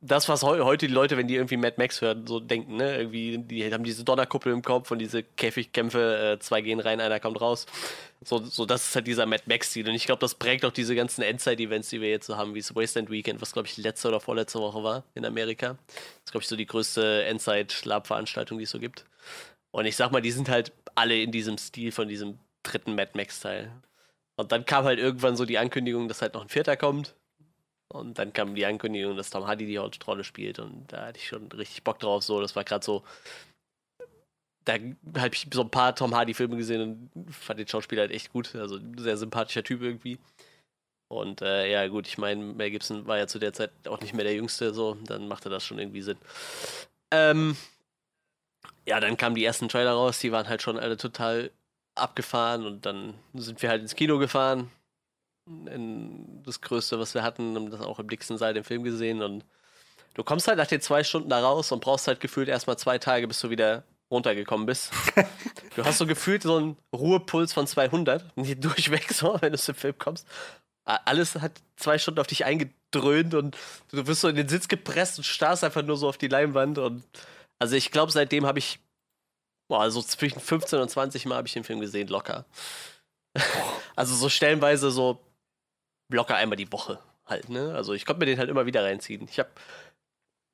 das, 0.06 0.28
was 0.28 0.42
heu 0.42 0.60
heute 0.64 0.86
die 0.86 0.92
Leute, 0.92 1.16
wenn 1.16 1.26
die 1.26 1.36
irgendwie 1.36 1.56
Mad 1.56 1.76
Max 1.78 2.02
hören, 2.02 2.26
so 2.26 2.38
denken, 2.38 2.76
ne? 2.76 2.98
Irgendwie, 2.98 3.38
die 3.38 3.72
haben 3.72 3.84
diese 3.84 4.04
Donnerkuppel 4.04 4.52
im 4.52 4.60
Kopf 4.60 4.90
und 4.90 4.98
diese 4.98 5.22
Käfigkämpfe, 5.22 6.34
äh, 6.34 6.38
zwei 6.40 6.60
gehen 6.60 6.78
rein, 6.80 7.00
einer 7.00 7.20
kommt 7.20 7.40
raus. 7.40 7.66
So, 8.22 8.38
so 8.38 8.66
das 8.66 8.88
ist 8.88 8.94
halt 8.94 9.06
dieser 9.06 9.24
Mad 9.24 9.44
Max-Stil. 9.46 9.88
Und 9.88 9.94
ich 9.94 10.04
glaube, 10.04 10.20
das 10.20 10.34
prägt 10.34 10.64
auch 10.66 10.72
diese 10.72 10.94
ganzen 10.94 11.22
Endzeit-Events, 11.22 11.88
die 11.88 12.02
wir 12.02 12.10
jetzt 12.10 12.26
so 12.26 12.36
haben, 12.36 12.54
wie 12.54 12.60
das 12.60 12.74
Wasteland 12.76 13.10
Weekend, 13.10 13.40
was, 13.40 13.52
glaube 13.52 13.66
ich, 13.68 13.78
letzte 13.78 14.08
oder 14.08 14.20
vorletzte 14.20 14.60
Woche 14.60 14.82
war 14.82 15.04
in 15.14 15.24
Amerika. 15.24 15.78
Das 15.86 15.96
ist, 16.26 16.32
glaube 16.32 16.42
ich, 16.42 16.48
so 16.48 16.56
die 16.56 16.66
größte 16.66 17.24
Endzeit-Lab-Veranstaltung, 17.24 18.58
die 18.58 18.64
es 18.64 18.70
so 18.70 18.78
gibt. 18.78 19.06
Und 19.70 19.86
ich 19.86 19.96
sag 19.96 20.12
mal, 20.12 20.20
die 20.20 20.30
sind 20.32 20.50
halt 20.50 20.72
alle 20.94 21.16
in 21.20 21.32
diesem 21.32 21.56
Stil 21.56 21.92
von 21.92 22.08
diesem 22.08 22.38
dritten 22.62 22.94
Mad 22.94 23.12
Max-Teil. 23.14 23.72
Und 24.36 24.52
dann 24.52 24.66
kam 24.66 24.84
halt 24.84 24.98
irgendwann 24.98 25.36
so 25.36 25.46
die 25.46 25.58
Ankündigung, 25.58 26.08
dass 26.08 26.20
halt 26.20 26.34
noch 26.34 26.42
ein 26.42 26.48
vierter 26.48 26.76
kommt. 26.76 27.14
Und 27.92 28.18
dann 28.18 28.32
kam 28.32 28.54
die 28.54 28.66
Ankündigung, 28.66 29.16
dass 29.16 29.30
Tom 29.30 29.46
Hardy 29.46 29.66
die 29.66 29.78
Hauptrolle 29.78 30.24
spielt. 30.24 30.58
Und 30.58 30.92
da 30.92 31.06
hatte 31.06 31.18
ich 31.18 31.28
schon 31.28 31.50
richtig 31.52 31.82
Bock 31.84 31.98
drauf. 31.98 32.24
So, 32.24 32.40
das 32.40 32.56
war 32.56 32.64
gerade 32.64 32.84
so. 32.84 33.04
Da 34.64 34.74
habe 34.74 35.34
ich 35.34 35.46
so 35.52 35.60
ein 35.60 35.70
paar 35.70 35.94
Tom 35.94 36.14
Hardy-Filme 36.14 36.56
gesehen 36.56 37.10
und 37.14 37.34
fand 37.34 37.60
den 37.60 37.68
Schauspieler 37.68 38.02
halt 38.02 38.10
echt 38.10 38.32
gut. 38.32 38.54
Also 38.54 38.80
sehr 38.96 39.16
sympathischer 39.16 39.62
Typ 39.62 39.82
irgendwie. 39.82 40.18
Und 41.08 41.42
äh, 41.42 41.70
ja, 41.70 41.86
gut, 41.86 42.08
ich 42.08 42.18
meine, 42.18 42.42
Mel 42.42 42.70
Gibson 42.70 43.06
war 43.06 43.18
ja 43.18 43.26
zu 43.26 43.38
der 43.38 43.52
Zeit 43.52 43.70
auch 43.86 44.00
nicht 44.00 44.14
mehr 44.14 44.24
der 44.24 44.34
Jüngste, 44.34 44.72
so. 44.72 44.96
Dann 45.04 45.28
machte 45.28 45.50
das 45.50 45.64
schon 45.64 45.78
irgendwie 45.78 46.02
Sinn. 46.02 46.18
Ähm, 47.12 47.56
ja, 48.86 49.00
dann 49.00 49.16
kamen 49.16 49.36
die 49.36 49.44
ersten 49.44 49.68
Trailer 49.68 49.92
raus, 49.92 50.18
die 50.18 50.32
waren 50.32 50.48
halt 50.48 50.62
schon 50.62 50.78
alle 50.78 50.96
total 50.96 51.50
abgefahren 51.94 52.66
und 52.66 52.86
dann 52.86 53.14
sind 53.34 53.62
wir 53.62 53.68
halt 53.68 53.82
ins 53.82 53.94
Kino 53.94 54.18
gefahren. 54.18 54.70
Das 55.46 56.60
Größte, 56.60 56.98
was 56.98 57.14
wir 57.14 57.22
hatten, 57.22 57.54
haben 57.54 57.70
das 57.70 57.80
auch 57.80 57.98
im 57.98 58.08
dicksten 58.08 58.38
Saal 58.38 58.54
den 58.54 58.64
Film 58.64 58.82
gesehen 58.82 59.22
und 59.22 59.44
du 60.14 60.24
kommst 60.24 60.48
halt 60.48 60.58
nach 60.58 60.66
den 60.66 60.80
zwei 60.80 61.04
Stunden 61.04 61.28
da 61.28 61.40
raus 61.40 61.70
und 61.70 61.80
brauchst 61.80 62.08
halt 62.08 62.20
gefühlt 62.20 62.48
erstmal 62.48 62.78
zwei 62.78 62.98
Tage, 62.98 63.28
bis 63.28 63.40
du 63.40 63.50
wieder 63.50 63.84
runtergekommen 64.10 64.66
bist. 64.66 64.92
du 65.76 65.84
hast 65.84 65.98
so 65.98 66.06
gefühlt 66.06 66.42
so 66.42 66.56
einen 66.56 66.76
Ruhepuls 66.94 67.52
von 67.52 67.66
200, 67.66 68.36
nicht 68.36 68.64
durchweg 68.64 69.12
so, 69.12 69.36
wenn 69.40 69.52
du 69.52 69.58
zum 69.58 69.74
Film 69.74 69.98
kommst. 69.98 70.26
Alles 70.84 71.34
hat 71.36 71.62
zwei 71.76 71.98
Stunden 71.98 72.20
auf 72.20 72.26
dich 72.26 72.44
eingedröhnt 72.44 73.34
und 73.34 73.56
du 73.90 74.06
wirst 74.06 74.20
so 74.20 74.28
in 74.28 74.36
den 74.36 74.48
Sitz 74.48 74.68
gepresst 74.68 75.18
und 75.18 75.24
starrst 75.24 75.64
einfach 75.64 75.82
nur 75.82 75.96
so 75.96 76.08
auf 76.08 76.18
die 76.18 76.28
Leinwand. 76.28 76.78
Und 76.78 77.04
also 77.58 77.74
ich 77.74 77.90
glaube, 77.90 78.12
seitdem 78.12 78.44
habe 78.44 78.58
ich, 78.58 78.80
boah, 79.68 79.80
also 79.80 80.02
zwischen 80.02 80.40
15 80.40 80.78
und 80.80 80.90
20 80.90 81.24
Mal 81.24 81.36
habe 81.36 81.48
ich 81.48 81.54
den 81.54 81.64
Film 81.64 81.80
gesehen, 81.80 82.08
locker. 82.08 82.44
also 83.96 84.14
so 84.14 84.28
stellenweise 84.28 84.90
so 84.90 85.20
locker 86.08 86.36
einmal 86.36 86.56
die 86.56 86.70
Woche 86.72 86.98
halt, 87.26 87.48
ne? 87.48 87.74
Also 87.74 87.94
ich 87.94 88.06
konnte 88.06 88.20
mir 88.20 88.26
den 88.26 88.38
halt 88.38 88.50
immer 88.50 88.66
wieder 88.66 88.84
reinziehen. 88.84 89.26
Ich 89.30 89.38
habe 89.38 89.50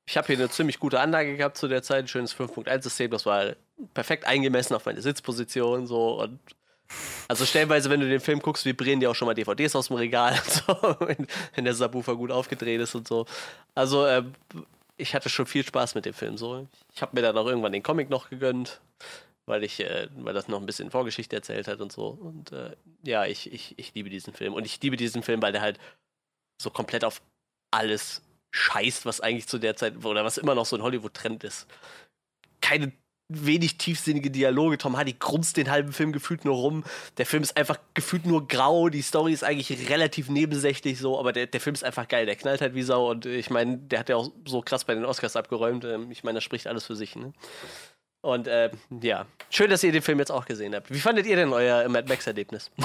ich 0.06 0.16
hab 0.16 0.26
hier 0.26 0.36
eine 0.36 0.50
ziemlich 0.50 0.80
gute 0.80 1.00
Anlage 1.00 1.36
gehabt 1.36 1.56
zu 1.56 1.68
der 1.68 1.82
Zeit, 1.82 2.04
ein 2.04 2.08
schönes 2.08 2.34
5.1-System, 2.34 3.10
das 3.10 3.26
war 3.26 3.54
perfekt 3.94 4.26
eingemessen 4.26 4.74
auf 4.74 4.86
meine 4.86 5.00
Sitzposition 5.00 5.86
so 5.86 6.20
und 6.20 6.40
also 7.28 7.46
stellenweise, 7.46 7.88
wenn 7.90 8.00
du 8.00 8.08
den 8.08 8.20
Film 8.20 8.40
guckst, 8.40 8.64
vibrieren 8.64 8.98
dir 8.98 9.10
auch 9.10 9.14
schon 9.14 9.26
mal 9.26 9.34
DVDs 9.34 9.76
aus 9.76 9.86
dem 9.86 9.96
Regal, 9.96 10.34
so, 10.48 10.74
wenn, 11.00 11.26
wenn 11.54 11.64
der 11.64 11.74
Subwoofer 11.74 12.16
gut 12.16 12.32
aufgedreht 12.32 12.80
ist 12.80 12.94
und 12.96 13.06
so. 13.06 13.26
Also 13.74 14.06
ähm, 14.06 14.34
ich 14.96 15.14
hatte 15.14 15.28
schon 15.28 15.46
viel 15.46 15.64
Spaß 15.64 15.94
mit 15.94 16.04
dem 16.04 16.14
Film. 16.14 16.36
So, 16.36 16.66
ich 16.94 17.02
habe 17.02 17.12
mir 17.14 17.22
dann 17.22 17.38
auch 17.38 17.46
irgendwann 17.46 17.72
den 17.72 17.82
Comic 17.82 18.10
noch 18.10 18.30
gegönnt, 18.30 18.80
weil 19.46 19.64
ich, 19.64 19.80
äh, 19.80 20.08
weil 20.16 20.34
das 20.34 20.48
noch 20.48 20.60
ein 20.60 20.66
bisschen 20.66 20.90
Vorgeschichte 20.90 21.36
erzählt 21.36 21.68
hat 21.68 21.80
und 21.80 21.92
so. 21.92 22.08
Und 22.08 22.52
äh, 22.52 22.76
ja, 23.04 23.26
ich, 23.26 23.52
ich, 23.52 23.78
ich 23.78 23.94
liebe 23.94 24.10
diesen 24.10 24.32
Film 24.32 24.54
und 24.54 24.64
ich 24.64 24.80
liebe 24.82 24.96
diesen 24.96 25.22
Film, 25.22 25.42
weil 25.42 25.52
der 25.52 25.62
halt 25.62 25.78
so 26.60 26.70
komplett 26.70 27.04
auf 27.04 27.22
alles 27.72 28.22
scheißt, 28.52 29.06
was 29.06 29.20
eigentlich 29.20 29.46
zu 29.46 29.58
der 29.58 29.76
Zeit 29.76 30.04
oder 30.04 30.24
was 30.24 30.38
immer 30.38 30.54
noch 30.54 30.66
so 30.66 30.76
ein 30.76 30.82
Hollywood-Trend 30.82 31.44
ist. 31.44 31.66
Keine 32.60 32.92
wenig 33.30 33.78
tiefsinnige 33.78 34.30
Dialoge. 34.30 34.76
Tom 34.76 34.96
Hardy 34.96 35.14
grunzt 35.18 35.56
den 35.56 35.70
halben 35.70 35.92
Film 35.92 36.12
gefühlt 36.12 36.44
nur 36.44 36.56
rum. 36.56 36.84
Der 37.16 37.26
Film 37.26 37.42
ist 37.42 37.56
einfach 37.56 37.78
gefühlt 37.94 38.26
nur 38.26 38.48
grau. 38.48 38.88
Die 38.88 39.02
Story 39.02 39.32
ist 39.32 39.44
eigentlich 39.44 39.88
relativ 39.88 40.28
nebensächlich 40.28 40.98
so, 40.98 41.18
aber 41.18 41.32
der, 41.32 41.46
der 41.46 41.60
Film 41.60 41.74
ist 41.74 41.84
einfach 41.84 42.08
geil. 42.08 42.26
Der 42.26 42.36
knallt 42.36 42.60
halt 42.60 42.74
wie 42.74 42.82
Sau 42.82 43.08
und 43.10 43.26
ich 43.26 43.50
meine, 43.50 43.78
der 43.78 44.00
hat 44.00 44.08
ja 44.08 44.16
auch 44.16 44.30
so 44.44 44.60
krass 44.62 44.84
bei 44.84 44.94
den 44.94 45.04
Oscars 45.04 45.36
abgeräumt. 45.36 45.84
Ähm, 45.84 46.10
Ich 46.10 46.24
meine, 46.24 46.38
das 46.38 46.44
spricht 46.44 46.66
alles 46.66 46.86
für 46.86 46.96
sich. 46.96 47.14
Ne? 47.16 47.32
Und 48.22 48.46
äh, 48.46 48.70
ja, 49.00 49.26
schön, 49.48 49.70
dass 49.70 49.82
ihr 49.82 49.92
den 49.92 50.02
Film 50.02 50.18
jetzt 50.18 50.30
auch 50.30 50.44
gesehen 50.44 50.74
habt. 50.74 50.92
Wie 50.92 51.00
fandet 51.00 51.26
ihr 51.26 51.36
denn 51.36 51.52
euer 51.52 51.88
Mad 51.88 52.08
Max-Erlebnis? 52.08 52.70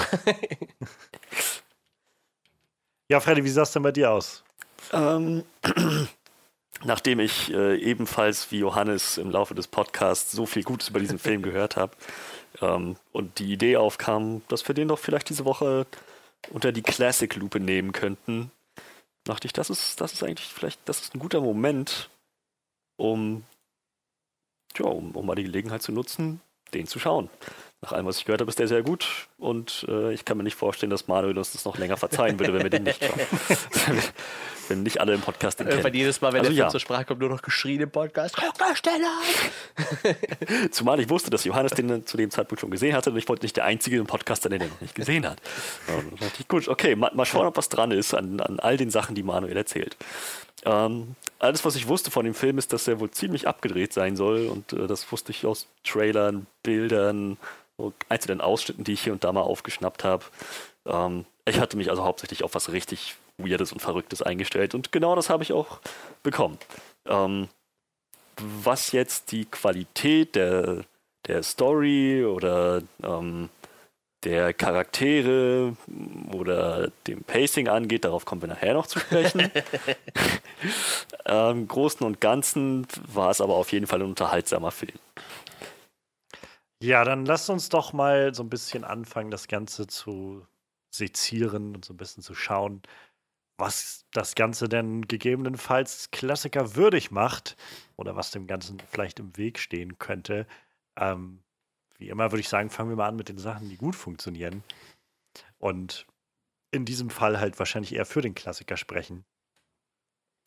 Ja, 3.08 3.20
Freddy, 3.20 3.44
wie 3.44 3.48
sah 3.50 3.62
es 3.62 3.70
denn 3.70 3.84
bei 3.84 3.92
dir 3.92 4.10
aus? 4.10 4.42
Ähm, 4.92 5.44
nachdem 6.84 7.20
ich 7.20 7.52
äh, 7.52 7.76
ebenfalls 7.76 8.50
wie 8.50 8.58
Johannes 8.58 9.16
im 9.16 9.30
Laufe 9.30 9.54
des 9.54 9.68
Podcasts 9.68 10.32
so 10.32 10.44
viel 10.44 10.64
Gutes 10.64 10.88
über 10.88 10.98
diesen 10.98 11.20
Film 11.20 11.42
gehört 11.42 11.76
habe 11.76 11.92
ähm, 12.60 12.96
und 13.12 13.38
die 13.38 13.52
Idee 13.52 13.76
aufkam, 13.76 14.42
dass 14.48 14.66
wir 14.66 14.74
den 14.74 14.88
doch 14.88 14.98
vielleicht 14.98 15.28
diese 15.28 15.44
Woche 15.44 15.86
unter 16.50 16.72
die 16.72 16.82
Classic-Lupe 16.82 17.60
nehmen 17.60 17.92
könnten, 17.92 18.50
dachte 19.22 19.46
ich, 19.46 19.52
das 19.52 19.70
ist, 19.70 20.00
das 20.00 20.12
ist 20.12 20.24
eigentlich 20.24 20.52
vielleicht, 20.52 20.80
das 20.88 21.00
ist 21.00 21.14
ein 21.14 21.20
guter 21.20 21.40
Moment, 21.40 22.10
um, 22.96 23.44
ja, 24.78 24.86
um, 24.86 25.12
um 25.12 25.26
mal 25.26 25.34
die 25.34 25.44
Gelegenheit 25.44 25.82
zu 25.82 25.92
nutzen, 25.92 26.40
den 26.74 26.86
zu 26.86 26.98
schauen. 26.98 27.30
Nach 27.82 27.92
allem, 27.92 28.06
was 28.06 28.18
ich 28.18 28.24
gehört 28.24 28.40
habe, 28.40 28.50
ist 28.50 28.58
der 28.58 28.68
sehr 28.68 28.82
gut 28.82 29.28
und 29.38 29.84
äh, 29.88 30.14
ich 30.14 30.24
kann 30.24 30.38
mir 30.38 30.44
nicht 30.44 30.54
vorstellen, 30.54 30.90
dass 30.90 31.08
Manuel 31.08 31.36
uns 31.36 31.52
das 31.52 31.64
noch 31.66 31.76
länger 31.76 31.96
verzeihen 31.98 32.38
würde, 32.38 32.54
wenn 32.54 32.62
wir 32.62 32.70
den 32.70 32.84
nicht 32.84 33.04
schauen. 33.04 33.20
wenn 34.68 34.82
nicht 34.82 35.00
alle 35.00 35.12
im 35.14 35.20
Podcast 35.20 35.60
den 35.60 35.68
kennen. 35.68 35.94
jedes 35.94 36.20
Mal, 36.20 36.32
wenn 36.32 36.40
Also 36.40 36.52
der 36.52 36.58
ja. 36.58 36.68
zur 36.68 36.80
Sprache 36.80 37.04
kommt, 37.04 37.20
nur 37.20 37.28
noch 37.28 37.42
geschrien 37.42 37.80
im 37.82 37.90
Podcast. 37.90 38.34
Guck 38.34 38.58
mal 38.58 38.74
schneller! 38.74 39.12
Zumal 40.70 41.00
ich 41.00 41.10
wusste, 41.10 41.30
dass 41.30 41.44
Johannes 41.44 41.72
den 41.72 42.06
zu 42.06 42.16
dem 42.16 42.30
Zeitpunkt 42.30 42.60
schon 42.60 42.70
gesehen 42.70 42.96
hatte 42.96 43.10
und 43.10 43.18
ich 43.18 43.28
wollte 43.28 43.44
nicht 43.44 43.56
der 43.56 43.64
Einzige 43.64 43.98
im 43.98 44.06
Podcast 44.06 44.42
sein, 44.42 44.50
der 44.50 44.60
den 44.60 44.70
noch 44.70 44.80
nicht 44.80 44.94
gesehen 44.94 45.28
hat. 45.28 45.38
Und 45.88 46.20
dachte 46.20 46.40
ich, 46.40 46.48
gut, 46.48 46.66
okay, 46.68 46.96
mal, 46.96 47.10
mal 47.14 47.26
schauen, 47.26 47.46
ob 47.46 47.56
was 47.56 47.68
dran 47.68 47.90
ist 47.90 48.14
an, 48.14 48.40
an 48.40 48.58
all 48.58 48.76
den 48.76 48.90
Sachen, 48.90 49.14
die 49.14 49.22
Manuel 49.22 49.56
erzählt. 49.56 49.96
Ähm, 50.64 51.14
alles, 51.38 51.64
was 51.64 51.76
ich 51.76 51.88
wusste 51.88 52.10
von 52.10 52.24
dem 52.24 52.34
Film, 52.34 52.56
ist, 52.56 52.72
dass 52.72 52.88
er 52.88 53.00
wohl 53.00 53.10
ziemlich 53.10 53.46
abgedreht 53.46 53.92
sein 53.92 54.16
soll 54.16 54.46
und 54.46 54.72
äh, 54.72 54.86
das 54.86 55.12
wusste 55.12 55.30
ich 55.30 55.44
aus 55.44 55.66
Trailern, 55.84 56.46
Bildern, 56.62 57.36
so 57.78 57.92
einzelnen 58.08 58.40
Ausschnitten, 58.40 58.84
die 58.84 58.92
ich 58.92 59.02
hier 59.02 59.12
und 59.12 59.24
da 59.26 59.32
mal 59.32 59.42
aufgeschnappt 59.42 60.04
habe. 60.04 60.24
Ähm, 60.86 61.26
ich 61.44 61.60
hatte 61.60 61.76
mich 61.76 61.90
also 61.90 62.04
hauptsächlich 62.04 62.44
auf 62.44 62.54
was 62.54 62.72
richtig 62.72 63.16
Weirdes 63.38 63.72
und 63.72 63.80
Verrücktes 63.80 64.22
eingestellt 64.22 64.74
und 64.74 64.92
genau 64.92 65.14
das 65.14 65.28
habe 65.28 65.42
ich 65.42 65.52
auch 65.52 65.80
bekommen. 66.22 66.58
Ähm, 67.06 67.48
was 68.38 68.92
jetzt 68.92 69.32
die 69.32 69.44
Qualität 69.46 70.34
der, 70.34 70.84
der 71.26 71.42
Story 71.42 72.24
oder 72.24 72.82
ähm, 73.02 73.48
der 74.24 74.52
Charaktere 74.52 75.76
oder 76.32 76.90
dem 77.06 77.22
Pacing 77.22 77.68
angeht, 77.68 78.04
darauf 78.04 78.24
kommen 78.24 78.42
wir 78.42 78.48
nachher 78.48 78.74
noch 78.74 78.86
zu 78.86 78.98
sprechen. 78.98 79.50
ähm, 81.26 81.58
Im 81.58 81.68
Großen 81.68 82.04
und 82.04 82.20
Ganzen 82.20 82.86
war 83.06 83.30
es 83.30 83.40
aber 83.40 83.54
auf 83.54 83.72
jeden 83.72 83.86
Fall 83.86 84.00
ein 84.00 84.08
unterhaltsamer 84.08 84.72
Film. 84.72 84.98
Ja, 86.82 87.04
dann 87.04 87.24
lasst 87.24 87.48
uns 87.48 87.68
doch 87.68 87.92
mal 87.92 88.34
so 88.34 88.42
ein 88.42 88.50
bisschen 88.50 88.84
anfangen, 88.84 89.30
das 89.30 89.48
Ganze 89.48 89.86
zu 89.86 90.46
sezieren 90.90 91.74
und 91.74 91.84
so 91.84 91.94
ein 91.94 91.96
bisschen 91.96 92.22
zu 92.22 92.34
schauen, 92.34 92.82
was 93.58 94.06
das 94.12 94.34
Ganze 94.34 94.68
denn 94.68 95.08
gegebenenfalls 95.08 96.10
Klassiker 96.12 96.76
würdig 96.76 97.10
macht 97.10 97.56
oder 97.96 98.16
was 98.16 98.30
dem 98.30 98.46
Ganzen 98.46 98.80
vielleicht 98.90 99.20
im 99.20 99.36
Weg 99.36 99.58
stehen 99.58 99.98
könnte. 99.98 100.46
Ähm, 100.98 101.42
wie 101.98 102.08
immer 102.10 102.32
würde 102.32 102.40
ich 102.40 102.48
sagen, 102.48 102.70
fangen 102.70 102.90
wir 102.90 102.96
mal 102.96 103.08
an 103.08 103.16
mit 103.16 103.28
den 103.30 103.38
Sachen, 103.38 103.68
die 103.70 103.78
gut 103.78 103.96
funktionieren. 103.96 104.62
Und 105.58 106.06
in 106.72 106.84
diesem 106.84 107.10
Fall 107.10 107.40
halt 107.40 107.58
wahrscheinlich 107.58 107.94
eher 107.94 108.06
für 108.06 108.22
den 108.22 108.34
Klassiker 108.34 108.76
sprechen. 108.76 109.24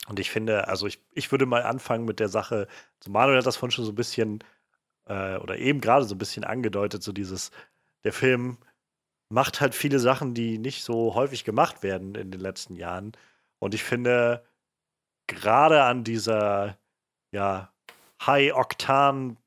Und 0.07 0.19
ich 0.19 0.32
finde, 0.32 0.67
also 0.67 0.88
ich, 0.88 0.99
ich 1.13 1.32
würde 1.32 1.45
mal 1.45 1.63
anfangen 1.63 2.05
mit 2.05 2.19
der 2.19 2.30
Sache, 2.30 2.67
so 3.03 3.11
Manuel 3.11 3.38
hat 3.39 3.45
das 3.45 3.57
vorhin 3.57 3.71
schon 3.71 3.86
so 3.86 3.91
ein 3.91 3.95
bisschen 3.95 4.43
äh, 5.10 5.38
oder 5.38 5.57
eben 5.57 5.82
gerade 5.82 6.05
so 6.05 6.16
ein 6.16 6.20
bisschen 6.20 6.43
angedeutet, 6.43 7.03
so 7.03 7.12
dieses, 7.12 7.51
der 8.03 8.14
Film 8.14 8.57
macht 9.30 9.62
halt 9.62 9.76
viele 9.76 9.99
Sachen, 9.99 10.34
die 10.34 10.57
nicht 10.57 10.84
so 10.84 11.16
häufig 11.16 11.43
gemacht 11.43 11.84
werden 11.84 12.16
in 12.16 12.32
den 12.32 12.41
letzten 12.41 12.76
Jahren. 12.76 13.12
Und 13.60 13.74
ich 13.74 13.84
finde, 13.84 14.45
gerade 15.28 15.84
an 15.84 16.03
dieser, 16.03 16.78
ja, 17.32 17.72
High-Oktan 18.26 19.38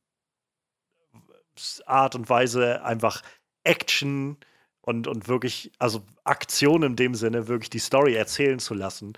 Art 1.86 2.14
und 2.14 2.28
Weise 2.28 2.82
einfach 2.82 3.22
Action 3.64 4.38
und, 4.80 5.06
und 5.06 5.28
wirklich, 5.28 5.70
also 5.78 6.02
Aktion 6.24 6.82
in 6.82 6.96
dem 6.96 7.14
Sinne, 7.14 7.48
wirklich 7.48 7.70
die 7.70 7.78
Story 7.78 8.14
erzählen 8.14 8.58
zu 8.58 8.74
lassen. 8.74 9.12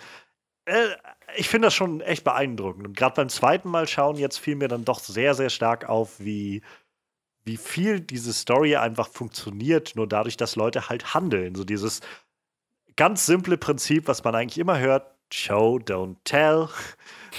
Äh, 0.66 0.90
ich 1.36 1.48
finde 1.48 1.66
das 1.66 1.74
schon 1.74 2.00
echt 2.00 2.24
beeindruckend. 2.24 2.86
Und 2.86 2.96
gerade 2.96 3.16
beim 3.16 3.28
zweiten 3.28 3.68
Mal 3.68 3.86
schauen, 3.88 4.16
jetzt 4.16 4.38
fiel 4.38 4.56
mir 4.56 4.68
dann 4.68 4.84
doch 4.84 5.00
sehr, 5.00 5.34
sehr 5.34 5.50
stark 5.50 5.88
auf, 5.88 6.20
wie, 6.20 6.62
wie 7.44 7.56
viel 7.56 8.00
diese 8.00 8.32
Story 8.32 8.76
einfach 8.76 9.08
funktioniert, 9.08 9.96
nur 9.96 10.08
dadurch, 10.08 10.36
dass 10.36 10.56
Leute 10.56 10.88
halt 10.88 11.14
handeln. 11.14 11.54
So 11.54 11.64
dieses 11.64 12.00
ganz 12.96 13.26
simple 13.26 13.56
Prinzip, 13.56 14.08
was 14.08 14.24
man 14.24 14.34
eigentlich 14.34 14.58
immer 14.58 14.78
hört: 14.78 15.06
Show, 15.32 15.78
don't 15.78 16.16
tell. 16.24 16.68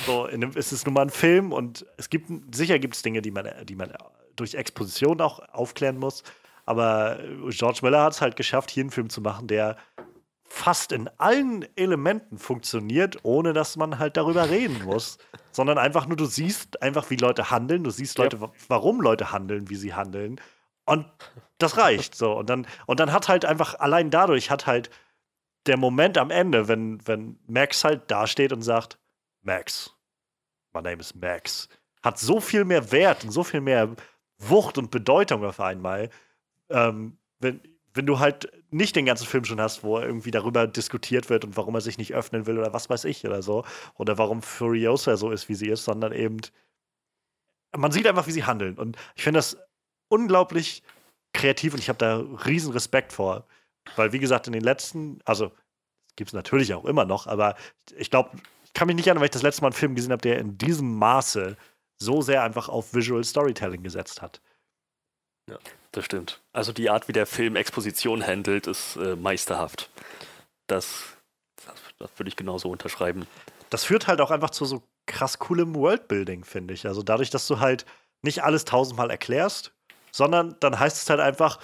So, 0.06 0.26
in 0.26 0.43
einem, 0.43 0.52
es 0.58 0.74
ist 0.74 0.86
nun 0.86 0.93
mal 0.93 1.04
ein 1.04 1.10
Film 1.10 1.54
und 1.54 1.86
es 1.96 2.10
gibt, 2.10 2.30
sicher 2.54 2.80
gibt 2.80 2.98
es 2.98 3.02
Dinge, 3.02 3.22
die 3.22 3.32
man, 3.32 3.48
die 3.64 3.78
man 3.78 3.93
durch 4.36 4.54
Exposition 4.56 5.22
auch 5.22 5.39
aufklären 5.54 5.98
muss. 5.98 6.22
Aber 6.66 7.18
George 7.48 7.80
Miller 7.82 8.04
hat 8.04 8.12
es 8.12 8.20
halt 8.20 8.36
geschafft, 8.36 8.72
hier 8.72 8.84
einen 8.84 8.91
Film 8.91 9.10
zu 9.10 9.22
machen, 9.22 9.48
der 9.48 9.78
fast 10.56 10.93
in 10.93 11.10
allen 11.18 11.66
Elementen 11.76 12.38
funktioniert, 12.38 13.18
ohne 13.24 13.51
dass 13.51 13.76
man 13.76 13.99
halt 13.99 14.16
darüber 14.16 14.49
reden 14.49 14.84
muss, 14.86 15.18
sondern 15.51 15.78
einfach 15.78 16.06
nur, 16.08 16.16
du 16.16 16.26
siehst 16.26 16.82
einfach, 16.82 17.10
wie 17.10 17.18
Leute 17.18 17.51
handeln, 17.51 17.84
du 17.84 17.89
siehst 17.89 18.18
Leute, 18.18 18.39
wa- 18.39 18.53
warum 18.70 19.01
Leute 19.01 19.34
handeln, 19.34 19.70
wie 19.70 19.76
sie 19.76 19.93
handeln. 19.93 20.39
Und 20.86 21.06
das 21.58 21.78
reicht 21.78 22.16
so. 22.16 22.32
Und 22.38 22.49
dann, 22.49 22.68
und 22.86 23.01
dann 23.01 23.12
hat 23.12 23.28
halt 23.28 23.43
einfach, 23.43 23.80
allein 23.80 24.10
dadurch 24.12 24.49
hat 24.49 24.66
halt 24.66 24.89
der 25.66 25.76
Moment 25.76 26.18
am 26.18 26.32
Ende, 26.32 26.70
wenn, 26.70 27.06
wenn 27.06 27.38
Max 27.47 27.84
halt 27.84 28.10
dasteht 28.10 28.53
und 28.53 28.62
sagt, 28.62 28.97
Max, 29.41 29.93
my 30.74 30.82
name 30.82 31.01
is 31.01 31.14
Max, 31.16 31.68
hat 32.01 32.18
so 32.18 32.39
viel 32.39 32.64
mehr 32.64 32.93
Wert 32.93 33.26
und 33.26 33.32
so 33.32 33.43
viel 33.43 33.60
mehr 33.62 33.93
Wucht 34.38 34.78
und 34.78 34.89
Bedeutung 34.89 35.43
auf 35.43 35.60
einmal, 35.60 36.10
ähm, 36.70 37.18
wenn, 37.39 37.60
wenn 37.93 38.06
du 38.06 38.20
halt 38.20 38.49
nicht 38.76 38.95
den 38.95 39.05
ganzen 39.05 39.26
Film 39.26 39.45
schon 39.45 39.61
hast, 39.61 39.84
wo 39.84 39.99
irgendwie 39.99 40.32
darüber 40.32 40.67
diskutiert 40.67 41.30
wird 41.30 41.45
und 41.45 41.55
warum 41.55 41.76
er 41.76 41.82
sich 41.82 41.97
nicht 41.97 42.13
öffnen 42.13 42.45
will 42.45 42.59
oder 42.59 42.73
was 42.73 42.89
weiß 42.89 43.05
ich 43.05 43.26
oder 43.26 43.41
so, 43.41 43.63
oder 43.95 44.17
warum 44.17 44.41
Furiosa 44.41 45.15
so 45.15 45.32
ist, 45.32 45.47
wie 45.47 45.55
sie 45.55 45.69
ist, 45.69 45.86
sondern 45.86 46.11
eben, 46.11 46.38
man 47.76 47.91
sieht 47.91 48.05
einfach, 48.05 48.28
wie 48.28 48.32
sie 48.32 48.43
handeln. 48.43 48.78
Und 48.78 48.97
ich 49.15 49.23
finde 49.23 49.38
das 49.38 49.57
unglaublich 50.09 50.84
kreativ 51.34 51.73
und 51.73 51.80
ich 51.80 51.88
habe 51.88 51.99
da 51.99 52.17
riesen 52.45 52.73
Respekt 52.73 53.13
vor. 53.13 53.47
Weil, 53.95 54.11
wie 54.11 54.19
gesagt, 54.19 54.47
in 54.47 54.53
den 54.53 54.63
letzten, 54.63 55.19
also 55.26 55.51
gibt 56.17 56.30
es 56.30 56.34
natürlich 56.34 56.73
auch 56.73 56.86
immer 56.86 57.05
noch, 57.05 57.28
aber 57.28 57.55
ich 57.95 58.09
glaube, 58.09 58.32
ich 58.65 58.73
kann 58.73 58.88
mich 58.88 58.95
nicht 58.97 59.07
erinnern, 59.07 59.21
weil 59.21 59.28
ich 59.28 59.32
das 59.32 59.43
letzte 59.43 59.61
Mal 59.61 59.67
einen 59.67 59.76
Film 59.76 59.95
gesehen 59.95 60.11
habe, 60.11 60.21
der 60.21 60.39
in 60.39 60.57
diesem 60.57 60.97
Maße 60.97 61.55
so 61.97 62.21
sehr 62.21 62.43
einfach 62.43 62.67
auf 62.67 62.93
Visual 62.93 63.23
Storytelling 63.23 63.84
gesetzt 63.84 64.21
hat. 64.21 64.41
Das 65.91 66.06
stimmt. 66.06 66.41
Also 66.52 66.74
die 66.74 66.89
Art, 66.89 67.08
wie 67.08 67.14
der 67.14 67.26
Film 67.26 67.56
Exposition 67.56 68.26
handelt, 68.26 68.68
ist 68.68 68.98
äh, 68.98 69.16
meisterhaft. 69.16 69.89
das, 70.68 71.04
das, 71.66 71.76
das 72.00 72.10
würde 72.18 72.30
ich 72.30 72.36
genauso 72.36 72.70
unterschreiben. 72.70 73.28
Das 73.70 73.86
führt 73.86 74.08
halt 74.08 74.22
auch 74.22 74.32
einfach 74.32 74.50
zu 74.50 74.66
so 74.66 74.84
krass 75.06 75.39
coolem 75.39 75.76
Worldbuilding, 75.76 76.43
finde 76.43 76.74
ich. 76.74 76.86
Also 76.86 77.04
dadurch, 77.04 77.30
dass 77.30 77.48
du 77.48 77.60
halt 77.60 77.86
nicht 78.22 78.43
alles 78.43 78.66
tausendmal 78.66 79.10
erklärst, 79.10 79.74
sondern 80.12 80.56
dann 80.60 80.80
heißt 80.80 81.02
es 81.02 81.10
halt 81.10 81.20
einfach, 81.20 81.60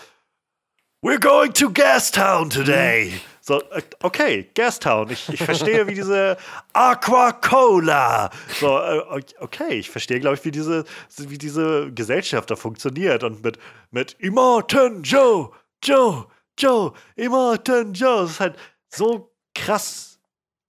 We're 1.03 1.19
going 1.19 1.51
to 1.53 1.71
Gastown 1.71 2.51
today. 2.51 3.19
So, 3.51 3.59
äh, 3.71 3.81
okay, 4.01 4.49
Gastown. 4.55 5.09
Ich, 5.09 5.27
ich 5.27 5.43
verstehe, 5.43 5.85
wie 5.85 5.93
diese 5.93 6.37
Aqua 6.71 7.33
Cola. 7.33 8.29
So, 8.61 8.79
äh, 8.79 9.21
okay, 9.41 9.73
ich 9.73 9.89
verstehe, 9.89 10.21
glaube 10.21 10.37
ich, 10.37 10.45
wie 10.45 10.51
diese, 10.51 10.85
wie 11.17 11.37
diese 11.37 11.91
Gesellschaft 11.91 12.49
da 12.49 12.55
funktioniert. 12.55 13.25
Und 13.25 13.43
mit, 13.43 13.59
mit 13.89 14.15
Immortan 14.19 15.03
Joe, 15.03 15.51
Joe, 15.83 16.27
Joe, 16.57 16.93
Immortan 17.17 17.91
Joe. 17.91 18.21
Das 18.21 18.31
ist 18.31 18.39
halt 18.39 18.55
so 18.87 19.33
krass 19.53 20.21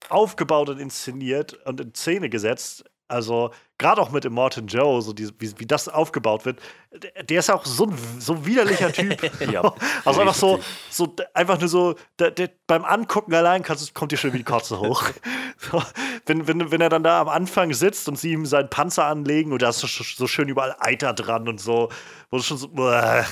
aufgebaut 0.09 0.67
und 0.67 0.77
inszeniert 0.77 1.53
und 1.65 1.79
in 1.79 1.95
Szene 1.95 2.29
gesetzt. 2.29 2.83
Also, 3.07 3.51
gerade 3.77 4.01
auch 4.01 4.11
mit 4.11 4.23
Immortan 4.23 4.67
Joe, 4.67 5.01
so 5.01 5.13
die, 5.13 5.29
wie, 5.37 5.59
wie 5.59 5.65
das 5.65 5.89
aufgebaut 5.89 6.45
wird, 6.45 6.59
der, 6.91 7.23
der 7.23 7.39
ist 7.39 7.51
auch 7.51 7.65
so 7.65 7.85
ein 7.85 7.97
so 8.19 8.45
widerlicher 8.45 8.91
Typ. 8.91 9.21
Ja, 9.51 9.61
also 10.05 10.21
einfach 10.21 10.33
so, 10.35 10.59
so 10.89 11.13
einfach 11.33 11.59
nur 11.59 11.67
so, 11.67 11.95
der, 12.17 12.31
der, 12.31 12.49
beim 12.65 12.85
Angucken 12.85 13.33
allein 13.33 13.61
kannst, 13.61 13.93
kommt 13.93 14.11
dir 14.11 14.17
schon 14.17 14.33
wie 14.33 14.37
die 14.37 14.43
Kotze 14.43 14.79
hoch. 14.79 15.03
so, 15.57 15.83
wenn, 16.25 16.47
wenn, 16.47 16.71
wenn 16.71 16.81
er 16.81 16.89
dann 16.89 17.03
da 17.03 17.19
am 17.19 17.27
Anfang 17.27 17.73
sitzt 17.73 18.07
und 18.07 18.17
sie 18.17 18.31
ihm 18.31 18.45
seinen 18.45 18.69
Panzer 18.69 19.05
anlegen 19.05 19.51
und 19.51 19.61
da 19.61 19.69
ist 19.69 19.79
so, 19.79 19.87
so 19.87 20.27
schön 20.27 20.47
überall 20.47 20.75
Eiter 20.79 21.13
dran 21.13 21.47
und 21.49 21.59
so, 21.59 21.89
wo 22.29 22.37
du 22.37 22.43
schon 22.43 22.57
so. 22.57 22.69
Uah. 22.69 23.25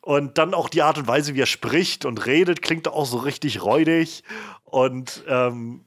Und 0.00 0.38
dann 0.38 0.54
auch 0.54 0.70
die 0.70 0.80
Art 0.80 0.96
und 0.96 1.06
Weise, 1.06 1.34
wie 1.34 1.42
er 1.42 1.46
spricht 1.46 2.06
und 2.06 2.24
redet, 2.24 2.62
klingt 2.62 2.88
auch 2.88 3.04
so 3.04 3.18
richtig 3.18 3.62
räudig. 3.62 4.22
Und 4.64 5.24
ähm, 5.28 5.84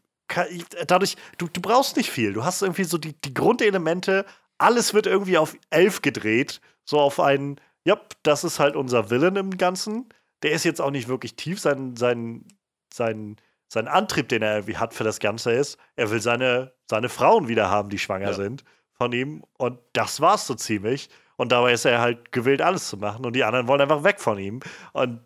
dadurch, 0.87 1.15
du, 1.37 1.47
du 1.47 1.61
brauchst 1.61 1.97
nicht 1.97 2.09
viel. 2.09 2.33
Du 2.33 2.43
hast 2.43 2.61
irgendwie 2.61 2.83
so 2.83 2.97
die, 2.97 3.13
die 3.21 3.33
Grundelemente, 3.33 4.25
alles 4.57 4.93
wird 4.93 5.07
irgendwie 5.07 5.37
auf 5.37 5.55
elf 5.69 6.01
gedreht. 6.01 6.61
So 6.85 6.99
auf 6.99 7.19
einen, 7.19 7.59
ja, 7.85 7.99
das 8.23 8.43
ist 8.43 8.59
halt 8.59 8.75
unser 8.75 9.09
Villain 9.09 9.35
im 9.35 9.57
Ganzen. 9.57 10.09
Der 10.43 10.51
ist 10.51 10.63
jetzt 10.63 10.81
auch 10.81 10.91
nicht 10.91 11.07
wirklich 11.07 11.35
tief. 11.35 11.59
Sein, 11.59 11.95
sein, 11.95 12.45
sein, 12.93 13.37
sein 13.67 13.87
Antrieb, 13.87 14.29
den 14.29 14.41
er 14.41 14.55
irgendwie 14.55 14.77
hat 14.77 14.93
für 14.93 15.03
das 15.03 15.19
Ganze 15.19 15.51
ist, 15.51 15.77
er 15.95 16.11
will 16.11 16.21
seine, 16.21 16.73
seine 16.89 17.09
Frauen 17.09 17.47
wieder 17.47 17.69
haben, 17.69 17.89
die 17.89 17.99
schwanger 17.99 18.27
Ja. 18.29 18.33
sind 18.33 18.63
von 18.93 19.13
ihm. 19.13 19.43
Und 19.57 19.79
das 19.93 20.21
war's 20.21 20.45
so 20.47 20.55
ziemlich. 20.55 21.09
Und 21.37 21.51
dabei 21.51 21.73
ist 21.73 21.85
er 21.85 22.01
halt 22.01 22.31
gewillt, 22.31 22.61
alles 22.61 22.87
zu 22.89 22.97
machen. 22.97 23.25
Und 23.25 23.35
die 23.35 23.43
anderen 23.43 23.67
wollen 23.67 23.81
einfach 23.81 24.03
weg 24.03 24.19
von 24.19 24.37
ihm. 24.37 24.59
Und 24.93 25.21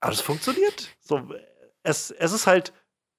aber 0.00 0.12
es 0.12 0.20
funktioniert. 0.20 0.90
So, 1.00 1.28
es, 1.82 2.10
es 2.10 2.32
ist 2.32 2.46
halt 2.46 2.72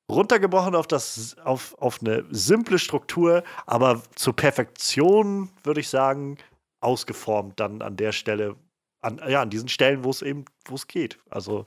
runtergebrochen 0.10 0.76
auf, 0.76 0.88
das, 0.88 1.36
auf, 1.44 1.76
auf 1.80 2.00
eine 2.02 2.26
simple 2.30 2.80
Struktur, 2.80 3.44
aber 3.66 4.02
zur 4.16 4.36
Perfektion, 4.36 5.50
würde 5.64 5.80
ich 5.82 5.90
sagen, 5.90 6.38
ausgeformt 6.80 7.60
dann 7.60 7.82
an 7.82 7.98
der 7.98 8.12
Stelle, 8.12 8.56
an, 9.02 9.20
ja, 9.28 9.42
an 9.42 9.50
diesen 9.50 9.68
Stellen, 9.70 10.04
wo 10.04 10.10
es 10.10 10.22
eben, 10.22 10.46
wo 10.66 10.76
es 10.76 10.88
geht. 10.88 11.18
Also, 11.30 11.66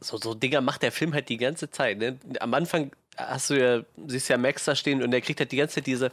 So, 0.00 0.18
so 0.18 0.34
Dinger 0.34 0.60
macht 0.60 0.82
der 0.82 0.92
Film 0.92 1.14
halt 1.14 1.28
die 1.28 1.36
ganze 1.38 1.70
Zeit. 1.70 1.98
Ne? 1.98 2.18
Am 2.40 2.54
Anfang 2.54 2.92
hast 3.16 3.50
du 3.50 3.54
ja, 3.60 3.82
siehst 4.06 4.28
ja 4.28 4.38
Max 4.38 4.64
da 4.64 4.76
stehen 4.76 5.02
und 5.02 5.10
der 5.10 5.20
kriegt 5.20 5.40
halt 5.40 5.50
die 5.52 5.56
ganze 5.56 5.76
Zeit 5.76 5.86
diese 5.86 6.12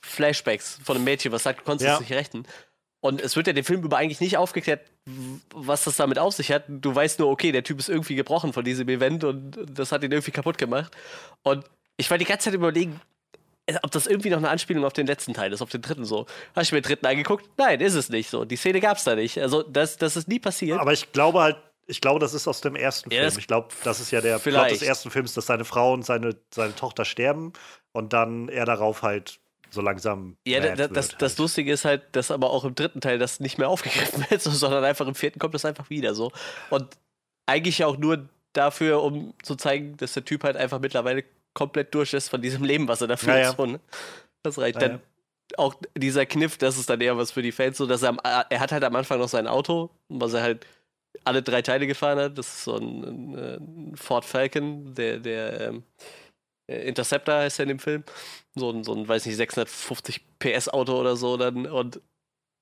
Flashbacks 0.00 0.78
von 0.84 0.96
einem 0.96 1.04
Mädchen, 1.04 1.32
was 1.32 1.42
sagt, 1.42 1.60
du 1.60 1.64
konntest 1.64 1.86
Ja. 1.86 1.94
es 1.94 2.00
nicht 2.00 2.12
rechten. 2.12 2.44
Und 3.00 3.20
es 3.20 3.36
wird 3.36 3.46
ja 3.46 3.52
dem 3.52 3.64
Film 3.64 3.82
über 3.84 3.96
eigentlich 3.96 4.20
nicht 4.20 4.36
aufgeklärt, 4.36 4.80
was 5.54 5.84
das 5.84 5.96
damit 5.96 6.18
auf 6.18 6.34
sich 6.34 6.50
hat. 6.50 6.64
Du 6.68 6.94
weißt 6.94 7.20
nur, 7.20 7.30
okay, 7.30 7.52
der 7.52 7.62
Typ 7.62 7.78
ist 7.78 7.88
irgendwie 7.88 8.16
gebrochen 8.16 8.52
von 8.52 8.64
diesem 8.64 8.88
Event 8.88 9.22
und 9.22 9.56
das 9.70 9.92
hat 9.92 10.02
ihn 10.02 10.10
irgendwie 10.10 10.32
kaputt 10.32 10.58
gemacht. 10.58 10.92
Und 11.42 11.64
ich 11.96 12.10
war 12.10 12.18
die 12.18 12.24
ganze 12.24 12.46
Zeit 12.46 12.54
überlegen, 12.54 13.00
äh, 13.66 13.76
ob 13.82 13.92
das 13.92 14.06
irgendwie 14.08 14.30
noch 14.30 14.38
eine 14.38 14.48
Anspielung 14.48 14.84
auf 14.84 14.94
den 14.94 15.06
letzten 15.06 15.32
Teil 15.32 15.52
ist, 15.52 15.62
auf 15.62 15.70
den 15.70 15.80
dritten 15.82 16.04
so. 16.04 16.26
Hast 16.56 16.70
du 16.70 16.74
mir 16.74 16.80
den 16.80 16.88
dritten 16.88 17.06
angeguckt? 17.06 17.48
Nein, 17.56 17.80
ist 17.80 17.94
es 17.94 18.08
nicht 18.08 18.30
so. 18.30 18.44
Die 18.44 18.56
Szene 18.56 18.80
gab 18.80 18.96
es 18.96 19.04
da 19.04 19.14
nicht. 19.14 19.38
Also, 19.38 19.62
das, 19.62 19.96
das 19.96 20.16
ist 20.16 20.26
nie 20.26 20.40
passiert. 20.40 20.80
aber 20.80 20.92
ich 20.92 21.12
glaube 21.12 21.40
halt, 21.40 21.56
ich 21.86 22.00
glaube, 22.00 22.18
das 22.20 22.34
ist 22.34 22.48
aus 22.48 22.60
dem 22.60 22.76
ersten 22.76 23.10
Ja, 23.10 23.22
Film. 23.22 23.38
Ich 23.38 23.46
glaube, 23.46 23.68
das 23.84 24.00
ist 24.00 24.10
ja 24.10 24.20
der 24.20 24.32
Plot 24.38 24.42
Vielleicht. 24.42 24.74
des 24.74 24.82
ersten 24.82 25.10
Films, 25.10 25.34
dass 25.34 25.46
seine 25.46 25.64
Frau 25.64 25.92
und 25.92 26.04
seine, 26.04 26.36
seine 26.52 26.74
Tochter 26.74 27.04
sterben 27.04 27.52
und 27.92 28.12
dann 28.12 28.48
er 28.48 28.66
darauf 28.66 29.02
halt 29.02 29.38
so 29.70 29.80
langsam. 29.80 30.36
Ja, 30.46 30.60
da, 30.60 30.74
das, 30.88 31.16
das 31.16 31.30
halt. 31.30 31.38
Lustige 31.38 31.72
ist 31.72 31.84
halt, 31.84 32.02
dass 32.12 32.30
aber 32.30 32.50
auch 32.50 32.64
im 32.64 32.74
dritten 32.74 33.00
Teil 33.00 33.18
das 33.18 33.40
nicht 33.40 33.58
mehr 33.58 33.68
aufgegriffen 33.68 34.24
wird, 34.28 34.42
so, 34.42 34.50
sondern 34.50 34.84
einfach 34.84 35.06
im 35.06 35.14
vierten 35.14 35.38
kommt 35.38 35.54
das 35.54 35.64
einfach 35.64 35.90
wieder 35.90 36.14
so. 36.14 36.32
Und 36.70 36.96
eigentlich 37.46 37.84
auch 37.84 37.96
nur 37.96 38.28
dafür, 38.52 39.02
um 39.02 39.34
zu 39.42 39.56
zeigen, 39.56 39.96
dass 39.96 40.14
der 40.14 40.24
Typ 40.24 40.44
halt 40.44 40.56
einfach 40.56 40.80
mittlerweile 40.80 41.24
komplett 41.54 41.94
durch 41.94 42.12
ist 42.14 42.28
von 42.28 42.42
diesem 42.42 42.64
Leben, 42.64 42.88
was 42.88 43.00
er 43.00 43.08
da 43.08 43.16
führt. 43.16 43.36
Ja, 43.36 43.42
ja. 43.42 43.54
So, 43.54 43.66
ne? 43.66 43.80
Das 44.42 44.58
reicht 44.58 44.80
Ja, 44.80 44.88
dann. 44.88 45.00
Auch 45.56 45.74
dieser 45.96 46.26
Kniff, 46.26 46.58
das 46.58 46.76
ist 46.76 46.90
dann 46.90 47.00
eher 47.00 47.16
was 47.16 47.30
für 47.30 47.40
die 47.40 47.52
Fans, 47.52 47.78
so 47.78 47.86
dass 47.86 48.02
er, 48.02 48.10
am, 48.10 48.18
er 48.22 48.60
hat 48.60 48.70
halt 48.70 48.84
am 48.84 48.94
Anfang 48.94 49.18
noch 49.18 49.30
sein 49.30 49.46
Auto, 49.46 49.88
was 50.10 50.34
er 50.34 50.42
halt 50.42 50.66
alle 51.24 51.42
drei 51.42 51.62
Teile 51.62 51.86
gefahren 51.86 52.18
hat. 52.18 52.36
Das 52.36 52.48
ist 52.48 52.64
so 52.64 52.76
ein, 52.76 53.02
ein, 53.02 53.34
ein 53.92 53.96
Ford 53.96 54.26
Falcon, 54.26 54.94
der, 54.94 55.18
der 55.18 55.60
ähm, 55.60 55.76
äh, 55.76 55.82
Interceptor 56.68 57.34
heißt 57.34 57.58
er 57.58 57.64
in 57.64 57.68
dem 57.70 57.78
Film. 57.78 58.04
So 58.54 58.70
ein, 58.70 58.84
so 58.84 58.94
ein, 58.94 59.08
weiß 59.08 59.26
nicht, 59.26 59.36
650 59.36 60.20
PS 60.38 60.68
Auto 60.68 60.98
oder 60.98 61.16
so 61.16 61.36
dann. 61.36 61.66
Und 61.66 62.00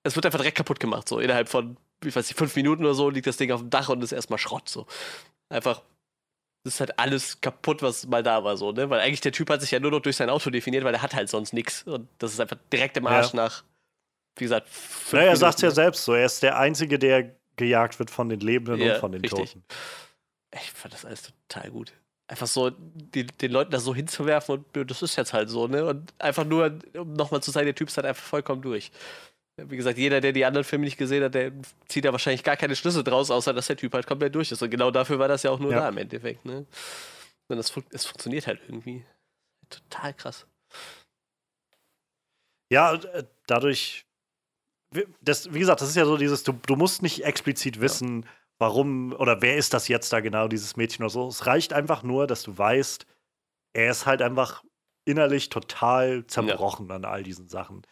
es 0.04 0.14
wird 0.16 0.24
einfach 0.26 0.38
direkt 0.38 0.56
kaputt 0.56 0.80
gemacht. 0.80 1.08
So 1.08 1.18
innerhalb 1.18 1.48
von, 1.48 1.76
ich 2.04 2.14
weiß 2.14 2.28
nicht, 2.28 2.38
fünf 2.38 2.54
Minuten 2.56 2.84
oder 2.84 2.94
so 2.94 3.10
liegt 3.10 3.26
das 3.26 3.36
Ding 3.36 3.50
auf 3.52 3.60
dem 3.60 3.70
Dach 3.70 3.88
und 3.88 4.02
ist 4.02 4.12
erstmal 4.12 4.38
Schrott. 4.38 4.68
So 4.68 4.86
einfach. 5.48 5.82
Das 6.64 6.74
ist 6.74 6.80
halt 6.80 6.98
alles 6.98 7.40
kaputt, 7.40 7.80
was 7.80 8.08
mal 8.08 8.24
da 8.24 8.42
war, 8.42 8.56
so, 8.56 8.72
ne? 8.72 8.90
Weil 8.90 8.98
eigentlich 8.98 9.20
der 9.20 9.30
Typ 9.30 9.48
hat 9.50 9.60
sich 9.60 9.70
ja 9.70 9.78
nur 9.78 9.92
noch 9.92 10.00
durch 10.00 10.16
sein 10.16 10.28
Auto 10.28 10.50
definiert, 10.50 10.82
weil 10.82 10.94
er 10.94 11.02
hat 11.02 11.14
halt 11.14 11.28
sonst 11.28 11.52
nichts. 11.52 11.84
Und 11.84 12.08
das 12.18 12.32
ist 12.32 12.40
einfach 12.40 12.56
direkt 12.72 12.96
im 12.96 13.06
Arsch 13.06 13.34
Ja. 13.34 13.36
nach, 13.36 13.62
wie 14.36 14.44
gesagt, 14.46 14.68
fünf 14.68 15.12
Naja, 15.12 15.26
er 15.30 15.36
sagt 15.36 15.60
ja 15.60 15.66
Minuten. 15.66 15.74
selbst 15.76 16.04
so, 16.04 16.14
er 16.14 16.26
ist 16.26 16.42
der 16.42 16.58
Einzige, 16.58 16.98
der 16.98 17.30
gejagt 17.54 18.00
wird 18.00 18.10
von 18.10 18.28
den 18.28 18.40
Lebenden 18.40 18.84
Ja, 18.84 18.94
und 18.94 19.00
von 19.00 19.12
den 19.12 19.20
richtig. 19.20 19.52
Toten. 19.52 19.64
Ich 20.54 20.72
fand 20.72 20.92
das 20.92 21.04
alles 21.04 21.32
total 21.48 21.70
gut. 21.70 21.92
Einfach 22.28 22.46
so, 22.48 22.70
die, 22.70 23.24
den 23.26 23.52
Leuten 23.52 23.70
das 23.70 23.84
so 23.84 23.94
hinzuwerfen 23.94 24.56
und 24.56 24.76
ja, 24.76 24.82
das 24.84 25.00
ist 25.02 25.14
jetzt 25.16 25.32
halt 25.32 25.48
so, 25.48 25.68
ne? 25.68 25.84
Und 25.86 26.12
einfach 26.18 26.44
nur, 26.44 26.78
um 26.94 27.12
nochmal 27.12 27.42
zu 27.42 27.50
sagen, 27.52 27.66
der 27.66 27.74
Typ 27.74 27.88
ist 27.88 27.96
halt 27.96 28.06
einfach 28.06 28.24
vollkommen 28.24 28.62
durch. 28.62 28.90
Wie 29.58 29.76
gesagt, 29.76 29.96
jeder, 29.96 30.20
der 30.20 30.32
die 30.32 30.44
anderen 30.44 30.64
Filme 30.64 30.84
nicht 30.84 30.98
gesehen 30.98 31.22
hat, 31.24 31.34
der 31.34 31.52
zieht 31.88 32.04
da 32.04 32.12
wahrscheinlich 32.12 32.42
gar 32.42 32.56
keine 32.56 32.76
Schlüsse 32.76 33.04
draus, 33.04 33.30
außer 33.30 33.54
dass 33.54 33.68
der 33.68 33.76
Typ 33.76 33.94
halt 33.94 34.06
komplett 34.06 34.34
durch 34.34 34.50
ist. 34.52 34.60
Und 34.60 34.70
genau 34.70 34.90
dafür 34.90 35.18
war 35.18 35.28
das 35.28 35.44
ja 35.44 35.50
auch 35.50 35.58
nur 35.60 35.70
Ja. 35.70 35.80
da 35.80 35.88
im 35.88 35.98
Endeffekt, 35.98 36.44
ne? 36.44 36.66
Und 37.48 37.56
das, 37.56 37.72
es 37.90 38.04
funktioniert 38.06 38.46
halt 38.48 38.60
irgendwie. 38.66 39.04
Total 39.70 40.12
krass. 40.12 40.46
Ja, 42.70 42.94
äh, 42.94 43.24
dadurch, 43.46 44.04
wie- 44.92 45.06
das, 45.20 45.52
wie 45.54 45.60
gesagt, 45.60 45.80
das 45.80 45.88
ist 45.88 45.96
ja 45.96 46.04
so 46.04 46.16
dieses, 46.16 46.42
du, 46.42 46.52
du 46.66 46.76
musst 46.76 47.02
nicht 47.02 47.24
explizit 47.24 47.80
wissen, 47.80 48.26
warum 48.58 49.12
oder 49.12 49.42
wer 49.42 49.56
ist 49.56 49.74
das 49.74 49.88
jetzt 49.88 50.12
da 50.12 50.20
genau, 50.20 50.48
dieses 50.48 50.76
Mädchen 50.76 51.04
oder 51.04 51.10
so. 51.10 51.28
Es 51.28 51.46
reicht 51.46 51.72
einfach 51.72 52.02
nur, 52.02 52.26
dass 52.26 52.42
du 52.42 52.56
weißt, 52.56 53.06
er 53.74 53.90
ist 53.90 54.06
halt 54.06 54.22
einfach 54.22 54.64
innerlich 55.04 55.48
total 55.50 56.26
zerbrochen 56.26 56.90
an 56.90 57.04
all 57.04 57.22
diesen 57.22 57.48
Sachen. 57.48 57.82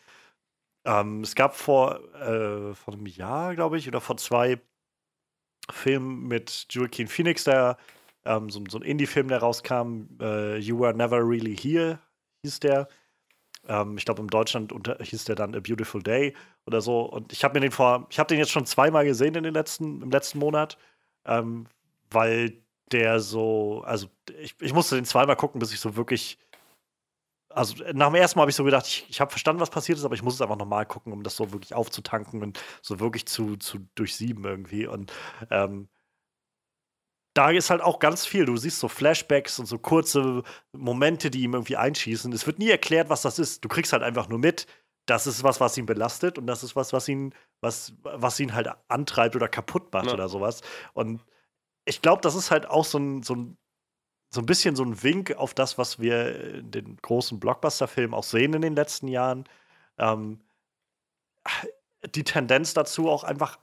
Ähm, 0.86 1.22
es 1.22 1.34
gab 1.34 1.54
vor, 1.54 2.00
äh, 2.14 2.74
vor 2.74 2.94
einem 2.94 3.06
Jahr, 3.06 3.54
glaube 3.54 3.78
ich, 3.78 3.88
oder 3.88 4.00
vor 4.00 4.16
zwei 4.16 4.60
Filmen 5.70 6.26
mit 6.28 6.66
Joaquin 6.70 7.08
Phoenix, 7.08 7.44
der 7.44 7.78
ähm, 8.24 8.50
so, 8.50 8.62
so 8.68 8.78
ein 8.78 8.82
Indie-Film, 8.82 9.28
der 9.28 9.38
rauskam, 9.38 10.06
äh, 10.20 10.58
You 10.58 10.78
Were 10.80 10.94
Never 10.94 11.18
Really 11.18 11.56
Here, 11.56 11.98
hieß 12.44 12.60
der. 12.60 12.88
Ähm, 13.68 13.96
ich 13.98 14.04
glaube, 14.04 14.22
in 14.22 14.28
Deutschland 14.28 14.72
unter, 14.72 14.98
hieß 15.00 15.24
der 15.24 15.36
dann 15.36 15.54
A 15.54 15.60
Beautiful 15.60 16.02
Day 16.02 16.34
oder 16.66 16.80
so. 16.80 17.00
Und 17.00 17.32
ich 17.32 17.44
habe 17.44 17.54
mir 17.54 17.60
den 17.60 17.72
vor, 17.72 18.06
ich 18.10 18.18
habe 18.18 18.28
den 18.28 18.38
jetzt 18.38 18.50
schon 18.50 18.66
zweimal 18.66 19.04
gesehen 19.04 19.34
in 19.34 19.44
den 19.44 19.54
letzten, 19.54 20.02
im 20.02 20.10
letzten 20.10 20.38
Monat, 20.38 20.78
ähm, 21.24 21.66
weil 22.10 22.62
der 22.92 23.20
so, 23.20 23.82
also 23.84 24.08
ich, 24.38 24.54
ich 24.60 24.72
musste 24.72 24.96
den 24.96 25.04
zweimal 25.04 25.36
gucken, 25.36 25.58
bis 25.58 25.72
ich 25.72 25.80
so 25.80 25.96
wirklich, 25.96 26.38
also 27.48 27.74
nach 27.92 28.08
dem 28.08 28.16
ersten 28.16 28.38
Mal 28.38 28.42
habe 28.42 28.50
ich 28.50 28.56
so 28.56 28.64
gedacht, 28.64 28.86
ich, 28.86 29.06
ich 29.08 29.20
habe 29.20 29.30
verstanden, 29.30 29.60
was 29.60 29.70
passiert 29.70 29.98
ist, 29.98 30.04
aber 30.04 30.14
ich 30.14 30.22
muss 30.22 30.34
es 30.34 30.42
einfach 30.42 30.56
nochmal 30.56 30.86
gucken, 30.86 31.12
um 31.12 31.22
das 31.22 31.36
so 31.36 31.52
wirklich 31.52 31.74
aufzutanken 31.74 32.42
und 32.42 32.60
so 32.82 33.00
wirklich 33.00 33.26
zu, 33.26 33.56
zu 33.56 33.86
durchsieben 33.94 34.44
irgendwie. 34.44 34.86
Und 34.86 35.12
ähm, 35.50 35.88
da 37.34 37.50
ist 37.50 37.70
halt 37.70 37.82
auch 37.82 37.98
ganz 37.98 38.26
viel. 38.26 38.44
Du 38.46 38.56
siehst 38.56 38.78
so 38.78 38.88
Flashbacks 38.88 39.58
und 39.58 39.66
so 39.66 39.78
kurze 39.78 40.42
Momente, 40.72 41.30
die 41.30 41.42
ihm 41.42 41.54
irgendwie 41.54 41.76
einschießen. 41.76 42.32
Es 42.32 42.46
wird 42.46 42.58
nie 42.58 42.70
erklärt, 42.70 43.08
was 43.10 43.22
das 43.22 43.38
ist. 43.38 43.64
Du 43.64 43.68
kriegst 43.68 43.92
halt 43.92 44.02
einfach 44.04 44.28
nur 44.28 44.38
mit, 44.38 44.66
das 45.06 45.26
ist 45.26 45.42
was, 45.42 45.60
was 45.60 45.76
ihn 45.76 45.86
belastet 45.86 46.38
und 46.38 46.46
das 46.46 46.62
ist 46.62 46.76
was, 46.76 46.92
was 46.92 47.08
ihn, 47.08 47.34
was, 47.60 47.94
was 48.02 48.38
ihn 48.40 48.54
halt 48.54 48.68
antreibt 48.88 49.36
oder 49.36 49.48
kaputt 49.48 49.92
macht 49.92 50.06
Ja. 50.06 50.14
oder 50.14 50.28
sowas. 50.28 50.60
Und 50.94 51.20
ich 51.84 52.00
glaube, 52.02 52.22
das 52.22 52.34
ist 52.36 52.50
halt 52.50 52.66
auch 52.68 52.84
so 52.84 52.98
ein, 52.98 53.22
so 53.22 53.34
ein 53.34 53.56
so 54.30 54.40
ein 54.40 54.46
bisschen 54.46 54.74
so 54.74 54.82
ein 54.84 55.00
Wink 55.04 55.36
auf 55.36 55.54
das, 55.54 55.78
was 55.78 56.00
wir 56.00 56.54
in 56.56 56.70
den 56.72 56.96
großen 56.96 57.38
Blockbuster-Filmen 57.38 58.14
auch 58.14 58.24
sehen 58.24 58.52
in 58.54 58.62
den 58.62 58.74
letzten 58.74 59.06
Jahren. 59.06 59.44
Ähm, 59.96 60.40
die 62.14 62.24
Tendenz 62.24 62.74
dazu, 62.74 63.08
auch 63.08 63.22
einfach 63.22 63.60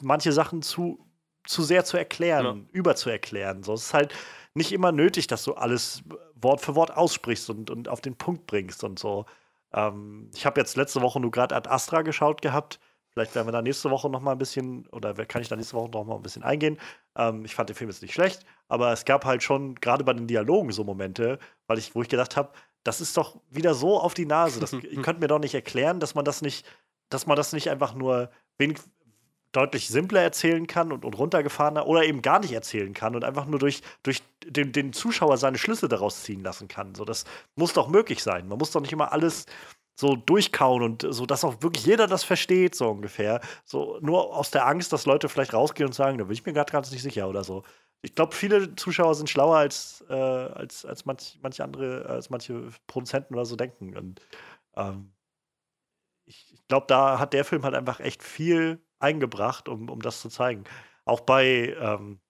manche 0.00 0.30
Sachen 0.32 0.62
zu, 0.62 1.04
zu 1.44 1.62
sehr 1.62 1.84
zu 1.84 1.96
erklären, 1.96 2.68
überzuerklären. 2.72 3.62
So, 3.62 3.74
es 3.74 3.86
ist 3.86 3.94
halt, 3.94 4.14
nicht 4.54 4.72
immer 4.72 4.92
nötig, 4.92 5.26
dass 5.26 5.44
du 5.44 5.54
alles 5.54 6.02
Wort 6.36 6.60
für 6.60 6.74
Wort 6.74 6.96
aussprichst 6.96 7.50
und, 7.50 7.70
und 7.70 7.88
auf 7.88 8.00
den 8.00 8.16
Punkt 8.16 8.46
bringst 8.46 8.84
und 8.84 8.98
so. 8.98 9.26
Ähm, 9.72 10.30
ich 10.34 10.46
habe 10.46 10.60
jetzt 10.60 10.76
letzte 10.76 11.02
Woche 11.02 11.20
nur 11.20 11.30
gerade 11.30 11.54
Ad 11.54 11.68
Astra 11.68 12.02
geschaut 12.02 12.40
gehabt. 12.40 12.78
Vielleicht 13.10 13.34
werden 13.34 13.46
wir 13.46 13.52
da 13.52 13.62
nächste 13.62 13.90
Woche 13.90 14.08
noch 14.08 14.20
mal 14.20 14.32
ein 14.32 14.38
bisschen, 14.38 14.86
oder 14.88 15.14
kann 15.26 15.42
ich 15.42 15.48
da 15.48 15.56
nächste 15.56 15.74
Woche 15.76 15.90
noch 15.90 16.04
mal 16.04 16.16
ein 16.16 16.22
bisschen 16.22 16.42
eingehen. 16.42 16.78
Ähm, 17.16 17.44
ich 17.44 17.54
fand 17.54 17.68
den 17.68 17.76
Film 17.76 17.90
jetzt 17.90 18.02
nicht 18.02 18.14
schlecht, 18.14 18.44
aber 18.68 18.92
es 18.92 19.04
gab 19.04 19.24
halt 19.24 19.42
schon, 19.42 19.74
gerade 19.76 20.04
bei 20.04 20.12
den 20.12 20.26
Dialogen, 20.26 20.72
so 20.72 20.84
Momente, 20.84 21.38
weil 21.66 21.78
ich, 21.78 21.94
wo 21.94 22.02
ich 22.02 22.08
gedacht 22.08 22.36
habe, 22.36 22.52
das 22.84 23.00
ist 23.00 23.16
doch 23.16 23.40
wieder 23.50 23.74
so 23.74 24.00
auf 24.00 24.14
die 24.14 24.26
Nase. 24.26 24.60
Das, 24.60 24.72
ihr 24.72 25.02
könnt 25.02 25.20
mir 25.20 25.28
doch 25.28 25.38
nicht 25.38 25.54
erklären, 25.54 26.00
dass 26.00 26.14
man 26.14 26.24
das 26.24 26.42
nicht, 26.42 26.66
dass 27.08 27.26
man 27.26 27.36
das 27.36 27.52
nicht 27.52 27.70
einfach 27.70 27.94
nur 27.94 28.30
wenig, 28.58 28.78
deutlich 29.54 29.88
simpler 29.88 30.20
erzählen 30.20 30.66
kann 30.66 30.92
und, 30.92 31.04
und 31.04 31.14
runtergefahrener 31.14 31.86
oder 31.86 32.04
eben 32.04 32.22
gar 32.22 32.40
nicht 32.40 32.52
erzählen 32.52 32.92
kann 32.92 33.14
und 33.14 33.24
einfach 33.24 33.46
nur 33.46 33.58
durch, 33.58 33.82
durch 34.02 34.22
den, 34.44 34.72
den 34.72 34.92
Zuschauer 34.92 35.36
seine 35.38 35.58
Schlüsse 35.58 35.88
daraus 35.88 36.22
ziehen 36.22 36.42
lassen 36.42 36.68
kann. 36.68 36.94
So, 36.94 37.04
das 37.04 37.24
muss 37.54 37.72
doch 37.72 37.88
möglich 37.88 38.22
sein. 38.22 38.48
Man 38.48 38.58
muss 38.58 38.72
doch 38.72 38.80
nicht 38.80 38.92
immer 38.92 39.12
alles 39.12 39.46
so 39.96 40.16
durchkauen 40.16 40.82
und 40.82 41.06
so, 41.08 41.24
dass 41.24 41.44
auch 41.44 41.62
wirklich 41.62 41.86
jeder 41.86 42.06
das 42.08 42.24
versteht, 42.24 42.74
so 42.74 42.90
ungefähr. 42.90 43.40
So 43.64 43.98
nur 44.00 44.34
aus 44.34 44.50
der 44.50 44.66
Angst, 44.66 44.92
dass 44.92 45.06
Leute 45.06 45.28
vielleicht 45.28 45.54
rausgehen 45.54 45.86
und 45.86 45.92
sagen, 45.94 46.18
da 46.18 46.24
bin 46.24 46.32
ich 46.32 46.44
mir 46.44 46.52
gerade 46.52 46.72
ganz 46.72 46.90
nicht 46.90 47.02
sicher 47.02 47.28
oder 47.28 47.44
so. 47.44 47.62
Ich 48.02 48.14
glaube, 48.14 48.34
viele 48.34 48.74
Zuschauer 48.74 49.14
sind 49.14 49.30
schlauer 49.30 49.56
als, 49.56 50.04
äh, 50.08 50.14
als, 50.14 50.84
als 50.84 51.04
manch, 51.06 51.38
manche 51.42 51.64
andere, 51.64 52.06
als 52.06 52.28
manche 52.28 52.68
Produzenten 52.86 53.34
oder 53.34 53.46
so 53.46 53.56
denken. 53.56 53.96
Und 53.96 54.20
ähm, 54.76 55.12
ich, 56.26 56.52
ich 56.54 56.66
glaube, 56.68 56.86
da 56.88 57.18
hat 57.18 57.32
der 57.32 57.44
Film 57.44 57.62
halt 57.62 57.74
einfach 57.74 58.00
echt 58.00 58.22
viel 58.22 58.82
eingebracht, 59.04 59.68
um, 59.68 59.88
um 59.88 60.00
das 60.00 60.20
zu 60.20 60.28
zeigen. 60.28 60.64
Auch 61.04 61.20
bei 61.20 61.76
ähm, 61.78 62.20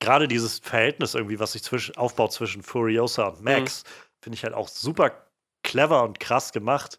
gerade 0.00 0.28
dieses 0.28 0.58
Verhältnis 0.58 1.14
irgendwie, 1.14 1.38
was 1.38 1.52
sich 1.52 1.62
zwischen, 1.62 1.96
aufbaut 1.96 2.32
zwischen 2.32 2.62
Furiosa 2.62 3.28
und 3.28 3.42
Max, 3.42 3.84
mhm. 3.84 3.88
finde 4.22 4.36
ich 4.36 4.44
halt 4.44 4.54
auch 4.54 4.68
super 4.68 5.26
clever 5.62 6.02
und 6.02 6.18
krass 6.18 6.52
gemacht, 6.52 6.98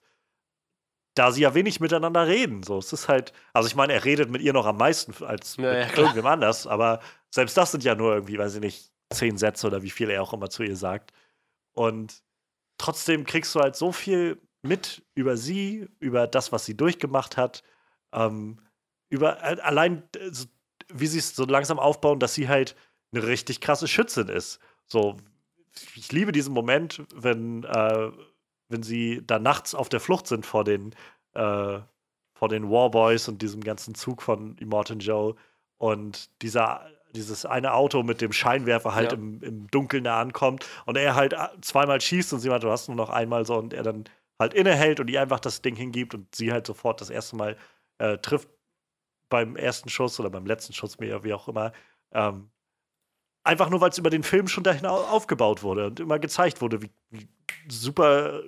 da 1.16 1.32
sie 1.32 1.42
ja 1.42 1.54
wenig 1.54 1.80
miteinander 1.80 2.28
reden. 2.28 2.64
So, 2.64 2.78
es 2.78 2.94
ist 2.94 3.10
halt, 3.10 3.34
also 3.54 3.68
ich 3.68 3.76
meine, 3.76 3.94
er 3.94 4.06
redet 4.06 4.30
mit 4.30 4.42
ihr 4.42 4.54
noch 4.54 4.66
am 4.66 4.78
meisten 4.78 5.14
als 5.24 5.58
ja, 5.58 5.74
mit 5.74 5.92
ja, 5.92 5.98
irgendwem 5.98 6.28
anders, 6.28 6.68
aber 6.68 7.02
selbst 7.32 7.58
das 7.58 7.72
sind 7.72 7.84
ja 7.84 7.96
nur 7.96 8.14
irgendwie, 8.14 8.38
weiß 8.38 8.56
ich 8.56 8.62
nicht, 8.62 8.92
zehn 9.12 9.38
Sätze 9.38 9.68
oder 9.68 9.82
wie 9.82 9.90
viel 9.90 10.10
er 10.10 10.22
auch 10.22 10.34
immer 10.34 10.50
zu 10.50 10.64
ihr 10.64 10.76
sagt. 10.76 11.12
Und 11.74 12.24
trotzdem 12.78 13.26
kriegst 13.26 13.54
du 13.56 13.60
halt 13.60 13.76
so 13.76 13.92
viel 13.92 14.42
mit 14.62 15.04
über 15.16 15.38
sie, 15.38 15.88
über 16.00 16.28
das, 16.28 16.52
was 16.52 16.66
sie 16.66 16.78
durchgemacht 16.78 17.36
hat. 17.36 17.64
Ähm, 18.14 18.60
über 19.12 19.44
äh, 19.44 19.60
allein, 19.62 20.02
wie 20.92 21.08
sie 21.08 21.20
es 21.20 21.36
so 21.36 21.46
langsam 21.46 21.78
aufbauen, 21.78 22.20
dass 22.20 22.34
sie 22.34 22.50
halt 22.50 22.76
eine 23.12 23.28
richtig 23.28 23.62
krasse 23.62 23.88
Schützin 23.88 24.30
ist. 24.30 24.60
So, 24.88 25.18
ich 25.96 26.12
liebe 26.12 26.32
diesen 26.32 26.54
Moment, 26.54 27.04
wenn, 27.14 27.64
äh, 27.66 28.12
wenn 28.70 28.84
sie 28.84 29.22
da 29.26 29.38
nachts 29.38 29.76
auf 29.76 29.90
der 29.90 30.00
Flucht 30.00 30.28
sind 30.28 30.46
vor 30.46 30.64
den, 30.64 30.96
äh, 31.34 31.80
vor 32.34 32.50
den 32.50 32.72
Warboys 32.72 33.28
und 33.28 33.42
diesem 33.42 33.62
ganzen 33.62 33.94
Zug 33.94 34.22
von 34.22 34.58
Immortan 34.58 35.00
Joe 35.00 35.36
und 35.78 36.30
dieser 36.42 36.90
dieses 37.14 37.46
eine 37.46 37.74
Auto 37.74 38.04
mit 38.04 38.22
dem 38.22 38.32
Scheinwerfer 38.32 38.96
halt 38.96 39.12
ja. 39.12 39.18
im, 39.18 39.44
im 39.44 39.68
Dunkeln 39.68 40.06
da 40.06 40.22
ankommt 40.22 40.66
und 40.86 40.98
er 40.98 41.16
halt 41.16 41.34
äh, 41.34 41.48
zweimal 41.60 42.00
schießt 42.00 42.32
und 42.32 42.40
sie 42.40 42.48
meint, 42.48 42.64
du 42.64 42.72
hast 42.72 42.88
nur 42.88 42.96
noch 42.96 43.10
einmal 43.10 43.46
so 43.46 43.58
und 43.58 43.74
er 43.74 43.84
dann 43.84 44.06
halt 44.40 44.54
innehält 44.54 45.02
und 45.02 45.10
ihr 45.10 45.22
einfach 45.22 45.42
das 45.42 45.62
Ding 45.62 45.76
hingibt 45.76 46.14
und 46.14 46.34
sie 46.34 46.54
halt 46.54 46.66
sofort 46.66 47.02
das 47.02 47.10
erste 47.10 47.36
Mal 47.36 47.58
äh, 47.98 48.18
trifft 48.18 48.48
beim 49.32 49.56
ersten 49.56 49.90
Schuss 49.90 50.20
oder 50.20 50.30
beim 50.30 50.46
letzten 50.46 50.74
Schuss, 50.74 51.00
wie 51.00 51.34
auch 51.34 51.48
immer. 51.48 51.74
Ähm, 52.12 52.52
einfach 53.44 53.70
nur, 53.70 53.82
weil 53.82 53.90
es 53.90 53.98
über 53.98 54.12
den 54.12 54.24
Film 54.24 54.48
schon 54.48 54.64
dahin 54.64 54.86
aufgebaut 54.86 55.64
wurde 55.64 55.88
und 55.88 56.00
immer 56.00 56.20
gezeigt 56.20 56.62
wurde, 56.62 56.84
wie, 56.84 56.92
wie 57.10 57.28
super 57.68 58.44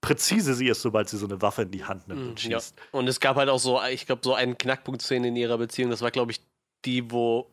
präzise 0.00 0.54
sie 0.54 0.68
ist, 0.68 0.82
sobald 0.82 1.08
sie 1.08 1.16
so 1.16 1.26
eine 1.26 1.42
Waffe 1.42 1.62
in 1.62 1.70
die 1.70 1.84
Hand 1.84 2.08
nimmt 2.08 2.20
und 2.20 2.30
mhm, 2.30 2.36
schießt. 2.36 2.78
Ja. 2.78 2.98
Und 2.98 3.08
es 3.08 3.20
gab 3.20 3.36
halt 3.36 3.48
auch 3.48 3.58
so, 3.58 3.80
ich 3.84 4.06
glaube, 4.06 4.22
so 4.24 4.34
einen 4.34 4.56
Knackpunkt-Szene 4.56 5.28
in 5.28 5.36
ihrer 5.36 5.58
Beziehung. 5.58 5.90
Das 5.90 6.02
war, 6.02 6.10
glaube 6.10 6.32
ich, 6.32 6.40
die, 6.84 7.10
wo 7.10 7.50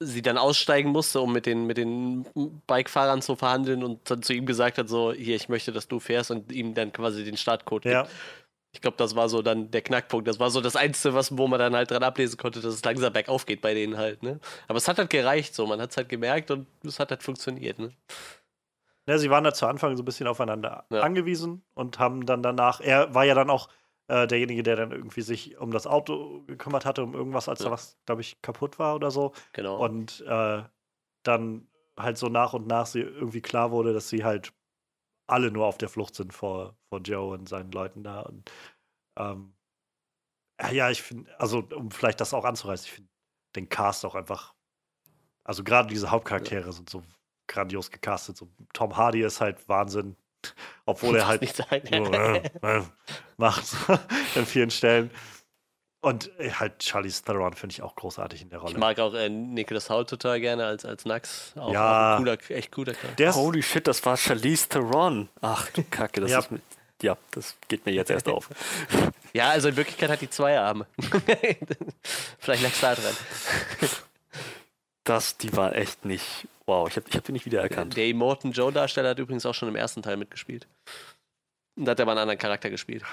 sie 0.00 0.22
dann 0.22 0.38
aussteigen 0.38 0.90
musste, 0.90 1.20
um 1.20 1.32
mit 1.32 1.46
den, 1.46 1.66
mit 1.66 1.76
den 1.76 2.26
Bikefahrern 2.66 3.22
zu 3.22 3.36
verhandeln 3.36 3.84
und 3.84 4.10
dann 4.10 4.22
zu 4.22 4.32
ihm 4.32 4.46
gesagt 4.46 4.78
hat, 4.78 4.88
so, 4.88 5.12
hier, 5.12 5.36
ich 5.36 5.48
möchte, 5.48 5.72
dass 5.72 5.88
du 5.88 6.00
fährst 6.00 6.30
und 6.30 6.50
ihm 6.50 6.74
dann 6.74 6.92
quasi 6.92 7.24
den 7.24 7.36
Startcode 7.36 7.82
gibt. 7.82 8.10
Ich 8.74 8.80
glaube, 8.80 8.96
das 8.96 9.14
war 9.14 9.28
so 9.28 9.42
dann 9.42 9.70
der 9.70 9.82
Knackpunkt. 9.82 10.26
Das 10.26 10.40
war 10.40 10.50
so 10.50 10.60
das 10.60 10.76
Einzige, 10.76 11.14
was, 11.14 11.36
wo 11.36 11.46
man 11.46 11.58
dann 11.58 11.76
halt 11.76 11.90
dran 11.90 12.02
ablesen 12.02 12.38
konnte, 12.38 12.60
dass 12.60 12.74
es 12.74 12.84
langsam 12.84 13.12
bergauf 13.12 13.44
geht 13.44 13.60
bei 13.60 13.74
denen 13.74 13.98
halt. 13.98 14.22
Ne? 14.22 14.40
Aber 14.66 14.78
es 14.78 14.88
hat 14.88 14.98
halt 14.98 15.10
gereicht 15.10 15.54
so. 15.54 15.66
Man 15.66 15.80
hat 15.80 15.90
es 15.90 15.96
halt 15.98 16.08
gemerkt 16.08 16.50
und 16.50 16.66
es 16.84 16.98
hat 16.98 17.10
halt 17.10 17.22
funktioniert. 17.22 17.78
Ne? 17.78 17.92
Ja, 19.06 19.18
sie 19.18 19.30
waren 19.30 19.44
da 19.44 19.52
zu 19.52 19.66
Anfang 19.66 19.96
so 19.96 20.02
ein 20.02 20.06
bisschen 20.06 20.26
aufeinander 20.26 20.86
ja. 20.90 21.00
angewiesen 21.00 21.62
und 21.74 21.98
haben 21.98 22.24
dann 22.24 22.42
danach, 22.42 22.80
er 22.80 23.14
war 23.14 23.24
ja 23.24 23.34
dann 23.34 23.50
auch 23.50 23.68
äh, 24.08 24.26
derjenige, 24.26 24.62
der 24.62 24.76
dann 24.76 24.92
irgendwie 24.92 25.22
sich 25.22 25.58
um 25.58 25.70
das 25.70 25.86
Auto 25.86 26.42
gekümmert 26.46 26.86
hatte, 26.86 27.02
um 27.02 27.14
irgendwas, 27.14 27.48
als 27.48 27.60
ja. 27.60 27.66
da 27.66 27.72
was, 27.72 27.98
glaube 28.06 28.22
ich, 28.22 28.40
kaputt 28.40 28.78
war 28.78 28.94
oder 28.94 29.10
so. 29.10 29.32
Genau. 29.52 29.84
Und 29.84 30.24
äh, 30.26 30.62
dann 31.24 31.68
halt 31.98 32.16
so 32.16 32.28
nach 32.28 32.52
und 32.52 32.66
nach 32.66 32.86
sie 32.86 33.00
irgendwie 33.00 33.42
klar 33.42 33.70
wurde, 33.70 33.92
dass 33.92 34.08
sie 34.08 34.24
halt 34.24 34.52
alle 35.32 35.50
nur 35.50 35.66
auf 35.66 35.78
der 35.78 35.88
Flucht 35.88 36.14
sind 36.14 36.32
vor, 36.32 36.76
vor 36.88 37.00
Joe 37.00 37.32
und 37.32 37.48
seinen 37.48 37.72
Leuten 37.72 38.02
da. 38.04 38.20
Und 38.20 38.50
ähm, 39.18 39.54
ja, 40.70 40.90
ich 40.90 41.02
finde, 41.02 41.30
also 41.40 41.66
um 41.74 41.90
vielleicht 41.90 42.20
das 42.20 42.34
auch 42.34 42.44
anzureißen, 42.44 42.86
ich 42.86 42.92
finde 42.92 43.10
den 43.56 43.68
Cast 43.68 44.04
auch 44.04 44.14
einfach, 44.14 44.54
also 45.44 45.64
gerade 45.64 45.88
diese 45.88 46.10
Hauptcharaktere 46.10 46.66
ja. 46.66 46.72
sind 46.72 46.88
so 46.88 47.02
grandios 47.48 47.90
gecastet. 47.90 48.36
So 48.36 48.48
Tom 48.72 48.96
Hardy 48.96 49.22
ist 49.22 49.40
halt 49.40 49.68
Wahnsinn, 49.68 50.16
obwohl 50.84 51.16
er 51.16 51.26
halt 51.26 51.90
nur, 51.90 52.14
äh, 52.14 52.50
äh, 52.62 52.82
macht 53.36 53.64
in 54.34 54.46
vielen 54.46 54.70
Stellen. 54.70 55.10
Und 56.02 56.36
äh, 56.40 56.50
halt 56.50 56.82
Charlize 56.82 57.22
Theron 57.22 57.54
finde 57.54 57.74
ich 57.74 57.82
auch 57.82 57.94
großartig 57.94 58.42
in 58.42 58.50
der 58.50 58.58
Rolle. 58.58 58.72
Ich 58.72 58.78
mag 58.78 58.98
auch 58.98 59.14
äh, 59.14 59.28
Nicholas 59.28 59.88
Hoult 59.88 60.10
total 60.10 60.40
gerne 60.40 60.66
als, 60.66 60.84
als 60.84 61.04
Nax. 61.04 61.54
Auch, 61.56 61.72
ja. 61.72 62.14
Auch 62.14 62.18
cooler, 62.18 62.38
echt 62.48 62.72
cooler 62.72 62.92
Charakter. 62.92 63.34
Holy 63.34 63.62
shit, 63.62 63.86
das 63.86 64.04
war 64.04 64.16
Charlize 64.16 64.68
Theron. 64.68 65.28
Ach 65.40 65.70
du 65.70 65.84
Kacke, 65.84 66.20
das 66.20 66.32
ja. 66.32 66.40
ist 66.40 66.50
mit, 66.50 66.60
ja, 67.02 67.16
das 67.30 67.56
geht 67.68 67.86
mir 67.86 67.92
jetzt 67.92 68.10
erst 68.10 68.28
auf. 68.28 68.48
ja, 69.32 69.50
also 69.50 69.68
in 69.68 69.76
Wirklichkeit 69.76 70.10
hat 70.10 70.20
die 70.20 70.28
zwei 70.28 70.58
Arme. 70.58 70.86
Vielleicht 72.40 72.62
lag 72.64 72.72
es 72.72 72.80
da 72.80 72.94
dran. 72.96 73.14
Das, 75.04 75.36
die 75.36 75.56
war 75.56 75.76
echt 75.76 76.04
nicht. 76.04 76.48
Wow, 76.66 76.88
ich 76.88 76.96
habe 76.96 77.06
ich 77.08 77.16
hab 77.16 77.24
die 77.24 77.32
nicht 77.32 77.46
wiedererkannt. 77.46 77.96
Der 77.96 78.08
Immortan 78.08 78.50
Joe-Darsteller 78.50 79.10
hat 79.10 79.20
übrigens 79.20 79.46
auch 79.46 79.54
schon 79.54 79.68
im 79.68 79.76
ersten 79.76 80.02
Teil 80.02 80.16
mitgespielt. 80.16 80.66
Und 81.76 81.84
da 81.84 81.92
hat 81.92 82.00
er 82.00 82.06
mal 82.06 82.12
einen 82.12 82.22
anderen 82.22 82.38
Charakter 82.38 82.70
gespielt. 82.70 83.04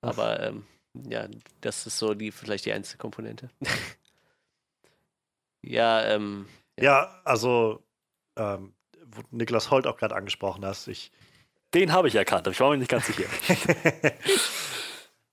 Aber 0.00 0.40
ähm, 0.40 0.66
ja, 0.94 1.28
das 1.60 1.86
ist 1.86 1.98
so 1.98 2.14
die 2.14 2.32
vielleicht 2.32 2.66
die 2.66 2.72
einzige 2.72 2.98
Komponente. 2.98 3.50
ja, 5.62 6.04
ähm. 6.04 6.46
Ja, 6.76 6.84
ja 6.84 7.20
also 7.24 7.82
ähm, 8.36 8.74
wo 9.06 9.22
Niklas 9.30 9.70
Holt 9.70 9.86
auch 9.86 9.96
gerade 9.96 10.14
angesprochen 10.14 10.64
hast, 10.64 10.88
ich. 10.88 11.10
Den 11.72 11.92
habe 11.92 12.08
ich 12.08 12.16
erkannt, 12.16 12.46
aber 12.46 12.52
ich 12.52 12.60
war 12.60 12.70
mir 12.70 12.78
nicht 12.78 12.90
ganz 12.90 13.06
sicher. 13.06 13.28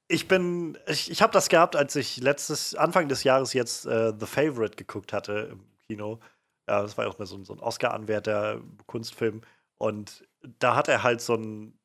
ich 0.08 0.28
bin, 0.28 0.78
ich, 0.86 1.10
ich 1.10 1.24
habe 1.24 1.34
das 1.34 1.50
gehabt, 1.50 1.76
als 1.76 1.96
ich 1.96 2.18
letztes, 2.18 2.76
Anfang 2.76 3.08
des 3.08 3.24
Jahres 3.24 3.54
jetzt 3.54 3.88
äh, 3.88 4.14
The 4.18 4.28
Favorite 4.28 4.76
geguckt 4.76 5.14
hatte 5.14 5.50
im 5.52 5.66
Kino. 5.88 6.20
Ja, 6.70 6.84
das 6.84 6.96
war 6.96 7.06
ja 7.06 7.12
auch 7.12 7.18
mal 7.18 7.26
so, 7.26 7.44
so 7.44 7.54
ein 7.54 7.60
Oscar-Anwärter, 7.60 8.62
Kunstfilm. 8.86 9.42
Und 9.80 10.28
da 10.60 10.76
hat 10.76 10.90
er 10.90 11.02
halt 11.02 11.22
so 11.22 11.34
einen, 11.34 11.80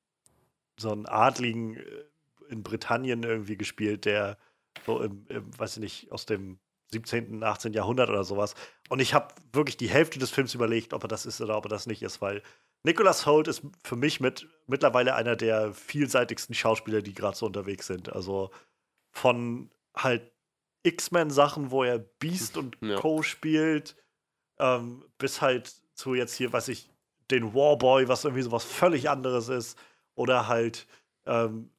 so 0.78 0.92
einen 0.92 1.06
Adligen 1.06 1.78
äh, 1.78 2.04
in 2.52 2.62
Britannien 2.62 3.22
irgendwie 3.22 3.56
gespielt, 3.56 4.04
der 4.04 4.38
so 4.86 5.00
im, 5.00 5.26
im 5.28 5.58
weiß 5.58 5.76
ich 5.76 5.82
nicht, 5.82 6.12
aus 6.12 6.26
dem 6.26 6.58
17., 6.92 7.42
18. 7.42 7.72
Jahrhundert 7.72 8.10
oder 8.10 8.24
sowas. 8.24 8.54
Und 8.88 9.00
ich 9.00 9.14
habe 9.14 9.34
wirklich 9.52 9.76
die 9.76 9.88
Hälfte 9.88 10.18
des 10.18 10.30
Films 10.30 10.54
überlegt, 10.54 10.92
ob 10.92 11.04
er 11.04 11.08
das 11.08 11.26
ist 11.26 11.40
oder 11.40 11.56
ob 11.56 11.66
er 11.66 11.70
das 11.70 11.86
nicht 11.86 12.02
ist, 12.02 12.20
weil 12.20 12.42
Nicholas 12.84 13.26
Holt 13.26 13.48
ist 13.48 13.62
für 13.84 13.96
mich 13.96 14.20
mit 14.20 14.48
mittlerweile 14.66 15.14
einer 15.14 15.36
der 15.36 15.72
vielseitigsten 15.72 16.54
Schauspieler, 16.54 17.00
die 17.00 17.14
gerade 17.14 17.36
so 17.36 17.46
unterwegs 17.46 17.86
sind. 17.86 18.12
Also 18.12 18.50
von 19.12 19.70
halt 19.96 20.32
X-Men-Sachen, 20.82 21.70
wo 21.70 21.84
er 21.84 21.98
Beast 21.98 22.56
und 22.56 22.76
ja. 22.80 22.96
Co. 22.96 23.22
spielt, 23.22 23.96
ähm, 24.58 25.04
bis 25.18 25.40
halt 25.40 25.72
zu 25.94 26.14
jetzt 26.14 26.34
hier, 26.34 26.52
weiß 26.52 26.68
ich, 26.68 26.90
den 27.30 27.54
Warboy, 27.54 28.08
was 28.08 28.24
irgendwie 28.24 28.42
sowas 28.42 28.64
völlig 28.64 29.08
anderes 29.08 29.48
ist. 29.48 29.78
Oder 30.14 30.48
halt 30.48 30.86
ähm, 31.24 31.70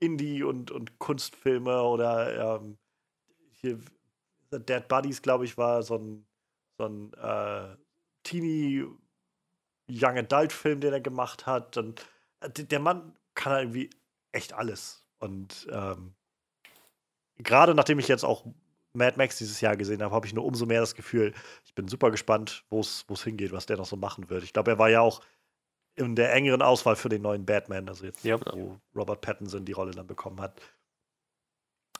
Indie- 0.00 0.42
und, 0.42 0.70
und 0.70 0.98
Kunstfilme 0.98 1.82
oder 1.82 2.56
ähm, 2.58 2.78
hier 3.52 3.78
Dead 4.50 4.86
Buddies, 4.86 5.22
glaube 5.22 5.44
ich, 5.44 5.56
war 5.56 5.82
so 5.82 5.96
ein, 5.96 6.26
so 6.78 6.86
ein 6.86 7.12
äh, 7.14 7.76
Teenie 8.22 8.86
Young 9.88 10.18
Adult 10.18 10.52
Film, 10.52 10.80
den 10.80 10.92
er 10.92 11.00
gemacht 11.00 11.46
hat. 11.46 11.76
Und 11.76 12.04
äh, 12.40 12.50
der 12.50 12.80
Mann 12.80 13.16
kann 13.34 13.52
halt 13.52 13.62
irgendwie 13.64 13.90
echt 14.32 14.52
alles. 14.52 15.06
Und 15.18 15.66
ähm, 15.70 16.14
gerade 17.38 17.74
nachdem 17.74 17.98
ich 17.98 18.08
jetzt 18.08 18.24
auch 18.24 18.44
Mad 18.92 19.16
Max 19.16 19.38
dieses 19.38 19.60
Jahr 19.60 19.76
gesehen 19.76 20.02
habe, 20.02 20.14
habe 20.14 20.26
ich 20.26 20.34
nur 20.34 20.44
umso 20.44 20.66
mehr 20.66 20.80
das 20.80 20.94
Gefühl, 20.94 21.34
ich 21.64 21.74
bin 21.74 21.88
super 21.88 22.10
gespannt, 22.10 22.64
wo 22.70 22.80
es 22.80 23.04
hingeht, 23.22 23.52
was 23.52 23.66
der 23.66 23.76
noch 23.76 23.86
so 23.86 23.96
machen 23.96 24.30
wird. 24.30 24.44
Ich 24.44 24.52
glaube, 24.52 24.70
er 24.72 24.78
war 24.78 24.88
ja 24.88 25.00
auch 25.00 25.20
in 25.96 26.16
der 26.16 26.32
engeren 26.32 26.62
Auswahl 26.62 26.96
für 26.96 27.08
den 27.08 27.22
neuen 27.22 27.46
Batman, 27.46 27.88
also 27.88 28.04
jetzt, 28.04 28.24
Ja. 28.24 28.38
wo 28.52 28.78
Robert 28.94 29.20
Pattinson 29.20 29.64
die 29.64 29.72
Rolle 29.72 29.92
dann 29.92 30.06
bekommen 30.06 30.40
hat. 30.40 30.60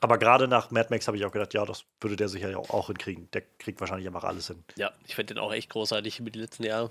Aber 0.00 0.18
gerade 0.18 0.48
nach 0.48 0.70
Mad 0.70 0.88
Max 0.90 1.06
habe 1.06 1.16
ich 1.16 1.24
auch 1.24 1.32
gedacht, 1.32 1.54
ja, 1.54 1.64
das 1.64 1.84
würde 2.00 2.16
der 2.16 2.28
sicher 2.28 2.58
auch, 2.58 2.70
auch 2.70 2.88
hinkriegen. 2.88 3.30
Der 3.32 3.42
kriegt 3.58 3.80
wahrscheinlich 3.80 4.06
einfach 4.06 4.24
alles 4.24 4.48
hin. 4.48 4.62
Ja, 4.76 4.92
ich 5.06 5.14
finde 5.14 5.34
den 5.34 5.42
auch 5.42 5.52
echt 5.52 5.70
großartig 5.70 6.20
über 6.20 6.30
die 6.30 6.40
letzten 6.40 6.64
Jahre. 6.64 6.90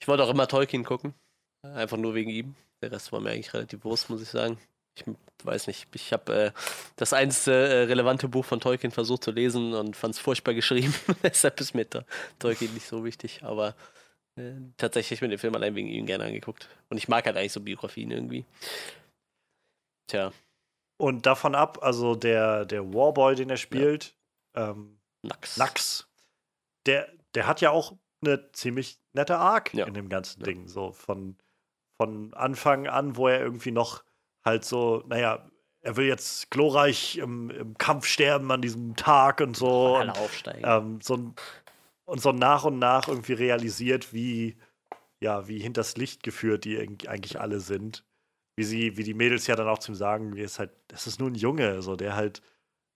Ich 0.00 0.08
wollte 0.08 0.24
auch 0.24 0.28
immer 0.30 0.46
Tolkien 0.48 0.84
gucken. 0.84 1.14
Einfach 1.62 1.96
nur 1.96 2.14
wegen 2.14 2.30
ihm. 2.30 2.54
Der 2.82 2.92
Rest 2.92 3.12
war 3.12 3.20
mir 3.20 3.30
eigentlich 3.30 3.54
relativ 3.54 3.84
wurscht, 3.84 4.10
muss 4.10 4.20
ich 4.20 4.28
sagen. 4.28 4.58
Ich 4.94 5.04
weiß 5.44 5.68
nicht. 5.68 5.86
Ich 5.94 6.12
habe 6.12 6.34
äh, 6.34 6.50
das 6.96 7.14
einzige 7.14 7.56
äh, 7.56 7.82
relevante 7.84 8.28
Buch 8.28 8.44
von 8.44 8.60
Tolkien 8.60 8.90
versucht 8.90 9.24
zu 9.24 9.30
lesen 9.30 9.72
und 9.72 9.96
fand 9.96 10.14
es 10.14 10.20
furchtbar 10.20 10.52
geschrieben. 10.52 10.92
Deshalb 11.22 11.58
ist 11.60 11.74
mir 11.74 11.86
Tolkien 12.38 12.74
nicht 12.74 12.86
so 12.86 13.04
wichtig. 13.04 13.40
Aber 13.44 13.74
äh, 14.36 14.52
tatsächlich 14.76 15.20
mir 15.20 15.28
den 15.28 15.38
Film 15.38 15.54
allein 15.54 15.74
wegen 15.74 15.88
ihm 15.88 16.06
gerne 16.06 16.24
angeguckt. 16.24 16.68
Und 16.90 16.96
ich 16.96 17.08
mag 17.08 17.26
halt 17.26 17.36
eigentlich 17.36 17.52
so 17.52 17.60
Biografien 17.60 18.10
irgendwie. 18.10 18.44
Tja, 20.08 20.32
Und 20.98 21.26
davon 21.26 21.54
ab, 21.54 21.78
also 21.82 22.14
der, 22.14 22.64
der 22.64 22.92
Warboy, 22.92 23.34
den 23.34 23.50
er 23.50 23.56
spielt, 23.56 24.14
ähm, 24.54 24.98
Nax. 25.22 25.56
Nax, 25.56 26.08
der, 26.86 27.08
der 27.34 27.46
hat 27.46 27.60
ja 27.60 27.70
auch 27.70 27.96
eine 28.22 28.50
ziemlich 28.52 28.98
nette 29.12 29.38
Arc 29.38 29.72
Ja. 29.74 29.86
in 29.86 29.94
dem 29.94 30.08
ganzen 30.08 30.40
Ja. 30.40 30.46
Ding. 30.46 30.68
So 30.68 30.92
von, 30.92 31.36
von 31.96 32.34
Anfang 32.34 32.86
an, 32.86 33.16
wo 33.16 33.28
er 33.28 33.40
irgendwie 33.40 33.70
noch 33.70 34.04
halt 34.44 34.64
so, 34.64 35.02
naja, 35.06 35.48
er 35.80 35.96
will 35.96 36.06
jetzt 36.06 36.50
glorreich 36.50 37.16
im, 37.18 37.50
im 37.50 37.76
Kampf 37.78 38.06
sterben 38.06 38.50
an 38.52 38.62
diesem 38.62 38.94
Tag 38.96 39.40
und 39.40 39.56
so. 39.56 39.96
Alle 39.96 40.10
Und, 40.12 40.18
aufsteigen. 40.18 40.62
ähm, 40.64 41.00
so 41.00 41.16
ein, 41.16 41.34
und 42.04 42.20
so 42.20 42.32
nach 42.32 42.64
und 42.64 42.78
nach 42.78 43.08
irgendwie 43.08 43.34
realisiert, 43.34 44.12
wie, 44.12 44.56
ja, 45.20 45.48
wie 45.48 45.58
hinters 45.60 45.96
Licht 45.96 46.22
geführt 46.22 46.64
die 46.64 46.78
eigentlich- 46.78 47.40
alle 47.40 47.60
sind. 47.60 48.04
Wie 48.56 48.64
sie, 48.64 48.96
wie 48.98 49.04
die 49.04 49.14
Mädels 49.14 49.46
ja 49.46 49.56
dann 49.56 49.68
auch 49.68 49.78
zum 49.78 49.94
sagen, 49.94 50.36
es 50.36 50.58
halt, 50.58 50.72
das 50.88 51.06
ist 51.06 51.18
nur 51.20 51.30
ein 51.30 51.34
Junge, 51.34 51.80
so 51.82 51.96
der 51.96 52.14
halt 52.16 52.42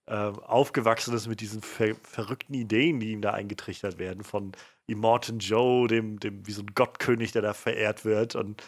ähm, 0.07 0.39
aufgewachsen 0.39 1.13
ist 1.15 1.27
mit 1.27 1.41
diesen 1.41 1.61
ver 1.61 1.95
verrückten 2.03 2.53
Ideen, 2.53 2.99
die 2.99 3.11
ihm 3.11 3.21
da 3.21 3.33
eingetrichtert 3.33 3.97
werden, 3.99 4.23
von 4.23 4.53
Immortan 4.87 5.39
Joe, 5.39 5.87
dem, 5.87 6.19
dem, 6.19 6.47
wie 6.47 6.51
so 6.53 6.61
ein 6.61 6.73
Gottkönig, 6.75 7.31
der 7.33 7.41
da 7.41 7.53
verehrt 7.53 8.05
wird, 8.05 8.35
und 8.35 8.63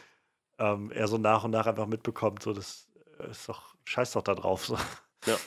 ähm, 0.60 0.92
er 0.92 1.08
so 1.08 1.18
nach 1.18 1.44
und 1.44 1.52
nach 1.52 1.68
einfach 1.68 1.88
mitbekommt, 1.88 2.44
so 2.44 2.54
das 2.54 2.90
äh, 3.20 3.32
ist 3.32 3.48
doch, 3.48 3.76
scheiß 3.86 4.14
doch 4.14 4.24
da 4.24 4.36
drauf. 4.36 4.66
So. 4.66 4.78
Ja. 5.26 5.38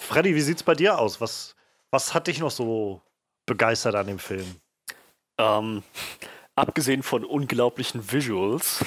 Freddy, 0.00 0.34
wie 0.34 0.40
sieht's 0.40 0.62
bei 0.62 0.74
dir 0.74 0.98
aus? 0.98 1.20
Was, 1.20 1.54
was 1.90 2.14
hat 2.14 2.26
dich 2.26 2.38
noch 2.40 2.50
so 2.50 3.00
begeistert 3.46 3.94
an 3.94 4.06
dem 4.06 4.18
Film? 4.18 4.56
Ähm, 5.38 5.82
abgesehen 6.54 7.02
von 7.02 7.24
unglaublichen 7.24 8.10
Visuals 8.12 8.84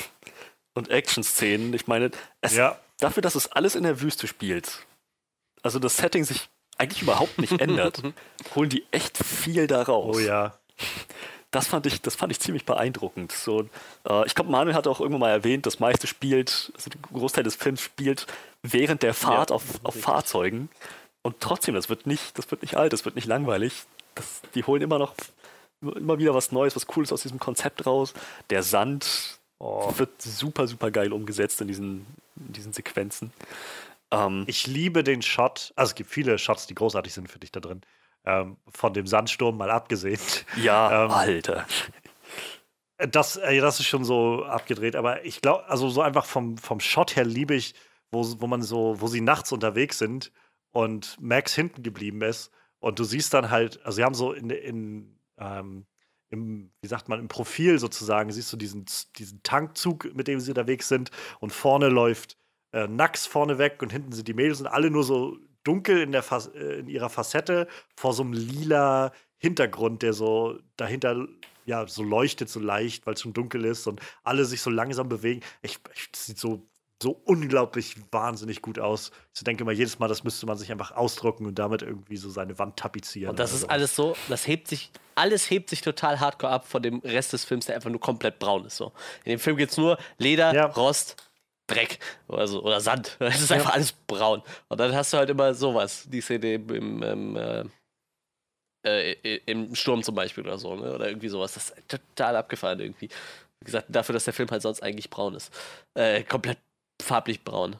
und 0.73 0.89
Action-Szenen, 0.89 1.73
ich 1.73 1.87
meine, 1.87 2.11
Ja. 2.49 2.79
dafür, 2.99 3.21
dass 3.21 3.35
es 3.35 3.51
alles 3.51 3.75
in 3.75 3.83
der 3.83 4.01
Wüste 4.01 4.27
spielt, 4.27 4.85
also 5.63 5.79
das 5.79 5.97
Setting 5.97 6.23
sich 6.23 6.49
eigentlich 6.77 7.01
überhaupt 7.01 7.37
nicht 7.37 7.59
ändert, 7.61 8.01
holen 8.55 8.69
die 8.69 8.85
echt 8.91 9.17
viel 9.17 9.67
da 9.67 9.83
raus. 9.83 10.15
Oh 10.17 10.19
ja. 10.19 10.57
Das 11.51 11.67
fand 11.67 11.85
ich, 11.85 12.01
das 12.01 12.15
fand 12.15 12.31
ich 12.31 12.39
ziemlich 12.39 12.65
beeindruckend. 12.65 13.31
So, 13.33 13.69
äh, 14.07 14.25
ich 14.25 14.33
glaube, 14.35 14.49
Manuel 14.49 14.73
hat 14.75 14.87
auch 14.87 15.01
irgendwann 15.01 15.19
mal 15.19 15.31
erwähnt, 15.31 15.65
das 15.65 15.79
meiste 15.79 16.07
spielt, 16.07 16.71
also 16.75 16.89
der 16.89 16.99
Großteil 17.01 17.43
des 17.43 17.55
Films 17.55 17.81
spielt 17.81 18.25
während 18.63 19.03
der 19.03 19.13
Fahrt 19.13 19.49
Ja, 19.49 19.55
auf, 19.57 19.63
auf. 19.83 19.95
Fahrzeugen. 19.95 20.69
Und 21.23 21.39
trotzdem, 21.39 21.75
das 21.75 21.89
wird 21.89 22.07
nicht, 22.07 22.37
das 22.37 22.49
wird 22.51 22.61
nicht 22.61 22.77
alt, 22.77 22.93
das 22.93 23.05
wird 23.05 23.15
nicht 23.15 23.27
langweilig. 23.27 23.83
Das, 24.15 24.41
die 24.55 24.63
holen 24.63 24.81
immer 24.81 24.99
noch 24.99 25.13
immer 25.81 26.19
wieder 26.19 26.33
was 26.35 26.51
Neues, 26.51 26.75
was 26.75 26.85
Cooles 26.85 27.11
aus 27.11 27.23
diesem 27.23 27.39
Konzept 27.39 27.85
raus. 27.85 28.13
Der 28.49 28.63
Sand 28.63 29.39
Oh. 29.63 29.93
wird 29.97 30.19
super, 30.19 30.67
super 30.67 30.89
geil 30.89 31.13
umgesetzt 31.13 31.61
in 31.61 31.67
diesen, 31.67 32.07
in 32.35 32.53
diesen 32.53 32.73
Sequenzen. 32.73 33.31
Ähm, 34.09 34.43
Ich 34.47 34.65
liebe 34.65 35.03
den 35.03 35.21
Shot. 35.21 35.71
Also 35.75 35.91
es 35.91 35.95
gibt 35.95 36.09
viele 36.09 36.39
Shots, 36.39 36.65
die 36.65 36.73
großartig 36.73 37.13
sind 37.13 37.29
für 37.29 37.37
dich 37.37 37.51
da 37.51 37.59
drin. 37.59 37.81
Ähm, 38.25 38.57
von 38.73 38.91
dem 38.93 39.05
Sandsturm 39.05 39.57
mal 39.57 39.69
abgesehen. 39.69 40.19
ja, 40.55 41.05
ähm, 41.05 41.11
Alter. 41.11 41.67
Das, 42.97 43.35
äh, 43.37 43.59
das 43.59 43.79
ist 43.79 43.85
schon 43.87 44.03
so 44.03 44.43
abgedreht, 44.45 44.95
aber 44.95 45.25
ich 45.25 45.41
glaube, 45.41 45.67
also 45.67 45.89
so 45.89 46.01
einfach 46.01 46.25
vom, 46.25 46.57
vom 46.57 46.79
Shot 46.79 47.15
her 47.15 47.25
liebe 47.25 47.53
ich, 47.55 47.75
wo, 48.11 48.23
wo 48.41 48.47
man 48.47 48.61
so, 48.63 48.99
wo 48.99 49.05
sie 49.07 49.21
nachts 49.21 49.51
unterwegs 49.51 49.97
sind 49.99 50.31
und 50.71 51.17
Max 51.19 51.53
hinten 51.53 51.83
geblieben 51.83 52.21
ist 52.21 52.51
und 52.79 52.99
du 52.99 53.03
siehst 53.03 53.33
dann 53.33 53.49
halt, 53.49 53.83
also 53.85 53.97
sie 53.97 54.03
haben 54.03 54.15
so 54.15 54.33
in, 54.33 54.49
in 54.49 55.19
ähm, 55.37 55.85
im, 56.29 56.71
wie 56.81 56.87
sagt 56.87 57.09
man, 57.09 57.19
im 57.19 57.27
Profil 57.27 57.77
sozusagen, 57.77 58.31
siehst 58.31 58.53
du 58.53 58.57
diesen, 58.57 58.85
diesen 59.17 59.43
Tankzug, 59.43 60.15
mit 60.15 60.29
dem 60.29 60.39
sie 60.39 60.51
unterwegs 60.51 60.87
sind 60.87 61.11
und 61.41 61.51
vorne 61.51 61.89
läuft 61.89 62.37
äh, 62.73 62.87
Nax 62.87 63.25
vorne 63.25 63.57
weg 63.57 63.81
und 63.81 63.91
hinten 63.91 64.11
sind 64.11 64.27
die 64.27 64.33
Mädels 64.33 64.61
und 64.61 64.67
alle 64.67 64.89
nur 64.89 65.03
so 65.03 65.37
dunkel 65.63 66.01
in, 66.01 66.11
der 66.11 66.23
Fas 66.23 66.47
äh, 66.47 66.79
in 66.79 66.87
ihrer 66.87 67.09
Facette 67.09 67.67
vor 67.95 68.13
so 68.13 68.23
einem 68.23 68.33
lila 68.33 69.11
Hintergrund, 69.37 70.01
der 70.03 70.13
so 70.13 70.59
dahinter 70.77 71.27
ja 71.65 71.87
so 71.87 72.03
leuchtet 72.03 72.49
so 72.49 72.59
leicht, 72.59 73.05
weil 73.05 73.15
es 73.15 73.21
schon 73.21 73.33
dunkel 73.33 73.65
ist 73.65 73.87
und 73.87 74.01
alle 74.23 74.45
sich 74.45 74.61
so 74.61 74.69
langsam 74.69 75.09
bewegen. 75.09 75.41
Ich, 75.61 75.79
ich, 75.93 76.09
sieht 76.15 76.37
so 76.37 76.67
so 77.01 77.19
unglaublich 77.25 77.95
wahnsinnig 78.11 78.61
gut 78.61 78.79
aus. 78.79 79.11
Ich 79.33 79.43
denke 79.43 79.65
mal, 79.65 79.73
jedes 79.73 79.97
Mal, 79.99 80.07
das 80.07 80.23
müsste 80.23 80.45
man 80.45 80.57
sich 80.57 80.71
einfach 80.71 80.91
ausdrucken 80.91 81.45
und 81.45 81.57
damit 81.57 81.81
irgendwie 81.81 82.17
so 82.17 82.29
seine 82.29 82.57
Wand 82.59 82.77
tapezieren. 82.77 83.31
Und 83.31 83.39
das 83.39 83.53
ist 83.53 83.61
so. 83.61 83.67
alles 83.67 83.95
so, 83.95 84.15
das 84.29 84.47
hebt 84.47 84.67
sich, 84.67 84.91
alles 85.15 85.49
hebt 85.49 85.69
sich 85.69 85.81
total 85.81 86.19
hardcore 86.19 86.53
ab 86.53 86.67
von 86.67 86.83
dem 86.83 86.99
Rest 86.99 87.33
des 87.33 87.43
Films, 87.43 87.65
der 87.65 87.75
einfach 87.75 87.89
nur 87.89 87.99
komplett 87.99 88.39
braun 88.39 88.65
ist. 88.65 88.77
So. 88.77 88.91
In 89.23 89.31
dem 89.31 89.39
Film 89.39 89.57
geht 89.57 89.71
es 89.71 89.77
nur 89.77 89.97
Leder, 90.17 90.53
Ja. 90.53 90.65
Rost, 90.67 91.15
Dreck 91.67 91.99
oder, 92.27 92.47
so, 92.47 92.61
oder 92.63 92.79
Sand. 92.81 93.17
Es 93.19 93.41
ist 93.41 93.51
einfach 93.51 93.73
alles 93.73 93.93
braun. 93.93 94.43
Und 94.67 94.79
dann 94.79 94.93
hast 94.93 95.13
du 95.13 95.17
halt 95.17 95.29
immer 95.29 95.53
sowas, 95.53 96.07
die 96.07 96.21
Szene 96.21 96.53
im, 96.53 96.69
im, 96.69 97.03
im, 97.03 97.71
äh, 98.85 99.11
äh, 99.13 99.41
im 99.45 99.73
Sturm 99.73 100.03
zum 100.03 100.15
Beispiel 100.15 100.43
oder 100.43 100.57
so, 100.57 100.75
ne? 100.75 100.93
oder 100.93 101.07
irgendwie 101.07 101.29
sowas. 101.29 101.53
Das 101.53 101.69
ist 101.69 101.87
total 101.87 102.35
abgefahren 102.35 102.79
irgendwie. 102.79 103.09
Wie 103.59 103.65
gesagt, 103.65 103.87
dafür, 103.89 104.13
dass 104.13 104.25
der 104.25 104.33
Film 104.33 104.49
halt 104.49 104.61
sonst 104.61 104.81
eigentlich 104.81 105.09
braun 105.09 105.35
ist. 105.35 105.51
Äh, 105.93 106.23
komplett 106.23 106.57
farblich 107.01 107.43
braun. 107.43 107.75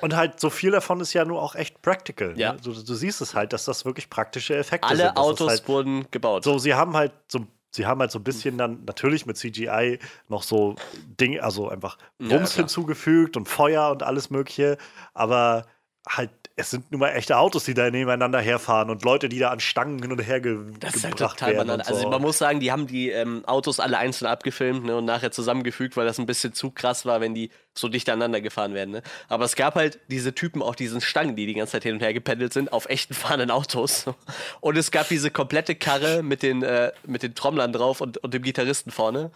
Und 0.00 0.14
halt 0.14 0.38
so 0.38 0.48
viel 0.48 0.70
davon 0.70 1.00
ist 1.00 1.12
ja 1.12 1.24
nur 1.24 1.42
auch 1.42 1.54
echt 1.54 1.82
practical. 1.82 2.38
Ja. 2.38 2.52
Ne? 2.52 2.60
Du, 2.62 2.72
du 2.72 2.94
siehst 2.94 3.20
es 3.20 3.34
halt, 3.34 3.52
dass 3.52 3.64
das 3.64 3.84
wirklich 3.84 4.10
praktische 4.10 4.56
Effekte 4.56 4.88
sind. 4.88 5.00
Alle 5.00 5.08
dass 5.08 5.14
das 5.14 5.24
Autos 5.24 5.48
halt 5.48 5.68
wurden 5.68 6.06
gebaut. 6.10 6.44
So, 6.44 6.58
sie 6.58 6.74
haben 6.74 6.94
halt 6.96 7.12
so, 7.28 7.46
sie 7.74 7.86
haben 7.86 8.00
halt 8.00 8.12
so 8.12 8.20
ein 8.20 8.24
bisschen 8.24 8.58
dann 8.58 8.84
natürlich 8.84 9.26
mit 9.26 9.36
CGI 9.36 9.98
noch 10.28 10.44
so 10.44 10.76
Dinge, 11.20 11.42
also 11.42 11.68
einfach 11.68 11.98
Ja, 12.20 12.30
Wumms 12.30 12.52
klar. 12.52 12.64
hinzugefügt 12.64 13.36
und 13.36 13.48
Feuer 13.48 13.90
und 13.90 14.02
alles 14.04 14.30
Mögliche, 14.30 14.78
aber 15.14 15.66
halt, 16.08 16.30
es 16.56 16.70
sind 16.70 16.90
nun 16.90 17.00
mal 17.00 17.10
echte 17.10 17.38
Autos, 17.38 17.64
die 17.64 17.74
da 17.74 17.90
nebeneinander 17.90 18.40
herfahren 18.40 18.90
und 18.90 19.04
Leute, 19.04 19.28
die 19.28 19.38
da 19.38 19.50
an 19.50 19.60
Stangen 19.60 20.00
hin 20.00 20.12
und 20.12 20.18
her 20.20 20.40
ge 20.40 20.58
Das 20.80 20.94
ist 20.94 21.04
halt 21.04 21.16
gebracht 21.16 21.38
total 21.38 21.54
werden. 21.54 21.70
Und 21.70 21.84
so. 21.84 21.94
Also 21.94 22.08
man 22.10 22.20
muss 22.20 22.38
sagen, 22.38 22.60
die 22.60 22.70
haben 22.70 22.86
die 22.86 23.10
ähm, 23.10 23.44
Autos 23.46 23.80
alle 23.80 23.98
einzeln 23.98 24.28
abgefilmt 24.28 24.84
ne, 24.84 24.96
und 24.96 25.04
nachher 25.04 25.32
zusammengefügt, 25.32 25.96
weil 25.96 26.06
das 26.06 26.18
ein 26.18 26.26
bisschen 26.26 26.52
zu 26.52 26.70
krass 26.70 27.06
war, 27.06 27.20
wenn 27.20 27.34
die 27.34 27.50
so 27.74 27.88
dicht 27.88 28.08
aneinander 28.10 28.40
gefahren 28.40 28.74
werden. 28.74 28.90
Ne? 28.90 29.02
Aber 29.28 29.44
es 29.44 29.56
gab 29.56 29.76
halt 29.76 29.98
diese 30.08 30.34
Typen 30.34 30.62
auf 30.62 30.76
diesen 30.76 31.00
Stangen, 31.00 31.36
die 31.36 31.46
die 31.46 31.54
ganze 31.54 31.72
Zeit 31.72 31.84
hin 31.84 31.94
und 31.94 32.02
her 32.02 32.12
gependelt 32.12 32.52
sind, 32.52 32.72
auf 32.72 32.88
echten 32.88 33.14
fahrenden 33.14 33.50
Autos. 33.50 34.04
Und 34.60 34.76
es 34.76 34.90
gab 34.90 35.08
diese 35.08 35.30
komplette 35.30 35.74
Karre 35.74 36.22
mit 36.22 36.42
den, 36.42 36.62
äh, 36.62 36.92
mit 37.06 37.22
den 37.22 37.34
Trommlern 37.34 37.72
drauf 37.72 38.00
und, 38.00 38.18
und 38.18 38.34
dem 38.34 38.42
Gitarristen 38.42 38.90
vorne. 38.90 39.30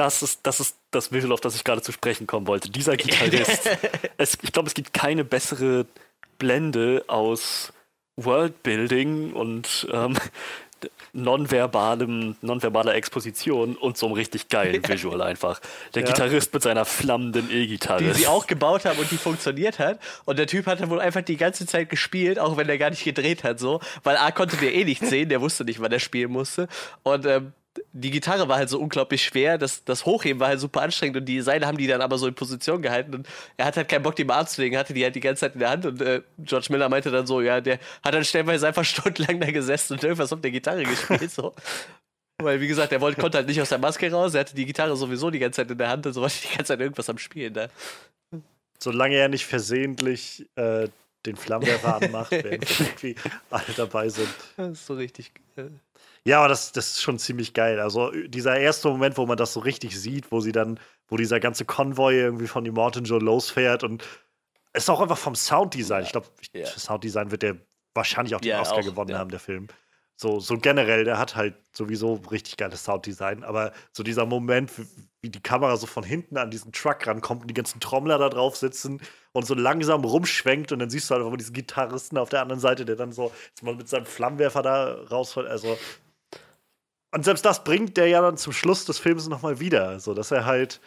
Das 0.00 0.22
ist, 0.22 0.40
das 0.44 0.60
ist 0.60 0.76
das 0.92 1.12
Visual, 1.12 1.32
auf 1.32 1.42
das 1.42 1.54
ich 1.54 1.62
gerade 1.62 1.82
zu 1.82 1.92
sprechen 1.92 2.26
kommen 2.26 2.46
wollte. 2.46 2.70
Dieser 2.70 2.96
Gitarrist. 2.96 3.68
es, 4.16 4.38
ich 4.40 4.50
glaube, 4.50 4.66
es 4.66 4.72
gibt 4.72 4.94
keine 4.94 5.24
bessere 5.24 5.84
Blende 6.38 7.04
aus 7.06 7.74
Worldbuilding 8.16 9.34
und 9.34 9.86
ähm, 9.92 10.16
nonverbalem, 11.12 12.36
nonverbaler 12.40 12.94
Exposition 12.94 13.76
und 13.76 13.98
so 13.98 14.06
einem 14.06 14.14
richtig 14.14 14.48
geilen 14.48 14.86
Visual 14.88 15.20
einfach. 15.20 15.60
Der 15.94 16.00
Ja. 16.02 16.08
Gitarrist 16.08 16.54
mit 16.54 16.62
seiner 16.62 16.86
flammenden 16.86 17.50
E-Gitarre. 17.50 18.02
die 18.02 18.12
sie 18.14 18.26
auch 18.26 18.46
gebaut 18.46 18.86
haben 18.86 18.98
und 18.98 19.10
die 19.10 19.18
funktioniert 19.18 19.78
hat. 19.78 20.00
Und 20.24 20.38
der 20.38 20.46
Typ 20.46 20.64
hat 20.64 20.80
dann 20.80 20.88
wohl 20.88 21.00
einfach 21.00 21.20
die 21.20 21.36
ganze 21.36 21.66
Zeit 21.66 21.90
gespielt, 21.90 22.38
auch 22.38 22.56
wenn 22.56 22.70
er 22.70 22.78
gar 22.78 22.88
nicht 22.88 23.04
gedreht 23.04 23.44
hat, 23.44 23.60
so. 23.60 23.80
Weil 24.02 24.16
A 24.16 24.30
konnte 24.30 24.56
der 24.56 24.74
eh 24.74 24.84
nicht 24.84 25.04
sehen, 25.04 25.28
der 25.28 25.42
wusste 25.42 25.64
nicht, 25.64 25.78
wann 25.80 25.92
er 25.92 26.00
spielen 26.00 26.32
musste. 26.32 26.68
Und 27.02 27.26
ähm, 27.26 27.52
die 27.92 28.10
Gitarre 28.10 28.48
war 28.48 28.56
halt 28.56 28.68
so 28.68 28.80
unglaublich 28.80 29.22
schwer, 29.22 29.58
das, 29.58 29.84
das 29.84 30.04
Hochheben 30.04 30.40
war 30.40 30.48
halt 30.48 30.60
super 30.60 30.82
anstrengend 30.82 31.18
und 31.18 31.24
die 31.24 31.40
Seile 31.40 31.66
haben 31.66 31.78
die 31.78 31.86
dann 31.86 32.00
aber 32.00 32.18
so 32.18 32.26
in 32.26 32.34
Position 32.34 32.82
gehalten 32.82 33.14
und 33.14 33.28
er 33.56 33.66
hat 33.66 33.76
halt 33.76 33.88
keinen 33.88 34.02
Bock, 34.02 34.16
die 34.16 34.24
mal 34.24 34.38
anzulegen, 34.38 34.78
hatte 34.78 34.92
die 34.92 35.04
halt 35.04 35.14
die 35.14 35.20
ganze 35.20 35.40
Zeit 35.40 35.54
in 35.54 35.60
der 35.60 35.70
Hand 35.70 35.86
und 35.86 36.00
äh, 36.02 36.22
George 36.38 36.66
Miller 36.70 36.88
meinte 36.88 37.10
dann 37.10 37.26
so, 37.26 37.40
ja, 37.40 37.60
der 37.60 37.78
hat 38.02 38.14
dann 38.14 38.24
stellenweise 38.24 38.66
einfach 38.66 38.84
stundenlang 38.86 39.40
da 39.40 39.50
gesessen 39.50 39.94
und 39.94 40.02
irgendwas 40.02 40.32
auf 40.32 40.40
der 40.40 40.50
Gitarre 40.50 40.82
gespielt, 40.82 41.30
so. 41.30 41.54
Weil, 42.42 42.60
wie 42.60 42.68
gesagt, 42.68 42.90
er 42.92 43.00
wollte, 43.00 43.20
konnte 43.20 43.38
halt 43.38 43.46
nicht 43.46 43.60
aus 43.60 43.68
der 43.68 43.78
Maske 43.78 44.10
raus. 44.10 44.32
Er 44.32 44.40
hatte 44.40 44.54
die 44.54 44.64
Gitarre 44.64 44.96
sowieso 44.96 45.30
die 45.30 45.38
ganze 45.38 45.56
Zeit 45.56 45.70
in 45.70 45.76
der 45.76 45.90
Hand 45.90 46.06
und 46.06 46.14
so 46.14 46.22
war 46.22 46.30
die 46.30 46.56
ganze 46.56 46.72
Zeit 46.72 46.80
irgendwas 46.80 47.10
am 47.10 47.18
Spielen. 47.18 47.52
Ne? 47.52 47.68
Solange 48.78 49.16
er 49.16 49.28
nicht 49.28 49.44
versehentlich 49.44 50.48
äh, 50.56 50.88
den 51.26 51.36
Flammenwerfer 51.36 51.96
anmacht, 51.96 52.30
während 52.30 52.80
irgendwie 52.80 53.14
alle 53.50 53.72
dabei 53.76 54.08
sind. 54.08 54.28
Das 54.56 54.70
ist 54.70 54.86
so 54.86 54.94
richtig. 54.94 55.32
Äh, 55.56 55.64
Ja, 56.26 56.38
aber 56.40 56.48
das, 56.48 56.72
das 56.72 56.90
ist 56.90 57.02
schon 57.02 57.18
ziemlich 57.18 57.54
geil. 57.54 57.80
Also 57.80 58.10
dieser 58.10 58.58
erste 58.58 58.88
Moment, 58.88 59.16
wo 59.16 59.26
man 59.26 59.36
das 59.38 59.52
so 59.54 59.60
richtig 59.60 59.98
sieht, 59.98 60.30
wo 60.30 60.40
sie 60.40 60.52
dann, 60.52 60.78
wo 61.08 61.16
dieser 61.16 61.40
ganze 61.40 61.64
Konvoi 61.64 62.14
irgendwie 62.14 62.46
von 62.46 62.66
Immortan 62.66 63.04
Joe 63.04 63.20
losfährt 63.20 63.84
und 63.84 64.04
es 64.72 64.84
ist 64.84 64.90
auch 64.90 65.00
einfach 65.00 65.18
vom 65.18 65.34
Sounddesign. 65.34 66.04
Ich 66.04 66.12
glaube, 66.12 66.28
Ja. 66.52 66.66
für 66.66 66.78
Sounddesign 66.78 67.30
wird 67.30 67.42
der 67.42 67.56
wahrscheinlich 67.94 68.34
auch 68.34 68.40
den 68.40 68.50
Ja, 68.50 68.60
Oscar 68.60 68.78
auch, 68.78 68.84
gewonnen 68.84 69.10
ja. 69.10 69.18
haben, 69.18 69.30
der 69.30 69.40
Film. 69.40 69.68
So, 70.16 70.38
so 70.38 70.58
generell, 70.58 71.04
der 71.04 71.18
hat 71.18 71.34
halt 71.34 71.54
sowieso 71.72 72.14
richtig 72.30 72.58
geiles 72.58 72.84
Sounddesign. 72.84 73.42
Aber 73.42 73.72
so 73.92 74.02
dieser 74.02 74.26
Moment, 74.26 74.70
wie, 75.22 75.30
die 75.30 75.40
Kamera 75.40 75.76
so 75.78 75.86
von 75.86 76.04
hinten 76.04 76.36
an 76.36 76.50
diesen 76.50 76.72
Truck 76.72 77.06
rankommt 77.06 77.42
und 77.42 77.48
die 77.48 77.54
ganzen 77.54 77.80
Trommler 77.80 78.18
da 78.18 78.28
drauf 78.28 78.56
sitzen 78.56 79.00
und 79.32 79.46
so 79.46 79.54
langsam 79.54 80.04
rumschwenkt 80.04 80.72
und 80.72 80.78
dann 80.78 80.90
siehst 80.90 81.08
du 81.08 81.14
halt 81.14 81.20
einfach 81.22 81.30
mal 81.30 81.36
diesen 81.38 81.54
Gitarristen 81.54 82.18
auf 82.18 82.28
der 82.28 82.42
anderen 82.42 82.60
Seite, 82.60 82.84
der 82.84 82.96
dann 82.96 83.12
so 83.12 83.32
jetzt 83.48 83.62
mal 83.62 83.74
mit 83.74 83.88
seinem 83.88 84.04
Flammenwerfer 84.06 84.62
da 84.62 84.94
rausfällt. 85.10 85.46
Also. 85.48 85.78
Und 87.12 87.24
selbst 87.24 87.44
das 87.44 87.64
bringt 87.64 87.96
der 87.96 88.06
ja 88.08 88.20
dann 88.22 88.36
zum 88.36 88.52
Schluss 88.52 88.84
des 88.84 88.98
Films 88.98 89.28
nochmal 89.28 89.58
wieder. 89.60 89.98
So 90.00 90.14
dass 90.14 90.30
er 90.30 90.44
halt 90.46 90.80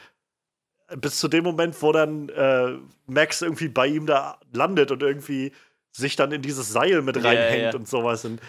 bis 0.98 1.20
zu 1.20 1.28
dem 1.28 1.44
Moment, 1.44 1.82
wo 1.82 1.92
dann 1.92 2.30
äh, 2.30 2.78
Max 3.08 3.42
irgendwie 3.42 3.68
bei 3.68 3.88
ihm 3.88 4.06
da 4.06 4.40
landet 4.54 4.92
und 4.92 5.02
irgendwie 5.02 5.52
sich 5.92 6.16
dann 6.16 6.32
in 6.32 6.42
dieses 6.42 6.70
Seil 6.72 7.02
mit 7.02 7.16
Ja, 7.18 7.24
reinhängt 7.24 7.74
ja. 7.74 7.80
und 7.80 7.88
sowas. 7.88 8.26
Und 8.26 8.42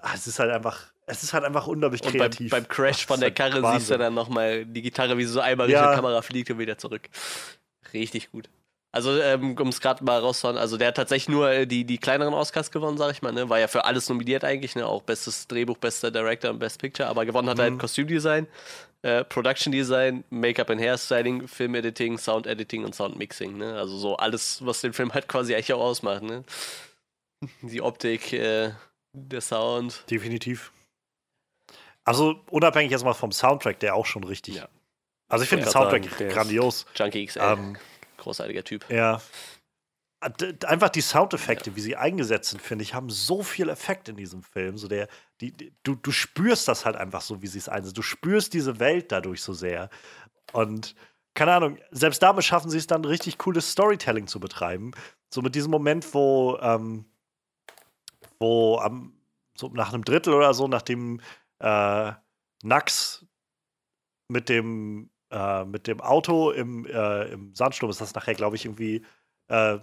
ah, 0.00 0.12
es 0.14 0.26
ist 0.26 0.38
halt 0.38 0.50
einfach, 0.50 0.86
es 1.06 1.22
ist 1.22 1.32
halt 1.32 1.44
einfach 1.44 1.66
unglaublich 1.66 2.02
Und 2.02 2.12
beim, 2.12 2.18
kreativ. 2.30 2.50
beim 2.50 2.68
Crash 2.68 3.06
von 3.06 3.20
der 3.20 3.30
Karre 3.32 3.54
halt 3.62 3.80
siehst 3.80 3.90
du 3.90 3.94
Wahnsinn. 3.94 3.98
dann 4.00 4.14
nochmal 4.14 4.64
die 4.66 4.82
Gitarre, 4.82 5.16
wie 5.18 5.24
sie 5.24 5.32
so 5.32 5.40
einmal 5.40 5.70
Ja. 5.70 5.80
durch 5.80 5.90
die 5.92 5.96
Kamera 5.96 6.22
fliegt 6.22 6.50
und 6.50 6.58
wieder 6.58 6.78
zurück. 6.78 7.08
Richtig 7.92 8.30
gut. 8.30 8.48
Also, 8.90 9.20
ähm, 9.20 9.54
um 9.58 9.68
es 9.68 9.80
gerade 9.82 10.02
mal 10.02 10.18
rauszuhauen, 10.18 10.56
also 10.56 10.78
der 10.78 10.88
hat 10.88 10.96
tatsächlich 10.96 11.28
nur 11.28 11.50
äh, 11.50 11.66
die, 11.66 11.84
die 11.84 11.98
kleineren 11.98 12.32
Oscars 12.32 12.70
gewonnen, 12.70 12.96
sag 12.96 13.12
ich 13.12 13.20
mal, 13.20 13.32
ne? 13.32 13.48
War 13.50 13.58
ja 13.58 13.68
für 13.68 13.84
alles 13.84 14.08
nominiert 14.08 14.44
eigentlich, 14.44 14.76
ne? 14.76 14.86
Auch 14.86 15.02
bestes 15.02 15.46
Drehbuch, 15.46 15.76
bester 15.76 16.10
Director 16.10 16.50
und 16.50 16.58
Best 16.58 16.80
Picture, 16.80 17.06
aber 17.08 17.26
gewonnen 17.26 17.50
hat 17.50 17.58
er 17.58 17.66
Mhm. 17.66 17.72
halt 17.72 17.80
Kostümdesign, 17.80 18.46
äh, 19.02 19.24
Production 19.24 19.72
Design, 19.72 20.24
Make-up 20.30 20.70
and 20.70 20.80
Hairstyling, 20.80 21.46
Film 21.46 21.74
Editing, 21.74 22.16
Sound 22.16 22.46
Editing 22.46 22.84
und 22.86 22.94
Sound 22.94 23.16
Mixing, 23.18 23.58
ne? 23.58 23.74
Also 23.76 23.98
so 23.98 24.16
alles, 24.16 24.64
was 24.64 24.80
den 24.80 24.94
Film 24.94 25.12
halt 25.12 25.28
quasi 25.28 25.54
eigentlich 25.54 25.72
auch 25.74 25.80
ausmacht, 25.82 26.22
ne? 26.22 26.44
Die 27.62 27.82
Optik, 27.82 28.32
äh, 28.32 28.70
der 29.12 29.40
Sound. 29.42 30.04
Definitiv. 30.10 30.72
Also 32.04 32.40
unabhängig 32.50 32.90
jetzt 32.90 33.04
mal 33.04 33.12
vom 33.12 33.32
Soundtrack, 33.32 33.80
der 33.80 33.94
auch 33.94 34.06
schon 34.06 34.24
richtig. 34.24 34.56
Ja. 34.56 34.68
Also 35.28 35.42
ich 35.42 35.50
finde 35.50 35.64
Ich 35.64 35.68
den 35.68 35.72
Soundtrack 35.72 36.04
sagen, 36.10 36.30
grandios. 36.30 36.86
Junkie 36.96 37.26
XL, 37.26 37.40
Ähm, 37.42 37.76
großartiger 38.18 38.64
Typ. 38.64 38.84
ja. 38.90 39.20
D- 40.40 40.56
Einfach 40.66 40.88
die 40.88 41.00
Soundeffekte, 41.00 41.76
wie 41.76 41.80
sie 41.80 41.94
eingesetzt 41.94 42.50
sind, 42.50 42.60
finde 42.60 42.82
ich, 42.82 42.92
haben 42.92 43.08
so 43.08 43.44
viel 43.44 43.68
Effekt 43.68 44.08
in 44.08 44.16
diesem 44.16 44.42
Film. 44.42 44.76
So 44.76 44.88
der, 44.88 45.06
die, 45.40 45.52
die, 45.52 45.72
du, 45.84 45.94
du 45.94 46.10
spürst 46.10 46.66
das 46.66 46.84
halt 46.84 46.96
einfach 46.96 47.20
so, 47.20 47.40
wie 47.40 47.46
sie 47.46 47.58
es 47.58 47.68
einsetzen. 47.68 47.94
Du 47.94 48.02
spürst 48.02 48.52
diese 48.52 48.80
Welt 48.80 49.12
dadurch 49.12 49.42
so 49.44 49.52
sehr. 49.52 49.90
Und 50.52 50.96
keine 51.34 51.52
Ahnung, 51.52 51.78
selbst 51.92 52.20
damit 52.20 52.44
schaffen 52.44 52.68
sie 52.68 52.78
es 52.78 52.88
dann 52.88 53.04
richtig 53.04 53.38
cooles 53.38 53.70
Storytelling 53.70 54.26
zu 54.26 54.40
betreiben. 54.40 54.90
So 55.32 55.40
mit 55.40 55.54
diesem 55.54 55.70
Moment, 55.70 56.12
wo, 56.12 56.58
ähm, 56.60 57.04
wo 58.40 58.78
am, 58.78 59.12
so 59.56 59.68
nach 59.68 59.92
einem 59.92 60.04
Drittel 60.04 60.34
oder 60.34 60.52
so, 60.52 60.66
nachdem 60.66 61.20
äh, 61.60 62.12
Nax 62.64 63.24
mit 64.26 64.48
dem, 64.48 65.10
äh, 65.30 65.64
mit 65.64 65.86
dem 65.86 66.00
Auto 66.00 66.50
im, 66.50 66.86
äh, 66.86 67.24
im 67.32 67.54
Sandsturm 67.54 67.90
ist 67.90 68.00
das 68.00 68.14
nachher, 68.14 68.34
glaube 68.34 68.56
ich, 68.56 68.64
irgendwie 68.64 69.04
äh, 69.48 69.78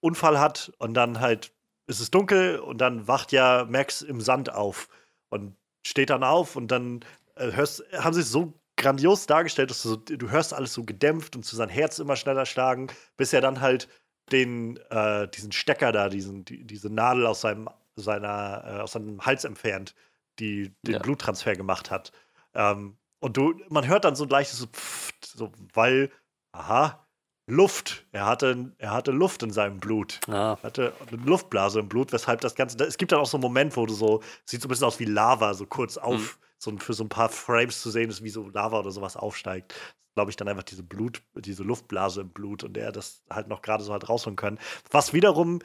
Unfall 0.00 0.38
hat 0.40 0.72
und 0.78 0.94
dann 0.94 1.20
halt 1.20 1.52
ist 1.86 2.00
es 2.00 2.10
dunkel 2.10 2.58
und 2.60 2.78
dann 2.78 3.08
wacht 3.08 3.32
ja 3.32 3.66
Max 3.68 4.02
im 4.02 4.20
Sand 4.20 4.52
auf 4.52 4.88
und 5.28 5.56
steht 5.86 6.10
dann 6.10 6.22
auf 6.24 6.56
und 6.56 6.68
dann 6.68 7.00
äh, 7.36 7.52
hörst, 7.52 7.82
haben 7.92 8.14
sie 8.14 8.20
es 8.20 8.30
so 8.30 8.54
grandios 8.76 9.26
dargestellt, 9.26 9.70
dass 9.70 9.82
du, 9.82 9.90
so, 9.90 9.96
du 9.96 10.30
hörst 10.30 10.54
alles 10.54 10.72
so 10.72 10.84
gedämpft 10.84 11.36
und 11.36 11.44
zu 11.44 11.56
sein 11.56 11.68
Herz 11.68 11.98
immer 11.98 12.16
schneller 12.16 12.46
schlagen, 12.46 12.88
bis 13.16 13.32
er 13.32 13.40
dann 13.40 13.60
halt 13.60 13.88
den, 14.32 14.76
äh, 14.90 15.28
diesen 15.28 15.52
Stecker 15.52 15.92
da, 15.92 16.08
diesen, 16.08 16.44
die, 16.44 16.64
diese 16.64 16.88
Nadel 16.90 17.26
aus 17.26 17.40
seinem, 17.40 17.68
seiner, 17.96 18.62
äh, 18.64 18.80
aus 18.80 18.92
seinem 18.92 19.20
Hals 19.26 19.44
entfernt, 19.44 19.94
die 20.38 20.72
den 20.86 20.94
Ja. 20.94 20.98
Bluttransfer 21.00 21.56
gemacht 21.56 21.90
hat. 21.90 22.12
Ähm, 22.54 22.96
und 23.20 23.36
du, 23.36 23.54
man 23.68 23.86
hört 23.86 24.04
dann 24.04 24.16
so 24.16 24.26
gleich 24.26 24.48
so, 24.48 24.66
pfft, 24.66 25.26
so 25.26 25.52
weil, 25.74 26.10
aha, 26.52 27.06
Luft. 27.46 28.06
Er 28.12 28.26
hatte, 28.26 28.72
er 28.78 28.92
hatte 28.92 29.10
Luft 29.10 29.42
in 29.42 29.50
seinem 29.50 29.78
Blut. 29.78 30.20
Ah, 30.28 30.56
Er 30.60 30.62
hatte 30.62 30.92
eine 31.08 31.22
Luftblase 31.22 31.80
im 31.80 31.88
Blut, 31.88 32.12
weshalb 32.12 32.40
das 32.40 32.54
Ganze. 32.54 32.82
Es 32.84 32.96
gibt 32.96 33.12
dann 33.12 33.20
auch 33.20 33.26
so 33.26 33.36
einen 33.36 33.42
Moment, 33.42 33.76
wo 33.76 33.86
du 33.86 33.92
so, 33.94 34.22
sieht 34.44 34.62
so 34.62 34.68
ein 34.68 34.70
bisschen 34.70 34.86
aus 34.86 35.00
wie 35.00 35.04
Lava, 35.04 35.54
so 35.54 35.66
kurz 35.66 35.96
auf, 35.96 36.38
so 36.58 36.76
für 36.78 36.94
so 36.94 37.04
ein 37.04 37.08
paar 37.08 37.28
Frames 37.28 37.82
zu 37.82 37.90
sehen 37.90 38.08
ist, 38.10 38.22
wie 38.22 38.30
so 38.30 38.48
Lava 38.48 38.78
oder 38.78 38.90
sowas 38.92 39.16
aufsteigt. 39.16 39.74
Glaube 40.14 40.30
ich, 40.30 40.36
dann 40.36 40.48
einfach 40.48 40.62
diese 40.64 40.82
Blut, 40.82 41.22
diese 41.34 41.62
Luftblase 41.62 42.20
im 42.22 42.30
Blut 42.30 42.62
und 42.64 42.76
er 42.76 42.92
das 42.92 43.22
halt 43.30 43.48
noch 43.48 43.62
gerade 43.62 43.82
so 43.84 43.92
hat 43.92 44.08
rausholen 44.08 44.36
können. 44.36 44.58
Was 44.90 45.12
wiederum 45.12 45.60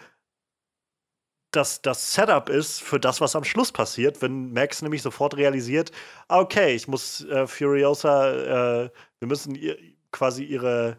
das, 1.56 1.82
das 1.82 2.14
Setup 2.14 2.50
ist 2.50 2.82
für 2.82 3.00
das, 3.00 3.22
was 3.22 3.36
am 3.36 3.44
Schluss 3.44 3.72
passiert, 3.72 4.22
wenn 4.22 4.54
Max 4.54 4.82
nämlich 4.82 5.02
sofort 5.02 5.38
realisiert, 5.38 5.92
ah, 6.28 6.40
okay, 6.40 6.76
ich 6.76 6.88
muss 6.88 7.24
äh, 7.26 7.48
Furiosa, 7.48 8.84
äh, 8.86 8.90
wir 9.20 9.28
müssen 9.28 9.56
ihr, 9.56 9.78
quasi 10.12 10.44
ihre, 10.44 10.98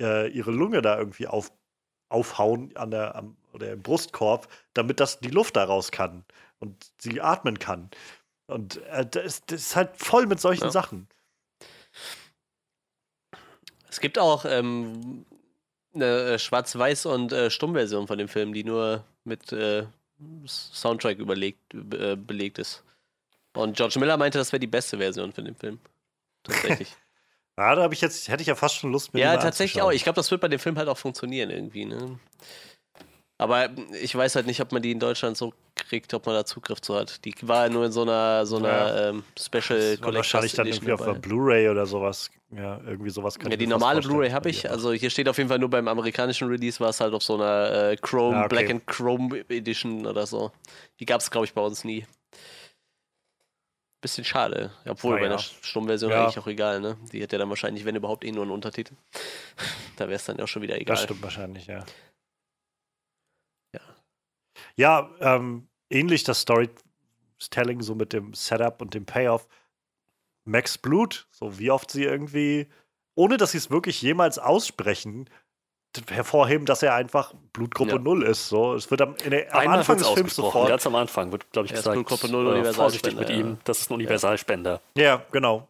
äh, 0.00 0.28
ihre 0.30 0.50
Lunge 0.50 0.82
da 0.82 0.98
irgendwie 0.98 1.26
auf, 1.26 1.52
aufhauen 2.08 2.76
an 2.76 2.90
der, 2.90 3.14
am, 3.14 3.36
oder 3.52 3.72
im 3.72 3.82
Brustkorb, 3.82 4.48
damit 4.74 5.00
das 5.00 5.20
die 5.20 5.30
Luft 5.30 5.56
da 5.56 5.64
raus 5.64 5.90
kann 5.90 6.24
und 6.58 6.90
sie 6.98 7.20
atmen 7.20 7.58
kann. 7.58 7.90
Und 8.46 8.82
äh, 8.86 9.06
das, 9.06 9.24
ist, 9.24 9.52
das 9.52 9.60
ist 9.60 9.76
halt 9.76 9.96
voll 9.96 10.26
mit 10.26 10.40
solchen 10.40 10.64
Ja. 10.64 10.70
Sachen. 10.70 11.08
Es 13.90 14.00
gibt 14.00 14.18
auch 14.18 14.44
ähm, 14.44 15.24
eine 15.94 16.32
äh, 16.32 16.38
Schwarz-Weiß- 16.38 17.06
und 17.06 17.32
äh, 17.32 17.50
Stummversion 17.50 18.06
von 18.06 18.18
dem 18.18 18.28
Film, 18.28 18.52
die 18.52 18.64
nur 18.64 19.04
mit 19.24 19.52
äh, 19.52 19.86
Soundtrack 20.46 21.18
überlegt, 21.18 21.74
äh, 21.74 22.16
belegt 22.16 22.58
ist. 22.58 22.82
Und 23.54 23.76
George 23.76 23.98
Miller 23.98 24.16
meinte, 24.16 24.38
das 24.38 24.52
wäre 24.52 24.60
die 24.60 24.66
beste 24.66 24.98
Version 24.98 25.32
von 25.32 25.44
dem 25.44 25.56
Film. 25.56 25.78
Tatsächlich. 26.42 26.88
Ja, 27.58 27.74
da 27.74 27.82
habe 27.82 27.92
ich 27.92 28.00
jetzt, 28.00 28.28
hätte 28.28 28.40
ich 28.40 28.46
ja 28.46 28.54
fast 28.54 28.76
schon 28.76 28.92
Lust 28.92 29.12
mir 29.12 29.18
ja, 29.18 29.36
den 29.36 29.40
tatsächlich 29.40 29.82
auch. 29.82 29.90
Ich 29.90 30.04
glaube, 30.04 30.14
das 30.14 30.30
wird 30.30 30.40
bei 30.40 30.46
dem 30.46 30.60
Film 30.60 30.78
halt 30.78 30.88
auch 30.88 30.96
funktionieren 30.96 31.50
irgendwie. 31.50 31.86
Ne? 31.86 32.20
Aber 33.36 33.70
ich 34.00 34.14
weiß 34.14 34.36
halt 34.36 34.46
nicht, 34.46 34.60
ob 34.60 34.70
man 34.70 34.80
die 34.80 34.92
in 34.92 35.00
Deutschland 35.00 35.36
so 35.36 35.52
kriegt, 35.88 36.12
ob 36.14 36.26
man 36.26 36.34
da 36.34 36.44
Zugriff 36.44 36.80
zu 36.80 36.94
hat. 36.94 37.24
Die 37.24 37.34
war 37.42 37.68
nur 37.68 37.86
in 37.86 37.92
so 37.92 38.02
einer, 38.02 38.44
so 38.46 38.56
einer 38.58 38.68
Ja. 38.68 39.08
ähm, 39.08 39.24
Special 39.38 39.60
Collectors 39.98 40.14
wahrscheinlich 40.14 40.52
dann 40.52 40.66
irgendwie 40.66 40.92
auf 40.92 41.00
dabei. 41.00 41.12
der 41.14 41.20
Blu-ray 41.20 41.68
oder 41.68 41.86
sowas. 41.86 42.30
Ja, 42.50 42.80
irgendwie 42.86 43.10
sowas 43.10 43.34
könnte 43.38 43.50
Ja, 43.50 43.54
ich 43.54 43.58
die 43.58 43.66
normale 43.66 44.00
Blu-ray 44.00 44.30
habe 44.30 44.48
ich. 44.48 44.70
Also 44.70 44.92
hier 44.92 45.10
steht 45.10 45.28
auf 45.28 45.36
jeden 45.38 45.48
Fall 45.50 45.58
nur 45.58 45.68
beim 45.70 45.86
amerikanischen 45.88 46.48
Release 46.48 46.80
war 46.80 46.90
es 46.90 47.00
halt 47.00 47.12
auf 47.14 47.22
so 47.22 47.34
einer 47.34 47.90
äh, 47.90 47.96
Chrome, 47.96 48.36
Ah, 48.36 48.40
okay. 48.44 48.48
Black 48.48 48.70
and 48.70 48.86
Chrome 48.86 49.44
Edition 49.50 50.06
oder 50.06 50.26
so. 50.26 50.52
Die 51.00 51.04
gab 51.06 51.20
es, 51.20 51.30
glaube 51.30 51.44
ich, 51.46 51.52
bei 51.52 51.60
uns 51.60 51.84
nie. 51.84 52.06
Bisschen 54.00 54.24
schade. 54.24 54.70
Obwohl, 54.86 55.14
Na 55.14 55.20
bei 55.20 55.26
ja. 55.26 55.30
einer 55.32 55.38
Stummversion 55.40 56.10
Ja. 56.12 56.22
eigentlich 56.24 56.38
auch 56.38 56.46
egal, 56.46 56.80
ne? 56.80 56.96
Die 57.12 57.20
hätte 57.20 57.34
ja 57.34 57.40
dann 57.40 57.48
wahrscheinlich, 57.50 57.84
wenn 57.84 57.96
überhaupt, 57.96 58.24
eh 58.24 58.30
nur 58.30 58.42
einen 58.44 58.52
Untertitel. 58.52 58.94
da 59.96 60.04
wäre 60.06 60.14
es 60.16 60.24
dann 60.24 60.38
ja 60.38 60.44
auch 60.44 60.48
schon 60.48 60.62
wieder 60.62 60.76
egal. 60.80 60.94
Das 60.94 61.02
stimmt 61.02 61.22
wahrscheinlich, 61.22 61.66
ja. 61.66 61.84
Ja. 63.74 63.80
Ja, 64.76 65.10
ähm, 65.20 65.68
ähnlich 65.90 66.24
das 66.24 66.40
Storytelling, 66.40 67.82
so 67.82 67.94
mit 67.94 68.12
dem 68.12 68.34
Setup 68.34 68.80
und 68.80 68.94
dem 68.94 69.06
Payoff. 69.06 69.48
Max 70.44 70.78
Blut, 70.78 71.26
so 71.30 71.58
wie 71.58 71.70
oft 71.70 71.90
sie 71.90 72.04
irgendwie, 72.04 72.68
ohne 73.14 73.36
dass 73.36 73.52
sie 73.52 73.58
es 73.58 73.70
wirklich 73.70 74.00
jemals 74.00 74.38
aussprechen, 74.38 75.28
hervorheben, 76.08 76.64
dass 76.66 76.82
er 76.82 76.94
einfach 76.94 77.34
Blutgruppe 77.52 77.92
Ja. 77.92 77.98
0 77.98 78.22
ist. 78.22 78.48
So, 78.48 78.74
es 78.74 78.90
wird 78.90 79.00
am, 79.02 79.16
in 79.24 79.30
der, 79.30 79.54
am 79.54 79.68
Anfang 79.68 79.98
des 79.98 80.08
Films 80.08 80.34
sofort. 80.36 80.68
Ganz 80.68 80.86
am 80.86 80.94
Anfang 80.94 81.32
wird, 81.32 81.50
glaube 81.52 81.66
ich, 81.66 81.72
gesagt, 81.72 81.94
Blutgruppe 81.94 82.28
null, 82.28 82.56
äh, 82.56 82.72
vorsichtig 82.72 83.16
mit 83.16 83.28
ja. 83.30 83.36
ihm, 83.36 83.58
das 83.64 83.80
ist 83.80 83.90
ein 83.90 83.94
Universalspender. 83.94 84.80
Ja, 84.96 85.22
genau. 85.32 85.68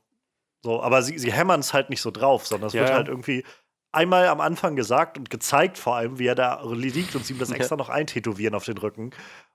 So, 0.63 0.83
aber 0.83 1.03
sie, 1.03 1.19
sie 1.19 1.33
hämmern 1.33 1.61
es 1.61 1.73
halt 1.73 1.89
nicht 1.89 2.03
so 2.03 2.11
drauf, 2.11 2.47
sondern 2.47 2.67
es 2.69 2.73
Ja, 2.75 2.81
wird 2.81 2.91
ja. 2.91 2.97
halt 2.97 3.09
irgendwie 3.09 3.45
einmal 3.93 4.27
am 4.29 4.41
Anfang 4.41 4.77
gesagt 4.77 5.17
und 5.17 5.31
gezeigt, 5.31 5.79
vor 5.79 5.97
allem, 5.97 6.19
wie 6.19 6.27
er 6.27 6.35
da 6.35 6.63
liegt 6.65 7.15
und 7.15 7.25
sie 7.25 7.33
ihm 7.33 7.39
das 7.39 7.51
Ja. 7.51 7.57
extra 7.57 7.77
noch 7.77 7.89
eintätowieren 7.89 8.55
auf 8.55 8.65
den 8.65 8.77
Rücken. 8.77 9.13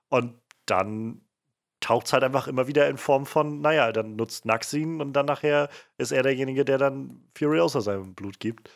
Und 0.08 0.34
dann 0.66 1.20
taucht 1.80 2.06
es 2.06 2.12
halt 2.12 2.24
einfach 2.24 2.46
immer 2.48 2.66
wieder 2.66 2.88
in 2.88 2.96
Form 2.96 3.26
von, 3.26 3.60
naja, 3.60 3.92
dann 3.92 4.16
nutzt 4.16 4.46
Nax 4.46 4.72
ihn 4.72 5.00
und 5.00 5.12
dann 5.12 5.26
nachher 5.26 5.68
ist 5.98 6.12
er 6.12 6.22
derjenige, 6.22 6.64
der 6.64 6.78
dann 6.78 7.22
Furiosa 7.36 7.82
sein 7.82 8.14
Blut 8.14 8.40
gibt. 8.40 8.70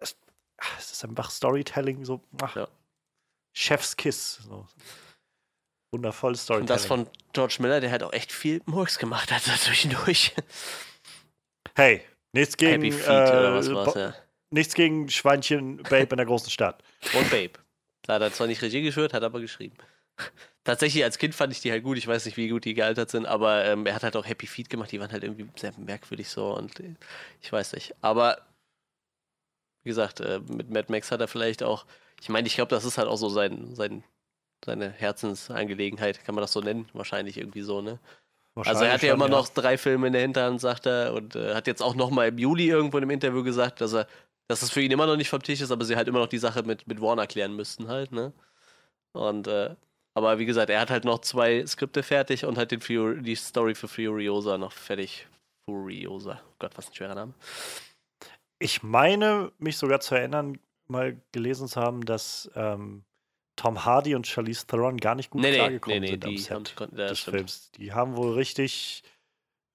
Es, 0.00 0.16
ach, 0.56 0.78
es 0.78 0.90
ist 0.90 1.04
einfach 1.04 1.30
Storytelling, 1.30 2.04
so 2.04 2.20
ach, 2.42 2.56
Ja. 2.56 2.68
Chef's 3.52 3.96
Kiss. 3.96 4.40
So. 4.44 4.66
Wundervolles 5.92 6.42
Storytelling. 6.42 6.62
Und 6.62 6.70
das 6.70 6.86
von 6.86 7.08
George 7.32 7.56
Miller, 7.60 7.80
der 7.80 7.90
halt 7.90 8.02
auch 8.02 8.12
echt 8.12 8.32
viel 8.32 8.60
Murks 8.66 8.98
gemacht 8.98 9.32
hat 9.32 9.42
zwischendurch. 9.60 10.34
hey, 11.76 12.02
nichts 12.32 12.56
gegen, 12.56 12.82
Happy 12.82 12.92
Feet 12.92 13.08
äh, 13.08 13.30
oder 13.30 13.54
was 13.54 13.72
war's, 13.72 13.94
ja. 13.94 14.14
nichts 14.50 14.74
gegen 14.74 15.08
Schweinchen 15.08 15.78
Babe 15.78 16.08
in 16.10 16.16
der 16.16 16.26
großen 16.26 16.50
Stadt. 16.50 16.82
Und 17.14 17.30
Babe. 17.30 17.52
Da 18.02 18.14
hat 18.14 18.22
er 18.22 18.32
zwar 18.32 18.46
nicht 18.46 18.62
Regie 18.62 18.82
geführt, 18.82 19.12
hat 19.12 19.22
aber 19.22 19.40
geschrieben. 19.40 19.76
Tatsächlich 20.64 21.02
als 21.02 21.18
Kind 21.18 21.34
fand 21.34 21.52
ich 21.52 21.60
die 21.60 21.70
halt 21.70 21.82
gut. 21.82 21.96
Ich 21.96 22.06
weiß 22.06 22.26
nicht, 22.26 22.36
wie 22.36 22.48
gut 22.48 22.64
die 22.64 22.74
gealtert 22.74 23.10
sind, 23.10 23.24
aber 23.26 23.64
ähm, 23.64 23.86
er 23.86 23.94
hat 23.94 24.02
halt 24.02 24.16
auch 24.16 24.26
Happy 24.26 24.46
Feet 24.46 24.68
gemacht. 24.68 24.92
Die 24.92 25.00
waren 25.00 25.12
halt 25.12 25.24
irgendwie 25.24 25.48
sehr 25.56 25.72
merkwürdig 25.78 26.28
so 26.28 26.54
und 26.54 26.78
äh, 26.80 26.94
ich 27.40 27.50
weiß 27.50 27.72
nicht. 27.72 27.94
Aber 28.02 28.38
wie 29.82 29.88
gesagt, 29.88 30.20
äh, 30.20 30.40
mit 30.40 30.70
Mad 30.70 30.92
Max 30.92 31.10
hat 31.10 31.20
er 31.20 31.28
vielleicht 31.28 31.62
auch. 31.62 31.86
Ich 32.20 32.28
meine, 32.28 32.46
ich 32.46 32.54
glaube, 32.54 32.68
das 32.68 32.84
ist 32.84 32.98
halt 32.98 33.08
auch 33.08 33.16
so 33.16 33.28
sein, 33.28 33.74
sein, 33.74 34.04
seine 34.64 34.90
Herzensangelegenheit. 34.90 36.24
Kann 36.24 36.34
man 36.34 36.42
das 36.42 36.52
so 36.52 36.60
nennen? 36.60 36.88
Wahrscheinlich 36.92 37.38
irgendwie 37.38 37.62
so, 37.62 37.80
ne? 37.80 37.98
Also 38.56 38.84
er 38.84 38.92
hat 38.92 39.02
ja 39.02 39.10
schon, 39.10 39.16
immer 39.16 39.28
noch 39.28 39.48
drei 39.48 39.78
Filme 39.78 40.08
in 40.08 40.12
der 40.12 40.22
Hinterhand, 40.22 40.60
sagt 40.60 40.86
er, 40.86 41.14
und 41.14 41.36
äh, 41.36 41.54
hat 41.54 41.66
jetzt 41.66 41.82
auch 41.82 41.94
noch 41.94 42.10
mal 42.10 42.28
im 42.28 42.38
Juli 42.38 42.68
irgendwo 42.68 42.98
in 42.98 43.04
einem 43.04 43.12
Interview 43.12 43.44
gesagt, 43.44 43.80
dass 43.80 43.94
er, 43.94 44.06
dass 44.48 44.62
es 44.62 44.70
für 44.70 44.82
ihn 44.82 44.90
immer 44.90 45.06
noch 45.06 45.16
nicht 45.16 45.28
vom 45.28 45.42
Tisch 45.42 45.60
ist, 45.60 45.70
aber 45.70 45.84
sie 45.84 45.96
halt 45.96 46.08
immer 46.08 46.18
noch 46.18 46.26
die 46.26 46.38
Sache 46.38 46.62
mit, 46.64 46.86
mit 46.88 47.00
Warner 47.00 47.26
klären 47.26 47.54
müssten 47.54 47.88
halt, 47.88 48.12
ne? 48.12 48.32
Und 49.12 49.46
äh, 49.46 49.76
aber 50.14 50.38
wie 50.38 50.46
gesagt, 50.46 50.70
er 50.70 50.80
hat 50.80 50.90
halt 50.90 51.04
noch 51.04 51.20
zwei 51.20 51.64
Skripte 51.66 52.02
fertig 52.02 52.44
und 52.44 52.58
hat 52.58 52.70
den 52.70 52.80
Fur 52.80 53.14
die 53.16 53.34
Story 53.34 53.74
für 53.74 53.88
Furiosa 53.88 54.58
noch 54.58 54.72
fertig. 54.72 55.26
Furiosa. 55.68 56.40
Gott, 56.58 56.72
was 56.76 56.88
ein 56.88 56.94
schwerer 56.94 57.14
Name. 57.14 57.34
Ich 58.58 58.82
meine, 58.82 59.52
mich 59.58 59.76
sogar 59.76 60.00
zu 60.00 60.14
erinnern, 60.14 60.58
mal 60.88 61.20
gelesen 61.32 61.68
zu 61.68 61.80
haben, 61.80 62.04
dass 62.04 62.50
ähm, 62.56 63.04
Tom 63.56 63.84
Hardy 63.84 64.14
und 64.14 64.26
Charlize 64.26 64.66
Theron 64.66 64.96
gar 64.96 65.14
nicht 65.14 65.30
gut 65.30 65.42
Nee, 65.42 65.54
klargekommen 65.54 66.00
nee, 66.00 66.06
nee, 66.06 66.10
sind 66.12 66.24
am 66.24 66.30
die 66.30 66.38
Set 66.38 66.50
haben, 66.52 66.64
konnten, 66.74 66.96
des 66.96 67.18
stimmt. 67.18 67.36
Films. 67.36 67.70
Die 67.72 67.92
haben 67.92 68.16
wohl 68.16 68.32
richtig, 68.32 69.02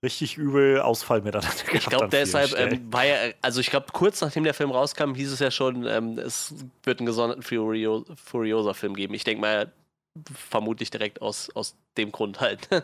richtig 0.04 0.38
übel 0.38 0.80
Ausfall 0.82 1.22
miteinander 1.22 1.50
gehabt. 1.66 1.74
Ich 1.76 1.86
glaube, 1.86 2.10
deshalb 2.10 2.58
ähm, 2.58 2.92
war 2.92 3.06
ja, 3.06 3.34
also 3.42 3.60
ich 3.60 3.70
glaube, 3.70 3.88
kurz 3.94 4.22
nachdem 4.22 4.44
der 4.44 4.54
Film 4.54 4.72
rauskam, 4.72 5.14
hieß 5.14 5.32
es 5.32 5.40
ja 5.40 5.52
schon, 5.52 5.86
ähm, 5.86 6.18
es 6.18 6.56
wird 6.84 7.00
einen 7.00 7.06
gesonderten 7.06 7.44
Furio 7.44 8.06
Furiosa-Film 8.16 8.96
geben. 8.96 9.14
Ich 9.14 9.24
denke 9.24 9.42
mal, 9.42 9.72
vermutlich 10.34 10.90
direkt 10.92 11.22
aus, 11.22 11.50
aus 11.56 11.76
dem 11.98 12.12
Grund 12.12 12.40
halt. 12.40 12.70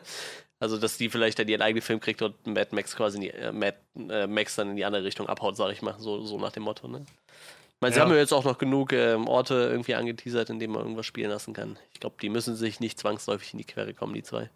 Also, 0.62 0.78
dass 0.78 0.98
die 0.98 1.10
vielleicht 1.10 1.40
dann 1.40 1.48
ihren 1.48 1.62
eigenen 1.62 1.82
Film 1.82 2.02
kriegt 2.02 2.22
und 2.22 2.46
Mad 2.46 2.76
Max 2.76 2.94
quasi 2.94 3.16
in 3.16 3.22
die, 3.22 3.30
äh, 3.30 3.54
Mad 3.54 3.78
äh, 3.96 4.28
Max 4.28 4.56
dann 4.56 4.72
in 4.72 4.76
die 4.76 4.84
andere 4.84 5.06
Richtung 5.06 5.30
abhaut, 5.30 5.56
sag 5.56 5.72
ich 5.72 5.82
mal. 5.82 5.98
So, 6.00 6.22
so 6.26 6.38
nach 6.38 6.52
dem 6.52 6.64
Motto, 6.64 6.90
ne? 6.90 7.06
Ich 7.08 7.82
meine, 7.82 7.94
sie 7.94 8.00
Ja. 8.00 8.04
haben 8.04 8.12
ja 8.12 8.18
jetzt 8.18 8.34
auch 8.34 8.44
noch 8.44 8.58
genug 8.58 8.92
ähm, 8.92 9.30
Orte 9.30 9.54
irgendwie 9.54 9.96
angeteasert, 9.96 10.50
in 10.50 10.60
denen 10.60 10.74
man 10.74 10.82
irgendwas 10.82 11.06
spielen 11.06 11.30
lassen 11.30 11.54
kann. 11.54 11.80
Ich 11.94 12.02
glaube, 12.02 12.18
die 12.22 12.28
müssen 12.28 12.58
sich 12.58 12.82
nicht 12.82 13.00
zwangsläufig 13.00 13.54
in 13.54 13.60
die 13.60 13.64
Quere 13.64 13.94
kommen, 13.94 14.14
die 14.14 14.24
zwei. 14.24 14.50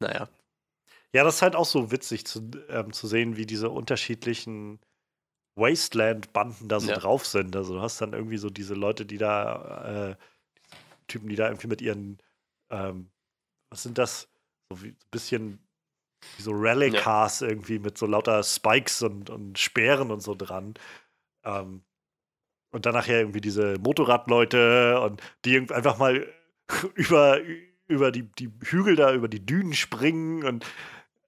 Naja. 0.00 0.28
Ja, 1.14 1.22
das 1.22 1.36
ist 1.36 1.42
halt 1.42 1.54
auch 1.54 1.66
so 1.66 1.92
witzig 1.92 2.26
zu, 2.26 2.50
ähm, 2.68 2.92
zu 2.92 3.06
sehen, 3.06 3.36
wie 3.36 3.46
diese 3.46 3.70
unterschiedlichen 3.70 4.80
Wasteland-Banden 5.56 6.68
da 6.68 6.80
so 6.80 6.88
Ja. 6.88 6.94
drauf 6.94 7.26
sind. 7.26 7.54
Also 7.56 7.74
du 7.74 7.80
hast 7.80 8.00
dann 8.00 8.12
irgendwie 8.12 8.38
so 8.38 8.50
diese 8.50 8.74
Leute, 8.74 9.06
die 9.06 9.18
da, 9.18 10.10
äh, 10.12 10.16
Typen, 11.06 11.28
die 11.28 11.36
da 11.36 11.48
irgendwie 11.48 11.68
mit 11.68 11.82
ihren, 11.82 12.18
ähm, 12.70 13.10
was 13.70 13.82
sind 13.82 13.98
das? 13.98 14.28
So 14.70 14.82
wie 14.82 14.88
ein 14.88 14.96
bisschen 15.10 15.58
wie 16.36 16.42
so 16.42 16.52
Rallye-Cars 16.54 17.42
irgendwie 17.42 17.78
mit 17.78 17.98
so 17.98 18.06
lauter 18.06 18.42
Spikes 18.42 19.02
und, 19.02 19.30
und 19.30 19.58
Speeren 19.58 20.10
und 20.10 20.20
so 20.20 20.34
dran. 20.34 20.74
Ähm, 21.44 21.82
und 22.70 22.86
dann 22.86 22.94
nachher 22.94 23.20
irgendwie 23.20 23.40
diese 23.40 23.78
Motorradleute 23.78 25.00
und 25.00 25.22
die 25.44 25.54
irgendwie 25.54 25.74
einfach 25.74 25.98
mal 25.98 26.26
über, 26.94 27.38
über 27.86 28.10
die, 28.10 28.22
die 28.22 28.50
Hügel 28.64 28.96
da, 28.96 29.14
über 29.14 29.28
die 29.28 29.44
Dünen 29.44 29.74
springen 29.74 30.44
und 30.44 30.66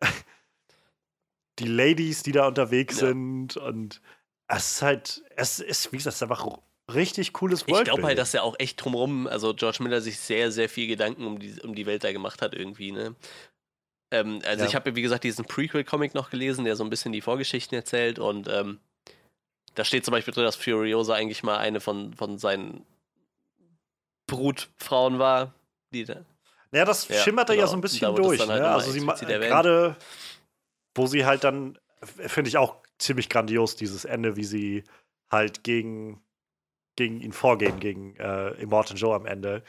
die 1.58 1.68
Ladies, 1.68 2.22
die 2.22 2.32
da 2.32 2.48
unterwegs 2.48 3.00
Ja. 3.00 3.08
sind 3.08 3.56
und 3.56 4.00
es 4.48 4.72
ist 4.72 4.82
halt, 4.82 5.22
es 5.36 5.60
ist, 5.60 5.92
wie 5.92 5.96
gesagt, 5.96 6.14
es 6.14 6.22
ist 6.22 6.22
einfach 6.22 6.46
richtig 6.92 7.32
cooles 7.32 7.60
Ich 7.62 7.66
glaube 7.66 7.88
halt, 7.88 7.88
Worldbuilding. 7.88 8.16
dass 8.16 8.34
er 8.34 8.44
auch 8.44 8.54
echt 8.58 8.82
drumrum, 8.84 9.26
also 9.26 9.54
George 9.54 9.78
Miller 9.82 10.00
sich 10.00 10.18
sehr, 10.18 10.52
sehr 10.52 10.68
viel 10.68 10.86
Gedanken 10.86 11.26
um 11.26 11.38
die, 11.38 11.60
um 11.62 11.74
die 11.74 11.86
Welt 11.86 12.04
da 12.04 12.12
gemacht 12.12 12.42
hat 12.42 12.54
irgendwie, 12.54 12.92
ne? 12.92 13.14
Ähm, 14.12 14.40
also 14.44 14.62
Ja. 14.62 14.68
ich 14.68 14.74
habe, 14.76 14.94
wie 14.94 15.02
gesagt, 15.02 15.24
diesen 15.24 15.44
Prequel-Comic 15.46 16.14
noch 16.14 16.30
gelesen, 16.30 16.64
der 16.64 16.76
so 16.76 16.84
ein 16.84 16.90
bisschen 16.90 17.12
die 17.12 17.20
Vorgeschichten 17.22 17.74
erzählt 17.76 18.18
und 18.20 18.48
ähm, 18.48 18.78
da 19.74 19.84
steht 19.84 20.04
zum 20.04 20.12
Beispiel 20.12 20.32
drin, 20.32 20.44
dass 20.44 20.56
Furiosa 20.56 21.14
eigentlich 21.14 21.42
mal 21.42 21.58
eine 21.58 21.80
von, 21.80 22.14
von 22.14 22.38
seinen 22.38 22.86
Brutfrauen 24.26 25.18
war, 25.18 25.54
die 25.92 26.04
da. 26.04 26.24
Ja, 26.72 26.84
das 26.84 27.08
Ja, 27.08 27.16
schimmert 27.22 27.48
da 27.48 27.52
ja 27.52 27.60
genau. 27.60 27.70
so 27.70 27.76
ein 27.76 27.80
Da 27.80 27.82
bisschen 27.82 28.10
es 28.10 28.16
durch. 28.16 28.40
halt 28.40 28.48
ne? 28.60 28.68
Also 28.70 28.90
sie 28.92 29.00
gerade, 29.00 29.96
wo 30.94 31.06
sie 31.06 31.24
halt 31.26 31.44
dann, 31.44 31.78
finde 32.02 32.48
ich 32.48 32.56
auch 32.58 32.76
ziemlich 32.98 33.28
grandios, 33.28 33.76
dieses 33.76 34.04
Ende, 34.04 34.36
wie 34.36 34.44
sie 34.44 34.84
halt 35.30 35.64
gegen, 35.64 36.20
gegen 36.96 37.20
ihn 37.20 37.32
vorgehen, 37.32 37.80
gegen 37.80 38.16
äh, 38.16 38.50
Immortan 38.60 38.96
Joe 38.96 39.14
am 39.14 39.26
Ende. 39.26 39.62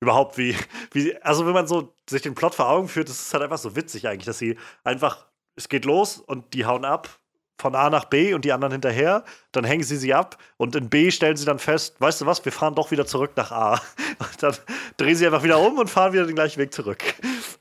Überhaupt 0.00 0.38
wie, 0.38 0.56
wie, 0.92 1.16
also 1.22 1.46
wenn 1.46 1.52
man 1.52 1.66
so 1.66 1.94
sich 2.08 2.22
den 2.22 2.34
Plot 2.34 2.54
vor 2.54 2.68
Augen 2.68 2.88
führt, 2.88 3.08
ist 3.08 3.32
halt 3.32 3.42
einfach 3.42 3.58
so 3.58 3.76
witzig 3.76 4.08
eigentlich, 4.08 4.26
dass 4.26 4.38
sie 4.38 4.56
einfach, 4.84 5.26
es 5.56 5.68
geht 5.68 5.84
los 5.84 6.18
und 6.18 6.54
die 6.54 6.64
hauen 6.64 6.84
ab 6.84 7.20
von 7.60 7.74
A 7.74 7.90
nach 7.90 8.06
B 8.06 8.32
und 8.32 8.44
die 8.44 8.52
anderen 8.52 8.72
hinterher, 8.72 9.24
dann 9.52 9.64
hängen 9.64 9.84
sie 9.84 9.96
sie 9.96 10.14
ab 10.14 10.38
und 10.56 10.74
in 10.74 10.88
B 10.88 11.10
stellen 11.10 11.36
sie 11.36 11.44
dann 11.44 11.58
fest, 11.58 12.00
weißt 12.00 12.22
du 12.22 12.26
was, 12.26 12.44
wir 12.44 12.52
fahren 12.52 12.74
doch 12.74 12.90
wieder 12.90 13.06
zurück 13.06 13.32
nach 13.36 13.52
A. 13.52 13.74
Und 14.18 14.42
dann 14.42 14.54
drehen 14.96 15.14
sie 15.14 15.26
einfach 15.26 15.42
wieder 15.42 15.58
um 15.58 15.78
und 15.78 15.88
fahren 15.88 16.12
wieder 16.12 16.26
den 16.26 16.34
gleichen 16.34 16.58
Weg 16.58 16.74
zurück. 16.74 17.02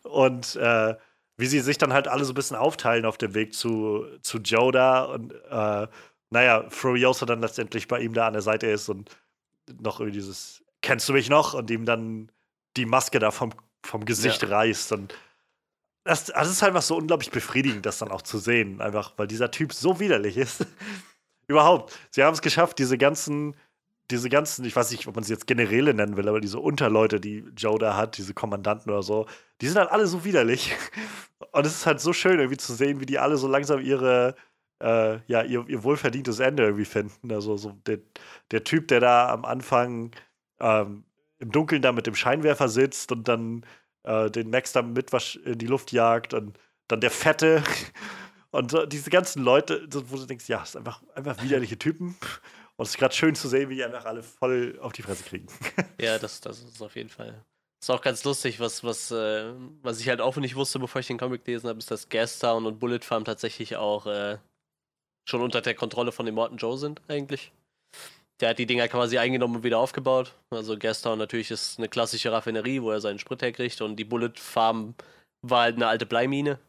Und 0.04 0.58
äh, 0.58 0.96
wie 1.40 1.48
sie 1.48 1.62
sich 1.62 1.78
dann 1.78 1.94
halt 1.94 2.08
alle 2.08 2.26
so 2.26 2.34
ein 2.34 2.36
bisschen 2.36 2.58
aufteilen 2.58 3.06
auf 3.06 3.18
dem 3.18 3.34
Weg 3.34 3.54
zu, 3.54 4.06
zu 4.22 4.40
Joe 4.40 4.72
da 4.72 5.04
und 5.04 5.34
äh, 5.50 5.88
naja, 6.32 6.66
Furiosa 6.70 7.26
dann 7.26 7.42
letztendlich 7.42 7.88
bei 7.88 8.02
ihm 8.02 8.14
da 8.14 8.28
an 8.28 8.34
der 8.34 8.42
Seite 8.42 8.68
ist 8.68 8.90
und 8.90 9.10
noch 9.82 10.00
irgendwie 10.00 10.18
dieses, 10.18 10.64
kennst 10.82 11.08
du 11.10 11.14
mich 11.14 11.30
noch? 11.30 11.54
Und 11.54 11.72
ihm 11.72 11.86
dann 11.86 12.32
die 12.78 12.86
Maske 12.86 13.20
da 13.20 13.32
vom, 13.32 13.52
vom 13.84 14.06
Gesicht 14.06 14.48
reißt 14.48 14.92
und 14.92 15.16
das, 16.04 16.26
das 16.26 16.50
ist 16.50 16.64
einfach 16.64 16.82
so 16.82 16.98
unglaublich 16.98 17.32
befriedigend, 17.32 17.86
das 17.86 18.00
dann 18.00 18.12
auch 18.12 18.22
zu 18.22 18.38
sehen, 18.38 18.82
einfach, 18.82 19.14
weil 19.18 19.28
dieser 19.28 19.52
Typ 19.52 19.74
so 19.74 20.00
widerlich 20.00 20.38
ist. 20.38 20.66
Überhaupt. 21.48 21.98
Sie 22.12 22.24
haben 22.24 22.34
es 22.34 22.42
geschafft, 22.42 22.80
diese 22.80 22.98
ganzen, 22.98 23.56
diese 24.12 24.30
ganzen, 24.30 24.66
ich 24.66 24.76
weiß 24.76 24.92
nicht, 24.92 25.08
ob 25.08 25.16
man 25.16 25.24
sie 25.24 25.34
jetzt 25.34 25.48
Generäle 25.48 25.94
nennen 25.94 26.18
will, 26.18 26.28
aber 26.28 26.42
diese 26.42 26.60
Unterleute, 26.60 27.20
die 27.20 27.46
Joe 27.56 27.78
da 27.78 27.96
hat, 27.96 28.18
diese 28.18 28.34
Kommandanten 28.34 28.92
oder 28.92 29.04
so, 29.04 29.28
die 29.62 29.68
sind 29.68 29.78
halt 29.78 29.92
alle 29.92 30.08
so 30.08 30.26
widerlich. 30.26 30.76
Und 31.52 31.66
es 31.66 31.76
ist 31.76 31.86
halt 31.86 32.00
so 32.00 32.14
schön, 32.14 32.40
irgendwie 32.40 32.58
zu 32.58 32.74
sehen, 32.74 33.00
wie 33.00 33.06
die 33.06 33.20
alle 33.20 33.38
so 33.38 33.48
langsam 33.48 33.80
ihre, 33.80 34.36
äh, 34.82 35.20
ja, 35.28 35.44
ihr, 35.44 35.66
ihr 35.68 35.84
wohlverdientes 35.84 36.40
Ende 36.40 36.64
irgendwie 36.64 36.86
finden. 36.86 37.32
Also 37.32 37.58
so 37.58 37.72
der, 37.86 38.00
der 38.52 38.64
Typ, 38.64 38.88
der 38.88 39.00
da 39.00 39.30
am 39.30 39.46
Anfang 39.46 40.12
ähm, 40.60 41.04
im 41.40 41.52
Dunkeln 41.52 41.82
da 41.82 41.92
mit 41.92 42.08
dem 42.08 42.16
Scheinwerfer 42.16 42.70
sitzt 42.70 43.12
und 43.12 43.28
dann 43.28 43.66
äh, 44.04 44.30
den 44.30 44.50
Max 44.50 44.72
da 44.74 44.82
mit 44.82 45.12
in 45.46 45.58
die 45.58 45.68
Luft 45.68 45.92
jagt 45.92 46.34
und 46.34 46.58
dann 46.88 47.02
der 47.02 47.12
Fette 47.12 47.64
und 48.52 48.72
so, 48.72 48.86
diese 48.86 49.10
ganzen 49.10 49.44
Leute, 49.44 49.88
wo 50.08 50.18
du 50.18 50.26
denkst, 50.26 50.50
ja, 50.50 50.66
sind 50.66 50.80
einfach, 50.80 51.02
einfach 51.16 51.42
widerliche 51.44 51.78
Typen. 51.78 52.16
Und 52.80 52.86
es 52.86 52.92
ist 52.92 52.98
gerade 52.98 53.14
schön 53.14 53.36
zu 53.36 53.50
sehen, 53.50 53.70
wie 53.70 53.76
die 53.76 53.84
einfach 53.84 54.06
alle 54.06 54.24
voll 54.24 54.80
auf 54.82 54.94
die 54.94 55.02
Fresse 55.02 55.26
kriegen. 55.26 55.48
Ja, 56.00 56.18
das, 56.18 56.40
das 56.40 56.62
ist 56.62 56.82
auf 56.82 56.96
jeden 56.96 57.10
Fall. 57.10 57.44
Ist 57.82 57.90
auch 57.90 58.02
ganz 58.02 58.24
lustig, 58.24 58.62
was, 58.62 58.86
was, 58.86 59.12
äh, 59.12 59.52
was 59.82 60.00
ich 60.00 60.08
halt 60.08 60.22
auch 60.22 60.38
nicht 60.38 60.56
wusste, 60.56 60.80
bevor 60.80 61.02
ich 61.02 61.08
den 61.08 61.18
Comic 61.18 61.44
gelesen 61.44 61.68
habe, 61.68 61.80
ist, 61.80 61.92
dass 61.92 62.08
Gastown 62.08 62.66
und 62.66 62.80
Bullet 62.80 63.02
Farm 63.02 63.26
tatsächlich 63.26 63.76
auch 63.76 64.06
äh, 64.06 64.38
schon 65.28 65.42
unter 65.42 65.60
der 65.60 65.76
Kontrolle 65.76 66.14
von 66.14 66.26
dem 66.26 66.36
Morton 66.36 66.58
Joe 66.58 66.78
sind, 66.78 67.02
eigentlich. 67.10 67.52
Der 68.40 68.52
hat 68.52 68.60
die 68.60 68.66
Dinger 68.66 68.88
quasi 68.88 69.18
eingenommen 69.18 69.58
und 69.58 69.64
wieder 69.64 69.80
aufgebaut. 69.80 70.34
Also 70.50 70.78
Gastown 70.78 71.20
natürlich 71.20 71.52
ist 71.52 71.80
eine 71.80 71.90
klassische 71.90 72.32
Raffinerie, 72.32 72.82
wo 72.82 72.92
er 72.92 73.02
seinen 73.02 73.20
Sprit 73.20 73.42
herkriegt 73.42 73.82
und 73.82 73.98
die 73.98 74.06
Bullet 74.06 74.36
Farm 74.38 74.96
war 75.42 75.64
halt 75.64 75.76
eine 75.76 75.88
alte 75.88 76.06
Bleimine. 76.06 76.60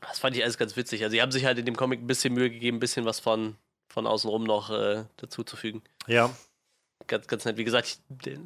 Das 0.00 0.18
fand 0.18 0.36
ich 0.36 0.42
alles 0.42 0.58
ganz 0.58 0.76
witzig. 0.76 1.04
Also, 1.04 1.12
sie 1.12 1.22
haben 1.22 1.30
sich 1.30 1.44
halt 1.44 1.58
in 1.58 1.66
dem 1.66 1.76
Comic 1.76 2.00
ein 2.00 2.08
bisschen 2.08 2.34
Mühe 2.34 2.50
gegeben, 2.50 2.78
ein 2.78 2.80
bisschen 2.80 3.04
was 3.04 3.20
von, 3.20 3.56
von 3.88 4.06
außenrum 4.06 4.44
noch 4.44 4.70
äh, 4.70 5.04
dazuzufügen. 5.16 5.82
Ja. 6.06 6.34
Ganz, 7.06 7.26
ganz 7.26 7.44
nett. 7.44 7.56
Wie 7.56 7.64
gesagt, 7.64 8.00
ich, 8.22 8.38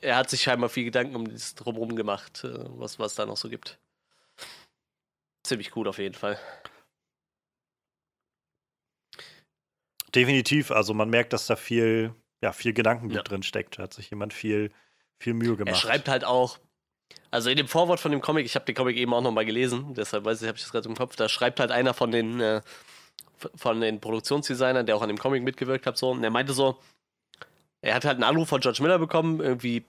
er 0.00 0.16
hat 0.16 0.30
sich 0.30 0.42
scheinbar 0.42 0.68
viel 0.68 0.84
Gedanken 0.84 1.16
um 1.16 1.30
das 1.30 1.54
Drumherum 1.54 1.96
gemacht, 1.96 2.44
äh, 2.44 2.64
was, 2.78 2.98
was 2.98 3.14
da 3.14 3.26
noch 3.26 3.36
so 3.36 3.48
gibt. 3.48 3.78
Ziemlich 5.46 5.70
gut 5.70 5.86
auf 5.88 5.98
jeden 5.98 6.14
Fall. 6.14 6.38
Definitiv. 10.14 10.70
Also 10.70 10.94
man 10.94 11.10
merkt, 11.10 11.32
dass 11.32 11.46
da 11.46 11.56
viel, 11.56 12.14
ja, 12.42 12.52
viel 12.52 12.72
Gedankengut 12.72 13.16
Ja. 13.16 13.22
drin 13.22 13.42
steckt. 13.42 13.78
Da 13.78 13.84
hat 13.84 13.94
sich 13.94 14.10
jemand 14.10 14.32
viel, 14.32 14.72
viel 15.18 15.34
Mühe 15.34 15.56
gemacht. 15.56 15.74
Er 15.74 15.80
schreibt 15.80 16.08
halt 16.08 16.24
auch, 16.24 16.58
also 17.30 17.50
in 17.50 17.56
dem 17.56 17.68
Vorwort 17.68 18.00
von 18.00 18.12
dem 18.12 18.20
Comic, 18.20 18.46
ich 18.46 18.54
habe 18.54 18.64
den 18.64 18.74
Comic 18.74 18.96
eben 18.96 19.12
auch 19.12 19.20
nochmal 19.20 19.44
gelesen, 19.44 19.94
deshalb 19.94 20.24
weiß 20.24 20.42
ich, 20.42 20.48
habe 20.48 20.56
ich 20.56 20.64
das 20.64 20.72
gerade 20.72 20.88
im 20.88 20.96
Kopf, 20.96 21.16
da 21.16 21.28
schreibt 21.28 21.60
halt 21.60 21.70
einer 21.70 21.94
von 21.94 22.10
den, 22.10 22.40
äh, 22.40 22.62
von 23.54 23.80
den 23.80 24.00
Produktionsdesignern, 24.00 24.86
der 24.86 24.96
auch 24.96 25.02
an 25.02 25.08
dem 25.08 25.18
Comic 25.18 25.42
mitgewirkt 25.42 25.86
hat, 25.86 25.98
so, 25.98 26.10
und 26.10 26.24
er 26.24 26.30
meinte 26.30 26.52
so, 26.52 26.78
er 27.82 27.94
hat 27.94 28.04
halt 28.04 28.16
einen 28.16 28.24
Anruf 28.24 28.48
von 28.48 28.60
George 28.60 28.82
Miller 28.82 28.98
bekommen, 28.98 29.40
irgendwie 29.40 29.84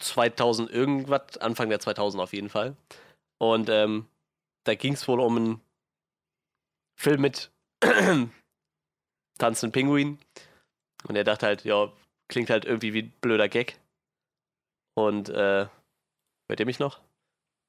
2000 0.00 0.70
irgendwas, 0.70 1.38
Anfang 1.38 1.68
der 1.68 1.80
2000 1.80 2.22
auf 2.22 2.32
jeden 2.32 2.48
Fall. 2.48 2.76
Und 3.38 3.68
ähm, 3.68 4.06
da 4.64 4.74
ging 4.74 4.94
es 4.94 5.08
wohl 5.08 5.20
um 5.20 5.36
einen 5.36 5.60
Film 6.96 7.20
mit 7.20 7.50
tanzenden 9.38 9.72
Pinguin. 9.72 10.18
Und 11.08 11.16
er 11.16 11.24
dachte 11.24 11.46
halt, 11.46 11.64
ja, 11.64 11.92
klingt 12.28 12.50
halt 12.50 12.64
irgendwie 12.64 12.92
wie 12.92 13.02
ein 13.02 13.12
blöder 13.20 13.48
Gag. 13.48 13.78
Und, 14.94 15.28
äh, 15.30 15.66
hört 16.48 16.60
ihr 16.60 16.66
mich 16.66 16.80
noch? 16.80 17.00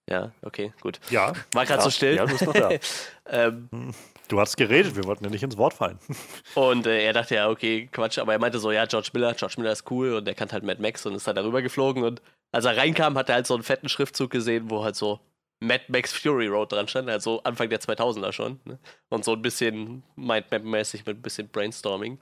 Ja, 0.09 0.31
okay, 0.41 0.73
gut. 0.81 0.99
Ja. 1.11 1.33
War 1.53 1.65
gerade 1.65 1.79
ja, 1.79 1.83
so 1.83 1.91
still. 1.91 2.15
Ja, 2.15 2.25
du 2.25 2.31
bist 2.31 2.45
noch 2.45 2.53
da. 2.53 2.71
ähm, 3.27 3.93
Du 4.29 4.39
hast 4.39 4.55
geredet, 4.57 4.95
wir 4.95 5.03
wollten 5.05 5.23
ja 5.25 5.29
nicht 5.29 5.43
ins 5.43 5.57
Wort 5.57 5.73
fallen. 5.73 5.99
und 6.55 6.85
äh, 6.85 7.03
er 7.03 7.13
dachte 7.13 7.35
ja, 7.35 7.49
okay, 7.49 7.89
Quatsch, 7.91 8.19
aber 8.19 8.33
er 8.33 8.39
meinte 8.39 8.59
so, 8.59 8.71
ja, 8.71 8.85
George 8.85 9.09
Miller, 9.13 9.33
George 9.33 9.55
Miller 9.57 9.71
ist 9.71 9.89
cool 9.91 10.13
und 10.13 10.27
er 10.27 10.35
kannte 10.35 10.53
halt 10.53 10.63
Mad 10.63 10.81
Max 10.81 11.05
und 11.05 11.15
ist 11.15 11.27
dann 11.27 11.35
darüber 11.35 11.61
geflogen 11.61 12.03
und 12.03 12.21
als 12.51 12.65
er 12.65 12.77
reinkam, 12.77 13.17
hat 13.17 13.29
er 13.29 13.35
halt 13.35 13.47
so 13.47 13.55
einen 13.55 13.63
fetten 13.63 13.89
Schriftzug 13.89 14.31
gesehen, 14.31 14.69
wo 14.69 14.83
halt 14.83 14.95
so 14.95 15.19
Mad 15.59 15.83
Max 15.87 16.13
Fury 16.13 16.47
Road 16.47 16.71
dran 16.71 16.87
stand, 16.87 17.09
also 17.09 17.41
Anfang 17.43 17.69
der 17.69 17.81
2000er 17.81 18.31
schon. 18.31 18.59
Ne? 18.65 18.79
Und 19.09 19.25
so 19.25 19.33
ein 19.33 19.41
bisschen 19.41 20.03
Mindmap-mäßig 20.15 21.05
mit 21.05 21.17
ein 21.17 21.21
bisschen 21.21 21.49
Brainstorming. 21.49 22.19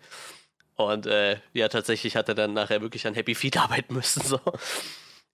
Und 0.75 1.07
äh, 1.07 1.37
ja, 1.53 1.67
tatsächlich 1.69 2.15
hat 2.15 2.29
er 2.29 2.35
dann 2.35 2.53
nachher 2.53 2.81
wirklich 2.81 3.05
an 3.05 3.13
Happy 3.13 3.35
Feet 3.35 3.57
arbeiten 3.61 3.93
müssen. 3.93 4.21
So. 4.21 4.39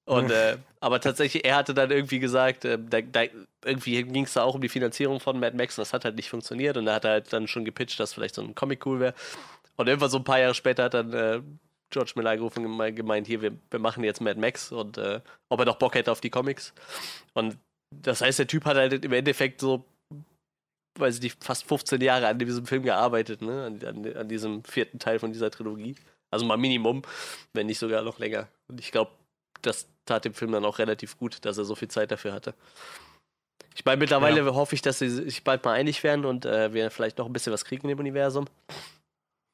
Und 0.05 0.31
äh, 0.31 0.57
aber 0.81 0.99
tatsächlich, 0.99 1.45
er 1.45 1.55
hatte 1.55 1.73
dann 1.73 1.89
irgendwie 1.89 2.19
gesagt, 2.19 2.65
äh, 2.65 2.77
da, 2.77 3.01
da, 3.01 3.23
irgendwie 3.63 4.03
ging 4.03 4.25
es 4.25 4.33
da 4.33 4.43
auch 4.43 4.55
um 4.55 4.61
die 4.61 4.69
Finanzierung 4.69 5.19
von 5.21 5.39
Mad 5.39 5.55
Max 5.55 5.77
und 5.77 5.83
das 5.83 5.93
hat 5.93 6.03
halt 6.03 6.15
nicht 6.15 6.29
funktioniert. 6.29 6.75
Und 6.75 6.85
da 6.85 6.95
hat 6.95 7.05
er 7.05 7.11
halt 7.11 7.31
dann 7.31 7.47
schon 7.47 7.63
gepitcht, 7.63 7.99
dass 7.99 8.13
vielleicht 8.13 8.35
so 8.35 8.41
ein 8.41 8.53
Comic 8.53 8.85
cool 8.85 8.99
wäre. 8.99 9.13
Und 9.77 9.87
irgendwann 9.87 10.09
so 10.09 10.17
ein 10.17 10.23
paar 10.23 10.39
Jahre 10.39 10.53
später 10.53 10.83
hat 10.83 10.93
dann 10.93 11.13
äh, 11.13 11.41
George 11.89 12.13
Miller 12.15 12.31
angerufen 12.31 12.65
und 12.65 12.95
gemeint, 12.95 13.27
hier, 13.27 13.41
wir, 13.41 13.53
wir 13.69 13.79
machen 13.79 14.03
jetzt 14.03 14.19
Mad 14.19 14.39
Max 14.39 14.71
und 14.71 14.97
äh, 14.97 15.21
ob 15.49 15.59
er 15.59 15.65
doch 15.65 15.77
Bock 15.77 15.95
hätte 15.95 16.11
auf 16.11 16.21
die 16.21 16.29
Comics. 16.29 16.73
Und 17.33 17.57
das 17.91 18.21
heißt, 18.21 18.39
der 18.39 18.47
Typ 18.47 18.65
hat 18.65 18.75
halt 18.75 19.05
im 19.05 19.13
Endeffekt 19.13 19.61
so, 19.61 19.85
weiß 20.99 21.15
ich 21.15 21.21
nicht, 21.21 21.43
fast 21.43 21.65
15 21.65 22.01
Jahre 22.01 22.27
an 22.27 22.39
diesem 22.39 22.65
Film 22.65 22.83
gearbeitet, 22.83 23.41
ne? 23.41 23.65
An, 23.65 23.87
an, 23.87 24.15
an 24.15 24.27
diesem 24.27 24.63
vierten 24.63 24.99
Teil 24.99 25.19
von 25.19 25.31
dieser 25.31 25.49
Trilogie. 25.49 25.95
Also 26.29 26.45
mal 26.45 26.57
Minimum, 26.57 27.03
wenn 27.53 27.67
nicht 27.67 27.79
sogar 27.79 28.01
noch 28.01 28.17
länger. 28.17 28.47
Und 28.67 28.79
ich 28.79 28.91
glaube, 28.91 29.11
das 29.61 29.87
tat 30.05 30.25
dem 30.25 30.33
Film 30.33 30.51
dann 30.51 30.65
auch 30.65 30.79
relativ 30.79 31.17
gut, 31.17 31.45
dass 31.45 31.57
er 31.57 31.63
so 31.65 31.75
viel 31.75 31.87
Zeit 31.87 32.11
dafür 32.11 32.33
hatte. 32.33 32.53
Ich 33.75 33.85
meine, 33.85 33.97
mittlerweile 33.97 34.41
Ja. 34.41 34.53
hoffe 34.53 34.75
ich, 34.75 34.81
dass 34.81 34.99
sie 34.99 35.09
sich 35.09 35.43
bald 35.43 35.63
mal 35.65 35.73
einig 35.73 36.03
werden 36.03 36.25
und 36.25 36.45
äh, 36.45 36.73
wir 36.73 36.91
vielleicht 36.91 37.17
noch 37.17 37.25
ein 37.25 37.33
bisschen 37.33 37.53
was 37.53 37.65
kriegen 37.65 37.83
in 37.83 37.89
dem 37.95 37.99
Universum. 37.99 38.45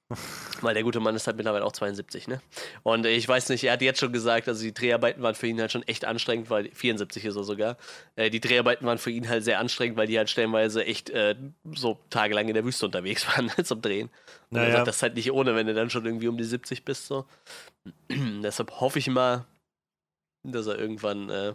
Weil 0.62 0.74
der 0.74 0.82
gute 0.84 1.00
Mann 1.00 1.16
ist 1.16 1.28
halt 1.28 1.38
mittlerweile 1.38 1.64
auch 1.64 1.72
72, 1.72 2.28
ne? 2.28 2.42
Und 2.82 3.06
ich 3.06 3.28
weiß 3.28 3.50
nicht, 3.50 3.64
er 3.64 3.74
hat 3.74 3.82
jetzt 3.84 4.00
schon 4.00 4.12
gesagt, 4.12 4.48
also 4.48 4.64
die 4.64 4.74
Dreharbeiten 4.74 5.22
waren 5.22 5.36
für 5.36 5.46
ihn 5.48 5.62
halt 5.62 5.72
schon 5.72 5.84
echt 5.84 6.04
anstrengend, 6.04 6.50
weil 6.50 6.72
74 6.72 7.26
ist 7.26 7.36
er 7.36 7.44
sogar. 7.44 7.78
Äh, 8.16 8.32
die 8.32 8.40
Dreharbeiten 8.40 8.86
waren 8.88 8.98
für 8.98 9.12
ihn 9.12 9.30
halt 9.30 9.44
sehr 9.44 9.60
anstrengend, 9.60 9.98
weil 9.98 10.08
die 10.08 10.18
halt 10.18 10.30
stellenweise 10.30 10.84
echt 10.84 11.12
äh, 11.12 11.36
so 11.76 12.00
tagelang 12.10 12.48
in 12.48 12.56
der 12.56 12.66
Wüste 12.66 12.88
unterwegs 12.88 13.26
waren 13.38 13.52
zum 13.64 13.82
Drehen. 13.84 14.10
Und 14.50 14.58
er 14.58 14.64
Naja. 14.64 14.72
sagt, 14.78 14.88
das 14.88 14.96
ist 14.98 15.04
halt 15.04 15.16
nicht 15.16 15.32
ohne, 15.32 15.56
wenn 15.56 15.68
du 15.68 15.76
dann 15.76 15.92
schon 15.92 16.06
irgendwie 16.06 16.28
um 16.28 16.38
die 16.38 16.44
70 16.44 16.84
bist, 16.84 17.06
so. 17.06 17.26
Deshalb 18.10 18.72
hoffe 18.82 18.98
ich 19.00 19.08
mal, 19.08 19.46
dass 20.44 20.68
er 20.68 20.78
irgendwann, 20.78 21.30
äh, 21.30 21.54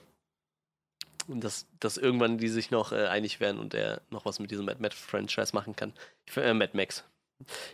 dass, 1.29 1.67
dass 1.81 1.97
irgendwann 1.97 2.39
die 2.39 2.49
sich 2.49 2.71
noch 2.71 2.93
äh, 2.93 3.07
einig 3.07 3.41
werden 3.41 3.59
und 3.59 3.75
er 3.75 4.03
noch 4.11 4.25
was 4.25 4.39
mit 4.39 4.51
diesem 4.51 4.67
Mad 4.67 4.81
Max-Franchise 4.81 5.55
machen 5.55 5.77
kann. 5.77 5.93
Ich, 6.27 6.37
äh, 6.37 6.55
Mad 6.55 6.77
Max. 6.77 7.05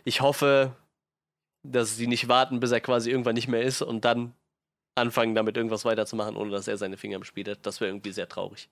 Ich 0.03 0.21
hoffe, 0.21 0.75
dass 1.63 1.95
sie 1.95 2.07
nicht 2.07 2.27
warten, 2.27 2.59
bis 2.59 2.71
er 2.71 2.81
quasi 2.81 3.11
irgendwann 3.11 3.35
nicht 3.35 3.47
mehr 3.47 3.61
ist 3.61 3.81
und 3.81 4.05
dann 4.05 4.33
anfangen, 4.95 5.35
damit 5.35 5.57
irgendwas 5.57 5.85
weiterzumachen, 5.85 6.35
ohne 6.35 6.51
dass 6.51 6.67
er 6.67 6.77
seine 6.77 6.97
Finger 6.97 7.17
im 7.17 7.23
Spiel 7.23 7.49
hat. 7.49 7.65
Das 7.65 7.79
wäre 7.79 7.91
irgendwie 7.91 8.11
sehr 8.11 8.27
traurig. 8.27 8.69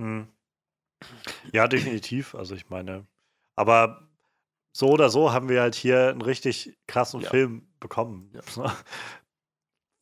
Hm. 0.00 0.28
Ja, 1.52 1.68
definitiv. 1.68 2.34
Also 2.34 2.54
ich 2.54 2.70
meine, 2.70 3.06
aber 3.56 4.08
so 4.72 4.88
oder 4.88 5.10
so 5.10 5.32
haben 5.32 5.48
wir 5.48 5.60
halt 5.60 5.74
hier 5.74 6.10
einen 6.10 6.22
richtig 6.22 6.76
krassen 6.86 7.20
Ja. 7.20 7.30
Film 7.30 7.66
bekommen. 7.80 8.30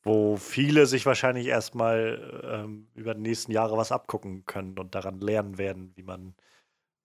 Wo 0.04 0.36
viele 0.36 0.86
sich 0.86 1.06
wahrscheinlich 1.06 1.46
erstmal 1.46 2.42
ähm, 2.44 2.88
über 2.94 3.14
die 3.14 3.20
nächsten 3.20 3.52
Jahre 3.52 3.76
was 3.76 3.92
abgucken 3.92 4.44
können 4.46 4.78
und 4.78 4.94
daran 4.94 5.20
lernen 5.20 5.58
werden, 5.58 5.92
wie 5.94 6.02
man, 6.02 6.34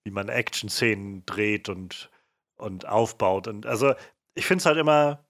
wie 0.03 0.11
man 0.11 0.30
Action-Szenen 0.30 1.26
dreht 1.26 1.69
und, 1.69 2.10
und 2.57 2.88
aufbaut. 2.88 3.48
Und 3.48 3.68
also 3.68 3.94
ich 4.34 4.45
finde 4.48 4.61
es 4.61 4.65
halt 4.65 4.78
immer 4.78 5.26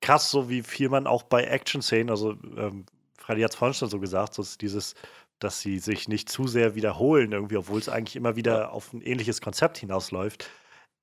krass, 0.00 0.30
so 0.30 0.50
wie 0.50 0.62
viel 0.62 0.88
man 0.88 1.06
auch 1.06 1.22
bei 1.22 1.44
Action-Szenen, 1.44 2.10
also 2.10 2.32
ähm, 2.56 2.84
Freddy 3.18 3.42
hat 3.42 3.52
es 3.52 3.56
vorhin 3.56 3.74
schon 3.74 3.88
so 3.88 4.00
gesagt, 4.00 4.34
so 4.34 4.44
dieses, 4.60 4.94
dass 5.38 5.60
sie 5.60 5.78
sich 5.78 6.08
nicht 6.08 6.28
zu 6.28 6.46
sehr 6.46 6.74
wiederholen 6.74 7.32
irgendwie, 7.32 7.56
obwohl 7.56 7.78
es 7.78 7.88
eigentlich 7.88 8.16
immer 8.16 8.36
wieder 8.36 8.72
auf 8.72 8.92
ein 8.92 9.00
ähnliches 9.00 9.40
Konzept 9.40 9.78
hinausläuft. 9.78 10.50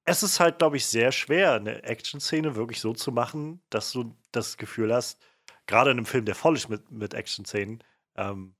Es 0.06 0.24
ist 0.24 0.40
halt, 0.40 0.60
glaube 0.60 0.78
ich, 0.78 0.86
sehr 0.86 1.12
schwer, 1.12 1.54
eine 1.54 1.84
Action-Szene 1.84 2.56
wirklich 2.56 2.80
so 2.82 2.94
zu 2.94 3.12
machen, 3.12 3.62
dass 3.70 3.92
du 3.92 4.16
das 4.32 4.58
Gefühl 4.58 4.94
hast, 4.94 5.20
gerade 5.70 5.92
in 5.92 5.98
einem 5.98 6.06
Film, 6.06 6.26
der 6.26 6.36
voll 6.36 6.56
ist 6.58 6.68
mit, 6.70 6.92
mit 6.92 7.14
Action-Szenen, 7.14 7.84
ähm, 8.18 8.56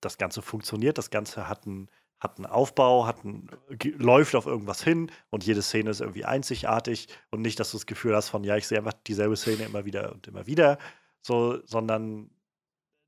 das 0.00 0.18
Ganze 0.18 0.42
funktioniert, 0.42 0.98
das 0.98 1.10
Ganze 1.10 1.48
hat 1.48 1.66
einen, 1.66 1.88
hat 2.18 2.38
einen 2.38 2.46
Aufbau, 2.46 3.06
hat 3.06 3.24
einen, 3.24 3.48
ge- 3.70 3.94
läuft 3.96 4.34
auf 4.34 4.46
irgendwas 4.46 4.82
hin 4.82 5.10
und 5.30 5.44
jede 5.44 5.62
Szene 5.62 5.90
ist 5.90 6.00
irgendwie 6.00 6.24
einzigartig 6.24 7.08
und 7.30 7.42
nicht, 7.42 7.60
dass 7.60 7.70
du 7.70 7.76
das 7.76 7.86
Gefühl 7.86 8.16
hast 8.16 8.30
von, 8.30 8.44
ja, 8.44 8.56
ich 8.56 8.66
sehe 8.66 8.78
einfach 8.78 8.94
dieselbe 9.06 9.36
Szene 9.36 9.64
immer 9.64 9.84
wieder 9.84 10.12
und 10.12 10.26
immer 10.26 10.46
wieder, 10.46 10.78
so, 11.20 11.60
sondern 11.66 12.30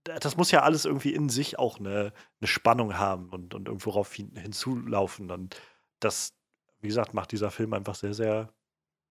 das 0.04 0.36
muss 0.36 0.52
ja 0.52 0.62
alles 0.62 0.84
irgendwie 0.84 1.14
in 1.14 1.28
sich 1.28 1.58
auch 1.58 1.80
eine, 1.80 2.12
eine 2.40 2.48
Spannung 2.48 2.96
haben 2.96 3.30
und, 3.30 3.54
und 3.54 3.66
irgendwo 3.66 3.90
rauf 3.90 4.12
hin, 4.14 4.36
hinzulaufen. 4.36 5.32
Und 5.32 5.60
das, 5.98 6.32
wie 6.80 6.88
gesagt, 6.88 7.12
macht 7.12 7.32
dieser 7.32 7.50
Film 7.50 7.72
einfach 7.74 7.96
sehr, 7.96 8.14
sehr 8.14 8.52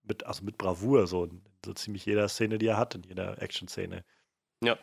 mit, 0.03 0.25
also 0.25 0.45
mit 0.45 0.57
Bravour, 0.57 1.07
so 1.07 1.27
so 1.65 1.73
ziemlich 1.73 2.05
jeder 2.05 2.29
Szene, 2.29 2.59
die 2.59 2.67
er 2.67 2.77
hat, 2.77 2.95
in 2.95 3.03
jeder 3.03 3.41
Action-Szene. 3.41 4.05
Ja. 4.61 4.77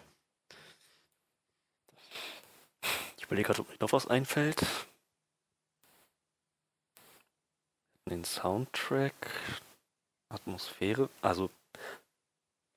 Ich 3.16 3.24
überlege 3.24 3.46
gerade, 3.46 3.60
ob 3.60 3.68
mir 3.68 3.76
noch 3.80 3.92
was 3.92 4.06
einfällt. 4.06 4.64
Den 8.08 8.24
Soundtrack, 8.24 9.14
Atmosphäre, 10.28 11.08
also 11.22 11.50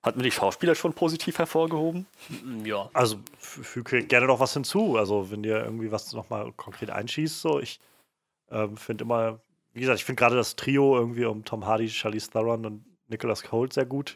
hat 0.05 0.17
mir 0.17 0.23
die 0.23 0.31
Schauspieler 0.31 0.75
schon 0.75 0.93
positiv 0.93 1.39
hervorgehoben? 1.39 2.05
Ja. 2.63 2.91
Also 2.93 3.17
füge 3.39 4.05
gerne 4.05 4.27
noch 4.27 4.39
was 4.39 4.53
hinzu. 4.53 4.97
Also, 4.97 5.31
wenn 5.31 5.41
dir 5.41 5.63
irgendwie 5.63 5.91
was 5.91 6.13
nochmal 6.13 6.51
konkret 6.51 6.91
einschießt, 6.91 7.41
so, 7.41 7.59
ich 7.59 7.79
ähm, 8.51 8.77
finde 8.77 9.03
immer, 9.03 9.39
wie 9.73 9.79
gesagt, 9.79 9.97
ich 9.97 10.05
finde 10.05 10.19
gerade 10.19 10.35
das 10.35 10.55
Trio 10.55 10.95
irgendwie 10.95 11.25
um 11.25 11.43
Tom 11.43 11.65
Hardy, 11.65 11.89
Charlize 11.89 12.29
Theron 12.29 12.67
und 12.67 12.85
Nicholas 13.07 13.51
Hoult 13.51 13.73
sehr 13.73 13.87
gut. 13.87 14.15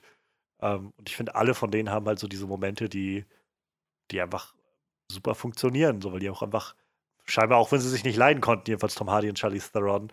Ähm, 0.62 0.94
und 0.98 1.10
ich 1.10 1.16
finde, 1.16 1.36
alle 1.36 1.54
von 1.54 1.72
denen 1.72 1.90
haben 1.90 2.08
halt 2.08 2.20
so 2.20 2.28
diese 2.28 2.48
Momente, 2.48 2.90
die, 2.90 3.26
die 4.12 4.22
einfach 4.22 4.56
super 5.12 5.36
funktionieren, 5.36 6.02
so, 6.02 6.14
weil 6.14 6.20
die 6.20 6.30
auch 6.30 6.42
einfach, 6.44 6.76
scheinbar 7.26 7.60
auch 7.60 7.72
wenn 7.72 7.82
sie 7.82 7.90
sich 7.90 8.04
nicht 8.04 8.18
leiden 8.18 8.42
konnten, 8.42 8.70
jedenfalls 8.70 8.96
Tom 8.96 9.10
Hardy 9.10 9.30
und 9.30 9.40
Charlize 9.40 9.72
Theron, 9.72 10.12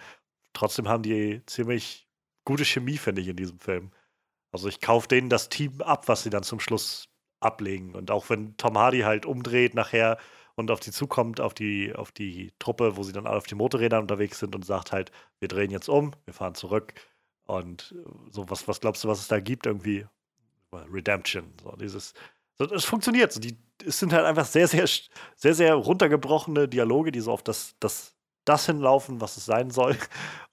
trotzdem 0.53 0.89
haben 0.89 1.03
die 1.03 1.43
ziemlich 1.47 2.09
gute 2.45 2.65
Chemie, 2.65 2.99
finde 2.99 3.23
ich, 3.23 3.29
in 3.29 3.37
diesem 3.37 3.59
Film. 3.59 3.91
Also 4.53 4.69
ich 4.69 4.81
kaufe 4.81 5.09
denen 5.09 5.29
das 5.29 5.49
Team 5.49 5.83
ab, 5.83 6.09
was 6.09 6.23
sie 6.23 6.31
dann 6.31 6.43
zum 6.43 6.61
Schluss 6.61 7.09
ablegen. 7.41 7.95
Und 7.95 8.11
auch 8.11 8.31
wenn 8.31 8.57
Tom 8.57 8.79
Hardy 8.79 9.01
halt 9.01 9.27
umdreht 9.27 9.75
nachher 9.75 10.19
und 10.55 10.71
auf 10.71 10.81
die 10.81 10.93
zukommt, 10.93 11.41
auf 11.41 11.55
die, 11.55 11.95
auf 11.95 12.13
die 12.13 12.53
Truppe, 12.59 12.97
wo 12.97 13.03
sie 13.03 13.13
dann 13.13 13.27
alle 13.27 13.37
auf 13.37 13.47
den 13.47 13.59
Motorrädern 13.59 14.03
unterwegs 14.03 14.39
sind 14.39 14.55
und 14.55 14.65
sagt 14.65 14.93
halt, 14.93 15.13
wir 15.41 15.49
drehen 15.49 15.71
jetzt 15.71 15.89
um, 15.89 16.13
wir 16.25 16.35
fahren 16.35 16.55
zurück. 16.55 16.95
Und 17.47 17.95
so, 18.31 18.49
was, 18.51 18.67
was 18.67 18.81
glaubst 18.81 19.05
du, 19.05 19.09
was 19.09 19.21
es 19.21 19.29
da 19.29 19.41
gibt? 19.41 19.67
Irgendwie 19.67 20.07
Redemption. 20.91 21.53
So, 21.63 21.73
dieses, 21.77 22.15
so, 22.59 22.65
es 22.73 22.85
funktioniert. 22.85 23.33
So, 23.33 23.41
die, 23.41 23.59
es 23.85 23.99
sind 23.99 24.13
halt 24.13 24.25
einfach 24.25 24.47
sehr, 24.47 24.69
sehr, 24.69 24.87
sehr, 25.37 25.55
sehr 25.55 25.75
runtergebrochene 25.75 26.69
Dialoge, 26.69 27.13
die 27.13 27.21
so 27.21 27.33
auf 27.33 27.43
das, 27.43 27.75
das, 27.81 28.15
das 28.45 28.67
hinlaufen, 28.67 29.21
was 29.21 29.37
es 29.37 29.47
sein 29.47 29.71
soll. 29.71 29.97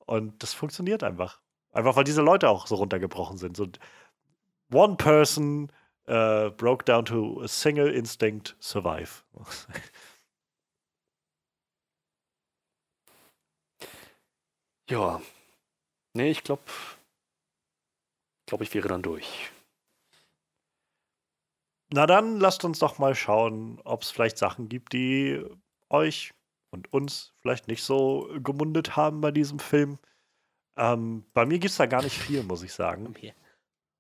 Und 0.06 0.44
das 0.44 0.54
funktioniert 0.54 1.04
einfach. 1.04 1.40
Einfach 1.72 1.95
weil 1.95 2.04
diese 2.04 2.22
Leute 2.22 2.50
auch 2.50 2.68
so 2.68 2.76
runtergebrochen 2.76 3.38
sind. 3.38 3.58
So, 3.58 3.68
one 4.72 4.95
person 4.95 5.72
uh, 6.08 6.50
broke 6.52 6.86
down 6.86 7.06
to 7.06 7.41
a 7.41 7.48
single 7.48 7.90
instinct 7.90 8.56
survive. 8.62 9.24
Ja. 14.90 15.22
Nee, 16.14 16.32
ich 16.32 16.44
glaube, 16.44 16.64
glaube 18.45 18.64
ich 18.64 18.74
wäre 18.74 18.88
dann 18.88 19.02
durch. 19.02 19.52
Na 21.95 22.07
dann 22.07 22.40
lasst 22.40 22.65
uns 22.65 22.80
doch 22.80 22.98
mal 22.98 23.14
schauen, 23.14 23.80
ob 23.84 24.02
es 24.02 24.10
vielleicht 24.10 24.40
Sachen 24.40 24.68
gibt, 24.68 24.94
die 24.94 25.45
euch 25.91 26.34
und 26.72 26.91
uns 26.91 27.36
vielleicht 27.40 27.68
nicht 27.68 27.84
so 27.84 28.28
gemundet 28.41 28.95
haben 28.95 29.22
bei 29.22 29.30
diesem 29.30 29.60
Film. 29.60 29.99
Ähm, 30.76 31.24
bei 31.36 31.45
mir 31.45 31.60
gibt 31.60 31.70
es 31.70 31.78
da 31.78 31.86
gar 31.86 32.02
nicht 32.02 32.18
viel, 32.18 32.41
muss 32.41 32.64
ich 32.64 32.74
sagen. 32.74 33.14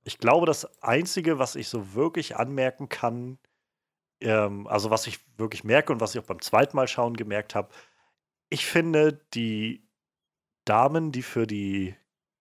Ich 0.05 0.17
glaube, 0.17 0.47
das 0.47 0.81
Einzige, 0.81 1.37
was 1.37 1.55
ich 1.55 1.67
so 1.67 1.93
wirklich 1.93 2.35
anmerken 2.35 2.89
kann, 2.89 3.37
ähm, 4.21 4.65
also 4.65 4.89
was 4.89 5.05
ich 5.05 5.19
wirklich 5.37 5.63
merke 5.63 5.93
und 5.93 6.01
was 6.01 6.15
ich 6.15 6.21
auch 6.21 6.25
beim 6.25 6.41
zweiten 6.41 6.75
Mal 6.75 6.87
schauen 6.87 7.15
gemerkt 7.15 7.53
habe, 7.53 7.69
ich 8.49 8.65
finde, 8.65 9.21
die 9.35 9.87
Damen, 10.65 11.11
die 11.11 11.21
für 11.21 11.45
die, 11.45 11.95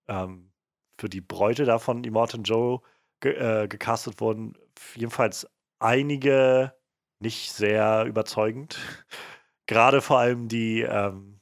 ähm, 0.08 0.50
für 0.96 1.10
die 1.10 1.20
Bräute 1.20 1.66
da 1.66 1.78
von 1.78 2.04
Immortan 2.04 2.44
Joe 2.44 2.80
ge 3.20 3.34
äh, 3.34 3.68
gecastet 3.68 4.18
wurden, 4.22 4.56
jedenfalls 4.94 5.46
einige 5.78 6.74
nicht 7.20 7.52
sehr 7.52 8.04
überzeugend. 8.04 8.78
Gerade 9.66 10.00
vor 10.00 10.18
allem 10.18 10.48
die, 10.48 10.82
ähm, 10.82 11.40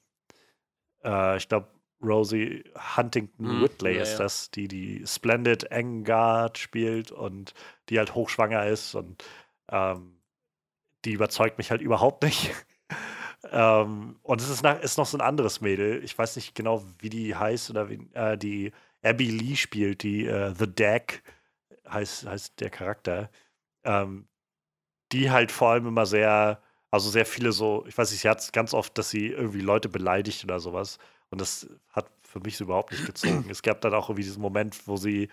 äh, 1.05 1.37
ich 1.37 1.49
glaube, 1.49 1.69
Rosie 2.03 2.65
Huntington 2.97 3.47
Hm, 3.47 3.63
Whitley 3.63 3.97
ja, 3.97 4.03
ist 4.03 4.17
das, 4.19 4.51
die 4.51 4.69
die 4.69 5.05
Splendid 5.07 5.65
Engard 5.65 6.59
spielt 6.59 7.13
und 7.13 7.55
die 7.89 7.99
halt 7.99 8.15
hochschwanger 8.15 8.67
ist 8.67 8.95
und 8.95 9.23
ähm, 9.71 10.21
die 11.05 11.13
überzeugt 11.13 11.59
mich 11.59 11.71
halt 11.71 11.81
überhaupt 11.81 12.23
nicht. 12.23 12.53
ähm, 13.51 14.19
und 14.23 14.41
es 14.41 14.49
ist, 14.49 14.63
nach, 14.63 14.81
ist 14.81 14.99
noch 14.99 15.07
so 15.07 15.17
ein 15.17 15.23
anderes 15.23 15.61
Mädel. 15.61 16.03
Ich 16.05 16.17
weiß 16.17 16.37
nicht 16.37 16.55
genau, 16.55 16.85
wie 16.99 17.11
die 17.11 17.35
heißt 17.35 17.71
oder 17.71 17.89
wie, 17.89 18.09
äh, 18.15 18.37
die 18.37 18.73
Abby 19.03 19.31
Lee 19.31 19.57
spielt, 19.57 20.03
die 20.03 20.27
äh, 20.27 20.55
The 20.55 20.75
Dag 20.75 21.23
heißt, 21.93 22.27
heißt 22.27 22.61
der 22.61 22.71
Charakter. 22.71 23.31
Ähm, 23.85 24.27
die 25.13 25.31
halt 25.31 25.51
vor 25.51 25.71
allem 25.71 25.87
immer 25.87 26.07
sehr, 26.07 26.63
also 26.91 27.11
sehr 27.11 27.27
viele 27.27 27.53
so, 27.53 27.85
ich 27.87 27.97
weiß 27.97 28.11
nicht, 28.11 28.21
sie 28.21 28.29
hat 28.29 28.53
ganz 28.53 28.75
oft, 28.75 28.97
dass 28.97 29.11
sie 29.11 29.29
irgendwie 29.29 29.61
Leute 29.61 29.89
beleidigt 29.89 30.45
oder 30.45 30.61
sowas. 30.61 30.99
Und 31.31 31.41
das 31.41 31.69
hat 31.91 32.11
für 32.23 32.41
mich 32.41 32.57
so 32.57 32.65
überhaupt 32.65 32.93
nicht 32.93 33.07
gezogen. 33.07 33.47
es 33.51 33.63
gab 33.63 33.81
dann 33.81 33.95
auch 33.95 34.09
irgendwie 34.09 34.25
diesen 34.25 34.43
Moment, 34.43 34.87
wo 34.87 34.97
sie 34.97 35.29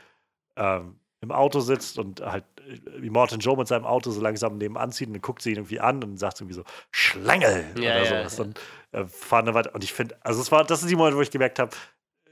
ähm, 0.55 0.99
im 1.21 1.31
Auto 1.31 1.59
sitzt 1.59 1.97
und 1.99 2.21
halt 2.21 2.45
äh, 2.67 2.79
wie 3.01 3.09
Morton 3.09 3.39
Joe 3.39 3.57
mit 3.57 3.67
seinem 3.67 3.85
Auto 3.85 4.11
so 4.11 4.21
langsam 4.21 4.57
nebenan 4.57 4.91
zieht 4.91 5.07
und 5.07 5.13
dann 5.13 5.21
guckt 5.21 5.41
sie 5.41 5.51
ihn 5.51 5.57
irgendwie 5.57 5.79
an 5.79 6.03
und 6.03 6.17
sagt 6.17 6.39
irgendwie 6.39 6.55
so, 6.55 6.63
Schlängel 6.91 7.65
Ja, 7.75 7.81
oder 7.81 8.03
ja, 8.03 8.05
sowas. 8.05 8.37
ja. 8.37 8.43
Und 8.43 8.59
äh, 8.91 9.05
fahren 9.05 9.45
dann 9.45 9.55
weiter. 9.55 9.73
Und 9.75 9.83
ich 9.83 9.93
finde, 9.93 10.15
also 10.21 10.41
es 10.41 10.51
war, 10.51 10.63
das 10.63 10.81
ist 10.81 10.89
die 10.89 10.95
Moment, 10.95 11.17
wo 11.17 11.21
ich 11.21 11.31
gemerkt 11.31 11.59
habe, 11.59 11.75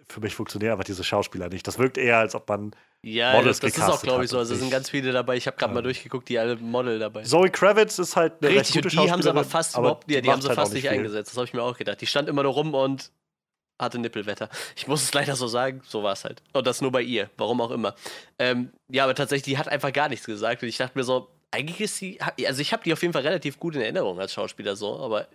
für 0.08 0.20
mich 0.20 0.36
funktionieren 0.36 0.74
einfach 0.74 0.84
diese 0.84 1.04
Schauspieler 1.04 1.50
nicht. 1.50 1.66
Das 1.68 1.80
wirkt 1.80 1.98
eher, 1.98 2.20
als 2.20 2.36
ob 2.36 2.48
man 2.48 2.76
Ja, 3.08 3.34
Models 3.34 3.60
das, 3.60 3.74
das 3.74 3.88
ist 3.88 3.94
auch, 3.94 4.02
glaube 4.02 4.24
ich, 4.26 4.32
so. 4.32 4.40
Also 4.40 4.56
es 4.56 4.60
sind 4.60 4.72
ganz 4.72 4.90
viele 4.90 5.12
dabei. 5.12 5.36
Ich 5.38 5.46
habe 5.46 5.56
gerade 5.58 5.72
mal 5.74 5.80
Ähm, 5.82 5.84
durchgeguckt, 5.84 6.28
die 6.28 6.40
alle 6.40 6.56
Model 6.56 6.98
dabei. 6.98 7.22
Zoe 7.22 7.52
Kravitz 7.52 8.00
ist 8.00 8.16
halt 8.16 8.34
eine 8.42 8.50
recht 8.50 8.60
Richtig, 8.62 8.84
gute 8.84 8.98
und 9.00 9.06
die 9.06 9.12
haben 9.12 9.22
sie 9.22 9.30
aber 9.30 9.44
fast 9.44 9.76
aber 9.76 9.90
überhaupt, 9.90 10.10
ja, 10.12 10.22
die 10.22 10.32
haben 10.32 10.42
sie 10.42 10.48
halt 10.48 10.56
fast 10.58 10.74
nicht 10.74 10.82
viel. 10.82 10.90
eingesetzt. 10.92 11.32
Das 11.32 11.38
habe 11.38 11.46
ich 11.46 11.54
mir 11.54 11.62
auch 11.62 11.78
gedacht. 11.78 12.02
Die 12.02 12.08
stand 12.08 12.28
immer 12.28 12.42
nur 12.42 12.54
rum 12.54 12.74
und 12.74 13.12
hatte 13.80 14.00
Nippelwetter. 14.00 14.50
Ich 14.76 14.88
muss 14.88 15.04
es 15.04 15.14
leider 15.14 15.36
so 15.36 15.46
sagen, 15.48 15.82
so 15.88 16.02
war 16.02 16.14
es 16.14 16.24
halt. 16.24 16.42
Und 16.54 16.66
das 16.66 16.82
nur 16.82 16.92
bei 16.92 17.04
ihr, 17.04 17.30
warum 17.38 17.62
auch 17.62 17.70
immer. 17.72 17.94
Ähm, 18.40 18.72
ja, 18.90 19.04
aber 19.04 19.14
tatsächlich, 19.14 19.44
die 19.54 19.58
hat 19.60 19.68
einfach 19.68 19.94
gar 19.94 20.10
nichts 20.10 20.26
gesagt. 20.26 20.64
Und 20.64 20.70
ich 20.70 20.78
dachte 20.78 20.98
mir 20.98 21.04
so, 21.04 21.28
eigentlich 21.52 21.82
ist 21.82 21.98
sie, 21.98 22.20
also 22.48 22.60
ich 22.62 22.74
habe 22.74 22.84
die 22.84 22.92
auf 22.94 23.02
jeden 23.04 23.14
Fall 23.14 23.22
relativ 23.22 23.60
gut 23.60 23.76
in 23.76 23.82
Erinnerung 23.82 24.20
als 24.20 24.34
Schauspieler 24.34 24.76
so, 24.76 24.98
aber 25.00 25.28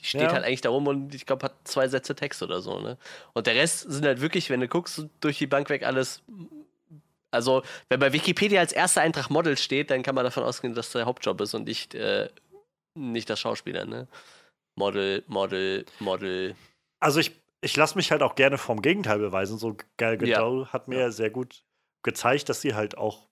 die 0.00 0.06
steht 0.06 0.22
Ja. 0.22 0.32
halt 0.32 0.44
eigentlich 0.44 0.62
da 0.62 0.70
rum 0.70 0.86
und 0.86 1.14
ich 1.14 1.26
glaube, 1.26 1.44
hat 1.44 1.52
zwei 1.64 1.86
Sätze 1.86 2.14
Text 2.14 2.42
oder 2.42 2.62
so, 2.62 2.78
ne? 2.80 2.96
Und 3.34 3.46
der 3.46 3.54
Rest 3.56 3.90
sind 3.90 4.06
halt 4.06 4.22
wirklich, 4.22 4.48
wenn 4.48 4.60
du 4.60 4.68
guckst, 4.68 5.04
durch 5.20 5.36
die 5.36 5.46
Bank 5.46 5.68
weg 5.68 5.82
alles. 5.84 6.22
Also, 7.30 7.62
wenn 7.88 8.00
bei 8.00 8.12
Wikipedia 8.12 8.60
als 8.60 8.72
erster 8.72 9.00
Eintrag 9.02 9.30
Model 9.30 9.56
steht, 9.56 9.90
dann 9.90 10.02
kann 10.02 10.14
man 10.14 10.24
davon 10.24 10.42
ausgehen, 10.42 10.74
dass 10.74 10.90
der 10.90 11.06
Hauptjob 11.06 11.40
ist 11.40 11.54
und 11.54 11.64
nicht, 11.64 11.94
äh, 11.94 12.28
nicht 12.94 13.30
das 13.30 13.40
Schauspieler, 13.40 13.84
ne? 13.84 14.08
Model, 14.76 15.22
Model, 15.26 15.84
Model. 16.00 16.54
Also 17.00 17.20
ich, 17.20 17.32
ich 17.60 17.76
lasse 17.76 17.96
mich 17.96 18.10
halt 18.10 18.22
auch 18.22 18.34
gerne 18.34 18.58
vom 18.58 18.82
Gegenteil 18.82 19.18
beweisen. 19.18 19.58
So 19.58 19.76
Gal 19.96 20.14
Ja. 20.26 20.38
Gadot 20.38 20.72
hat 20.72 20.88
mir 20.88 21.12
sehr 21.12 21.30
gut 21.30 21.62
gezeigt, 22.02 22.48
dass 22.48 22.60
sie 22.60 22.74
halt 22.74 22.96
auch 22.96 23.28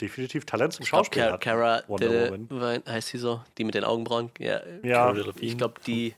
definitiv 0.00 0.44
Talent 0.44 0.74
zum 0.74 0.84
Ich 0.84 0.90
glaube, 0.90 1.06
Schauspiel 1.06 1.24
hat. 1.24 1.40
Cara 1.40 1.82
Wonder 1.88 2.30
Woman. 2.30 2.82
heißt 2.86 3.08
sie 3.08 3.18
so? 3.18 3.42
Die 3.58 3.64
mit 3.64 3.74
den 3.74 3.84
Augenbrauen? 3.84 4.30
Ja, 4.38 4.60
Ja, 4.82 5.14
ich 5.40 5.56
glaube, 5.56 5.80
die 5.86 6.14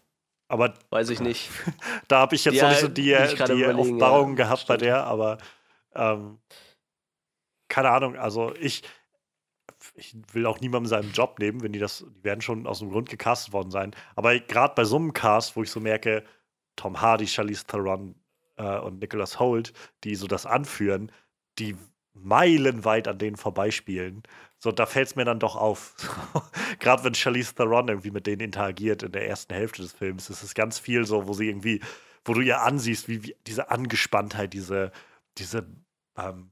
aber 0.49 0.75
weiß 0.91 1.11
ich 1.11 1.21
nicht. 1.21 1.51
da 2.09 2.21
habe 2.21 2.35
ich 2.35 2.45
jetzt 2.45 2.55
Ja, 2.55 2.65
noch 2.65 2.71
nicht 2.71 2.81
so 2.81 2.89
die, 2.89 3.05
die 3.47 3.65
Offenbarung 3.67 4.31
ja, 4.31 4.37
gehabt 4.37 4.67
bei 4.67 4.75
stimmt. 4.77 4.83
der, 4.83 5.05
aber 5.05 5.39
ähm, 5.95 6.39
keine 7.69 7.91
Ahnung, 7.91 8.17
also 8.17 8.55
ich, 8.57 8.83
ich 9.95 10.17
will 10.33 10.47
auch 10.47 10.61
niemandem 10.61 10.89
seinen 10.89 11.13
Job 11.13 11.39
nehmen, 11.39 11.63
wenn 11.63 11.73
die 11.73 11.79
das, 11.79 12.05
die 12.09 12.25
werden 12.25 12.41
schon 12.41 12.67
aus 12.67 12.81
dem 12.81 12.91
Grund 12.91 13.09
gecastet 13.09 13.53
worden 13.53 13.71
sein. 13.71 13.95
Aber 14.17 14.39
gerade 14.39 14.75
bei 14.75 14.85
so 14.85 14.97
einem 14.97 15.13
Cast, 15.13 15.57
wo 15.57 15.63
ich 15.63 15.71
so 15.71 15.81
merke, 15.81 16.25
Tom 16.77 17.01
Hardy, 17.01 17.27
Charlize 17.27 17.65
Theron 17.67 18.15
äh, 18.57 18.79
und 18.79 19.01
Nicholas 19.01 19.39
Holt, 19.39 19.73
die 20.05 20.15
so 20.15 20.27
das 20.27 20.47
anführen, 20.47 21.13
die 21.59 21.77
meilenweit 22.15 23.09
an 23.09 23.19
denen 23.19 23.37
vorbeispielen. 23.37 24.23
So, 24.59 24.73
da 24.73 24.87
fällt 24.87 25.09
es 25.09 25.17
mir 25.17 25.25
dann 25.25 25.39
doch 25.39 25.57
auf. 25.57 25.95
Gerade 26.81 27.05
wenn 27.05 27.15
Charlize 27.15 27.55
Theron 27.55 27.89
irgendwie 27.89 28.11
mit 28.11 28.27
denen 28.27 28.41
interagiert 28.41 29.03
in 29.03 29.13
der 29.13 29.29
ersten 29.29 29.55
Hälfte 29.55 29.83
des 29.83 29.93
Films, 29.93 30.31
ist 30.31 30.43
es 30.43 30.55
ganz 30.55 30.79
viel 30.79 31.05
so, 31.05 31.29
wo 31.29 31.33
sie 31.33 31.49
irgendwie, 31.49 31.81
wo 32.25 32.35
du 32.35 32.41
ihr 32.41 32.63
ansiehst, 32.63 33.09
wie, 33.09 33.25
wie 33.25 33.37
diese 33.47 33.71
Angespanntheit, 33.71 34.53
diese, 34.53 34.91
diese, 35.37 35.67
ähm, 36.17 36.51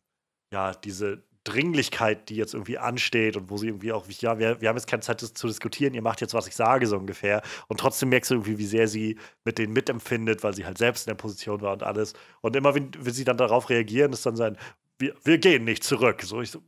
ja, 0.52 0.72
diese 0.72 1.22
Dringlichkeit, 1.46 2.28
die 2.28 2.36
jetzt 2.36 2.54
irgendwie 2.54 2.78
ansteht 2.78 3.36
und 3.36 3.50
wo 3.50 3.56
sie 3.56 3.68
irgendwie 3.68 3.92
auch, 3.92 4.08
wie, 4.08 4.16
ja, 4.18 4.38
wir, 4.38 4.60
wir 4.60 4.68
haben 4.68 4.76
jetzt 4.76 4.88
keine 4.88 5.02
Zeit 5.02 5.22
das 5.22 5.32
zu 5.32 5.46
diskutieren, 5.46 5.94
ihr 5.94 6.02
macht 6.02 6.20
jetzt, 6.20 6.34
was 6.34 6.48
ich 6.48 6.56
sage, 6.56 6.86
so 6.86 6.96
ungefähr. 6.96 7.40
Und 7.68 7.78
trotzdem 7.78 8.08
merkst 8.08 8.30
du 8.30 8.34
irgendwie, 8.34 8.58
wie 8.58 8.66
sehr 8.66 8.88
sie 8.88 9.16
mit 9.44 9.58
denen 9.58 9.72
mitempfindet, 9.72 10.42
weil 10.42 10.54
sie 10.54 10.66
halt 10.66 10.78
selbst 10.78 11.06
in 11.06 11.12
der 11.12 11.16
Position 11.16 11.60
war 11.60 11.72
und 11.72 11.84
alles. 11.84 12.14
Und 12.40 12.56
immer, 12.56 12.74
wenn, 12.74 12.90
wenn 12.98 13.12
sie 13.12 13.24
dann 13.24 13.36
darauf 13.36 13.70
reagieren, 13.70 14.12
ist 14.12 14.26
dann 14.26 14.34
sein, 14.34 14.58
wir, 14.98 15.14
wir 15.22 15.38
gehen 15.38 15.64
nicht 15.64 15.84
zurück. 15.84 16.22
So, 16.22 16.42
ich 16.42 16.50
so, 16.50 16.62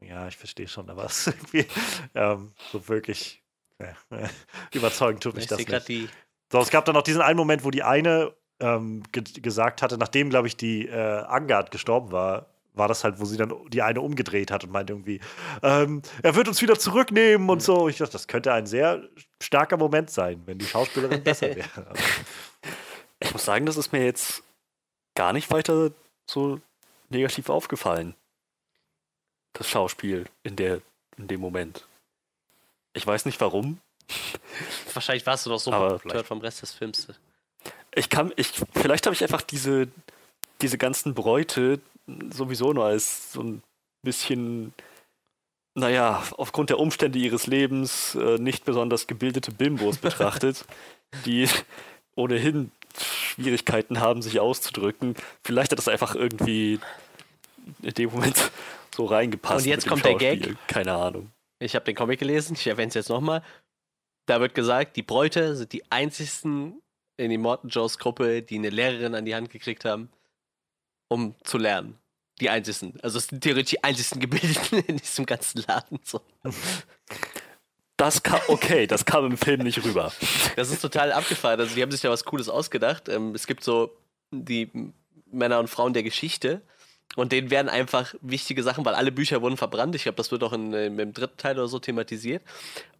ja, 0.00 0.26
ich 0.28 0.36
verstehe 0.36 0.68
schon, 0.68 0.88
aber 0.88 1.04
es 1.06 1.26
ist 1.26 1.36
irgendwie 1.36 1.66
ähm, 2.14 2.52
so 2.72 2.88
wirklich 2.88 3.42
ja, 3.78 4.28
überzeugend 4.72 5.22
tut 5.22 5.34
mich 5.34 5.44
Ich 5.44 5.48
das 5.48 5.58
nicht. 5.58 5.88
die. 5.88 6.08
So, 6.50 6.60
es 6.60 6.70
gab 6.70 6.86
dann 6.86 6.94
noch 6.94 7.02
diesen 7.02 7.20
einen 7.20 7.36
Moment, 7.36 7.64
wo 7.64 7.70
die 7.70 7.82
eine 7.82 8.32
ähm, 8.60 9.02
ge 9.12 9.22
gesagt 9.42 9.82
hatte, 9.82 9.98
nachdem, 9.98 10.30
glaube 10.30 10.46
ich, 10.46 10.56
die 10.56 10.86
äh, 10.86 10.94
Angard 10.94 11.70
gestorben 11.70 12.12
war, 12.12 12.46
war 12.76 12.88
das 12.88 13.04
halt, 13.04 13.18
wo 13.18 13.24
sie 13.24 13.36
dann 13.36 13.52
die 13.68 13.82
eine 13.82 14.00
umgedreht 14.00 14.50
hat 14.50 14.64
und 14.64 14.70
meinte 14.70 14.92
irgendwie, 14.92 15.20
ähm, 15.62 16.02
er 16.22 16.34
wird 16.34 16.48
uns 16.48 16.60
wieder 16.62 16.78
zurücknehmen 16.78 17.48
und 17.48 17.62
so. 17.62 17.88
Ich 17.88 17.98
dachte, 17.98 18.12
das 18.12 18.28
könnte 18.28 18.52
ein 18.52 18.66
sehr 18.66 19.02
starker 19.42 19.76
Moment 19.76 20.10
sein, 20.10 20.42
wenn 20.46 20.58
die 20.58 20.66
Schauspielerin 20.66 21.22
besser 21.22 21.54
wäre. 21.54 21.68
Aber, 21.76 21.94
Ich 23.18 23.32
muss 23.32 23.44
sagen, 23.44 23.64
das 23.64 23.78
ist 23.78 23.92
mir 23.92 24.04
jetzt 24.04 24.42
gar 25.14 25.32
nicht 25.32 25.50
weiter 25.50 25.90
so 26.26 26.60
negativ 27.08 27.48
aufgefallen. 27.48 28.14
Das 29.54 29.68
Schauspiel 29.68 30.26
in, 30.42 30.56
der, 30.56 30.82
in 31.16 31.28
dem 31.28 31.40
Moment. 31.40 31.86
Ich 32.92 33.06
weiß 33.06 33.24
nicht 33.24 33.40
warum. 33.40 33.80
Wahrscheinlich 34.92 35.24
warst 35.24 35.46
du 35.46 35.50
doch 35.50 35.60
so 35.60 35.72
Aber 35.72 35.98
gehört 35.98 36.26
vom 36.26 36.40
Rest 36.40 36.62
des 36.62 36.72
Films. 36.72 37.08
Ich 37.94 38.10
kann, 38.10 38.32
ich, 38.36 38.52
vielleicht 38.74 39.06
habe 39.06 39.14
ich 39.14 39.22
einfach 39.22 39.40
diese, 39.40 39.88
diese 40.60 40.76
ganzen 40.76 41.14
Bräute 41.14 41.80
sowieso 42.32 42.72
nur 42.72 42.84
als 42.86 43.32
so 43.32 43.42
ein 43.42 43.62
bisschen, 44.02 44.72
naja, 45.74 46.22
aufgrund 46.36 46.70
der 46.70 46.78
Umstände 46.78 47.18
ihres 47.18 47.46
Lebens 47.46 48.14
äh, 48.14 48.38
nicht 48.38 48.64
besonders 48.64 49.06
gebildete 49.06 49.50
Bimbos 49.50 49.98
betrachtet, 49.98 50.64
die 51.24 51.48
ohnehin 52.14 52.70
Schwierigkeiten 52.98 54.00
haben, 54.00 54.22
sich 54.22 54.40
auszudrücken. 54.40 55.14
Vielleicht 55.44 55.72
hat 55.72 55.78
das 55.78 55.88
einfach 55.88 56.14
irgendwie 56.14 56.80
in 57.82 57.94
dem 57.94 58.10
Moment 58.10 58.50
so 58.94 59.04
reingepasst. 59.04 59.66
Und 59.66 59.70
jetzt 59.70 59.86
kommt 59.86 60.04
der 60.04 60.14
Gag. 60.14 60.56
Keine 60.66 60.94
Ahnung. 60.94 61.30
Ich 61.58 61.74
habe 61.74 61.84
den 61.84 61.94
Comic 61.94 62.20
gelesen, 62.20 62.54
ich 62.58 62.66
erwähne 62.66 62.88
es 62.88 62.94
jetzt 62.94 63.08
nochmal. 63.08 63.42
Da 64.26 64.40
wird 64.40 64.54
gesagt, 64.54 64.96
die 64.96 65.02
Bräute 65.02 65.56
sind 65.56 65.72
die 65.72 65.90
einzigsten 65.90 66.80
in 67.16 67.30
die 67.30 67.38
Morton 67.38 67.70
Joes 67.70 67.98
Gruppe, 67.98 68.42
die 68.42 68.56
eine 68.56 68.70
Lehrerin 68.70 69.14
an 69.14 69.24
die 69.24 69.34
Hand 69.34 69.50
gekriegt 69.50 69.84
haben, 69.84 70.10
um 71.08 71.34
zu 71.44 71.58
lernen. 71.58 71.98
Die 72.40 72.50
einzigsten. 72.50 72.94
Also 73.02 73.18
es 73.18 73.28
sind 73.28 73.40
theoretisch 73.42 73.70
die 73.70 73.84
einzigsten 73.84 74.20
Gebildeten 74.20 74.80
in 74.86 74.98
diesem 74.98 75.24
ganzen 75.24 75.64
Laden. 75.66 75.98
So. 76.04 76.20
Das 77.96 78.22
kam, 78.22 78.40
okay, 78.48 78.86
das 78.86 79.06
kam 79.06 79.24
im 79.24 79.38
Film 79.38 79.62
nicht 79.62 79.82
rüber. 79.82 80.12
Das 80.54 80.70
ist 80.70 80.82
total 80.82 81.12
abgefahren. 81.12 81.58
Also 81.60 81.74
die 81.74 81.80
haben 81.80 81.90
sich 81.90 82.02
da 82.02 82.10
was 82.10 82.24
Cooles 82.24 82.50
ausgedacht. 82.50 83.08
Ähm, 83.08 83.34
es 83.34 83.46
gibt 83.46 83.64
so 83.64 83.96
die 84.30 84.70
Männer 85.30 85.58
und 85.60 85.68
Frauen 85.68 85.94
der 85.94 86.02
Geschichte. 86.02 86.60
Und 87.14 87.32
denen 87.32 87.50
werden 87.50 87.70
einfach 87.70 88.14
wichtige 88.20 88.62
Sachen, 88.62 88.84
weil 88.84 88.94
alle 88.94 89.12
Bücher 89.12 89.40
wurden 89.40 89.56
verbrannt. 89.56 89.94
Ich 89.94 90.02
glaube, 90.02 90.16
das 90.16 90.30
wird 90.30 90.42
auch 90.42 90.52
in, 90.52 90.74
im 90.74 91.14
dritten 91.14 91.38
Teil 91.38 91.56
oder 91.58 91.68
so 91.68 91.78
thematisiert. 91.78 92.42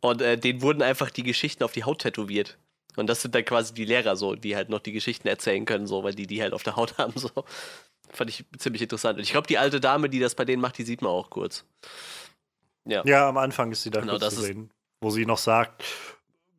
Und 0.00 0.22
äh, 0.22 0.38
denen 0.38 0.62
wurden 0.62 0.80
einfach 0.80 1.10
die 1.10 1.24
Geschichten 1.24 1.62
auf 1.62 1.72
die 1.72 1.84
Haut 1.84 2.00
tätowiert. 2.00 2.56
Und 2.96 3.08
das 3.08 3.20
sind 3.20 3.34
dann 3.34 3.44
quasi 3.44 3.74
die 3.74 3.84
Lehrer 3.84 4.16
so, 4.16 4.34
die 4.34 4.56
halt 4.56 4.70
noch 4.70 4.78
die 4.78 4.92
Geschichten 4.92 5.28
erzählen 5.28 5.66
können, 5.66 5.86
so, 5.86 6.02
weil 6.02 6.14
die 6.14 6.26
die 6.26 6.40
halt 6.40 6.54
auf 6.54 6.62
der 6.62 6.76
Haut 6.76 6.96
haben. 6.96 7.12
So. 7.16 7.30
Fand 8.10 8.30
ich 8.30 8.44
ziemlich 8.58 8.82
interessant. 8.82 9.18
Und 9.18 9.24
ich 9.24 9.30
glaube, 9.32 9.46
die 9.46 9.58
alte 9.58 9.80
Dame, 9.80 10.08
die 10.08 10.18
das 10.20 10.34
bei 10.34 10.44
denen 10.44 10.62
macht, 10.62 10.78
die 10.78 10.84
sieht 10.84 11.02
man 11.02 11.10
auch 11.10 11.30
kurz. 11.30 11.64
Ja. 12.84 13.04
ja, 13.04 13.28
am 13.28 13.36
Anfang 13.36 13.72
ist 13.72 13.82
sie 13.82 13.90
da 13.90 14.00
Genau, 14.00 14.18
kurz 14.18 14.34
zu 14.34 14.42
sehen, 14.42 14.70
wo 15.02 15.10
sie 15.10 15.26
noch 15.26 15.38
sagt, 15.38 15.82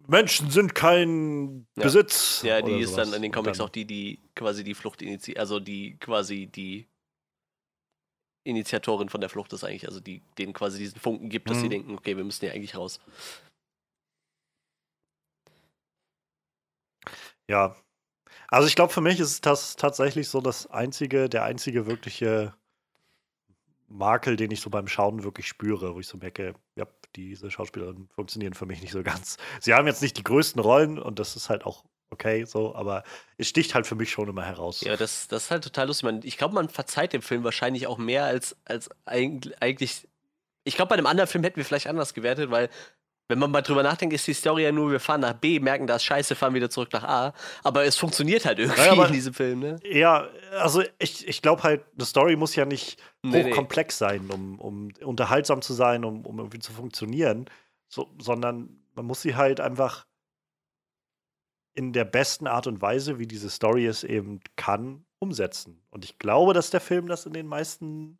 Menschen 0.07 0.49
sind 0.51 0.75
kein 0.75 1.67
Ja. 1.77 1.83
Besitz. 1.83 2.41
Ja, 2.43 2.61
die 2.61 2.81
ist 2.81 2.91
sowas. 2.91 3.05
dann 3.09 3.15
in 3.15 3.21
den 3.21 3.31
Comics 3.31 3.59
auch 3.61 3.69
die, 3.69 3.85
die 3.85 4.19
quasi 4.35 4.63
die 4.63 4.73
Flucht 4.73 5.01
initiiert, 5.01 5.39
also 5.39 5.59
die 5.59 5.97
quasi 5.99 6.47
die 6.47 6.87
Initiatorin 8.45 9.09
von 9.09 9.19
der 9.21 9.29
Flucht 9.29 9.51
ist 9.53 9.63
eigentlich, 9.63 9.87
also 9.87 9.99
die 9.99 10.21
denen 10.37 10.53
quasi 10.53 10.77
diesen 10.79 10.99
Funken 10.99 11.29
gibt, 11.29 11.49
dass 11.49 11.57
Mhm. 11.57 11.61
sie 11.61 11.69
denken, 11.69 11.93
okay, 11.97 12.15
wir 12.15 12.23
müssen 12.23 12.41
hier 12.41 12.53
eigentlich 12.53 12.75
raus. 12.75 12.99
Ja. 17.49 17.75
Also 18.47 18.67
ich 18.67 18.75
glaube, 18.75 18.93
für 18.93 19.01
mich 19.01 19.19
ist 19.19 19.45
das 19.45 19.75
tatsächlich 19.75 20.29
so 20.29 20.41
das 20.41 20.67
einzige, 20.67 21.29
der 21.29 21.43
einzige 21.43 21.85
wirkliche 21.85 22.53
Makel, 23.89 24.35
den 24.35 24.51
ich 24.51 24.61
so 24.61 24.69
beim 24.69 24.87
Schauen 24.87 25.23
wirklich 25.23 25.47
spüre, 25.47 25.95
wo 25.95 25.99
ich 25.99 26.07
so 26.07 26.17
merke, 26.17 26.53
ja, 26.75 26.85
diese 27.15 27.49
Schauspielerinnen 27.49 28.09
funktionieren 28.09 28.53
für 28.53 28.65
mich 28.65 28.81
nicht 28.81 28.91
so 28.91 29.03
ganz. 29.03 29.37
Sie 29.61 29.73
haben 29.73 29.87
jetzt 29.87 30.01
nicht 30.01 30.17
die 30.17 30.23
größten 30.23 30.61
Rollen 30.61 30.99
und 30.99 31.19
das 31.19 31.35
ist 31.35 31.49
halt 31.49 31.65
auch 31.65 31.83
okay 32.09 32.45
so, 32.45 32.75
aber 32.75 33.03
es 33.37 33.47
sticht 33.47 33.75
halt 33.75 33.85
für 33.87 33.95
mich 33.95 34.11
schon 34.11 34.29
immer 34.29 34.43
heraus. 34.45 34.81
Ja, 34.81 34.95
das, 34.95 35.27
das 35.27 35.45
ist 35.45 35.51
halt 35.51 35.63
total 35.63 35.87
lustig. 35.87 36.03
Man, 36.05 36.21
ich 36.23 36.37
glaube, 36.37 36.55
man 36.55 36.69
verzeiht 36.69 37.13
dem 37.13 37.21
Film 37.21 37.43
wahrscheinlich 37.43 37.87
auch 37.87 37.97
mehr 37.97 38.25
als, 38.25 38.55
als 38.65 38.89
eig- 39.05 39.53
eigentlich. 39.59 40.07
Ich 40.63 40.75
glaube, 40.75 40.89
bei 40.89 40.95
einem 40.95 41.07
anderen 41.07 41.29
Film 41.29 41.43
hätten 41.43 41.57
wir 41.57 41.65
vielleicht 41.65 41.87
anders 41.87 42.13
gewertet, 42.13 42.51
weil, 42.51 42.69
wenn 43.29 43.39
man 43.39 43.51
mal 43.51 43.61
drüber 43.61 43.83
nachdenkt, 43.83 44.13
ist 44.15 44.25
die 44.27 44.33
Story 44.33 44.63
ja 44.63 44.71
nur, 44.71 44.89
wir 44.91 44.99
fahren 44.99 45.21
nach 45.21 45.33
B, 45.33 45.59
merken, 45.59 45.85
da 45.87 45.97
ist 45.97 46.05
scheiße, 46.05 46.35
fahren 46.35 46.53
wieder 46.53 46.69
zurück 46.69 46.89
nach 46.93 47.03
A. 47.03 47.33
Aber 47.63 47.83
es 47.83 47.97
funktioniert 47.97 48.45
halt 48.45 48.59
irgendwie 48.59 48.81
Ja, 48.81 48.91
aber- 48.93 49.07
in 49.07 49.13
diesem 49.13 49.33
Film, 49.33 49.59
ne? 49.59 49.75
Ja, 49.83 50.27
also 50.59 50.81
ich, 50.99 51.27
ich 51.27 51.41
glaube 51.41 51.63
halt, 51.63 51.83
eine 51.95 52.05
Story 52.05 52.35
muss 52.35 52.55
ja 52.55 52.65
nicht 52.65 52.99
Nee, 53.23 53.43
nee. 53.43 53.51
hochkomplex 53.51 53.97
sein, 53.97 54.29
um, 54.29 54.59
um 54.59 54.89
unterhaltsam 55.03 55.61
zu 55.61 55.73
sein, 55.73 56.05
um, 56.05 56.25
um 56.25 56.39
irgendwie 56.39 56.59
zu 56.59 56.71
funktionieren, 56.71 57.49
so, 57.89 58.09
sondern 58.21 58.81
man 58.95 59.05
muss 59.05 59.21
sie 59.21 59.35
halt 59.35 59.59
einfach 59.59 60.05
in 61.73 61.93
der 61.93 62.05
besten 62.05 62.47
Art 62.47 62.65
und 62.67 62.81
Weise, 62.81 63.19
wie 63.19 63.27
diese 63.27 63.49
Story 63.49 63.85
es 63.85 64.03
eben 64.03 64.39
kann, 64.55 65.05
umsetzen. 65.19 65.83
Und 65.89 66.05
ich 66.05 66.17
glaube, 66.17 66.53
dass 66.53 66.69
der 66.71 66.81
Film 66.81 67.07
das 67.07 67.25
in 67.25 67.33
den 67.33 67.45
meisten, 67.47 68.17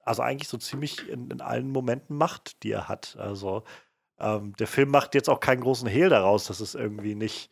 also 0.00 0.22
eigentlich 0.22 0.48
so 0.48 0.58
ziemlich 0.58 1.08
in, 1.08 1.30
in 1.30 1.40
allen 1.40 1.70
Momenten 1.70 2.16
macht, 2.16 2.62
die 2.62 2.72
er 2.72 2.88
hat. 2.88 3.16
Also 3.16 3.62
ähm, 4.18 4.54
der 4.58 4.66
Film 4.66 4.90
macht 4.90 5.14
jetzt 5.14 5.28
auch 5.28 5.40
keinen 5.40 5.60
großen 5.62 5.88
Hehl 5.88 6.08
daraus, 6.08 6.46
dass 6.46 6.60
es 6.60 6.74
irgendwie 6.74 7.14
nicht, 7.14 7.50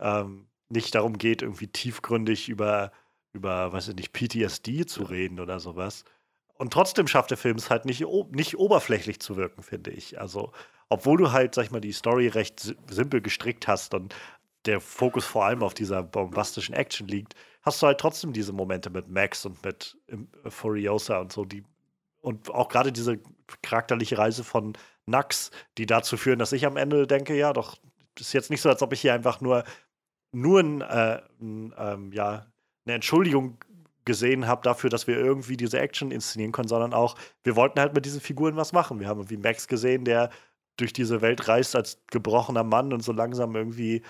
ähm, 0.00 0.48
nicht 0.68 0.94
darum 0.94 1.18
geht, 1.18 1.42
irgendwie 1.42 1.68
tiefgründig 1.68 2.48
über, 2.48 2.92
über, 3.32 3.72
weiß 3.72 3.88
ich 3.88 3.96
nicht, 3.96 4.12
PTSD 4.12 4.86
zu 4.86 5.04
reden 5.04 5.40
oder 5.40 5.60
sowas. 5.60 6.04
Und 6.54 6.72
trotzdem 6.72 7.06
schafft 7.06 7.30
der 7.30 7.38
Film 7.38 7.56
es 7.56 7.70
halt 7.70 7.84
nicht, 7.84 8.04
nicht 8.32 8.58
oberflächlich 8.58 9.20
zu 9.20 9.36
wirken, 9.36 9.62
finde 9.62 9.90
ich. 9.92 10.20
Also, 10.20 10.52
obwohl 10.88 11.18
du 11.18 11.32
halt, 11.32 11.54
sag 11.54 11.64
ich 11.66 11.70
mal, 11.70 11.80
die 11.80 11.92
Story 11.92 12.28
recht 12.28 12.60
si- 12.60 12.76
simpel 12.90 13.20
gestrickt 13.20 13.68
hast 13.68 13.94
und 13.94 14.14
der 14.66 14.80
Fokus 14.80 15.24
vor 15.24 15.44
allem 15.44 15.62
auf 15.62 15.74
dieser 15.74 16.02
bombastischen 16.02 16.74
Action 16.74 17.06
liegt, 17.06 17.34
hast 17.62 17.80
du 17.82 17.86
halt 17.86 17.98
trotzdem 18.00 18.32
diese 18.32 18.52
Momente 18.52 18.90
mit 18.90 19.08
Max 19.08 19.46
und 19.46 19.62
mit 19.64 19.96
ähm, 20.08 20.28
Furiosa 20.46 21.18
und 21.20 21.32
so, 21.32 21.44
die 21.44 21.64
und 22.20 22.50
auch 22.50 22.68
gerade 22.68 22.92
diese 22.92 23.20
charakterliche 23.62 24.18
Reise 24.18 24.44
von 24.44 24.74
Nax, 25.06 25.50
die 25.78 25.86
dazu 25.86 26.16
führen, 26.16 26.38
dass 26.38 26.52
ich 26.52 26.66
am 26.66 26.76
Ende 26.76 27.06
denke, 27.06 27.36
ja, 27.36 27.52
doch, 27.52 27.76
ist 28.18 28.32
jetzt 28.32 28.50
nicht 28.50 28.60
so, 28.60 28.68
als 28.68 28.82
ob 28.82 28.92
ich 28.92 29.00
hier 29.00 29.14
einfach 29.14 29.40
nur, 29.40 29.64
nur 30.32 30.60
ein, 30.60 30.80
äh, 30.80 31.22
ein, 31.40 31.74
ähm, 31.78 32.12
ja, 32.12 32.46
eine 32.84 32.94
Entschuldigung 32.94 33.58
gesehen 34.04 34.46
habe 34.46 34.62
dafür, 34.62 34.90
dass 34.90 35.06
wir 35.06 35.18
irgendwie 35.18 35.56
diese 35.56 35.78
Action 35.78 36.10
inszenieren 36.10 36.52
können, 36.52 36.68
sondern 36.68 36.94
auch, 36.94 37.16
wir 37.44 37.56
wollten 37.56 37.78
halt 37.78 37.94
mit 37.94 38.06
diesen 38.06 38.20
Figuren 38.20 38.56
was 38.56 38.72
machen. 38.72 39.00
Wir 39.00 39.06
haben 39.06 39.18
irgendwie 39.18 39.36
Max 39.36 39.68
gesehen, 39.68 40.04
der 40.04 40.30
durch 40.78 40.92
diese 40.92 41.20
Welt 41.20 41.46
reist 41.46 41.76
als 41.76 41.98
gebrochener 42.10 42.64
Mann 42.64 42.92
und 42.92 43.02
so 43.02 43.12
langsam 43.12 43.54
irgendwie 43.54 44.02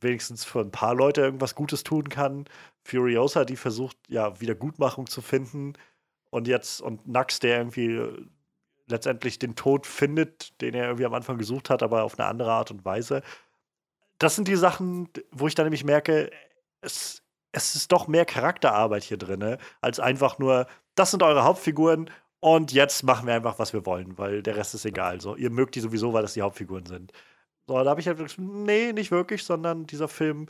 wenigstens 0.00 0.44
für 0.44 0.60
ein 0.60 0.70
paar 0.70 0.94
Leute 0.94 1.22
irgendwas 1.22 1.54
Gutes 1.54 1.82
tun 1.82 2.08
kann. 2.08 2.44
Furiosa, 2.84 3.44
die 3.44 3.56
versucht, 3.56 3.96
ja, 4.08 4.38
Wiedergutmachung 4.40 5.06
zu 5.06 5.22
finden. 5.22 5.74
Und 6.30 6.48
jetzt, 6.48 6.82
und 6.82 7.06
Nax, 7.08 7.38
der 7.40 7.58
irgendwie 7.58 8.26
letztendlich 8.92 9.38
den 9.38 9.56
Tod 9.56 9.86
findet, 9.86 10.60
den 10.60 10.74
er 10.74 10.84
irgendwie 10.84 11.06
am 11.06 11.14
Anfang 11.14 11.38
gesucht 11.38 11.70
hat, 11.70 11.82
aber 11.82 12.04
auf 12.04 12.18
eine 12.18 12.28
andere 12.28 12.52
Art 12.52 12.70
und 12.70 12.84
Weise. 12.84 13.22
Das 14.18 14.36
sind 14.36 14.46
die 14.46 14.56
Sachen, 14.56 15.08
wo 15.32 15.48
ich 15.48 15.54
dann 15.56 15.66
nämlich 15.66 15.84
merke, 15.84 16.30
es, 16.80 17.22
es 17.50 17.74
ist 17.74 17.90
doch 17.90 18.06
mehr 18.06 18.24
Charakterarbeit 18.24 19.02
hier 19.02 19.16
drin, 19.16 19.56
als 19.80 19.98
einfach 19.98 20.38
nur, 20.38 20.66
das 20.94 21.10
sind 21.10 21.22
eure 21.22 21.44
Hauptfiguren 21.44 22.10
und 22.40 22.72
jetzt 22.72 23.02
machen 23.02 23.26
wir 23.26 23.34
einfach, 23.34 23.58
was 23.58 23.72
wir 23.72 23.86
wollen, 23.86 24.18
weil 24.18 24.42
der 24.42 24.56
Rest 24.56 24.74
ist 24.74 24.84
egal. 24.84 25.20
So, 25.20 25.36
ihr 25.36 25.50
mögt 25.50 25.74
die 25.74 25.80
sowieso, 25.80 26.12
weil 26.12 26.22
das 26.22 26.34
die 26.34 26.42
Hauptfiguren 26.42 26.86
sind. 26.86 27.12
So, 27.66 27.82
da 27.82 27.90
habe 27.90 28.00
ich 28.00 28.06
halt 28.08 28.18
wirklich, 28.18 28.38
nee, 28.38 28.92
nicht 28.92 29.10
wirklich, 29.10 29.44
sondern 29.44 29.86
dieser 29.86 30.08
Film, 30.08 30.46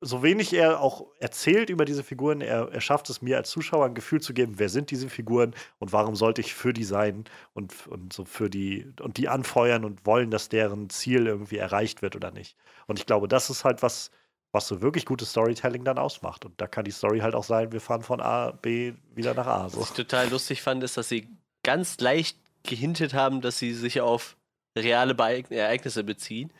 so 0.00 0.22
wenig 0.22 0.52
er 0.54 0.80
auch 0.80 1.06
erzählt 1.18 1.68
über 1.68 1.84
diese 1.84 2.02
Figuren, 2.02 2.40
er, 2.40 2.70
er 2.72 2.80
schafft 2.80 3.10
es 3.10 3.20
mir 3.20 3.36
als 3.36 3.50
Zuschauer 3.50 3.84
ein 3.84 3.94
Gefühl 3.94 4.20
zu 4.20 4.32
geben, 4.32 4.54
wer 4.58 4.68
sind 4.70 4.90
diese 4.90 5.10
Figuren 5.10 5.54
und 5.78 5.92
warum 5.92 6.16
sollte 6.16 6.40
ich 6.40 6.54
für 6.54 6.72
die 6.72 6.84
sein 6.84 7.24
und, 7.52 7.86
und 7.86 8.12
so 8.12 8.24
für 8.24 8.48
die 8.48 8.92
und 9.00 9.18
die 9.18 9.28
anfeuern 9.28 9.84
und 9.84 10.06
wollen, 10.06 10.30
dass 10.30 10.48
deren 10.48 10.88
Ziel 10.88 11.26
irgendwie 11.26 11.58
erreicht 11.58 12.00
wird 12.00 12.16
oder 12.16 12.30
nicht. 12.30 12.56
Und 12.86 12.98
ich 12.98 13.06
glaube, 13.06 13.28
das 13.28 13.50
ist 13.50 13.64
halt 13.64 13.82
was, 13.82 14.10
was 14.52 14.66
so 14.66 14.80
wirklich 14.80 15.04
gutes 15.04 15.30
Storytelling 15.30 15.84
dann 15.84 15.98
ausmacht. 15.98 16.44
Und 16.44 16.60
da 16.60 16.66
kann 16.66 16.84
die 16.84 16.90
Story 16.90 17.20
halt 17.20 17.34
auch 17.34 17.44
sein, 17.44 17.70
wir 17.72 17.80
fahren 17.80 18.02
von 18.02 18.20
A, 18.20 18.52
B 18.52 18.94
wieder 19.14 19.34
nach 19.34 19.46
A. 19.46 19.68
So. 19.68 19.80
Was 19.80 19.90
ich 19.90 19.96
total 19.96 20.28
lustig 20.30 20.62
fand, 20.62 20.82
ist, 20.82 20.96
dass 20.96 21.08
sie 21.08 21.28
ganz 21.62 22.00
leicht 22.00 22.38
gehintet 22.62 23.12
haben, 23.12 23.42
dass 23.42 23.58
sie 23.58 23.74
sich 23.74 24.00
auf 24.00 24.36
reale 24.76 25.12
Beeig- 25.12 25.52
Ereignisse 25.52 26.04
beziehen, 26.04 26.52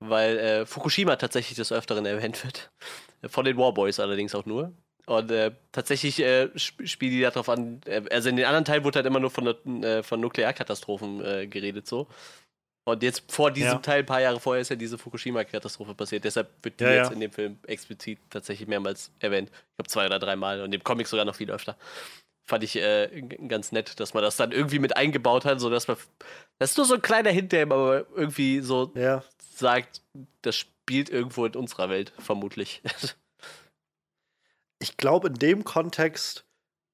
weil 0.00 0.38
äh, 0.38 0.66
Fukushima 0.66 1.16
tatsächlich 1.16 1.56
des 1.56 1.72
Öfteren 1.72 2.04
erwähnt 2.06 2.42
wird. 2.44 2.70
Von 3.28 3.44
den 3.44 3.56
Warboys 3.56 4.00
allerdings 4.00 4.34
auch 4.34 4.46
nur. 4.46 4.72
Und 5.06 5.30
äh, 5.30 5.52
tatsächlich 5.72 6.20
äh, 6.20 6.50
sp 6.54 6.86
spielen 6.86 7.12
die 7.12 7.20
darauf 7.20 7.48
an, 7.48 7.80
äh, 7.86 8.02
also 8.10 8.28
in 8.28 8.36
den 8.36 8.46
anderen 8.46 8.64
Teilen 8.64 8.84
wurde 8.84 8.96
halt 8.96 9.06
immer 9.06 9.20
nur 9.20 9.30
von, 9.30 9.46
äh, 9.82 10.02
von 10.02 10.20
Nuklearkatastrophen 10.20 11.24
äh, 11.24 11.46
gereredet 11.46 11.86
so. 11.86 12.06
Und 12.84 13.02
jetzt 13.02 13.30
vor 13.30 13.50
diesem 13.50 13.72
Ja. 13.72 13.78
Teil, 13.78 13.98
ein 14.00 14.06
paar 14.06 14.20
Jahre 14.20 14.40
vorher, 14.40 14.62
ist 14.62 14.70
ja 14.70 14.76
diese 14.76 14.98
Fukushima-Katastrophe 14.98 15.94
passiert. 15.94 16.24
Deshalb 16.24 16.48
wird 16.62 16.80
die 16.80 16.84
Ja, 16.84 16.94
jetzt 16.94 17.08
ja. 17.08 17.12
in 17.12 17.20
dem 17.20 17.30
Film 17.32 17.58
explizit 17.66 18.18
tatsächlich 18.30 18.68
mehrmals 18.68 19.12
erwähnt. 19.20 19.50
Ich 19.50 19.76
glaube 19.76 19.88
zwei 19.90 20.06
oder 20.06 20.18
dreimal 20.18 20.62
und 20.62 20.74
im 20.74 20.82
Comic 20.82 21.06
sogar 21.06 21.24
noch 21.24 21.34
viel 21.34 21.50
öfter 21.50 21.76
fand 22.50 22.64
ich 22.64 22.76
äh, 22.76 23.22
ganz 23.48 23.72
nett, 23.72 23.98
dass 24.00 24.12
man 24.12 24.22
das 24.22 24.36
dann 24.36 24.52
irgendwie 24.52 24.78
mit 24.78 24.96
eingebaut 24.96 25.46
hat, 25.46 25.60
sodass 25.60 25.88
man. 25.88 25.96
Das 26.58 26.72
ist 26.72 26.76
nur 26.76 26.84
so 26.86 26.94
ein 26.94 27.02
kleiner 27.02 27.30
Hint, 27.30 27.52
der 27.52 27.62
aber 27.62 28.04
irgendwie 28.14 28.60
so 28.60 28.92
Ja. 28.94 29.24
sagt, 29.54 30.02
das 30.42 30.56
spielt 30.56 31.08
irgendwo 31.08 31.46
in 31.46 31.54
unserer 31.54 31.88
Welt, 31.88 32.12
vermutlich. 32.18 32.82
ich 34.82 34.96
glaube, 34.96 35.28
in 35.28 35.34
dem 35.34 35.64
Kontext, 35.64 36.44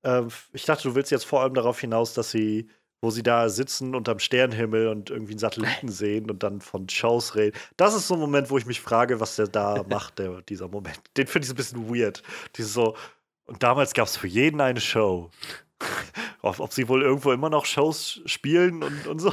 ähm, 0.04 0.28
ich 0.52 0.64
dachte, 0.64 0.84
du 0.88 0.94
willst 0.94 1.10
jetzt 1.10 1.24
vor 1.26 1.42
allem 1.42 1.54
darauf 1.54 1.80
hinaus, 1.80 2.14
dass 2.14 2.30
sie, 2.30 2.68
wo 3.02 3.10
sie 3.10 3.22
da 3.22 3.48
sitzen 3.48 3.94
unterm 3.94 4.18
Sternenhimmel 4.18 4.88
und 4.88 5.10
irgendwie 5.10 5.32
einen 5.32 5.38
Satelliten 5.38 5.88
sehen 5.90 6.30
und 6.30 6.42
dann 6.42 6.60
von 6.60 6.88
Shows 6.88 7.34
reden. 7.34 7.56
Das 7.76 7.94
ist 7.94 8.08
so 8.08 8.14
ein 8.14 8.20
Moment, 8.20 8.50
wo 8.50 8.58
ich 8.58 8.66
mich 8.66 8.80
frage, 8.80 9.20
was 9.20 9.36
der 9.36 9.46
da 9.48 9.84
macht, 9.88 10.18
der, 10.18 10.42
dieser 10.42 10.68
Moment. 10.68 11.00
Den 11.16 11.26
finde 11.26 11.46
ich 11.46 11.52
ein 11.52 11.56
bisschen 11.56 11.88
weird. 11.88 12.22
Dieses 12.56 12.72
so, 12.72 12.96
und 13.46 13.62
damals 13.62 13.94
gab 13.94 14.06
es 14.06 14.16
für 14.16 14.26
jeden 14.28 14.60
eine 14.60 14.80
Show. 14.80 15.30
ob, 16.42 16.58
ob 16.60 16.72
sie 16.72 16.88
wohl 16.88 17.02
irgendwo 17.02 17.32
immer 17.32 17.50
noch 17.50 17.66
Shows 17.66 18.20
spielen 18.24 18.82
und, 18.82 19.06
und 19.06 19.18
so. 19.18 19.32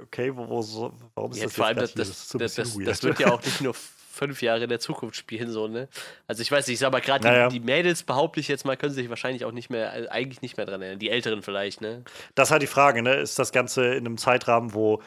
Okay, 0.00 0.34
wo, 0.36 0.48
wo, 0.48 0.92
warum 1.14 1.32
ist 1.32 1.38
Ja, 1.38 1.44
das 1.44 1.54
vor 1.54 1.66
allem, 1.66 1.78
jetzt 1.78 1.98
das, 1.98 2.08
das, 2.08 2.28
das, 2.28 2.54
das, 2.54 2.78
das 2.84 3.02
wird 3.02 3.18
ja 3.18 3.32
auch 3.32 3.42
nicht 3.42 3.60
nur 3.60 3.74
fünf 3.74 4.40
Jahre 4.42 4.62
in 4.62 4.68
der 4.70 4.78
Zukunft 4.80 5.16
spielen, 5.16 5.50
so, 5.50 5.66
ne? 5.68 5.88
Also 6.26 6.40
ich 6.40 6.50
weiß 6.50 6.66
nicht, 6.68 6.74
ich 6.74 6.78
sag 6.80 6.92
mal 6.92 7.00
gerade, 7.00 7.24
Naja. 7.24 7.48
die, 7.48 7.58
die 7.58 7.64
Mädels, 7.64 8.02
behaupte 8.04 8.40
ich 8.40 8.48
jetzt 8.48 8.64
mal, 8.64 8.76
können 8.76 8.94
sich 8.94 9.10
wahrscheinlich 9.10 9.44
auch 9.44 9.52
nicht 9.52 9.68
mehr, 9.68 10.10
eigentlich 10.10 10.40
nicht 10.40 10.56
mehr 10.56 10.64
dran 10.64 10.80
erinnern. 10.80 11.00
Die 11.00 11.10
Älteren 11.10 11.42
vielleicht, 11.42 11.80
ne? 11.80 12.02
Das 12.34 12.48
ist 12.48 12.52
halt 12.52 12.62
die 12.62 12.66
Frage, 12.68 13.02
ne? 13.02 13.14
Ist 13.16 13.38
das 13.38 13.52
Ganze 13.52 13.86
in 13.94 14.06
einem 14.06 14.16
Zeitrahmen, 14.16 14.72
wo, 14.72 15.02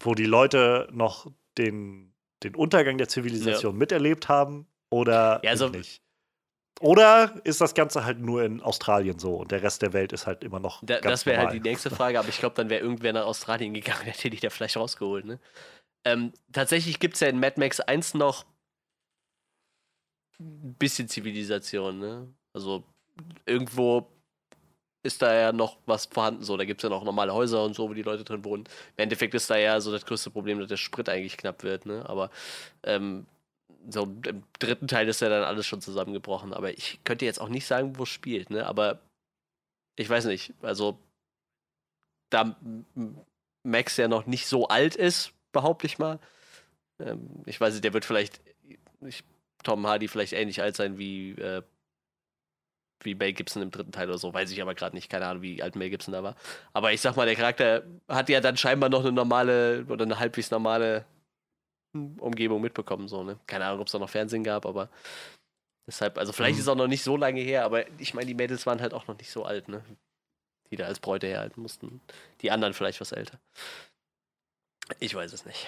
wo 0.00 0.14
die 0.14 0.24
Leute 0.24 0.88
noch 0.92 1.30
den, 1.58 2.12
den 2.42 2.54
Untergang 2.56 2.96
der 2.98 3.08
Zivilisation 3.08 3.76
miterlebt 3.76 4.28
haben 4.28 4.66
oder 4.90 5.40
Ja, 5.44 5.50
also- 5.50 5.68
nicht? 5.68 6.00
Oder 6.80 7.40
ist 7.44 7.60
das 7.60 7.74
Ganze 7.74 8.04
halt 8.04 8.20
nur 8.20 8.44
in 8.44 8.62
Australien 8.62 9.18
so 9.18 9.36
und 9.36 9.50
der 9.50 9.62
Rest 9.62 9.82
der 9.82 9.92
Welt 9.92 10.12
ist 10.12 10.26
halt 10.26 10.44
immer 10.44 10.60
noch. 10.60 10.80
Da, 10.84 11.00
das 11.00 11.26
wäre 11.26 11.38
halt 11.38 11.52
die 11.52 11.60
nächste 11.60 11.90
Frage, 11.90 12.18
aber 12.18 12.28
ich 12.28 12.38
glaube, 12.38 12.54
dann 12.54 12.70
wäre 12.70 12.82
irgendwer 12.82 13.12
nach 13.12 13.24
Australien 13.24 13.74
gegangen, 13.74 14.00
der 14.04 14.12
hätte 14.12 14.30
die 14.30 14.38
da 14.38 14.50
vielleicht 14.50 14.76
rausgeholt, 14.76 15.24
ne? 15.24 15.40
Ähm, 16.04 16.32
tatsächlich 16.52 17.00
gibt 17.00 17.14
es 17.14 17.20
ja 17.20 17.28
in 17.28 17.40
Mad 17.40 17.58
Max 17.58 17.80
1 17.80 18.14
noch 18.14 18.46
ein 20.40 20.74
bisschen 20.78 21.08
Zivilisation, 21.08 21.98
ne? 21.98 22.32
Also 22.52 22.84
irgendwo 23.46 24.06
ist 25.02 25.22
da 25.22 25.34
ja 25.34 25.52
noch 25.52 25.78
was 25.86 26.06
vorhanden, 26.06 26.44
so. 26.44 26.56
Da 26.56 26.64
gibt 26.64 26.80
es 26.80 26.82
ja 26.82 26.88
noch 26.88 27.04
normale 27.04 27.34
Häuser 27.34 27.64
und 27.64 27.74
so, 27.74 27.88
wo 27.88 27.94
die 27.94 28.02
Leute 28.02 28.24
drin 28.24 28.44
wohnen. 28.44 28.64
Im 28.96 29.02
Endeffekt 29.02 29.34
ist 29.34 29.50
da 29.50 29.56
ja 29.56 29.80
so 29.80 29.90
das 29.90 30.06
größte 30.06 30.30
Problem, 30.30 30.58
dass 30.60 30.68
der 30.68 30.76
Sprit 30.76 31.08
eigentlich 31.08 31.36
knapp 31.36 31.62
wird, 31.62 31.86
ne? 31.86 32.04
Aber 32.08 32.30
ähm, 32.84 33.26
so 33.90 34.04
im 34.04 34.42
dritten 34.58 34.88
Teil 34.88 35.08
ist 35.08 35.20
ja 35.20 35.28
dann 35.28 35.44
alles 35.44 35.66
schon 35.66 35.80
zusammengebrochen. 35.80 36.52
Aber 36.52 36.70
ich 36.72 37.00
könnte 37.04 37.24
jetzt 37.24 37.40
auch 37.40 37.48
nicht 37.48 37.66
sagen, 37.66 37.98
wo 37.98 38.04
es 38.04 38.08
spielt, 38.08 38.50
ne? 38.50 38.66
Aber 38.66 39.00
ich 39.96 40.08
weiß 40.08 40.26
nicht, 40.26 40.52
also 40.62 40.98
da 42.30 42.56
Max 43.62 43.96
ja 43.96 44.08
noch 44.08 44.26
nicht 44.26 44.46
so 44.46 44.68
alt 44.68 44.96
ist, 44.96 45.32
behaupte 45.52 45.86
ich 45.86 45.98
mal. 45.98 46.18
Ähm, 47.00 47.42
ich 47.46 47.60
weiß 47.60 47.74
nicht, 47.74 47.84
der 47.84 47.94
wird 47.94 48.04
vielleicht 48.04 48.40
ich, 49.06 49.24
Tom 49.64 49.86
Hardy 49.86 50.08
vielleicht 50.08 50.32
ähnlich 50.32 50.62
alt 50.62 50.76
sein 50.76 50.98
wie 50.98 51.32
äh, 51.32 51.62
wie 53.02 53.14
Mel 53.14 53.32
Gibson 53.32 53.62
im 53.62 53.70
dritten 53.70 53.92
Teil 53.92 54.08
oder 54.08 54.18
so, 54.18 54.34
weiß 54.34 54.50
ich 54.50 54.60
aber 54.60 54.74
gerade 54.74 54.96
nicht, 54.96 55.08
keine 55.08 55.26
Ahnung, 55.26 55.42
wie 55.42 55.62
alt 55.62 55.76
Mel 55.76 55.90
Gibson 55.90 56.12
da 56.12 56.22
war. 56.22 56.34
Aber 56.72 56.92
ich 56.92 57.00
sag 57.00 57.16
mal, 57.16 57.26
der 57.26 57.36
Charakter 57.36 57.84
hat 58.08 58.28
ja 58.28 58.40
dann 58.40 58.56
scheinbar 58.56 58.90
noch 58.90 59.00
eine 59.00 59.12
normale 59.12 59.84
oder 59.88 60.04
eine 60.04 60.18
halbwegs 60.18 60.50
normale 60.50 61.04
Umgebung 61.92 62.60
mitbekommen, 62.60 63.08
so, 63.08 63.22
ne? 63.24 63.38
Keine 63.46 63.64
Ahnung, 63.66 63.80
ob 63.80 63.86
es 63.86 63.92
da 63.92 63.98
noch 63.98 64.10
Fernsehen 64.10 64.44
gab, 64.44 64.66
aber 64.66 64.88
deshalb, 65.86 66.18
also 66.18 66.32
vielleicht 66.32 66.54
Mhm. 66.56 66.58
ist 66.60 66.64
es 66.64 66.68
auch 66.68 66.76
noch 66.76 66.86
nicht 66.86 67.02
so 67.02 67.16
lange 67.16 67.40
her, 67.40 67.64
aber 67.64 67.88
ich 68.00 68.14
meine, 68.14 68.26
die 68.26 68.34
Mädels 68.34 68.66
waren 68.66 68.80
halt 68.80 68.94
auch 68.94 69.06
noch 69.06 69.16
nicht 69.18 69.30
so 69.30 69.44
alt, 69.44 69.68
ne? 69.68 69.84
Die 70.70 70.76
da 70.76 70.84
als 70.84 71.00
Bräute 71.00 71.26
herhalten 71.26 71.62
mussten. 71.62 72.00
Die 72.42 72.50
anderen 72.50 72.74
vielleicht 72.74 73.00
was 73.00 73.12
älter. 73.12 73.40
Ich 75.00 75.14
weiß 75.14 75.32
es 75.32 75.46
nicht. 75.46 75.66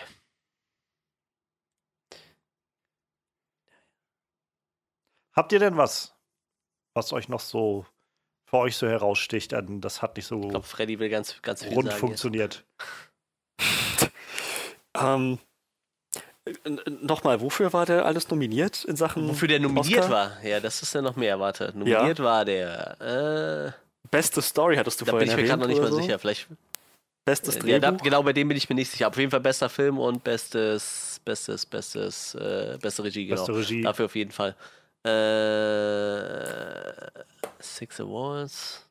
Habt 5.32 5.52
ihr 5.52 5.58
denn 5.58 5.76
was, 5.76 6.14
was 6.94 7.12
euch 7.12 7.28
noch 7.28 7.40
so 7.40 7.86
für 8.44 8.58
euch 8.58 8.76
so 8.76 8.88
heraussticht? 8.88 9.54
An, 9.54 9.80
das 9.80 10.02
hat 10.02 10.16
nicht 10.16 10.26
so 10.26 10.42
Ich 10.42 10.48
glaube, 10.48 10.66
Freddy 10.66 10.98
will 10.98 11.08
ganz, 11.08 11.40
ganz 11.42 11.62
viel 11.62 11.72
rund 11.72 11.88
sagen. 11.88 12.00
funktioniert. 12.00 12.64
Ähm, 14.96 15.38
Nochmal, 17.02 17.40
wofür 17.40 17.72
war 17.72 17.86
der 17.86 18.04
alles 18.06 18.28
nominiert 18.30 18.84
in 18.84 18.96
Sachen 18.96 19.28
Wofür 19.28 19.48
der 19.48 19.60
nominiert 19.60 20.00
Oscar? 20.00 20.10
war? 20.10 20.44
Ja, 20.44 20.60
das 20.60 20.82
ist 20.82 20.94
ja 20.94 21.02
noch 21.02 21.16
mehr. 21.16 21.38
Warte, 21.40 21.72
nominiert 21.74 22.18
war 22.20 22.44
der. 22.44 23.74
Äh, 23.74 24.08
Beste 24.10 24.42
Story 24.42 24.76
hattest 24.76 25.00
du 25.00 25.04
da 25.04 25.12
bin 25.12 25.20
vorhin 25.20 25.30
ich 25.30 25.36
mir 25.36 25.44
gerade 25.48 25.60
noch 25.62 25.68
nicht 25.68 25.80
mal 25.80 25.90
so? 25.90 26.00
sicher. 26.00 26.18
Vielleicht. 26.18 26.48
Bestes 27.24 27.56
Ja, 27.64 27.78
da, 27.78 27.90
Drehbuch? 27.90 28.02
genau 28.04 28.22
bei 28.22 28.32
dem 28.32 28.48
bin 28.48 28.56
ich 28.56 28.68
mir 28.68 28.74
nicht 28.74 28.90
sicher. 28.90 29.06
Auf 29.08 29.16
jeden 29.16 29.30
Fall 29.30 29.40
bester 29.40 29.68
Film 29.68 29.98
und 29.98 30.24
bestes, 30.24 31.20
bestes, 31.24 31.66
bestes, 31.66 32.34
äh, 32.34 32.78
beste 32.80 33.04
Regie. 33.04 33.26
Genau. 33.26 33.36
Beste 33.46 33.56
Regie. 33.56 33.82
Dafür 33.82 34.06
auf 34.06 34.16
jeden 34.16 34.32
Fall. 34.32 34.56
Äh, 35.04 36.82
Six 37.60 38.00
Awards. 38.00 38.86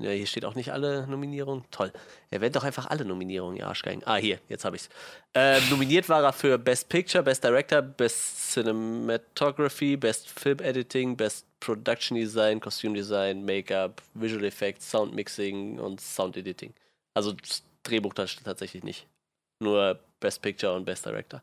Ja, 0.00 0.10
hier 0.10 0.26
steht 0.26 0.44
auch 0.44 0.54
nicht 0.54 0.72
alle 0.72 1.06
Nominierungen. 1.06 1.64
Toll. 1.70 1.92
Erwähnt 2.30 2.56
doch 2.56 2.64
einfach 2.64 2.86
alle 2.86 3.04
Nominierungen, 3.04 3.56
ihr 3.56 3.66
Arschgeigen. 3.66 4.02
Ah, 4.04 4.16
hier, 4.16 4.40
jetzt 4.48 4.64
habe 4.64 4.76
ich's. 4.76 4.88
Äh, 5.34 5.60
nominiert 5.70 6.08
war 6.08 6.22
er 6.22 6.32
für 6.32 6.58
Best 6.58 6.88
Picture, 6.88 7.22
Best 7.22 7.44
Director, 7.44 7.82
Best 7.82 8.52
Cinematography, 8.52 9.96
Best 9.96 10.28
Film 10.28 10.58
Editing, 10.60 11.16
Best 11.16 11.46
Production 11.60 12.16
Design, 12.16 12.60
Costume 12.60 12.94
Design, 12.94 13.44
Make-up, 13.44 14.02
Visual 14.14 14.44
Effects, 14.44 14.90
Sound 14.90 15.14
Mixing 15.14 15.78
und 15.78 16.00
Sound 16.00 16.36
Editing. 16.36 16.74
Also 17.14 17.32
das 17.32 17.62
Drehbuch 17.82 18.14
da 18.14 18.26
steht 18.26 18.44
tatsächlich 18.44 18.82
nicht. 18.82 19.06
Nur 19.60 20.00
Best 20.20 20.42
Picture 20.42 20.74
und 20.74 20.84
Best 20.84 21.06
Director. 21.06 21.42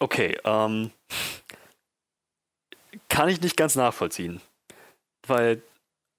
Okay, 0.00 0.38
ähm, 0.44 0.92
kann 3.08 3.28
ich 3.28 3.40
nicht 3.40 3.56
ganz 3.56 3.74
nachvollziehen. 3.74 4.40
Weil 5.26 5.62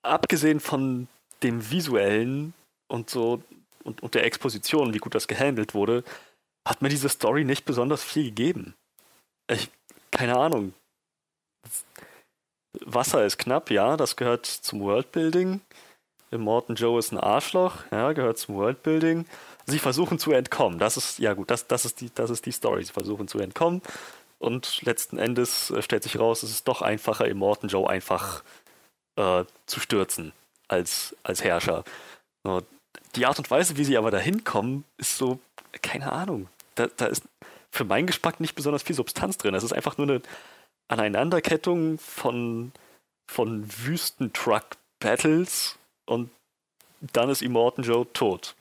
abgesehen 0.04 0.60
von 0.60 1.08
dem 1.44 1.72
visuellen 1.72 2.54
und 2.88 3.10
so 3.10 3.44
und, 3.84 4.04
und 4.04 4.14
der 4.16 4.26
Exposition, 4.26 4.94
wie 4.94 5.00
gut 5.00 5.16
das 5.16 5.28
gehandelt 5.28 5.74
wurde, 5.74 6.04
hat 6.68 6.82
mir 6.82 6.90
diese 6.90 7.10
Story 7.10 7.46
nicht 7.46 7.66
besonders 7.66 8.04
viel 8.04 8.26
gegeben. 8.26 8.76
Ich, 9.50 9.70
keine 10.12 10.38
Ahnung. 10.38 10.74
Wasser 12.82 13.26
ist 13.26 13.38
knapp, 13.38 13.72
ja, 13.72 13.98
das 13.98 14.16
gehört 14.16 14.46
zum 14.46 14.82
Worldbuilding. 14.82 15.62
Morton 16.32 16.76
Joe 16.76 17.00
ist 17.00 17.12
ein 17.12 17.18
Arschloch, 17.18 17.84
ja, 17.92 18.12
gehört 18.14 18.38
zum 18.38 18.56
Worldbuilding. 18.56 19.26
Sie 19.66 19.80
versuchen 19.80 20.20
zu 20.20 20.32
entkommen. 20.32 20.78
Das 20.78 20.96
ist, 20.96 21.18
ja 21.18 21.34
gut, 21.34 21.50
das, 21.50 21.66
das, 21.66 21.86
ist, 21.86 22.02
die, 22.02 22.12
das 22.14 22.30
ist 22.30 22.46
die 22.46 22.52
Story. 22.52 22.84
Sie 22.84 22.94
versuchen 22.94 23.28
zu 23.28 23.40
entkommen 23.40 23.82
und 24.40 24.82
letzten 24.82 25.20
Endes 25.20 25.70
äh, 25.70 25.82
stellt 25.82 26.04
sich 26.04 26.18
raus, 26.18 26.44
es 26.44 26.52
ist 26.52 26.68
doch 26.68 26.82
einfacher, 26.82 27.28
im 27.28 27.38
Morton 27.38 27.70
Joe 27.70 27.90
einfach 27.90 28.44
äh, 29.18 29.44
zu 29.66 29.80
stürzen 29.80 30.32
als, 30.68 31.16
als 31.24 31.44
Herrscher. 31.44 31.84
Die 33.16 33.26
Art 33.26 33.38
und 33.38 33.52
Weise, 33.52 33.78
wie 33.78 33.84
sie 33.84 33.98
aber 33.98 34.12
dahin 34.12 34.44
kommen, 34.44 34.86
ist 34.98 35.18
so, 35.18 35.40
keine 35.82 36.12
Ahnung. 36.12 36.48
Da, 36.76 36.88
da 36.88 37.08
ist 37.08 37.24
für 37.70 37.84
meinen 37.84 38.08
Geschmack 38.08 38.40
nicht 38.40 38.56
besonders 38.56 38.84
viel 38.84 38.96
Substanz 38.96 39.38
drin. 39.38 39.54
Es 39.54 39.64
ist 39.64 39.74
einfach 39.74 39.98
nur 39.98 40.08
eine 40.08 40.22
Aneinanderkettung 40.88 42.00
von, 42.00 42.72
von 43.28 43.66
Wüsten-Truck-Battles 43.68 45.78
und 46.06 46.32
dann 47.02 47.30
ist 47.30 47.42
Immortan 47.42 47.84
Joe 47.84 48.12
tot. 48.14 48.56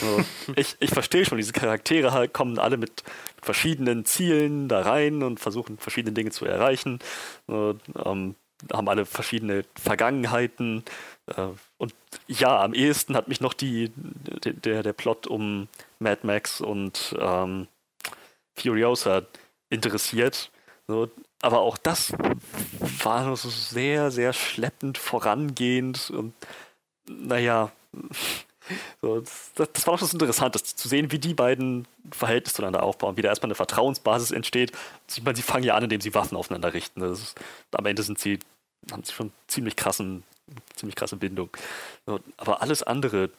So, 0.00 0.24
ich, 0.56 0.76
ich 0.80 0.90
verstehe 0.90 1.24
schon, 1.24 1.38
diese 1.38 1.52
Charaktere 1.52 2.12
halt 2.12 2.32
kommen 2.32 2.58
alle 2.58 2.76
mit 2.76 3.02
verschiedenen 3.42 4.04
Zielen 4.04 4.68
da 4.68 4.82
rein 4.82 5.22
und 5.22 5.40
versuchen 5.40 5.78
verschiedene 5.78 6.12
Dinge 6.12 6.30
zu 6.30 6.44
erreichen. 6.44 6.98
So, 7.46 7.76
ähm, 8.04 8.34
haben 8.72 8.88
alle 8.88 9.06
verschiedene 9.06 9.64
Vergangenheiten. 9.80 10.84
Äh, 11.26 11.48
und 11.78 11.94
ja, 12.26 12.62
am 12.62 12.74
ehesten 12.74 13.16
hat 13.16 13.28
mich 13.28 13.40
noch 13.40 13.54
die, 13.54 13.92
der, 13.94 14.82
der 14.82 14.92
Plot 14.92 15.26
um 15.26 15.68
Mad 15.98 16.26
Max 16.26 16.60
und 16.60 17.14
ähm, 17.18 17.68
Furiosa 18.56 19.22
interessiert. 19.70 20.50
So, 20.86 21.10
aber 21.42 21.60
auch 21.60 21.76
das 21.76 22.12
war 23.02 23.24
nur 23.24 23.36
so 23.36 23.50
sehr, 23.50 24.10
sehr 24.10 24.32
schleppend 24.32 24.98
vorangehend 24.98 26.10
und 26.10 26.34
naja, 27.08 27.70
so, 29.00 29.20
das, 29.20 29.52
das 29.72 29.86
war 29.86 29.94
auch 29.94 30.00
das 30.00 30.12
Interessante, 30.12 30.62
zu 30.62 30.88
sehen, 30.88 31.12
wie 31.12 31.18
die 31.18 31.34
beiden 31.34 31.86
Verhältnisse 32.10 32.56
zueinander 32.56 32.82
aufbauen, 32.82 33.16
wie 33.16 33.22
da 33.22 33.28
erstmal 33.28 33.48
eine 33.48 33.54
Vertrauensbasis 33.54 34.30
entsteht. 34.30 34.72
Sieht 35.06 35.24
man, 35.24 35.34
sie 35.34 35.42
fangen 35.42 35.64
ja 35.64 35.74
an, 35.74 35.84
indem 35.84 36.00
sie 36.00 36.14
Waffen 36.14 36.36
aufeinander 36.36 36.74
richten. 36.74 37.00
Das 37.00 37.18
ist, 37.18 37.40
am 37.72 37.86
Ende 37.86 38.02
sind 38.02 38.18
sie, 38.18 38.38
haben 38.90 39.04
sie 39.04 39.12
schon 39.12 39.32
ziemlich 39.46 39.76
krassen, 39.76 40.22
ziemlich 40.74 40.96
krasse 40.96 41.16
Bindung. 41.16 41.50
So, 42.06 42.20
aber 42.36 42.62
alles 42.62 42.82
andere 42.82 43.30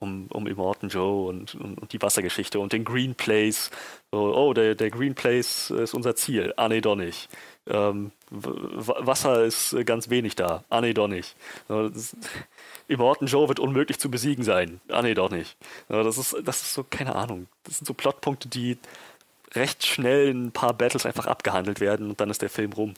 um, 0.00 0.26
um 0.30 0.46
Immortan 0.46 0.88
Joe 0.88 1.28
und, 1.28 1.54
und, 1.56 1.78
und 1.78 1.92
die 1.92 2.00
Wassergeschichte 2.00 2.60
und 2.60 2.72
den 2.72 2.84
Green 2.84 3.14
Place. 3.14 3.70
So, 4.12 4.34
oh, 4.34 4.52
der, 4.52 4.74
der 4.74 4.90
Green 4.90 5.14
Place 5.14 5.70
ist 5.70 5.94
unser 5.94 6.14
Ziel. 6.14 6.52
Ah, 6.56 6.68
nee, 6.68 6.80
doch 6.80 6.96
nicht. 6.96 7.28
Ähm, 7.66 8.12
Wasser 8.30 9.44
ist 9.44 9.76
ganz 9.84 10.08
wenig 10.08 10.36
da. 10.36 10.64
Ah, 10.70 10.80
nee, 10.80 10.94
doch 10.94 11.08
nicht. 11.08 11.34
So, 11.68 11.88
das, 11.88 12.16
Immortan 12.88 13.28
Joe 13.28 13.48
wird 13.48 13.60
unmöglich 13.60 13.98
zu 13.98 14.10
besiegen 14.10 14.44
sein. 14.44 14.80
Ah, 14.88 15.02
nee, 15.02 15.14
doch 15.14 15.30
nicht. 15.30 15.56
So, 15.88 16.02
das, 16.02 16.18
ist, 16.18 16.36
das 16.44 16.62
ist 16.62 16.74
so, 16.74 16.84
keine 16.84 17.14
Ahnung. 17.14 17.46
Das 17.64 17.78
sind 17.78 17.86
so 17.86 17.94
Plotpunkte, 17.94 18.48
die 18.48 18.78
recht 19.54 19.86
schnell 19.86 20.28
in 20.28 20.46
ein 20.46 20.52
paar 20.52 20.74
Battles 20.74 21.06
einfach 21.06 21.26
abgehandelt 21.26 21.80
werden 21.80 22.10
und 22.10 22.20
dann 22.20 22.30
ist 22.30 22.42
der 22.42 22.50
Film 22.50 22.72
rum. 22.72 22.94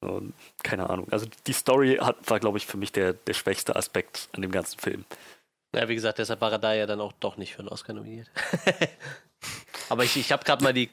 So, 0.00 0.22
keine 0.62 0.88
Ahnung. 0.88 1.08
Also 1.10 1.26
die 1.46 1.52
Story 1.52 1.98
hat, 2.00 2.16
war, 2.28 2.38
glaube 2.40 2.58
ich, 2.58 2.66
für 2.66 2.76
mich 2.76 2.92
der, 2.92 3.14
der 3.14 3.34
schwächste 3.34 3.76
Aspekt 3.76 4.28
an 4.32 4.42
dem 4.42 4.50
ganzen 4.50 4.78
Film. 4.78 5.04
Ja, 5.74 5.88
wie 5.88 5.94
gesagt, 5.94 6.18
deshalb 6.18 6.40
war 6.40 6.52
er 6.52 6.58
da 6.58 6.74
ja 6.74 6.86
dann 6.86 7.00
auch 7.00 7.12
doch 7.20 7.36
nicht 7.36 7.54
für 7.54 7.60
einen 7.60 7.68
Oscar 7.68 7.92
nominiert. 7.92 8.30
Aber 9.88 10.04
ich, 10.04 10.16
ich 10.16 10.32
habe 10.32 10.44
gerade 10.44 10.62
mal 10.62 10.72
die, 10.72 10.90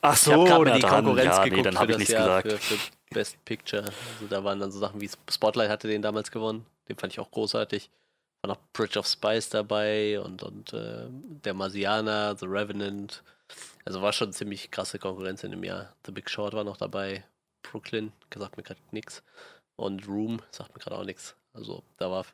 Ach 0.00 0.14
ich 0.14 0.32
hab 0.32 0.48
mal 0.48 0.72
die 0.72 0.80
Konkurrenz 0.80 1.36
ja, 1.36 1.44
geguckt 1.44 1.56
nee, 1.56 1.62
dann 1.62 1.74
für 1.74 1.78
habe 1.78 1.92
ich 1.92 1.96
das 1.96 1.98
nichts 1.98 2.12
Jahr 2.12 2.42
gesagt. 2.42 2.62
für, 2.62 2.76
für 2.76 2.90
Best 3.12 3.44
Picture. 3.44 3.82
Also 3.82 4.26
da 4.28 4.42
waren 4.44 4.58
dann 4.58 4.72
so 4.72 4.78
Sachen 4.78 5.00
wie 5.00 5.10
Spotlight 5.30 5.70
hatte 5.70 5.88
den 5.88 6.02
damals 6.02 6.30
gewonnen. 6.30 6.66
Den 6.88 6.96
fand 6.96 7.12
ich 7.12 7.20
auch 7.20 7.30
großartig. 7.30 7.90
War 8.42 8.54
noch 8.54 8.60
Bridge 8.72 8.98
of 8.98 9.06
Spies 9.06 9.48
dabei 9.48 10.20
und, 10.20 10.42
und 10.42 10.72
äh, 10.72 11.06
der 11.10 11.54
Marsianer, 11.54 12.36
The 12.36 12.46
Revenant. 12.46 13.22
Also 13.84 14.02
war 14.02 14.12
schon 14.12 14.32
ziemlich 14.32 14.70
krasse 14.70 14.98
Konkurrenz 14.98 15.44
in 15.44 15.52
dem 15.52 15.62
Jahr. 15.62 15.94
The 16.06 16.12
Big 16.12 16.28
Short 16.28 16.54
war 16.54 16.64
noch 16.64 16.76
dabei. 16.76 17.24
Brooklyn, 17.62 18.12
sagt 18.34 18.56
mir 18.56 18.62
gerade 18.62 18.80
nix. 18.90 19.22
Und 19.76 20.06
Room, 20.08 20.40
sagt 20.50 20.74
mir 20.74 20.80
gerade 20.80 20.96
auch 20.98 21.04
nichts. 21.04 21.36
Also 21.52 21.82
da 21.98 22.10
war. 22.10 22.26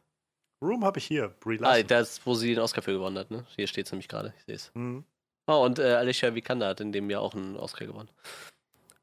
Room 0.62 0.84
habe 0.84 0.98
ich 0.98 1.04
hier. 1.06 1.28
Brie 1.40 1.58
Ah, 1.62 1.82
das, 1.82 2.24
wo 2.26 2.34
sie 2.34 2.54
den 2.54 2.60
Oscar 2.60 2.82
für 2.82 2.92
gewonnen 2.92 3.18
hat, 3.18 3.30
ne? 3.30 3.46
Hier 3.56 3.66
steht 3.66 3.86
es 3.86 3.92
nämlich 3.92 4.08
gerade, 4.08 4.32
ich 4.38 4.44
sehe 4.44 4.54
es. 4.54 4.72
Hm. 4.74 5.04
Oh, 5.46 5.64
und 5.64 5.78
äh, 5.78 5.94
Alicia 5.94 6.34
Vikander 6.34 6.68
hat 6.68 6.80
in 6.80 6.92
dem 6.92 7.08
Jahr 7.10 7.22
auch 7.22 7.34
einen 7.34 7.56
Oscar 7.56 7.86
gewonnen. 7.86 8.10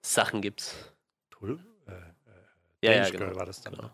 Sachen 0.02 0.42
gibt's. 0.42 0.76
Toll. 1.32 1.60
Äh, 1.88 1.92
äh, 1.92 1.96
Ja, 2.84 2.92
ja, 2.92 3.10
genau. 3.10 3.26
Girl 3.26 3.36
war 3.36 3.46
das 3.46 3.62
dann. 3.62 3.74
genau. 3.74 3.90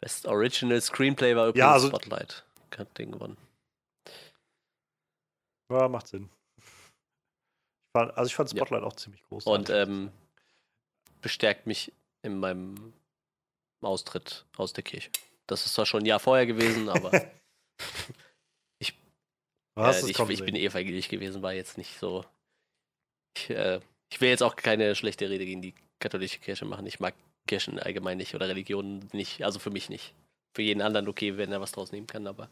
Best 0.00 0.26
Original 0.26 0.80
Screenplay 0.80 1.36
war 1.36 1.48
übrigens 1.48 1.58
Ja, 1.60 1.72
also- 1.72 1.88
Spotlight. 1.88 2.44
Hat 2.76 2.96
den 2.98 3.12
gewonnen. 3.12 3.36
Ja, 5.70 5.88
macht 5.88 6.06
Sinn. 6.08 6.30
Ich 6.58 6.64
fand, 7.96 8.16
also 8.16 8.28
ich 8.28 8.34
fand 8.34 8.50
Ja. 8.52 8.56
Spotlight 8.58 8.82
auch 8.84 8.94
ziemlich 8.94 9.22
groß. 9.24 9.46
Und 9.46 9.70
ähm, 9.70 10.10
bestärkt 11.20 11.66
mich 11.66 11.92
in 12.22 12.38
meinem 12.38 12.92
Austritt 13.82 14.46
aus 14.56 14.72
der 14.72 14.84
Kirche. 14.84 15.10
Das 15.46 15.66
ist 15.66 15.74
zwar 15.74 15.86
schon 15.86 16.02
ein 16.02 16.06
Jahr 16.06 16.20
vorher 16.20 16.46
gewesen, 16.46 16.88
aber 16.88 17.10
Was? 19.76 20.02
äh, 20.02 20.10
ich, 20.10 20.18
ich 20.18 20.44
bin 20.44 20.56
evangelisch 20.56 21.08
gewesen, 21.08 21.42
war 21.42 21.52
jetzt 21.54 21.78
nicht 21.78 21.98
so. 21.98 22.24
Ich, 23.36 23.50
äh, 23.50 23.80
ich 24.12 24.20
will 24.20 24.28
jetzt 24.28 24.42
auch 24.42 24.56
keine 24.56 24.94
schlechte 24.94 25.30
Rede 25.30 25.46
gegen 25.46 25.62
die 25.62 25.74
katholische 26.00 26.38
Kirche 26.40 26.64
machen. 26.64 26.86
Ich 26.86 27.00
mag 27.00 27.14
Kirchen 27.50 27.80
allgemein 27.80 28.16
nicht 28.16 28.34
oder 28.36 28.48
Religionen 28.48 29.08
nicht. 29.12 29.42
Also 29.42 29.58
für 29.58 29.70
mich 29.70 29.88
nicht. 29.88 30.14
Für 30.54 30.62
jeden 30.62 30.82
anderen 30.82 31.08
okay, 31.08 31.36
wenn 31.36 31.50
er 31.50 31.60
was 31.60 31.72
draus 31.72 31.90
nehmen 31.90 32.06
kann, 32.06 32.26
aber 32.28 32.48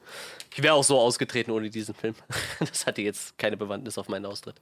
ich 0.53 0.62
wäre 0.62 0.75
auch 0.75 0.83
so 0.83 0.99
ausgetreten 0.99 1.53
ohne 1.53 1.70
diesen 1.70 1.95
Film. 1.95 2.15
Das 2.59 2.85
hatte 2.85 3.03
jetzt 3.03 3.39
keine 3.39 3.57
Bewandtnis 3.57 3.97
auf 3.97 4.09
meinen 4.09 4.27
Austritt. 4.27 4.61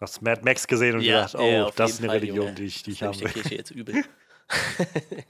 Hast 0.00 0.22
Mad 0.22 0.40
Max 0.42 0.66
gesehen 0.66 0.96
und 0.96 1.02
Ja, 1.02 1.26
gedacht, 1.26 1.34
oh, 1.36 1.42
ja, 1.42 1.70
das 1.70 1.92
ist 1.92 1.98
eine 1.98 2.08
Fall, 2.08 2.16
Religion, 2.16 2.46
Junge. 2.46 2.54
die 2.54 2.64
ich, 2.64 2.82
die 2.82 2.92
ich 2.92 3.02
haben 3.02 3.14
ich 3.14 3.50
jetzt 3.50 3.70
übel. 3.70 4.04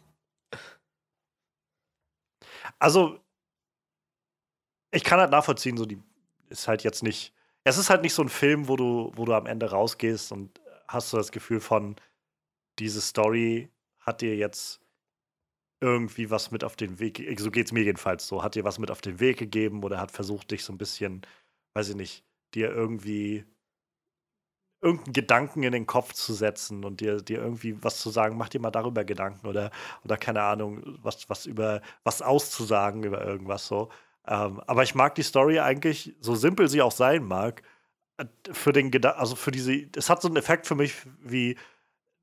Also, 2.81 3.21
ich 4.91 5.05
kann 5.05 5.21
halt 5.21 5.31
nachvollziehen, 5.31 5.77
so 5.77 5.87
die 5.87 6.03
ist 6.49 6.69
halt 6.69 6.83
jetzt 6.83 7.03
nicht. 7.03 7.33
Es 7.63 7.79
ist 7.79 7.89
halt 7.89 8.03
nicht 8.03 8.13
so 8.13 8.21
ein 8.21 8.29
Film, 8.29 8.69
wo 8.69 8.77
du, 8.77 9.13
wo 9.15 9.25
du 9.25 9.33
am 9.33 9.47
Ende 9.47 9.71
rausgehst 9.71 10.33
und 10.33 10.61
hast 10.89 11.11
so 11.11 11.17
das 11.17 11.33
Gefühl 11.33 11.61
von, 11.61 11.97
diese 12.79 13.01
Story 13.01 13.71
hat 14.01 14.21
dir 14.21 14.37
jetzt 14.37 14.81
irgendwie 15.81 16.31
was 16.31 16.51
mit 16.51 16.65
auf 16.65 16.77
den 16.77 16.99
Weg, 16.99 17.23
so 17.39 17.51
geht 17.51 17.67
es 17.67 17.73
mir 17.73 17.83
jedenfalls 17.85 18.27
so, 18.27 18.43
hat 18.43 18.55
dir 18.55 18.65
was 18.65 18.79
mit 18.79 18.91
auf 18.91 19.01
den 19.01 19.21
Weg 19.21 19.39
gegeben 19.39 19.83
oder 19.85 20.01
hat 20.01 20.11
versucht, 20.11 20.51
dich 20.51 20.65
so 20.65 20.73
ein 20.73 20.79
bisschen, 20.79 21.23
weiß 21.75 21.91
ich 21.91 21.97
nicht, 21.97 22.25
dir 22.55 22.71
irgendwie 22.71 23.45
irgendeinen 24.85 25.15
Gedanken 25.15 25.63
in 25.63 25.73
den 25.73 25.87
Kopf 25.87 26.13
zu 26.13 26.35
setzen 26.35 26.85
und 26.85 27.01
dir, 27.01 27.23
dir 27.23 27.39
irgendwie 27.39 27.83
was 27.83 27.99
zu 27.99 28.11
sagen, 28.11 28.37
mach 28.37 28.51
dir 28.51 28.61
mal 28.61 28.71
darüber 28.71 29.05
Gedanken 29.05 29.47
oder, 29.47 29.71
oder 30.05 30.17
keine 30.19 30.43
Ahnung, 30.43 30.99
was, 31.03 31.29
was 31.31 31.47
über 31.47 31.81
was 32.05 32.23
auszusagen 32.23 33.03
über 33.03 33.25
irgendwas 33.25 33.67
so. 33.67 33.91
Ähm, 34.27 34.61
aber 34.67 34.83
ich 34.83 34.95
mag 34.95 35.15
die 35.15 35.23
Story 35.23 35.59
eigentlich, 35.61 36.15
so 36.21 36.35
simpel 36.35 36.69
sie 36.69 36.83
auch 36.83 36.93
sein 36.93 37.25
mag, 37.25 37.63
für 38.53 38.73
den 38.73 38.91
Gedanken, 38.91 39.19
also 39.19 39.37
für 39.37 39.51
diese, 39.51 39.89
es 39.97 40.09
hat 40.09 40.23
so 40.23 40.29
einen 40.29 40.37
Effekt 40.37 40.67
für 40.67 40.75
mich 40.75 40.95
wie 41.21 41.57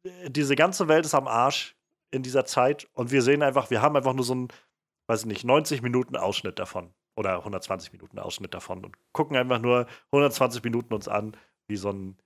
äh, 0.03 0.29
diese 0.29 0.55
ganze 0.55 0.87
Welt 0.87 1.05
ist 1.05 1.15
am 1.15 1.27
Arsch 1.27 1.75
in 2.11 2.23
dieser 2.23 2.45
Zeit 2.45 2.87
und 2.93 3.11
wir 3.11 3.21
sehen 3.21 3.43
einfach, 3.43 3.69
wir 3.69 3.81
haben 3.81 3.95
einfach 3.95 4.13
nur 4.13 4.25
so 4.25 4.33
einen, 4.33 4.47
weiß 5.07 5.21
ich 5.21 5.27
nicht, 5.27 5.43
90 5.43 5.81
Minuten 5.81 6.15
Ausschnitt 6.15 6.59
davon 6.59 6.93
oder 7.15 7.37
120 7.37 7.91
Minuten 7.91 8.19
Ausschnitt 8.19 8.53
davon 8.53 8.85
und 8.85 8.95
gucken 9.11 9.35
einfach 9.37 9.59
nur 9.59 9.87
120 10.07 10.63
Minuten 10.63 10.93
uns 10.93 11.07
an, 11.07 11.35
wie 11.67 11.77
so 11.77 11.89
ein, 11.91 12.17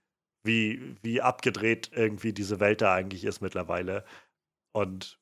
wie, 0.43 0.95
wie 1.01 1.21
abgedreht 1.21 1.91
irgendwie 1.93 2.33
diese 2.33 2.59
Welt 2.59 2.81
da 2.81 2.93
eigentlich 2.93 3.25
ist 3.25 3.41
mittlerweile. 3.41 4.05
Und 4.73 5.19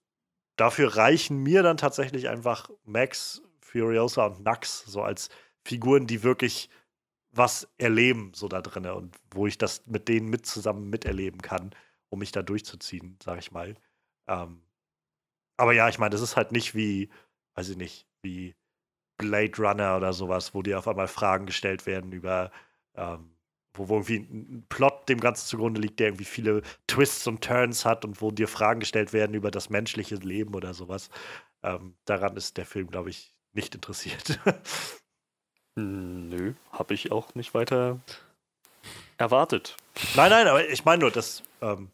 dafür 0.57 0.97
reichen 0.97 1.37
mir 1.37 1.63
dann 1.63 1.77
tatsächlich 1.77 2.27
einfach 2.29 2.69
Max, 2.83 3.41
Furiosa 3.61 4.25
und 4.25 4.43
Nax 4.43 4.83
so 4.85 5.01
als 5.01 5.29
Figuren, 5.63 6.07
die 6.07 6.23
wirklich 6.23 6.69
was 7.33 7.67
erleben, 7.77 8.31
so 8.35 8.47
da 8.47 8.61
drin 8.61 8.85
und 8.87 9.15
wo 9.31 9.47
ich 9.47 9.57
das 9.57 9.85
mit 9.87 10.07
denen 10.07 10.29
mit 10.29 10.45
zusammen 10.45 10.89
miterleben 10.89 11.41
kann, 11.41 11.71
um 12.09 12.19
mich 12.19 12.31
da 12.31 12.43
durchzuziehen, 12.43 13.17
sag 13.23 13.39
ich 13.39 13.51
mal. 13.51 13.75
Ähm, 14.27 14.61
aber 15.57 15.73
ja, 15.73 15.89
ich 15.89 15.99
meine, 15.99 16.11
das 16.11 16.21
ist 16.21 16.35
halt 16.35 16.51
nicht 16.51 16.75
wie, 16.75 17.09
weiß 17.55 17.69
ich 17.69 17.77
nicht, 17.77 18.07
wie 18.23 18.55
Blade 19.17 19.57
Runner 19.59 19.97
oder 19.97 20.13
sowas, 20.13 20.53
wo 20.53 20.61
dir 20.61 20.79
auf 20.79 20.87
einmal 20.87 21.07
Fragen 21.07 21.45
gestellt 21.45 21.85
werden 21.85 22.11
über, 22.11 22.51
ähm, 22.95 23.35
wo, 23.75 23.89
wo 23.89 23.95
irgendwie 23.95 24.17
ein 24.19 24.65
Plot 24.69 25.09
dem 25.09 25.19
Ganzen 25.19 25.47
zugrunde 25.47 25.81
liegt, 25.81 25.99
der 25.99 26.07
irgendwie 26.09 26.25
viele 26.25 26.61
Twists 26.87 27.27
und 27.27 27.43
Turns 27.43 27.85
hat 27.85 28.05
und 28.05 28.21
wo 28.21 28.31
dir 28.31 28.47
Fragen 28.47 28.79
gestellt 28.81 29.13
werden 29.13 29.35
über 29.35 29.51
das 29.51 29.69
menschliche 29.69 30.15
Leben 30.15 30.55
oder 30.55 30.73
sowas. 30.73 31.09
Ähm, 31.63 31.95
daran 32.05 32.35
ist 32.37 32.57
der 32.57 32.65
Film, 32.65 32.89
glaube 32.89 33.09
ich, 33.11 33.35
nicht 33.53 33.75
interessiert. 33.75 34.39
Nö, 35.75 36.53
habe 36.71 36.93
ich 36.93 37.11
auch 37.11 37.33
nicht 37.35 37.53
weiter 37.53 37.99
erwartet. 39.17 39.75
nein, 40.15 40.29
nein, 40.29 40.47
aber 40.47 40.67
ich 40.69 40.85
meine 40.85 41.01
nur, 41.01 41.11
dass, 41.11 41.43
ähm, 41.61 41.89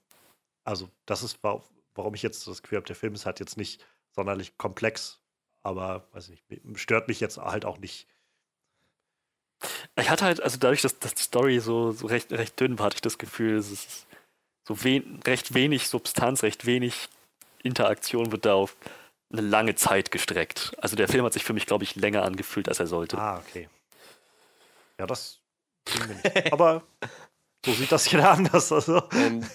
also, 0.63 0.89
das 1.05 1.23
ist, 1.23 1.41
wa- 1.43 1.63
warum 1.95 2.13
ich 2.15 2.21
jetzt 2.23 2.47
das 2.47 2.61
Gefühl 2.61 2.77
habe, 2.77 2.87
der 2.87 2.95
Film 2.95 3.13
ist 3.13 3.25
halt 3.25 3.39
jetzt 3.39 3.57
nicht 3.57 3.85
sonderlich 4.15 4.57
komplex, 4.57 5.19
aber, 5.63 6.07
weiß 6.13 6.29
ich 6.29 6.43
nicht, 6.49 6.79
stört 6.79 7.07
mich 7.07 7.19
jetzt 7.19 7.37
halt 7.37 7.65
auch 7.65 7.77
nicht. 7.77 8.07
Ich 9.97 10.09
hatte 10.09 10.25
halt, 10.25 10.41
also 10.41 10.57
dadurch, 10.57 10.81
dass, 10.81 10.97
dass 10.99 11.13
die 11.15 11.23
Story 11.23 11.59
so, 11.59 11.91
so 11.91 12.07
recht, 12.07 12.31
recht 12.31 12.59
dünn 12.59 12.79
war, 12.79 12.87
hatte 12.87 12.95
ich 12.95 13.01
das 13.01 13.17
Gefühl, 13.17 13.57
es 13.57 13.71
ist 13.71 14.07
so 14.67 14.83
wen, 14.83 15.21
recht 15.25 15.53
wenig 15.53 15.87
Substanz, 15.89 16.43
recht 16.43 16.65
wenig 16.65 17.09
Interaktion 17.63 18.31
auf 18.47 18.75
eine 19.31 19.41
lange 19.41 19.75
Zeit 19.75 20.11
gestreckt. 20.11 20.71
Also 20.79 20.95
der 20.95 21.07
Film 21.07 21.23
hat 21.25 21.33
sich 21.33 21.43
für 21.43 21.53
mich, 21.53 21.65
glaube 21.65 21.83
ich, 21.83 21.95
länger 21.95 22.23
angefühlt, 22.23 22.67
als 22.67 22.79
er 22.79 22.87
sollte. 22.87 23.17
Ah, 23.17 23.37
okay. 23.39 23.69
Ja, 24.99 25.05
das 25.05 25.39
ging 25.85 26.07
mir 26.07 26.15
nicht. 26.15 26.51
Aber 26.53 26.83
so 27.65 27.73
sieht 27.73 27.91
das 27.91 28.09
jeder 28.11 28.31
anders. 28.31 28.71
Also. 28.71 29.03
Ähm, 29.13 29.45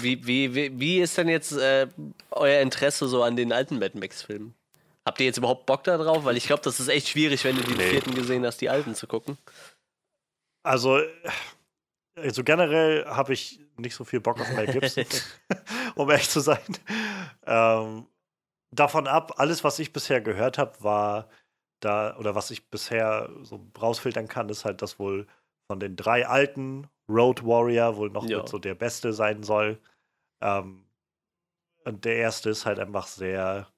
wie, 0.00 0.26
wie, 0.26 0.54
wie, 0.54 0.78
wie 0.78 1.00
ist 1.00 1.18
denn 1.18 1.28
jetzt 1.28 1.52
äh, 1.52 1.88
euer 2.30 2.60
Interesse 2.60 3.08
so 3.08 3.22
an 3.22 3.36
den 3.36 3.52
alten 3.52 3.78
Mad 3.78 3.98
Max-Filmen? 3.98 4.54
Habt 5.06 5.20
ihr 5.20 5.26
jetzt 5.26 5.36
überhaupt 5.38 5.66
Bock 5.66 5.84
da 5.84 5.98
drauf? 5.98 6.24
Weil 6.24 6.36
ich 6.36 6.46
glaube, 6.46 6.62
das 6.62 6.80
ist 6.80 6.88
echt 6.88 7.08
schwierig, 7.08 7.44
wenn 7.44 7.56
du 7.56 7.62
die 7.62 7.74
Nee. 7.74 7.90
vierten 7.90 8.14
gesehen 8.14 8.46
hast, 8.46 8.60
die 8.60 8.70
alten 8.70 8.94
zu 8.94 9.06
gucken. 9.06 9.36
Also, 10.62 11.00
also 12.16 12.42
generell 12.44 13.04
habe 13.06 13.34
ich 13.34 13.60
nicht 13.76 13.94
so 13.94 14.04
viel 14.04 14.20
Bock 14.20 14.40
auf 14.40 14.48
Mel 14.52 14.66
Gibson, 14.66 15.04
um 15.96 16.08
ehrlich 16.10 16.30
zu 16.30 16.40
sein. 16.40 16.62
Ähm, 17.44 18.06
davon 18.74 19.06
ab, 19.06 19.34
alles, 19.38 19.64
was 19.64 19.78
ich 19.78 19.92
bisher 19.92 20.20
gehört 20.20 20.58
habe, 20.58 20.82
war 20.82 21.28
da, 21.80 22.16
oder 22.18 22.34
was 22.34 22.50
ich 22.50 22.70
bisher 22.70 23.30
so 23.42 23.66
rausfiltern 23.80 24.28
kann, 24.28 24.48
ist 24.48 24.64
halt, 24.64 24.82
dass 24.82 24.98
wohl 24.98 25.26
von 25.66 25.80
den 25.80 25.96
drei 25.96 26.26
alten 26.26 26.88
Road 27.08 27.44
Warrior 27.44 27.96
wohl 27.96 28.10
noch 28.10 28.28
Ja. 28.28 28.46
so 28.46 28.58
der 28.58 28.74
Beste 28.74 29.12
sein 29.12 29.42
soll. 29.42 29.78
Ähm, 30.42 30.84
und 31.84 32.04
der 32.04 32.16
erste 32.16 32.50
ist 32.50 32.66
halt 32.66 32.78
einfach 32.78 33.06
sehr 33.06 33.68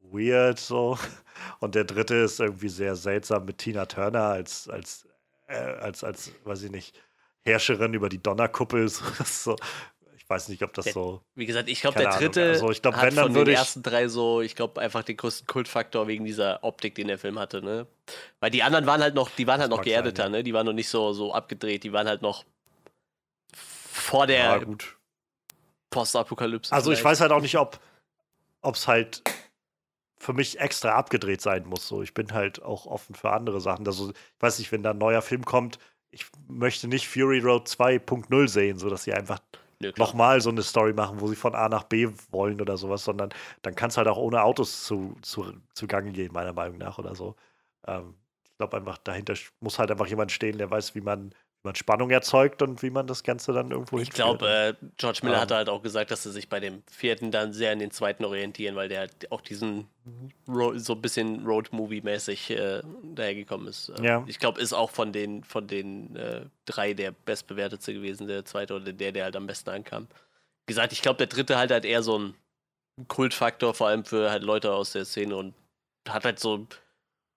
weird 0.00 0.58
so. 0.58 0.98
Und 1.60 1.74
der 1.74 1.84
dritte 1.84 2.14
ist 2.16 2.40
irgendwie 2.40 2.68
sehr 2.68 2.96
seltsam 2.96 3.44
mit 3.44 3.58
Tina 3.58 3.86
Turner 3.86 4.24
als, 4.24 4.68
als, 4.68 5.08
äh, 5.48 5.54
als, 5.56 6.04
als, 6.04 6.32
weiß 6.44 6.62
ich 6.64 6.70
nicht, 6.70 7.00
Herrscherin 7.44 7.94
über 7.94 8.08
die 8.08 8.22
Donnerkuppel. 8.22 8.88
So, 8.88 9.04
so, 9.24 9.56
ich 10.24 10.30
weiß 10.30 10.48
nicht, 10.48 10.62
ob 10.62 10.72
das 10.72 10.86
Der- 10.86 10.94
so. 10.94 11.20
Wie 11.34 11.44
gesagt, 11.46 11.68
ich 11.68 11.80
glaube, 11.82 11.98
der 11.98 12.08
Ahnung. 12.08 12.20
dritte 12.20 12.48
Also, 12.48 12.70
ich 12.70 12.80
glaub, 12.80 12.94
hat 12.96 13.02
wenn, 13.04 13.14
dann 13.14 13.26
von 13.26 13.34
würde 13.34 13.50
den 13.50 13.52
ich- 13.54 13.58
ersten 13.58 13.82
drei 13.82 14.08
so, 14.08 14.40
ich 14.40 14.56
glaube, 14.56 14.80
einfach 14.80 15.02
den 15.02 15.16
größten 15.18 15.46
Kultfaktor 15.46 16.06
wegen 16.08 16.24
dieser 16.24 16.64
Optik, 16.64 16.94
den 16.94 17.08
der 17.08 17.18
Film 17.18 17.38
hatte, 17.38 17.60
ne? 17.62 17.86
Weil 18.40 18.50
die 18.50 18.62
anderen 18.62 18.86
waren 18.86 19.02
halt 19.02 19.14
noch, 19.14 19.28
die 19.30 19.46
waren 19.46 19.60
halt 19.60 19.70
noch 19.70 19.78
mag 19.78 19.84
sein, 19.84 19.92
geerdeter, 19.92 20.22
ja. 20.24 20.28
ne? 20.30 20.42
Die 20.42 20.54
waren 20.54 20.64
noch 20.66 20.72
nicht 20.72 20.88
so, 20.88 21.12
so 21.12 21.34
abgedreht, 21.34 21.84
die 21.84 21.92
waren 21.92 22.08
halt 22.08 22.22
noch 22.22 22.44
vor 23.52 24.26
der 24.26 24.38
Ja, 24.38 24.58
gut. 24.58 24.96
Postapokalypse. 25.90 26.72
Also 26.72 26.90
ich 26.90 26.98
vielleicht. 26.98 27.12
weiß 27.12 27.20
halt 27.20 27.32
auch 27.32 27.40
nicht, 27.42 27.56
ob 27.56 27.78
es 28.62 28.88
halt 28.88 29.22
für 30.18 30.32
mich 30.32 30.58
extra 30.58 30.92
abgedreht 30.94 31.42
sein 31.42 31.66
muss. 31.66 31.86
So, 31.86 32.02
ich 32.02 32.14
bin 32.14 32.32
halt 32.32 32.62
auch 32.62 32.86
offen 32.86 33.14
für 33.14 33.30
andere 33.30 33.60
Sachen. 33.60 33.86
Also 33.86 34.10
ich 34.10 34.16
weiß 34.40 34.58
nicht, 34.58 34.72
wenn 34.72 34.82
da 34.82 34.90
ein 34.92 34.98
neuer 34.98 35.22
Film 35.22 35.44
kommt, 35.44 35.78
ich 36.10 36.26
möchte 36.48 36.88
nicht 36.88 37.08
Fury 37.08 37.40
Road 37.40 37.68
2.0 37.68 38.48
sehen, 38.48 38.78
so 38.78 38.88
dass 38.88 39.04
sie 39.04 39.12
einfach 39.12 39.40
Klar. 39.92 40.08
nochmal 40.08 40.40
so 40.40 40.50
eine 40.50 40.62
Story 40.62 40.92
machen, 40.92 41.20
wo 41.20 41.28
sie 41.28 41.36
von 41.36 41.54
A 41.54 41.68
nach 41.68 41.84
B 41.84 42.08
wollen 42.30 42.60
oder 42.60 42.76
sowas, 42.76 43.04
sondern 43.04 43.30
dann 43.62 43.74
kann 43.74 43.90
es 43.90 43.96
halt 43.96 44.08
auch 44.08 44.16
ohne 44.18 44.42
Autos 44.42 44.84
zu, 44.84 45.16
zu, 45.22 45.52
zugange 45.74 46.12
gehen, 46.12 46.32
meiner 46.32 46.52
Meinung 46.52 46.78
nach 46.78 46.98
oder 46.98 47.14
so. 47.14 47.36
Ähm, 47.86 48.14
ich 48.44 48.56
glaube 48.58 48.76
einfach, 48.76 48.98
dahinter 48.98 49.34
muss 49.60 49.78
halt 49.78 49.90
einfach 49.90 50.06
jemand 50.06 50.32
stehen, 50.32 50.58
der 50.58 50.70
weiß, 50.70 50.94
wie 50.94 51.00
man, 51.00 51.34
man 51.64 51.74
Spannung 51.74 52.10
erzeugt 52.10 52.62
und 52.62 52.82
wie 52.82 52.90
man 52.90 53.06
das 53.06 53.22
Ganze 53.22 53.52
dann 53.52 53.70
irgendwo 53.70 53.98
Ich 53.98 54.10
glaube, 54.10 54.48
äh, 54.48 54.74
George 54.96 55.20
Miller 55.22 55.36
Ähm. 55.36 55.40
hatte 55.40 55.54
halt 55.56 55.68
auch 55.68 55.82
gesagt, 55.82 56.10
dass 56.10 56.22
sie 56.22 56.30
sich 56.30 56.48
bei 56.48 56.60
dem 56.60 56.82
vierten 56.90 57.30
dann 57.30 57.52
sehr 57.52 57.72
an 57.72 57.78
den 57.78 57.90
zweiten 57.90 58.24
orientieren, 58.24 58.76
weil 58.76 58.88
der 58.88 59.00
halt 59.00 59.32
auch 59.32 59.40
diesen 59.40 59.88
Ro 60.46 60.76
so 60.76 60.92
ein 60.92 61.00
bisschen 61.02 61.44
Road-Movie-mäßig 61.46 62.50
äh, 62.50 62.82
dahergekommen 63.02 63.66
ist. 63.68 63.88
Äh, 63.88 64.04
Ja. 64.04 64.24
Ich 64.26 64.38
glaube, 64.38 64.60
ist 64.60 64.74
auch 64.74 64.90
von 64.90 65.12
den, 65.12 65.42
von 65.42 65.66
den 65.66 66.14
äh, 66.16 66.42
drei 66.66 66.92
der 66.92 67.12
bestbewertetste 67.12 67.94
gewesen, 67.94 68.26
der 68.28 68.44
zweite 68.44 68.74
oder 68.74 68.92
der, 68.92 69.12
der 69.12 69.24
halt 69.24 69.36
am 69.36 69.46
besten 69.46 69.70
ankam. 69.70 70.06
Wie 70.66 70.72
gesagt, 70.72 70.92
ich 70.92 71.02
glaube, 71.02 71.16
der 71.18 71.26
dritte 71.26 71.56
halt 71.56 71.70
halt 71.70 71.84
eher 71.84 72.02
so 72.02 72.18
ein 72.18 72.34
Kultfaktor, 73.08 73.74
vor 73.74 73.88
allem 73.88 74.04
für 74.04 74.30
halt 74.30 74.42
Leute 74.42 74.72
aus 74.72 74.92
der 74.92 75.04
Szene 75.04 75.34
und 75.36 75.54
hat 76.08 76.24
halt 76.24 76.38
so 76.38 76.66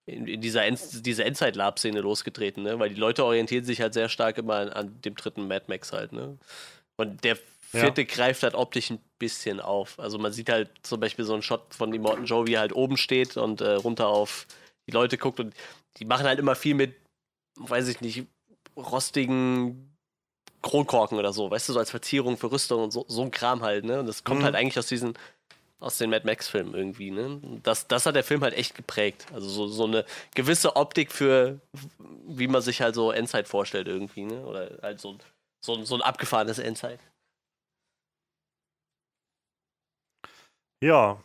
in, 0.08 0.26
in 0.26 0.42
dieser, 0.42 0.66
End 0.66 1.06
diese 1.06 1.24
Endzeit-Lab-Szene 1.26 2.00
losgetreten, 2.02 2.64
ne? 2.64 2.80
Weil 2.80 2.90
die 2.90 3.00
Leute 3.00 3.26
orientieren 3.26 3.66
sich 3.66 3.82
halt 3.82 3.94
sehr 3.94 4.10
stark 4.10 4.38
immer 4.38 4.56
an, 4.56 4.70
an 4.70 5.02
dem 5.02 5.16
dritten 5.16 5.48
Mad 5.48 5.66
Max 5.68 5.92
halt, 5.94 6.14
ne? 6.14 6.38
Und 6.96 7.24
der 7.24 7.38
vierte 7.62 8.06
greift 8.06 8.44
halt 8.44 8.56
optisch 8.56 8.90
ein 8.90 9.00
bisschen 9.20 9.60
auf. 9.60 10.00
Also 10.00 10.18
man 10.18 10.32
sieht 10.32 10.50
halt 10.50 10.70
zum 10.82 11.00
Beispiel 11.02 11.26
so 11.26 11.34
einen 11.34 11.42
Shot 11.42 11.76
von 11.76 11.92
dem 11.92 12.02
Morton 12.02 12.26
Joe, 12.26 12.48
wie 12.48 12.54
er 12.54 12.62
halt 12.62 12.74
oben 12.74 12.98
steht 12.98 13.36
und 13.38 13.62
äh, 13.62 13.74
runter 13.74 14.08
auf 14.08 14.48
die 14.90 14.94
Leute 14.94 15.18
guckt 15.18 15.40
und 15.42 15.54
die 15.98 16.06
machen 16.06 16.26
halt 16.26 16.40
immer 16.40 16.56
viel 16.56 16.76
mit, 16.76 16.96
weiß 17.60 17.90
ich 17.90 18.00
nicht, 18.00 18.26
rostigen 18.78 19.94
Kronkorken 20.62 21.18
oder 21.20 21.34
so, 21.34 21.52
weißt 21.52 21.70
du, 21.70 21.74
so 21.74 21.80
als 21.80 21.92
Verzierung 21.92 22.38
für 22.38 22.52
Rüstung 22.52 22.84
und 22.84 22.92
so, 22.92 23.06
so 23.08 23.22
ein 23.22 23.32
Kram 23.32 23.62
halt, 23.62 23.84
ne? 23.86 24.00
Und 24.00 24.08
das 24.08 24.24
kommt 24.24 24.40
Mhm. 24.40 24.46
halt 24.46 24.56
eigentlich 24.56 24.80
aus 24.80 24.88
diesen 24.88 25.14
aus 25.80 25.98
den 25.98 26.10
Mad 26.10 26.26
Max-Filmen 26.26 26.74
irgendwie, 26.74 27.12
ne? 27.12 27.40
Das, 27.64 27.88
das 27.88 28.06
hat 28.06 28.16
der 28.16 28.24
Film 28.24 28.42
halt 28.42 28.54
echt 28.56 28.76
geprägt. 28.76 29.28
Also 29.34 29.48
so, 29.48 29.68
so 29.68 29.86
eine 29.86 30.06
gewisse 30.36 30.76
Optik 30.76 31.12
für, 31.12 31.60
wie 32.28 32.48
man 32.48 32.62
sich 32.62 32.82
halt 32.82 32.96
so 32.96 33.12
Endzeit 33.12 33.48
vorstellt 33.48 33.88
irgendwie, 33.88 34.26
ne? 34.26 34.46
Oder 34.46 34.80
halt 34.82 35.00
so, 35.00 35.18
so, 35.64 35.84
so 35.84 35.96
ein 35.96 36.02
abgefahrenes 36.02 36.60
Endzeit. 36.60 37.00
Ja, 40.84 41.24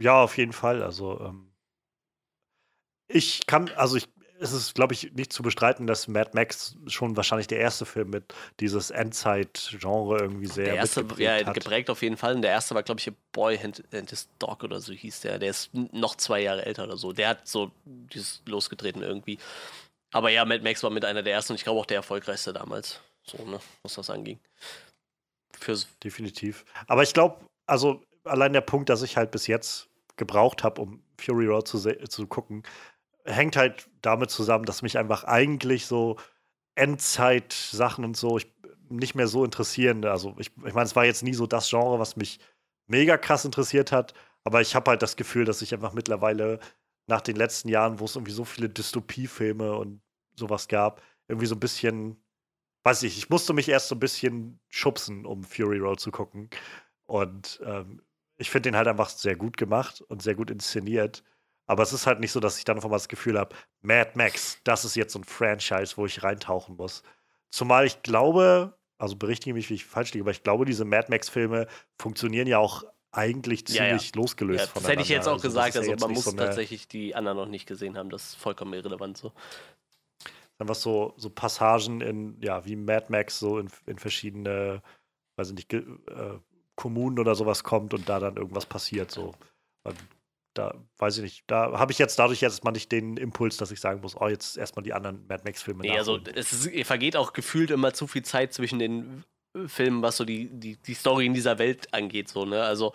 ja, 0.00 0.22
auf 0.22 0.36
jeden 0.38 0.52
Fall. 0.52 0.82
Also, 0.82 1.20
ähm, 1.20 1.54
ich 3.08 3.46
kann, 3.46 3.70
also 3.70 3.96
ich, 3.96 4.08
es 4.44 4.52
ist, 4.52 4.74
glaube 4.74 4.92
ich, 4.92 5.12
nicht 5.14 5.32
zu 5.32 5.42
bestreiten, 5.42 5.86
dass 5.86 6.06
Mad 6.06 6.32
Max 6.34 6.76
schon 6.86 7.16
wahrscheinlich 7.16 7.46
der 7.46 7.60
erste 7.60 7.86
Film 7.86 8.10
mit 8.10 8.34
dieses 8.60 8.90
Endzeit-Genre 8.90 10.18
irgendwie 10.18 10.46
sehr 10.46 10.66
Der 10.66 10.74
erste, 10.74 11.06
ja, 11.16 11.46
hat. 11.46 11.54
geprägt 11.54 11.88
auf 11.88 12.02
jeden 12.02 12.18
Fall. 12.18 12.34
Und 12.34 12.42
der 12.42 12.50
erste 12.50 12.74
war, 12.74 12.82
glaube 12.82 13.00
ich, 13.00 13.10
Boy 13.32 13.58
and, 13.58 13.82
and 13.94 14.10
His 14.10 14.28
Dog 14.38 14.62
oder 14.62 14.80
so 14.80 14.92
hieß 14.92 15.22
der. 15.22 15.38
Der 15.38 15.48
ist 15.48 15.70
noch 15.72 16.16
zwei 16.16 16.42
Jahre 16.42 16.66
älter 16.66 16.84
oder 16.84 16.98
so. 16.98 17.12
Der 17.12 17.30
hat 17.30 17.48
so 17.48 17.70
dieses 17.84 18.42
losgetreten 18.44 19.00
irgendwie. 19.02 19.38
Aber 20.12 20.28
ja, 20.28 20.44
Mad 20.44 20.62
Max 20.62 20.82
war 20.82 20.90
mit 20.90 21.06
einer 21.06 21.22
der 21.22 21.32
ersten 21.32 21.54
und 21.54 21.56
ich 21.56 21.64
glaube 21.64 21.80
auch 21.80 21.86
der 21.86 21.96
erfolgreichste 21.96 22.52
damals. 22.52 23.00
So, 23.24 23.42
ne, 23.44 23.58
was 23.82 23.94
das 23.94 24.10
anging. 24.10 24.38
Fürs, 25.58 25.88
Definitiv. 26.02 26.66
Aber 26.86 27.02
ich 27.02 27.14
glaube, 27.14 27.38
also 27.66 28.02
allein 28.24 28.52
der 28.52 28.60
Punkt, 28.60 28.90
dass 28.90 29.00
ich 29.00 29.16
halt 29.16 29.30
bis 29.30 29.46
jetzt 29.46 29.88
gebraucht 30.16 30.62
habe, 30.62 30.82
um 30.82 31.02
Fury 31.18 31.46
Road 31.46 31.66
zu, 31.66 31.78
zu 31.78 32.26
gucken, 32.26 32.62
hängt 33.24 33.56
halt 33.56 33.88
damit 34.02 34.30
zusammen, 34.30 34.64
dass 34.64 34.82
mich 34.82 34.98
einfach 34.98 35.24
eigentlich 35.24 35.86
so 35.86 36.16
Endzeit-Sachen 36.74 38.04
und 38.04 38.16
so 38.16 38.38
ich, 38.38 38.52
nicht 38.88 39.14
mehr 39.14 39.28
so 39.28 39.44
interessieren. 39.44 40.04
Also 40.04 40.34
ich, 40.38 40.50
ich 40.64 40.74
meine, 40.74 40.86
es 40.86 40.96
war 40.96 41.04
jetzt 41.04 41.22
nie 41.22 41.34
so 41.34 41.46
das 41.46 41.68
Genre, 41.70 41.98
was 41.98 42.16
mich 42.16 42.38
mega 42.86 43.16
krass 43.16 43.44
interessiert 43.44 43.92
hat, 43.92 44.14
aber 44.44 44.60
ich 44.60 44.74
habe 44.74 44.90
halt 44.90 45.02
das 45.02 45.16
Gefühl, 45.16 45.44
dass 45.44 45.62
ich 45.62 45.72
einfach 45.72 45.94
mittlerweile 45.94 46.60
nach 47.06 47.20
den 47.20 47.36
letzten 47.36 47.68
Jahren, 47.68 48.00
wo 48.00 48.04
es 48.04 48.16
irgendwie 48.16 48.32
so 48.32 48.44
viele 48.44 48.68
Dystopiefilme 48.68 49.74
und 49.74 50.00
sowas 50.36 50.68
gab, 50.68 51.02
irgendwie 51.28 51.46
so 51.46 51.54
ein 51.54 51.60
bisschen, 51.60 52.16
weiß 52.84 53.02
ich, 53.04 53.18
ich 53.18 53.30
musste 53.30 53.52
mich 53.54 53.68
erst 53.68 53.88
so 53.88 53.94
ein 53.94 54.00
bisschen 54.00 54.60
schubsen, 54.68 55.26
um 55.26 55.44
Fury 55.44 55.78
Road 55.78 56.00
zu 56.00 56.10
gucken. 56.10 56.50
Und 57.06 57.60
ähm, 57.64 58.02
ich 58.36 58.50
finde 58.50 58.70
den 58.70 58.76
halt 58.76 58.88
einfach 58.88 59.08
sehr 59.08 59.36
gut 59.36 59.56
gemacht 59.56 60.00
und 60.02 60.22
sehr 60.22 60.34
gut 60.34 60.50
inszeniert. 60.50 61.22
Aber 61.66 61.82
es 61.82 61.92
ist 61.92 62.06
halt 62.06 62.20
nicht 62.20 62.32
so, 62.32 62.40
dass 62.40 62.58
ich 62.58 62.64
dann 62.64 62.76
einfach 62.76 62.90
mal 62.90 62.96
das 62.96 63.08
Gefühl 63.08 63.38
habe, 63.38 63.54
Mad 63.82 64.10
Max, 64.14 64.58
das 64.64 64.84
ist 64.84 64.96
jetzt 64.96 65.12
so 65.12 65.18
ein 65.18 65.24
Franchise, 65.24 65.96
wo 65.96 66.06
ich 66.06 66.22
reintauchen 66.22 66.76
muss. 66.76 67.02
Zumal 67.50 67.86
ich 67.86 68.02
glaube, 68.02 68.76
also 68.98 69.16
berichtige 69.16 69.54
mich, 69.54 69.70
wie 69.70 69.74
ich 69.74 69.84
falsch 69.84 70.12
liege, 70.12 70.24
aber 70.24 70.30
ich 70.30 70.42
glaube, 70.42 70.64
diese 70.64 70.84
Mad 70.84 71.06
Max-Filme 71.08 71.66
funktionieren 71.98 72.46
ja 72.46 72.58
auch 72.58 72.84
eigentlich 73.12 73.68
Ja, 73.68 73.84
ja. 73.84 73.88
ziemlich 73.90 74.14
losgelöst 74.14 74.58
ja, 74.58 74.64
das 74.66 74.72
voneinander. 74.72 74.92
hätte 74.92 75.02
ich 75.02 75.08
jetzt 75.08 75.28
auch 75.28 75.32
Also 75.34 75.48
das 75.48 75.52
gesagt. 75.54 75.74
ja 75.76 75.80
Also 75.80 76.06
man 76.06 76.14
muss 76.14 76.24
so 76.24 76.32
tatsächlich 76.32 76.88
die 76.88 77.14
anderen 77.14 77.38
noch 77.38 77.46
nicht 77.46 77.66
gesehen 77.66 77.96
haben. 77.96 78.10
Das 78.10 78.24
ist 78.30 78.34
vollkommen 78.36 78.74
irrelevant 78.74 79.16
so. 79.16 79.32
einfach 80.58 80.74
so, 80.74 81.14
so 81.16 81.30
Passagen 81.30 82.00
in, 82.00 82.40
ja, 82.40 82.64
wie 82.66 82.76
Mad 82.76 83.06
Max 83.08 83.38
so 83.38 83.58
in, 83.58 83.68
in 83.86 83.98
verschiedene, 83.98 84.82
weiß 85.36 85.50
ich 85.50 85.54
nicht, 85.54 85.72
äh, 85.72 85.84
Kommunen 86.76 87.18
oder 87.18 87.34
sowas 87.34 87.62
kommt 87.62 87.94
und 87.94 88.08
da 88.08 88.18
dann 88.18 88.36
irgendwas 88.36 88.66
passiert. 88.66 89.10
So. 89.10 89.32
Und 89.84 89.96
da 90.54 90.74
weiß 90.98 91.16
ich 91.18 91.22
nicht, 91.22 91.44
da 91.48 91.78
habe 91.78 91.92
ich 91.92 91.98
jetzt 91.98 92.18
dadurch 92.18 92.40
jetzt 92.40 92.64
mal 92.64 92.70
nicht 92.70 92.90
den 92.92 93.16
Impuls, 93.16 93.56
dass 93.56 93.70
ich 93.70 93.80
sagen 93.80 94.00
muss, 94.00 94.16
oh, 94.16 94.28
jetzt 94.28 94.56
erstmal 94.56 94.82
die 94.82 94.92
anderen 94.92 95.26
Mad 95.26 95.42
Max-Filme 95.44 95.82
Nee, 95.82 95.98
also 95.98 96.18
es 96.34 96.52
ist, 96.52 96.86
vergeht 96.86 97.16
auch 97.16 97.32
gefühlt 97.32 97.70
immer 97.70 97.92
zu 97.92 98.06
viel 98.06 98.22
Zeit 98.22 98.52
zwischen 98.54 98.78
den 98.78 99.24
Filmen, 99.66 100.02
was 100.02 100.16
so 100.16 100.24
die, 100.24 100.48
die, 100.48 100.76
die 100.76 100.94
Story 100.94 101.26
in 101.26 101.34
dieser 101.34 101.58
Welt 101.58 101.92
angeht. 101.92 102.28
So, 102.28 102.44
ne? 102.44 102.62
Also 102.62 102.92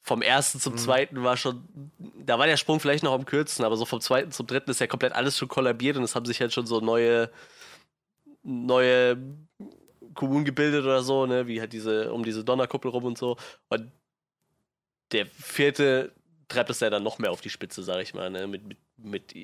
vom 0.00 0.22
ersten 0.22 0.60
zum 0.60 0.74
Mhm. 0.74 0.78
zweiten 0.78 1.24
war 1.24 1.36
schon, 1.36 1.64
da 1.98 2.38
war 2.38 2.46
der 2.46 2.56
Sprung 2.56 2.78
vielleicht 2.78 3.04
noch 3.04 3.12
am 3.12 3.24
kürzesten, 3.24 3.64
aber 3.64 3.76
so 3.76 3.84
vom 3.84 4.00
zweiten 4.00 4.32
zum 4.32 4.46
dritten 4.46 4.70
ist 4.70 4.80
ja 4.80 4.86
komplett 4.86 5.12
alles 5.14 5.38
schon 5.38 5.48
kollabiert 5.48 5.96
und 5.96 6.02
es 6.02 6.14
haben 6.14 6.26
sich 6.26 6.40
halt 6.40 6.52
schon 6.52 6.66
so 6.66 6.80
neue, 6.80 7.30
neue 8.42 9.16
Kommunen 10.14 10.44
gebildet 10.44 10.84
oder 10.84 11.02
so, 11.02 11.26
ne, 11.26 11.46
wie 11.46 11.60
halt 11.60 11.72
diese, 11.72 12.12
um 12.12 12.22
diese 12.22 12.44
Donnerkuppel 12.44 12.90
rum 12.90 13.04
und 13.04 13.18
so. 13.18 13.36
Und 13.68 13.90
der 15.12 15.26
vierte 15.26 16.12
treibt 16.48 16.70
es 16.70 16.80
ja 16.80 16.90
dann 16.90 17.02
noch 17.02 17.18
mehr 17.18 17.30
auf 17.30 17.40
die 17.40 17.50
Spitze, 17.50 17.82
sag 17.82 18.00
ich 18.00 18.14
mal, 18.14 18.30
ne, 18.30 18.46
mit, 18.46 18.66
mit, 18.66 18.78
mit 18.96 19.34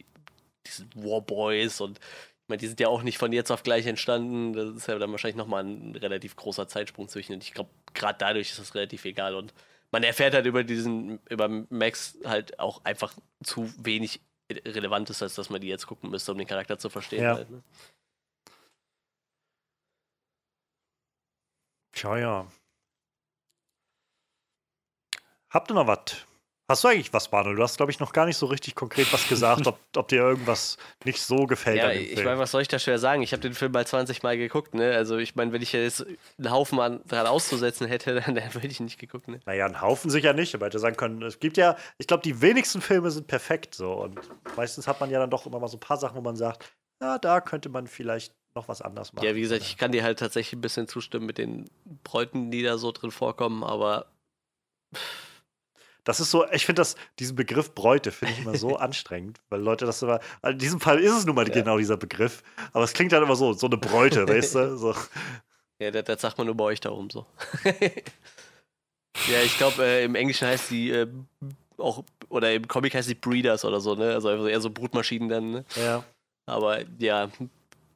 diesen 0.66 0.90
Warboys 0.94 1.80
und 1.80 1.98
ich 1.98 2.48
meine, 2.48 2.58
die 2.58 2.66
sind 2.66 2.80
ja 2.80 2.88
auch 2.88 3.02
nicht 3.02 3.18
von 3.18 3.32
jetzt 3.32 3.52
auf 3.52 3.62
gleich 3.62 3.86
entstanden. 3.86 4.54
Das 4.54 4.74
ist 4.74 4.88
ja 4.88 4.98
dann 4.98 5.12
wahrscheinlich 5.12 5.36
nochmal 5.36 5.62
ein 5.62 5.94
relativ 5.94 6.34
großer 6.34 6.66
Zeitsprung 6.66 7.08
zwischen. 7.08 7.34
Und 7.34 7.44
ich 7.44 7.54
glaube, 7.54 7.70
gerade 7.94 8.18
dadurch 8.18 8.50
ist 8.50 8.58
das 8.58 8.74
relativ 8.74 9.04
egal. 9.04 9.36
Und 9.36 9.54
man 9.92 10.02
erfährt 10.02 10.34
halt 10.34 10.46
über 10.46 10.64
diesen, 10.64 11.20
über 11.28 11.48
Max 11.48 12.18
halt 12.24 12.58
auch 12.58 12.84
einfach 12.84 13.14
zu 13.44 13.72
wenig 13.78 14.20
Relevantes, 14.50 15.22
als 15.22 15.36
dass 15.36 15.48
man 15.48 15.60
die 15.60 15.68
jetzt 15.68 15.86
gucken 15.86 16.10
müsste, 16.10 16.32
um 16.32 16.38
den 16.38 16.48
Charakter 16.48 16.76
zu 16.76 16.90
verstehen. 16.90 17.22
Ja. 17.22 17.34
Halt, 17.36 17.50
ne? 17.50 17.62
Tja, 21.92 22.18
ja. 22.18 22.52
Habt 25.50 25.70
ihr 25.70 25.74
noch 25.74 25.86
was? 25.86 26.26
Hast 26.70 26.84
du 26.84 26.88
eigentlich 26.88 27.12
was, 27.12 27.32
Manuel? 27.32 27.56
Du 27.56 27.64
hast, 27.64 27.78
glaube 27.78 27.90
ich, 27.90 27.98
noch 27.98 28.12
gar 28.12 28.26
nicht 28.26 28.36
so 28.36 28.46
richtig 28.46 28.76
konkret 28.76 29.12
was 29.12 29.26
gesagt, 29.26 29.66
ob, 29.66 29.80
ob 29.96 30.06
dir 30.06 30.18
irgendwas 30.18 30.78
nicht 31.04 31.20
so 31.20 31.46
gefällt 31.46 31.78
Ja, 31.78 31.90
ich 31.90 32.22
meine, 32.24 32.38
was 32.38 32.52
soll 32.52 32.62
ich 32.62 32.68
da 32.68 32.78
schwer 32.78 33.00
sagen? 33.00 33.22
Ich 33.22 33.32
habe 33.32 33.42
den 33.42 33.54
Film 33.54 33.72
mal 33.72 33.84
20 33.84 34.22
Mal 34.22 34.38
geguckt, 34.38 34.72
ne? 34.74 34.92
Also 34.92 35.16
ich 35.18 35.34
meine, 35.34 35.52
wenn 35.52 35.62
ich 35.62 35.72
jetzt 35.72 36.06
einen 36.38 36.50
Haufen 36.52 36.78
an, 36.78 37.00
dran 37.08 37.26
auszusetzen 37.26 37.88
hätte, 37.88 38.14
dann, 38.24 38.36
dann 38.36 38.44
hätte 38.44 38.68
ich 38.68 38.78
ihn 38.78 38.84
nicht 38.84 39.00
geguckt, 39.00 39.26
ne? 39.26 39.40
Naja, 39.46 39.66
einen 39.66 39.80
Haufen 39.80 40.12
sicher 40.12 40.32
nicht, 40.32 40.54
aber 40.54 40.66
hätte 40.66 40.78
sagen 40.78 40.96
können, 40.96 41.20
es 41.22 41.40
gibt 41.40 41.56
ja, 41.56 41.76
ich 41.98 42.06
glaube, 42.06 42.22
die 42.22 42.40
wenigsten 42.40 42.80
Filme 42.80 43.10
sind 43.10 43.26
perfekt 43.26 43.74
so. 43.74 43.94
Und 43.94 44.20
meistens 44.56 44.86
hat 44.86 45.00
man 45.00 45.10
ja 45.10 45.18
dann 45.18 45.30
doch 45.30 45.46
immer 45.46 45.58
mal 45.58 45.66
so 45.66 45.76
ein 45.76 45.80
paar 45.80 45.96
Sachen, 45.96 46.18
wo 46.18 46.20
man 46.20 46.36
sagt, 46.36 46.72
ja, 47.02 47.18
da 47.18 47.40
könnte 47.40 47.68
man 47.68 47.88
vielleicht 47.88 48.32
noch 48.54 48.68
was 48.68 48.80
anders 48.80 49.12
machen. 49.12 49.26
Ja, 49.26 49.34
wie 49.34 49.40
gesagt, 49.40 49.62
ich 49.62 49.76
kann 49.76 49.90
dir 49.90 50.04
halt 50.04 50.20
tatsächlich 50.20 50.52
ein 50.52 50.60
bisschen 50.60 50.86
zustimmen 50.86 51.26
mit 51.26 51.36
den 51.36 51.68
Bräuten, 52.04 52.52
die 52.52 52.62
da 52.62 52.78
so 52.78 52.92
drin 52.92 53.10
vorkommen, 53.10 53.64
aber 53.64 54.06
Das 56.04 56.20
ist 56.20 56.30
so, 56.30 56.46
ich 56.50 56.66
finde 56.66 56.80
das, 56.80 56.96
diesen 57.18 57.36
Begriff 57.36 57.74
Bräute 57.74 58.10
finde 58.10 58.34
ich 58.34 58.40
immer 58.40 58.56
so 58.56 58.76
anstrengend, 58.78 59.40
weil 59.48 59.60
Leute 59.60 59.86
das 59.86 60.02
immer, 60.02 60.20
also 60.42 60.52
in 60.52 60.58
diesem 60.58 60.80
Fall 60.80 60.98
ist 60.98 61.12
es 61.12 61.26
nun 61.26 61.34
mal 61.34 61.46
Ja. 61.48 61.54
genau 61.54 61.78
dieser 61.78 61.96
Begriff, 61.96 62.42
aber 62.72 62.84
es 62.84 62.92
klingt 62.92 63.12
dann 63.12 63.22
immer 63.22 63.36
so, 63.36 63.52
so 63.52 63.66
eine 63.66 63.76
Bräute, 63.76 64.26
weißt 64.28 64.54
du? 64.54 64.76
So. 64.76 64.94
ja, 65.78 65.90
das, 65.90 66.04
das 66.04 66.20
sagt 66.20 66.38
man 66.38 66.46
nur 66.46 66.56
bei 66.56 66.64
euch 66.64 66.80
darum 66.80 67.10
so. 67.10 67.26
ja, 69.28 69.42
ich 69.44 69.56
glaube, 69.58 69.84
äh, 69.84 70.04
im 70.04 70.14
Englischen 70.14 70.48
heißt 70.48 70.70
die 70.70 70.90
äh, 70.90 71.06
auch, 71.78 72.04
oder 72.28 72.52
im 72.52 72.68
Comic 72.68 72.94
heißt 72.94 73.08
die 73.08 73.14
Breeders 73.14 73.64
oder 73.64 73.80
so, 73.80 73.94
ne? 73.94 74.14
Also 74.14 74.46
eher 74.46 74.60
so 74.60 74.70
Brutmaschinen 74.70 75.28
dann, 75.28 75.50
ne? 75.50 75.64
Ja. 75.76 76.04
Aber 76.46 76.80
ja, 76.98 77.30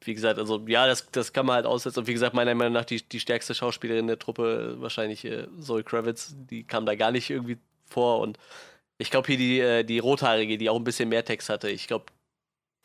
wie 0.03 0.15
gesagt, 0.15 0.39
also 0.39 0.63
ja, 0.67 0.87
das, 0.87 1.11
das 1.11 1.33
kann 1.33 1.47
man 1.47 1.57
halt 1.57 1.67
aussetzen. 1.67 2.01
Und 2.01 2.07
wie 2.07 2.13
gesagt, 2.13 2.35
meiner 2.35 2.55
Meinung 2.55 2.75
nach 2.75 2.85
die, 2.85 3.03
die 3.03 3.21
stärkste 3.21 3.55
Schauspielerin 3.55 4.07
der 4.07 4.19
Truppe, 4.19 4.77
wahrscheinlich 4.79 5.25
äh, 5.25 5.47
Zoe 5.61 5.83
Kravitz, 5.83 6.35
die 6.51 6.65
kam 6.65 6.87
da 6.87 6.95
gar 6.95 7.11
nicht 7.11 7.31
irgendwie 7.31 7.59
vor. 7.87 8.21
Und 8.21 8.39
ich 8.99 9.11
glaube 9.11 9.27
hier 9.27 9.37
die, 9.37 9.61
äh, 9.61 9.85
die 9.85 9.99
Rothaarige, 9.99 10.59
die 10.59 10.71
auch 10.71 10.77
ein 10.77 10.85
bisschen 10.85 11.09
mehr 11.09 11.25
Text 11.25 11.49
hatte, 11.49 11.71
ich 11.71 11.87
glaube, 11.87 12.07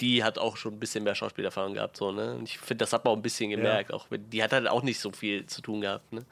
die 0.01 0.23
hat 0.23 0.37
auch 0.37 0.57
schon 0.57 0.73
ein 0.73 0.79
bisschen 0.79 1.03
mehr 1.03 1.15
Schauspielerfahrung 1.15 1.73
gehabt. 1.73 1.97
So, 1.97 2.11
ne? 2.11 2.35
Und 2.35 2.43
ich 2.43 2.57
finde, 2.57 2.83
das 2.83 2.93
hat 2.93 3.03
man 3.03 3.13
auch 3.13 3.17
ein 3.17 3.21
bisschen 3.21 3.49
gemerkt. 3.49 3.93
Auch 3.93 4.07
wenn, 4.09 4.29
die 4.29 4.41
hat 4.43 4.53
halt 4.53 4.67
auch 4.67 4.83
nicht 4.83 4.99
so 4.99 5.11
viel 5.11 5.45
zu 5.45 5.61
tun 5.61 5.81
gehabt. 5.81 6.13
Ne? 6.13 6.25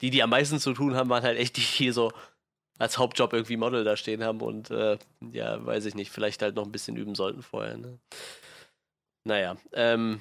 Die, 0.00 0.10
die 0.10 0.22
am 0.22 0.30
meisten 0.30 0.58
zu 0.58 0.72
tun 0.74 0.96
haben, 0.96 1.10
waren 1.10 1.22
halt 1.22 1.38
echt 1.38 1.56
die, 1.56 1.60
die 1.60 1.66
hier 1.66 1.92
so 1.92 2.12
als 2.78 2.98
Hauptjob 2.98 3.32
irgendwie 3.32 3.56
Model 3.56 3.84
da 3.84 3.96
stehen 3.96 4.24
haben 4.24 4.40
und 4.40 4.70
äh, 4.70 4.98
ja, 5.32 5.64
weiß 5.64 5.84
ich 5.84 5.94
nicht, 5.94 6.10
vielleicht 6.10 6.42
halt 6.42 6.56
noch 6.56 6.64
ein 6.64 6.72
bisschen 6.72 6.96
üben 6.96 7.14
sollten 7.14 7.42
vorher. 7.42 7.76
Ne? 7.76 7.98
Naja, 9.24 9.56
ähm, 9.72 10.20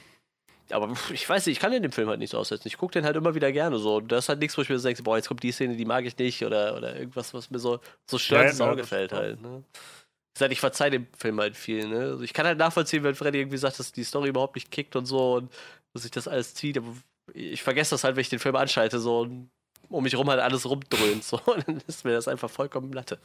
aber 0.70 0.94
ich 1.12 1.28
weiß 1.28 1.46
nicht, 1.46 1.58
ich 1.58 1.62
kann 1.62 1.72
den 1.72 1.92
Film 1.92 2.10
halt 2.10 2.20
nicht 2.20 2.32
so 2.32 2.38
aussetzen. 2.38 2.68
Ich 2.68 2.78
gucke 2.78 2.94
den 2.94 3.06
halt 3.06 3.16
immer 3.16 3.36
wieder 3.36 3.52
gerne 3.52 3.78
so. 3.78 4.00
Das 4.00 4.26
ist 4.26 4.30
halt 4.30 4.40
nichts, 4.40 4.58
wo 4.58 4.62
ich 4.62 4.70
mir 4.70 4.80
so 4.80 4.88
denke, 4.88 5.04
boah, 5.04 5.18
jetzt 5.18 5.28
kommt 5.28 5.44
die 5.44 5.52
Szene, 5.52 5.76
die 5.76 5.86
mag 5.86 6.06
ich 6.06 6.18
nicht 6.18 6.44
oder, 6.46 6.76
oder 6.78 6.96
irgendwas, 6.98 7.34
was 7.34 7.50
mir 7.50 7.60
so, 7.60 7.80
so 8.10 8.18
stört 8.18 8.50
ins 8.50 8.60
ja, 8.60 8.72
Auge 8.72 8.84
fällt 8.84 9.12
halt. 9.12 9.42
Ne? 9.42 9.64
Wie 9.74 10.34
gesagt, 10.34 10.52
ich 10.52 10.60
verzeih 10.60 10.90
dem 10.90 11.08
Film 11.18 11.40
halt 11.40 11.56
viel. 11.56 11.88
Ne? 11.88 12.00
Also 12.00 12.24
ich 12.24 12.34
kann 12.34 12.46
halt 12.46 12.58
nachvollziehen, 12.58 13.04
wenn 13.04 13.16
Freddy 13.16 13.40
irgendwie 13.40 13.58
sagt, 13.58 13.80
dass 13.80 13.92
die 13.92 14.04
Story 14.04 14.30
überhaupt 14.30 14.56
nicht 14.56 14.72
kickt 14.72 14.96
und 14.96 15.06
so 15.06 15.36
und 15.36 15.52
dass 15.94 16.04
sich 16.04 16.12
das 16.12 16.28
alles 16.28 16.56
zieht. 16.56 16.78
Aber 16.78 16.96
ich 17.34 17.62
vergesse 17.62 17.92
das 17.92 18.04
halt, 18.04 18.16
wenn 18.16 18.22
ich 18.22 18.30
den 18.30 18.40
Film 18.40 18.56
anschalte 18.56 19.00
so 19.00 19.22
und 19.22 19.50
um 19.90 20.04
mich 20.04 20.16
rum 20.16 20.30
halt 20.30 20.40
alles 20.40 20.68
rumdröhnt. 20.68 21.24
So. 21.24 21.40
Und 21.46 21.64
dann 21.68 21.82
ist 21.88 22.06
mir 22.06 22.14
das 22.14 22.28
einfach 22.28 22.50
vollkommen 22.50 22.94
Latte. 22.94 23.20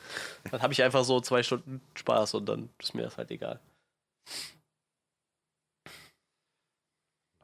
Dann 0.51 0.63
habe 0.63 0.73
ich 0.73 0.83
einfach 0.83 1.05
so 1.05 1.21
zwei 1.21 1.43
Stunden 1.43 1.81
Spaß 1.95 2.35
und 2.35 2.47
dann 2.47 2.69
ist 2.79 2.95
mir 2.95 3.03
das 3.03 3.17
halt 3.17 3.31
egal. 3.31 3.61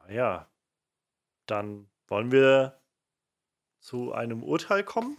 Naja, 0.07 0.47
dann 1.47 1.89
wollen 2.07 2.31
wir 2.31 2.79
zu 3.79 4.13
einem 4.13 4.43
Urteil 4.43 4.83
kommen? 4.83 5.17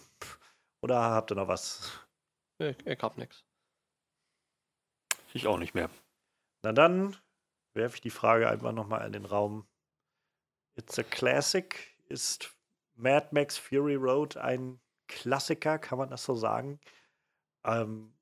Oder 0.80 1.00
habt 1.00 1.32
ihr 1.32 1.34
noch 1.34 1.48
was? 1.48 2.06
Ich, 2.58 2.86
ich 2.86 3.02
hab 3.02 3.18
nix. 3.18 3.44
Ich 5.34 5.48
auch 5.48 5.58
nicht 5.58 5.74
mehr. 5.74 5.90
Na 6.62 6.72
dann 6.72 7.16
werfe 7.74 7.96
ich 7.96 8.00
die 8.00 8.10
Frage 8.10 8.48
einfach 8.48 8.72
nochmal 8.72 9.04
in 9.04 9.12
den 9.12 9.24
Raum. 9.24 9.66
It's 10.76 10.98
a 10.98 11.02
Classic. 11.02 11.94
Ist 12.08 12.56
Mad 12.94 13.28
Max 13.32 13.58
Fury 13.58 13.96
Road 13.96 14.36
ein 14.36 14.80
Klassiker, 15.08 15.80
kann 15.80 15.98
man 15.98 16.10
das 16.10 16.24
so 16.24 16.34
sagen? 16.34 16.80
Ähm, 17.64 18.14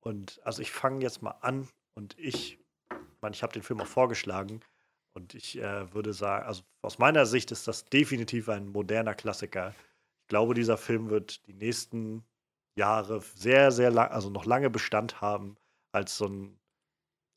und 0.00 0.40
also 0.44 0.62
ich 0.62 0.72
fange 0.72 1.00
jetzt 1.02 1.22
mal 1.22 1.38
an 1.42 1.68
und 1.94 2.18
ich, 2.18 2.58
ich 2.58 3.20
meine, 3.20 3.36
ich 3.36 3.44
habe 3.44 3.52
den 3.52 3.62
Film 3.62 3.80
auch 3.80 3.86
vorgeschlagen 3.86 4.62
und 5.14 5.34
ich 5.34 5.58
äh, 5.58 5.92
würde 5.92 6.12
sagen, 6.12 6.46
also 6.46 6.62
aus 6.82 6.98
meiner 6.98 7.26
Sicht 7.26 7.50
ist 7.50 7.68
das 7.68 7.84
definitiv 7.84 8.48
ein 8.48 8.68
moderner 8.68 9.14
Klassiker. 9.14 9.74
Ich 10.22 10.28
glaube, 10.28 10.54
dieser 10.54 10.78
Film 10.78 11.10
wird 11.10 11.46
die 11.46 11.54
nächsten 11.54 12.24
Jahre 12.76 13.20
sehr, 13.34 13.70
sehr 13.72 13.90
lang, 13.90 14.10
also 14.10 14.30
noch 14.30 14.46
lange 14.46 14.70
Bestand 14.70 15.20
haben 15.20 15.56
als 15.92 16.16
so 16.16 16.26
ein 16.26 16.58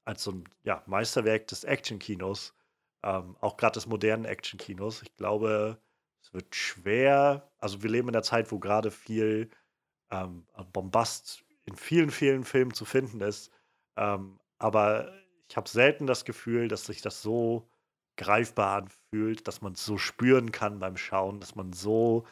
als 0.06 0.24
so 0.24 0.32
ein 0.32 0.44
ja, 0.64 0.84
Meisterwerk 0.86 1.48
des 1.48 1.64
Action-Kinos, 1.64 2.54
ähm, 3.04 3.36
auch 3.42 3.58
gerade 3.58 3.74
des 3.74 3.88
modernen 3.88 4.26
Action-Kinos. 4.26 5.02
Ich 5.02 5.16
glaube, 5.16 5.82
es 6.22 6.34
wird 6.34 6.56
schwer. 6.56 7.52
Also 7.58 7.82
wir 7.84 7.90
leben 7.90 8.10
in 8.10 8.16
einer 8.16 8.24
Zeit, 8.24 8.52
wo 8.52 8.60
gerade 8.60 8.92
viel 8.92 9.50
ähm, 10.12 10.46
Bombast 10.72 11.44
in 11.66 11.76
vielen, 11.76 12.12
vielen 12.12 12.44
Filmen 12.44 12.74
zu 12.74 12.86
finden 12.86 13.22
ist. 13.22 13.52
Ähm, 13.98 14.40
aber 14.60 15.12
ich 15.50 15.58
habe 15.58 15.70
selten 15.70 16.08
das 16.08 16.26
Gefühl, 16.26 16.68
dass 16.68 16.86
sich 16.86 17.02
das 17.02 17.22
so 17.22 17.70
greifbar 18.18 18.84
anfühlt, 18.84 19.48
dass 19.48 19.62
man 19.62 19.74
es 19.74 19.86
so 19.86 19.98
spüren 19.98 20.52
kann 20.52 20.80
beim 20.80 20.98
Schauen, 20.98 21.40
dass 21.40 21.56
man 21.56 21.74
so 21.74 22.26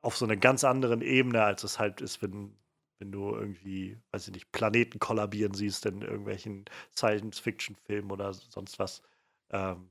auf 0.00 0.16
so 0.16 0.24
einer 0.24 0.36
ganz 0.36 0.64
anderen 0.64 1.00
Ebene, 1.02 1.44
als 1.44 1.64
es 1.64 1.78
halt 1.78 2.00
ist, 2.00 2.22
wenn, 2.22 2.56
wenn 2.98 3.12
du 3.12 3.34
irgendwie, 3.34 3.98
weiß 4.10 4.28
ich 4.28 4.34
nicht, 4.34 4.52
Planeten 4.52 4.98
kollabieren 4.98 5.54
siehst 5.54 5.86
in 5.86 6.02
irgendwelchen 6.02 6.64
Science-Fiction-Filmen 6.96 8.10
oder 8.10 8.32
sonst 8.34 8.78
was. 8.78 9.02
Ähm, 9.50 9.90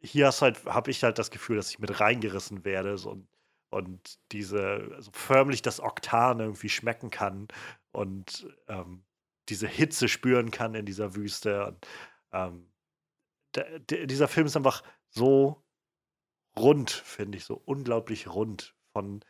hier 0.00 0.30
halt, 0.30 0.64
habe 0.66 0.90
ich 0.90 1.04
halt 1.04 1.18
das 1.18 1.30
Gefühl, 1.30 1.56
dass 1.56 1.70
ich 1.70 1.78
mit 1.78 2.00
reingerissen 2.00 2.64
werde 2.64 2.96
so, 2.98 3.10
und, 3.10 3.28
und 3.70 4.18
diese, 4.32 4.90
also 4.94 5.10
förmlich 5.12 5.62
das 5.62 5.80
Oktan 5.80 6.40
irgendwie 6.40 6.68
schmecken 6.70 7.10
kann 7.10 7.48
und 7.92 8.48
ähm, 8.68 9.04
diese 9.48 9.66
Hitze 9.66 10.08
spüren 10.08 10.50
kann 10.50 10.74
in 10.74 10.86
dieser 10.86 11.14
Wüste. 11.14 11.66
Und, 11.66 11.86
ähm, 12.32 12.70
der, 13.54 13.78
der, 13.80 14.06
dieser 14.06 14.28
Film 14.28 14.46
ist 14.46 14.56
einfach 14.56 14.82
so 15.10 15.64
rund, 16.58 16.90
finde 16.90 17.38
ich, 17.38 17.44
so 17.44 17.60
unglaublich 17.64 18.28
rund. 18.28 18.74
Von, 18.92 19.24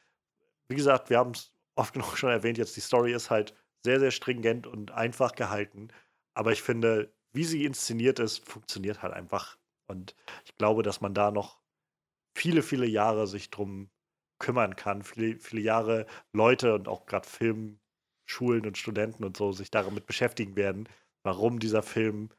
wie 0.69 0.77
gesagt, 0.77 1.11
wir 1.11 1.19
haben 1.19 1.33
es 1.33 1.53
oft 1.77 1.93
genug 1.95 2.17
schon 2.17 2.31
erwähnt, 2.31 2.59
jetzt 2.59 2.77
die 2.77 2.81
Story 2.81 3.13
ist 3.13 3.31
halt 3.31 3.55
sehr, 3.85 4.01
sehr 4.01 4.11
stringent 4.11 4.67
und 4.67 4.91
einfach 4.91 5.33
gehalten. 5.33 5.89
Aber 6.35 6.53
ich 6.53 6.63
finde, 6.63 7.13
wie 7.33 7.45
sie 7.45 7.65
inszeniert 7.65 8.19
ist, 8.19 8.49
funktioniert 8.49 9.03
halt 9.03 9.15
einfach. 9.15 9.59
Und 9.87 10.15
ich 10.45 10.57
glaube, 10.57 10.83
dass 10.83 11.01
man 11.01 11.15
da 11.15 11.31
noch 11.31 11.59
viele, 12.35 12.63
viele 12.63 12.87
Jahre 12.87 13.27
sich 13.27 13.51
drum 13.51 13.91
kümmern 14.39 14.77
kann, 14.77 15.03
viele, 15.03 15.39
viele 15.39 15.63
Jahre 15.63 16.07
Leute 16.33 16.75
und 16.75 16.89
auch 16.89 17.07
gerade 17.07 17.27
Filmschulen 18.29 18.67
und 18.67 18.79
Studenten 18.79 19.25
und 19.25 19.37
so 19.37 19.53
sich 19.53 19.71
damit 19.71 20.07
beschäftigen 20.07 20.55
werden, 20.57 20.89
warum 21.23 21.59
dieser 21.59 21.83
Film 21.83 22.31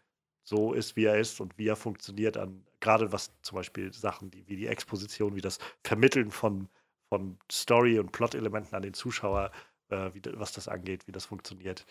so 0.43 0.73
ist, 0.73 0.95
wie 0.95 1.05
er 1.05 1.19
ist 1.19 1.41
und 1.41 1.57
wie 1.57 1.67
er 1.67 1.75
funktioniert, 1.75 2.37
an 2.37 2.65
gerade 2.79 3.11
was 3.11 3.31
zum 3.41 3.57
Beispiel 3.57 3.91
Sachen 3.93 4.31
die, 4.31 4.47
wie 4.47 4.55
die 4.55 4.67
Exposition, 4.67 5.35
wie 5.35 5.41
das 5.41 5.59
Vermitteln 5.83 6.31
von, 6.31 6.69
von 7.09 7.37
Story 7.51 7.99
und 7.99 8.11
Plot-Elementen 8.11 8.75
an 8.75 8.81
den 8.81 8.93
Zuschauer, 8.93 9.51
äh, 9.89 10.11
wie, 10.13 10.21
was 10.35 10.53
das 10.53 10.67
angeht, 10.67 11.07
wie 11.07 11.11
das 11.11 11.25
funktioniert. 11.25 11.85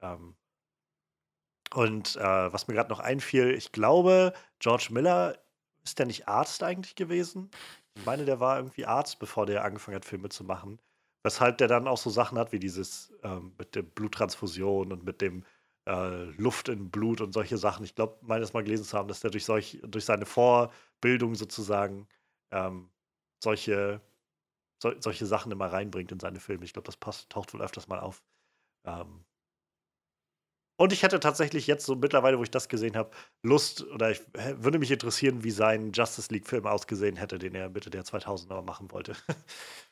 Ähm, 0.00 0.34
und 1.74 2.16
äh, 2.16 2.52
was 2.52 2.68
mir 2.68 2.74
gerade 2.74 2.90
noch 2.90 3.00
einfiel, 3.00 3.50
ich 3.50 3.70
glaube, 3.70 4.32
George 4.60 4.88
Miller 4.90 5.38
ist 5.84 5.98
der 5.98 6.06
nicht 6.06 6.26
Arzt 6.26 6.62
eigentlich 6.62 6.94
gewesen? 6.94 7.50
Ich 7.94 8.06
meine, 8.06 8.24
der 8.24 8.40
war 8.40 8.56
irgendwie 8.56 8.86
Arzt, 8.86 9.18
bevor 9.18 9.46
der 9.46 9.64
angefangen 9.64 9.96
hat, 9.96 10.04
Filme 10.04 10.30
zu 10.30 10.42
machen. 10.44 10.80
Weshalb 11.22 11.58
der 11.58 11.68
dann 11.68 11.86
auch 11.88 11.98
so 11.98 12.10
Sachen 12.10 12.38
hat 12.38 12.52
wie 12.52 12.58
dieses 12.58 13.12
ähm, 13.22 13.54
mit 13.58 13.74
der 13.74 13.82
Bluttransfusion 13.82 14.92
und 14.92 15.04
mit 15.04 15.20
dem 15.20 15.44
äh, 15.86 16.24
Luft 16.32 16.68
in 16.68 16.90
Blut 16.90 17.20
und 17.20 17.32
solche 17.32 17.58
Sachen. 17.58 17.84
Ich 17.84 17.94
glaube, 17.94 18.18
meines 18.22 18.52
Mal 18.52 18.64
gelesen 18.64 18.84
zu 18.84 18.96
haben, 18.96 19.08
dass 19.08 19.20
der 19.20 19.30
durch, 19.30 19.44
solch, 19.44 19.80
durch 19.82 20.04
seine 20.04 20.26
Vorbildung 20.26 21.34
sozusagen 21.34 22.08
ähm, 22.52 22.90
solche, 23.42 24.00
so, 24.82 24.92
solche 25.00 25.26
Sachen 25.26 25.52
immer 25.52 25.66
reinbringt 25.72 26.12
in 26.12 26.20
seine 26.20 26.40
Filme. 26.40 26.64
Ich 26.64 26.72
glaube, 26.72 26.86
das 26.86 26.96
passt, 26.96 27.30
taucht 27.30 27.54
wohl 27.54 27.62
öfters 27.62 27.88
mal 27.88 28.00
auf. 28.00 28.22
Ähm, 28.86 29.24
und 30.78 30.94
ich 30.94 31.02
hätte 31.02 31.20
tatsächlich 31.20 31.66
jetzt 31.66 31.84
so 31.84 31.94
mittlerweile, 31.94 32.38
wo 32.38 32.42
ich 32.42 32.50
das 32.50 32.68
gesehen 32.68 32.96
habe, 32.96 33.10
Lust 33.42 33.82
oder 33.84 34.10
ich 34.12 34.22
würde 34.34 34.78
mich 34.78 34.90
interessieren, 34.90 35.44
wie 35.44 35.50
sein 35.50 35.92
Justice 35.92 36.32
League-Film 36.32 36.66
ausgesehen 36.66 37.16
hätte, 37.16 37.38
den 37.38 37.54
er 37.54 37.68
Mitte 37.68 37.90
der 37.90 38.04
2000er 38.04 38.62
machen 38.62 38.90
wollte. 38.90 39.14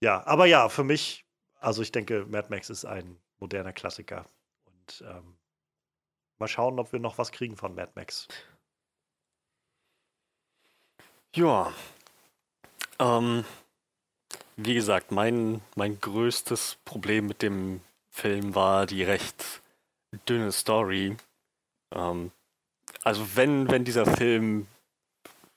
ja, 0.00 0.26
aber 0.26 0.46
ja, 0.46 0.68
für 0.68 0.84
mich, 0.84 1.24
also 1.60 1.82
ich 1.82 1.92
denke, 1.92 2.26
Mad 2.26 2.48
Max 2.50 2.70
ist 2.70 2.84
ein 2.84 3.18
moderner 3.38 3.72
Klassiker. 3.72 4.26
Und 4.66 5.04
ähm, 5.06 5.36
mal 6.38 6.48
schauen, 6.48 6.78
ob 6.78 6.92
wir 6.92 7.00
noch 7.00 7.18
was 7.18 7.32
kriegen 7.32 7.56
von 7.56 7.74
Mad 7.74 7.92
Max. 7.94 8.28
Ja. 11.34 11.72
Ähm, 12.98 13.44
wie 14.56 14.74
gesagt, 14.74 15.12
mein, 15.12 15.60
mein 15.76 16.00
größtes 16.00 16.78
Problem 16.84 17.26
mit 17.26 17.42
dem 17.42 17.80
Film 18.10 18.54
war 18.54 18.86
die 18.86 19.04
recht 19.04 19.62
dünne 20.28 20.52
Story. 20.52 21.16
Ähm, 21.92 22.32
also 23.04 23.36
wenn, 23.36 23.70
wenn 23.70 23.84
dieser 23.84 24.06
Film 24.06 24.66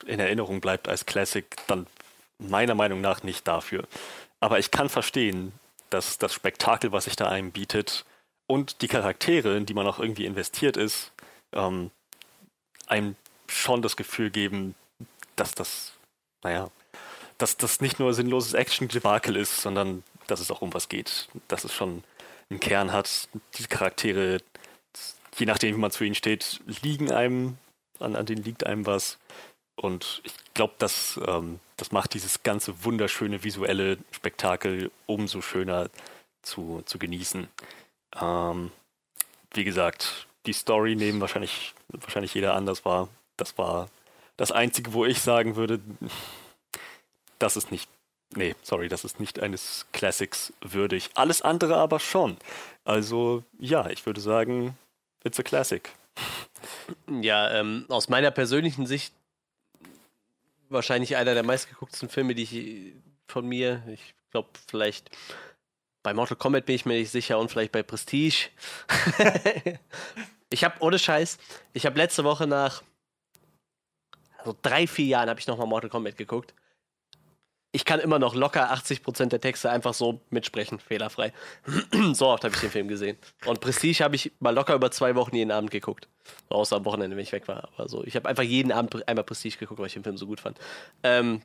in 0.06 0.20
Erinnerung 0.20 0.62
bleibt 0.62 0.88
als 0.88 1.06
Classic, 1.06 1.46
dann 1.68 1.88
meiner 2.38 2.76
Meinung 2.76 3.02
nach 3.02 3.24
nicht 3.24 3.48
dafür. 3.48 3.88
Aber 4.42 4.60
ich 4.60 4.72
kann 4.72 4.90
verstehen, 4.90 5.54
dass 5.90 6.18
das 6.18 6.34
Spektakel, 6.34 6.92
was 6.92 7.06
sich 7.06 7.16
da 7.16 7.30
einem 7.30 7.52
bietet 7.52 8.06
und 8.48 8.82
die 8.82 8.88
Charaktere, 8.88 9.56
in 9.56 9.66
die 9.66 9.74
man 9.74 9.88
auch 9.88 10.00
irgendwie 10.00 10.26
investiert 10.26 10.76
ist, 10.76 11.14
ähm, 11.54 11.92
einem 12.88 13.16
schon 13.48 13.82
das 13.82 13.96
Gefühl 13.96 14.32
geben, 14.32 14.76
dass 15.36 15.54
das, 15.54 15.94
naja, 16.44 16.70
dass 17.38 17.58
das 17.58 17.82
nicht 17.82 18.00
nur 18.00 18.14
sinnloses 18.14 18.54
Action-Debakel 18.54 19.36
ist, 19.36 19.62
sondern 19.62 20.04
dass 20.28 20.40
es 20.40 20.52
auch 20.52 20.62
um 20.62 20.74
was 20.74 20.90
geht. 20.90 21.28
Dass 21.48 21.64
es 21.64 21.74
schon 21.74 22.04
einen 22.50 22.60
Kern 22.60 22.92
hat. 22.92 23.30
Die 23.58 23.66
Charaktere, 23.66 24.40
je 25.38 25.46
nachdem, 25.46 25.76
wie 25.76 25.80
man 25.80 25.92
zu 25.92 26.04
ihnen 26.04 26.16
steht, 26.16 26.62
liegen 26.82 27.12
einem, 27.12 27.58
an, 28.00 28.16
an 28.16 28.26
denen 28.26 28.44
liegt 28.44 28.66
einem 28.66 28.86
was. 28.86 29.18
Und 29.76 30.22
ich 30.24 30.34
glaube, 30.54 30.74
das, 30.78 31.20
ähm, 31.28 31.60
das 31.82 31.92
macht 31.92 32.14
dieses 32.14 32.44
ganze 32.44 32.86
wunderschöne 32.86 33.44
visuelle 33.44 33.98
Spektakel 34.12 34.92
umso 35.08 35.42
schöner 35.42 35.90
zu, 36.44 36.84
zu 36.86 37.00
genießen. 37.00 37.48
Ähm, 38.22 38.72
wie 39.56 39.64
gesagt, 39.64 40.28
die 40.46 40.54
Story 40.54 40.96
nehmen 40.96 41.22
wahrscheinlich, 41.22 41.74
wahrscheinlich 41.88 42.36
jeder 42.36 42.54
anders 42.54 42.86
wahr. 42.86 43.10
Das 43.36 43.58
war 43.58 43.90
das 44.38 44.52
Einzige, 44.52 44.94
wo 44.94 45.06
ich 45.06 45.22
sagen 45.22 45.56
würde, 45.56 45.80
das 47.40 47.58
ist 47.58 47.72
nicht 47.72 47.90
Nee, 48.34 48.56
sorry, 48.62 48.88
das 48.88 49.04
ist 49.04 49.20
nicht 49.20 49.42
eines 49.42 49.88
Classics 49.92 50.54
würdig. 50.62 51.10
Alles 51.16 51.42
andere 51.42 51.76
aber 51.76 52.00
schon. 52.00 52.38
Also 52.86 53.44
ja, 53.60 53.90
ich 53.90 54.06
würde 54.06 54.22
sagen, 54.22 54.78
it's 55.26 55.38
a 55.38 55.44
Classic. 55.44 55.90
Ja, 57.10 57.52
ähm, 57.52 57.86
aus 57.90 58.08
meiner 58.08 58.32
persönlichen 58.32 58.86
Sicht 58.86 59.14
wahrscheinlich 60.72 61.16
einer 61.16 61.34
der 61.34 61.44
meistgeguckten 61.44 62.10
Filme, 62.10 62.36
die 62.36 62.44
ich 62.44 62.94
von 63.28 63.48
mir, 63.48 63.84
ich 63.88 64.16
glaube 64.32 64.50
vielleicht 64.70 65.10
bei 66.04 66.14
Mortal 66.14 66.38
Kombat 66.38 66.66
bin 66.66 66.76
ich 66.76 66.86
mir 66.86 66.98
nicht 66.98 67.12
sicher 67.12 67.38
und 67.38 67.52
vielleicht 67.52 67.72
bei 67.72 67.84
Prestige. 67.84 68.50
ich 70.50 70.64
habe 70.64 70.76
ohne 70.80 70.98
Scheiß, 70.98 71.38
ich 71.74 71.86
habe 71.86 71.98
letzte 71.98 72.24
Woche 72.24 72.48
nach 72.48 72.84
also 74.38 74.58
drei, 74.64 74.88
vier 74.88 75.06
Jahren 75.06 75.30
habe 75.30 75.40
ich 75.40 75.46
nochmal 75.46 75.68
Mortal 75.68 75.90
Kombat 75.90 76.18
geguckt 76.18 76.56
ich 77.74 77.86
kann 77.86 78.00
immer 78.00 78.20
noch 78.20 78.36
locker 78.36 78.74
80% 78.74 79.28
der 79.28 79.40
Texte 79.40 79.70
einfach 79.70 79.94
so 79.94 80.22
mitsprechen, 80.30 80.80
fehlerfrei. 80.80 81.32
so 82.14 82.28
oft 82.28 82.44
habe 82.44 82.54
ich 82.54 82.60
den 82.60 82.70
Film 82.70 82.88
gesehen. 82.90 83.18
Und 83.46 83.62
Prestige 83.62 84.04
habe 84.04 84.16
ich 84.16 84.32
mal 84.40 84.54
locker 84.54 84.76
über 84.76 84.92
zwei 84.92 85.16
Wochen 85.16 85.36
jeden 85.36 85.52
Abend 85.52 85.72
geguckt. 85.72 86.10
Außer 86.50 86.76
am 86.76 86.86
Wochenende, 86.86 87.16
wenn 87.16 87.24
ich 87.24 87.32
weg 87.32 87.48
war. 87.48 87.70
Aber 87.74 87.88
so, 87.88 88.04
ich 88.04 88.16
habe 88.16 88.28
einfach 88.28 88.44
jeden 88.44 88.74
Abend 88.74 89.08
einmal 89.08 89.24
Prestige 89.24 89.58
geguckt, 89.58 89.80
weil 89.80 89.88
ich 89.88 89.94
den 89.94 90.04
Film 90.04 90.18
so 90.18 90.28
gut 90.28 90.42
fand. 90.42 90.60
Ähm, 91.04 91.42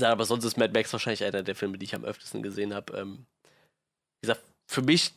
aber 0.00 0.24
sonst 0.24 0.44
ist 0.44 0.56
Mad 0.56 0.72
Max 0.72 0.92
wahrscheinlich 0.92 1.24
einer 1.24 1.42
der 1.42 1.56
Filme, 1.56 1.78
die 1.78 1.84
ich 1.84 1.94
am 1.94 2.04
öftesten 2.04 2.42
gesehen 2.42 2.72
habe. 2.72 2.96
Ähm, 2.96 3.26
wie 4.20 4.28
gesagt, 4.28 4.42
für 4.70 4.82
mich 4.82 5.12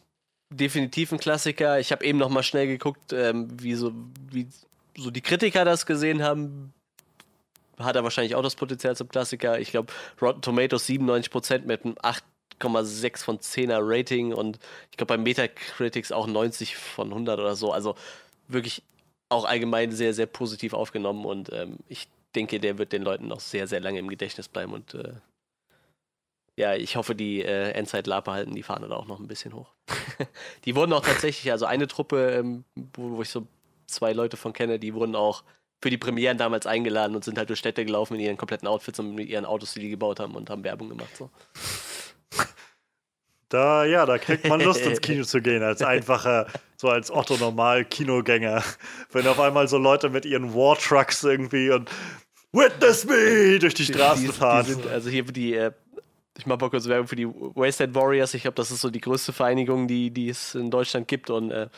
definitiv 0.52 1.11
ein 1.11 1.19
Klassiker. 1.19 1.80
Ich 1.80 1.91
habe 1.91 2.03
eben 2.03 2.18
noch 2.18 2.30
mal 2.30 2.44
schnell 2.44 2.68
geguckt, 2.68 3.14
ähm, 3.14 3.48
wie, 3.61 3.76
so, 3.76 3.94
wie 4.31 4.48
so 4.98 5.11
die 5.11 5.22
Kritiker 5.22 5.64
das 5.64 5.85
gesehen 5.85 6.23
haben 6.23 6.73
hat 7.80 7.95
er 7.95 8.04
wahrscheinlich 8.04 8.36
auch 8.36 8.44
das 8.44 8.56
Potenzial 8.56 8.95
zum 8.95 9.10
Klassiker. 9.10 9.60
Ich 9.60 9.72
glaube, 9.72 9.94
Rotten 10.22 10.41
Tomatoes 10.41 10.88
97% 10.88 11.66
mit 11.66 11.86
einem 11.86 11.95
8,6 11.95 13.24
von 13.24 13.40
10er 13.40 13.80
Rating 13.82 14.34
und 14.34 14.60
ich 14.91 14.98
glaube 14.98 15.16
bei 15.16 15.18
Metacritics 15.18 16.12
auch 16.12 16.28
90 16.28 16.76
von 16.76 17.10
100 17.10 17.40
oder 17.40 17.56
so. 17.56 17.72
Also 17.72 17.95
wirklich 18.48 18.84
auch 19.30 19.45
allgemein 19.45 19.91
sehr, 19.91 20.14
sehr 20.14 20.26
positiv 20.26 20.74
aufgenommen 20.74 21.26
und 21.26 21.52
ähm, 21.54 21.78
ich 21.88 22.08
denke, 22.36 22.60
der 22.60 22.78
wird 22.78 22.94
den 22.94 23.04
Leuten 23.04 23.28
noch 23.28 23.40
sehr, 23.40 23.68
sehr 23.68 23.80
lange 23.80 23.99
im 23.99 24.10
Gedächtnis 24.10 24.48
bleiben 24.48 24.74
und 24.74 24.94
äh, 24.94 25.14
ja, 26.58 26.74
ich 26.74 26.95
hoffe, 26.95 27.14
die 27.14 27.44
äh, 27.44 27.72
Endzeit-Laper 27.72 28.34
halten 28.34 28.56
die 28.56 28.64
Fahne 28.64 28.88
da 28.88 28.95
auch 28.95 29.06
noch 29.06 29.20
ein 29.20 29.28
bisschen 29.28 29.54
hoch. 29.54 29.70
die 30.66 30.76
wurden 30.76 30.91
auch 30.91 31.06
tatsächlich, 31.06 31.52
also 31.52 31.66
eine 31.66 31.88
Truppe, 31.88 32.32
ähm, 32.32 32.64
wo, 32.95 33.18
wo 33.18 33.22
ich 33.22 33.30
so 33.30 33.45
zwei 33.86 34.12
Leute 34.12 34.38
von 34.38 34.54
kenne, 34.54 34.80
die 34.80 34.95
wurden 34.95 35.16
auch 35.16 35.44
für 35.82 35.90
die 35.90 35.98
Premieren 35.98 36.38
damals 36.38 36.66
eingeladen 36.66 37.16
und 37.16 37.24
sind 37.24 37.38
halt 37.38 37.49
durch 37.49 37.60
Städte 37.60 37.86
gelaufen 37.86 38.16
in 38.16 38.22
ihren 38.22 38.38
kompletten 38.38 38.68
Outfits 38.68 38.99
und 38.99 39.16
mit 39.16 39.30
ihren 39.30 39.45
Autos, 39.45 39.74
die 39.74 39.82
die 39.82 39.90
gebaut 39.90 40.20
haben 40.20 40.36
und 40.36 40.49
haben 40.49 40.64
Werbung 40.64 40.90
gemacht. 40.90 41.16
So. 41.18 41.30
Da, 43.49 43.86
ja, 43.86 44.06
da 44.06 44.18
kriegt 44.18 44.45
man 44.45 44.60
Lust 44.60 44.82
ins 44.82 44.99
Kino 44.99 45.24
zu 45.24 45.41
gehen, 45.41 45.64
als 45.64 45.82
einfacher, 45.82 46.48
so 46.76 46.90
als 46.90 47.10
Otto-Normal-Kinogänger. 47.10 48.62
Wenn 49.14 49.26
auf 49.26 49.40
einmal 49.40 49.70
so 49.70 49.78
Leute 49.78 50.10
mit 50.10 50.26
ihren 50.26 50.54
War-Trucks 50.54 51.24
irgendwie 51.24 51.70
und 51.70 51.90
Witness 52.52 53.06
me 53.06 53.58
durch 53.60 53.74
die 53.74 53.86
Straßen 53.86 54.26
die, 54.26 54.34
fahren. 54.34 54.66
Die 54.66 54.74
sind, 54.74 54.88
also 54.88 55.10
hier 55.10 55.24
die, 55.24 55.54
äh, 55.54 55.72
ich 56.38 56.45
mache 56.45 56.60
mal 56.60 56.70
kurz 56.70 56.88
Werbung 56.88 57.08
für 57.08 57.16
die 57.16 57.28
Wasteland 57.28 57.95
Warriors. 57.95 58.34
Ich 58.34 58.41
glaube, 58.41 58.56
das 58.56 58.70
ist 58.70 58.82
so 58.82 58.90
die 58.90 59.02
größte 59.02 59.32
Vereinigung, 59.32 59.88
die, 59.88 60.12
die 60.12 60.30
es 60.30 60.54
in 60.54 60.70
Deutschland 60.70 61.08
gibt. 61.08 61.30
Und 61.30 61.52
äh, 61.52 61.70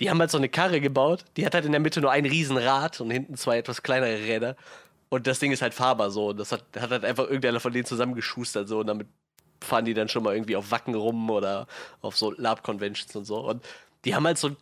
die 0.00 0.10
haben 0.10 0.18
halt 0.20 0.30
so 0.30 0.38
eine 0.38 0.48
Karre 0.48 0.80
gebaut. 0.80 1.24
Die 1.36 1.46
hat 1.46 1.54
halt 1.54 1.64
in 1.64 1.72
der 1.72 1.80
Mitte 1.80 2.00
nur 2.00 2.10
ein 2.10 2.26
Riesenrad 2.26 3.00
und 3.00 3.10
hinten 3.10 3.36
zwei 3.36 3.58
etwas 3.58 3.82
kleinere 3.82 4.18
Räder. 4.18 4.56
Und 5.08 5.26
das 5.26 5.38
Ding 5.38 5.52
ist 5.52 5.62
halt 5.62 5.74
fahrbar 5.74 6.10
so. 6.10 6.28
Und 6.30 6.38
das 6.38 6.52
hat, 6.52 6.64
hat 6.78 6.90
halt 6.90 7.04
einfach 7.04 7.24
irgendeiner 7.24 7.60
von 7.60 7.72
denen 7.72 7.84
zusammengeschustert 7.84 8.68
so. 8.68 8.80
Und 8.80 8.88
damit 8.88 9.06
fahren 9.62 9.84
die 9.84 9.94
dann 9.94 10.08
schon 10.08 10.22
mal 10.22 10.34
irgendwie 10.34 10.56
auf 10.56 10.70
Wacken 10.70 10.94
rum 10.94 11.30
oder 11.30 11.66
auf 12.00 12.16
so 12.16 12.32
Lab-Conventions 12.32 13.14
und 13.16 13.24
so. 13.24 13.38
Und 13.38 13.64
die 14.04 14.14
haben 14.14 14.26
halt 14.26 14.38
so 14.38 14.48
einen 14.48 14.56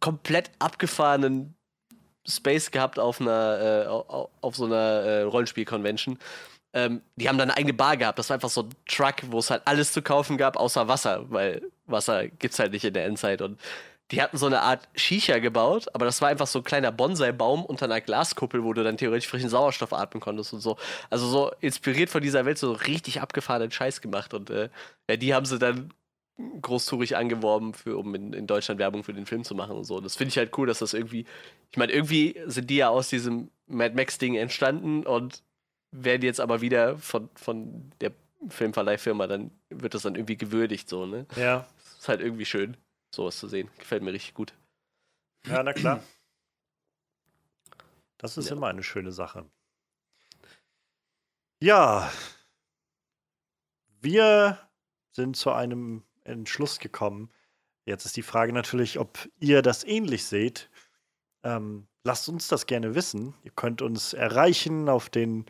komplett 0.00 0.50
abgefahrenen 0.58 1.54
Space 2.28 2.70
gehabt 2.70 2.98
auf 2.98 3.20
einer, 3.20 3.86
äh, 3.86 3.86
auf, 3.86 4.56
so 4.56 4.66
einer 4.66 4.74
äh, 4.74 5.22
Rollenspiel-Convention. 5.22 6.18
Ähm, 6.74 7.00
die 7.16 7.28
haben 7.28 7.38
dann 7.38 7.50
eine 7.50 7.56
eigene 7.56 7.72
Bar 7.72 7.96
gehabt. 7.96 8.18
Das 8.18 8.28
war 8.28 8.34
einfach 8.34 8.50
so 8.50 8.64
ein 8.64 8.74
Truck, 8.86 9.16
wo 9.30 9.38
es 9.38 9.50
halt 9.50 9.62
alles 9.64 9.92
zu 9.92 10.02
kaufen 10.02 10.36
gab, 10.36 10.56
außer 10.56 10.88
Wasser, 10.88 11.30
weil 11.30 11.62
Wasser 11.86 12.28
gibt's 12.28 12.58
halt 12.58 12.72
nicht 12.72 12.84
in 12.84 12.94
der 12.94 13.04
Endzeit. 13.06 13.42
Und 13.42 13.60
die 14.10 14.22
hatten 14.22 14.36
so 14.36 14.46
eine 14.46 14.62
Art 14.62 14.88
Shisha 14.94 15.38
gebaut, 15.38 15.86
aber 15.92 16.04
das 16.04 16.20
war 16.20 16.28
einfach 16.28 16.46
so 16.46 16.60
ein 16.60 16.64
kleiner 16.64 16.92
Bonsai-Baum 16.92 17.64
unter 17.64 17.86
einer 17.86 18.00
Glaskuppel, 18.00 18.62
wo 18.62 18.72
du 18.72 18.84
dann 18.84 18.96
theoretisch 18.96 19.28
frischen 19.28 19.48
Sauerstoff 19.48 19.92
atmen 19.92 20.20
konntest 20.20 20.52
und 20.52 20.60
so. 20.60 20.76
Also 21.10 21.26
so 21.26 21.50
inspiriert 21.60 22.10
von 22.10 22.22
dieser 22.22 22.44
Welt 22.44 22.58
so 22.58 22.72
richtig 22.72 23.20
abgefahrenen 23.20 23.72
Scheiß 23.72 24.00
gemacht. 24.00 24.32
Und 24.32 24.50
äh, 24.50 24.68
ja, 25.10 25.16
die 25.16 25.34
haben 25.34 25.46
sie 25.46 25.58
dann 25.58 25.92
großtourig 26.60 27.16
angeworben, 27.16 27.74
für, 27.74 27.96
um 27.96 28.14
in, 28.14 28.32
in 28.32 28.46
Deutschland 28.46 28.78
Werbung 28.78 29.02
für 29.02 29.14
den 29.14 29.26
Film 29.26 29.42
zu 29.42 29.54
machen 29.54 29.76
und 29.76 29.84
so. 29.84 30.00
Das 30.00 30.16
finde 30.16 30.28
ich 30.28 30.38
halt 30.38 30.56
cool, 30.58 30.66
dass 30.66 30.80
das 30.80 30.92
irgendwie, 30.92 31.24
ich 31.70 31.76
meine, 31.76 31.92
irgendwie 31.92 32.38
sind 32.46 32.68
die 32.70 32.76
ja 32.76 32.90
aus 32.90 33.08
diesem 33.08 33.50
Mad 33.66 33.94
Max-Ding 33.94 34.34
entstanden 34.34 35.06
und 35.06 35.42
werden 35.92 36.22
jetzt 36.22 36.40
aber 36.40 36.60
wieder 36.60 36.98
von, 36.98 37.30
von 37.34 37.90
der 38.00 38.12
Filmverleihfirma, 38.48 39.26
dann 39.26 39.50
wird 39.70 39.94
das 39.94 40.02
dann 40.02 40.14
irgendwie 40.14 40.36
gewürdigt, 40.36 40.88
so, 40.88 41.06
ne? 41.06 41.26
Ja. 41.36 41.66
Ist 42.06 42.10
halt 42.10 42.20
irgendwie 42.20 42.44
schön, 42.44 42.76
sowas 43.12 43.36
zu 43.36 43.48
sehen. 43.48 43.68
Gefällt 43.78 44.04
mir 44.04 44.12
richtig 44.12 44.32
gut. 44.34 44.54
Ja, 45.44 45.60
na 45.64 45.72
klar. 45.72 46.00
Das 48.18 48.38
ist 48.38 48.48
Ja. 48.48 48.54
immer 48.54 48.68
eine 48.68 48.84
schöne 48.84 49.10
Sache. 49.10 49.44
Ja. 51.60 52.08
Wir 54.00 54.56
sind 55.10 55.36
zu 55.36 55.50
einem 55.50 56.04
Entschluss 56.22 56.78
gekommen. 56.78 57.32
Jetzt 57.86 58.06
ist 58.06 58.16
die 58.16 58.22
Frage 58.22 58.52
natürlich, 58.52 59.00
ob 59.00 59.28
ihr 59.40 59.60
das 59.60 59.82
ähnlich 59.82 60.24
seht. 60.26 60.70
Ähm, 61.42 61.88
lasst 62.04 62.28
uns 62.28 62.46
das 62.46 62.66
gerne 62.66 62.94
wissen. 62.94 63.34
Ihr 63.42 63.50
könnt 63.52 63.82
uns 63.82 64.12
erreichen 64.14 64.88
auf 64.88 65.10
den 65.10 65.44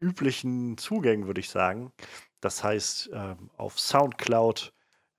üblichen 0.00 0.78
Zugängen, 0.78 1.26
würde 1.26 1.40
ich 1.40 1.50
sagen. 1.50 1.92
Das 2.40 2.64
heißt, 2.64 3.10
ähm, 3.12 3.50
auf 3.58 3.78
Soundcloud, 3.78 4.72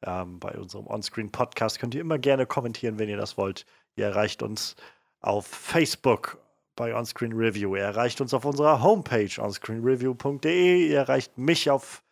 ähm, 0.04 0.40
bei 0.40 0.52
unserem 0.52 0.88
Onscreen-Podcast 0.88 1.80
könnt 1.80 1.96
ihr 1.96 2.02
immer 2.02 2.20
gerne 2.20 2.46
kommentieren, 2.46 3.00
wenn 3.00 3.10
ihr 3.10 3.18
das 3.18 3.38
wollt. 3.38 3.66
Ihr 3.96 4.06
erreicht 4.06 4.44
uns 4.44 4.76
auf 5.22 5.46
Facebook 5.46 6.38
bei 6.76 6.96
Onscreen 6.96 7.34
Review. 7.34 7.76
Ihr 7.76 7.84
erreicht 7.84 8.22
uns 8.22 8.34
auf 8.34 8.46
unserer 8.46 8.82
Homepage 8.82 9.30
onscreenreview.de. 9.38 10.88
Ihr 10.88 10.98
erreicht 10.98 11.38
mich 11.38 11.70
auf 11.70 12.04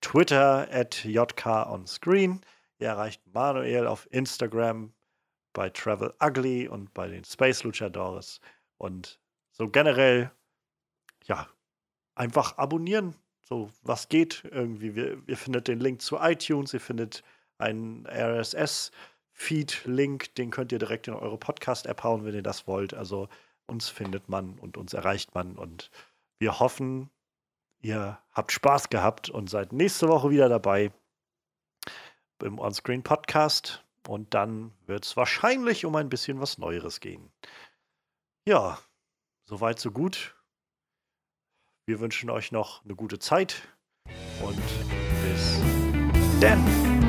Twitter 0.00 0.68
at 0.72 1.04
jkonscreen. 1.04 2.40
Ihr 2.78 2.88
erreicht 2.88 3.22
Manuel 3.32 3.86
auf 3.86 4.08
Instagram 4.10 4.92
bei 5.52 5.70
Travel 5.70 6.12
Ugly 6.22 6.68
und 6.68 6.92
bei 6.92 7.08
den 7.08 7.24
Space 7.24 7.62
Luchadores. 7.62 8.40
Und 8.78 9.20
so 9.52 9.68
generell, 9.68 10.30
ja, 11.24 11.48
einfach 12.14 12.58
abonnieren. 12.58 13.14
So, 13.42 13.70
was 13.82 14.08
geht 14.08 14.42
irgendwie. 14.50 15.18
Ihr 15.26 15.36
findet 15.36 15.68
den 15.68 15.78
Link 15.78 16.02
zu 16.02 16.16
iTunes, 16.16 16.74
ihr 16.74 16.80
findet 16.80 17.22
einen 17.58 18.06
RSS-Feed-Link, 18.06 20.34
den 20.34 20.50
könnt 20.50 20.72
ihr 20.72 20.78
direkt 20.78 21.08
in 21.08 21.14
eure 21.14 21.38
Podcast-App 21.38 22.02
hauen, 22.02 22.24
wenn 22.24 22.34
ihr 22.34 22.42
das 22.42 22.66
wollt. 22.66 22.94
Also 22.94 23.28
uns 23.66 23.88
findet 23.88 24.28
man 24.28 24.58
und 24.58 24.76
uns 24.76 24.92
erreicht 24.94 25.34
man. 25.34 25.56
Und 25.56 25.90
wir 26.38 26.60
hoffen, 26.60 27.10
ihr 27.80 28.18
habt 28.32 28.52
Spaß 28.52 28.90
gehabt 28.90 29.30
und 29.30 29.50
seid 29.50 29.72
nächste 29.72 30.08
Woche 30.08 30.30
wieder 30.30 30.48
dabei 30.48 30.92
im 32.42 32.58
Onscreen 32.58 33.02
Podcast. 33.02 33.82
Und 34.06 34.34
dann 34.34 34.72
wird 34.86 35.04
es 35.04 35.16
wahrscheinlich 35.16 35.84
um 35.84 35.96
ein 35.96 36.08
bisschen 36.08 36.40
was 36.40 36.58
Neueres 36.58 37.00
gehen. 37.00 37.32
Ja, 38.46 38.78
soweit, 39.44 39.80
so 39.80 39.90
gut. 39.90 40.36
Wir 41.86 42.00
wünschen 42.00 42.30
euch 42.30 42.52
noch 42.52 42.84
eine 42.84 42.94
gute 42.94 43.18
Zeit 43.18 43.68
und 44.42 44.62
bis 45.22 45.60
dann. 46.40 47.05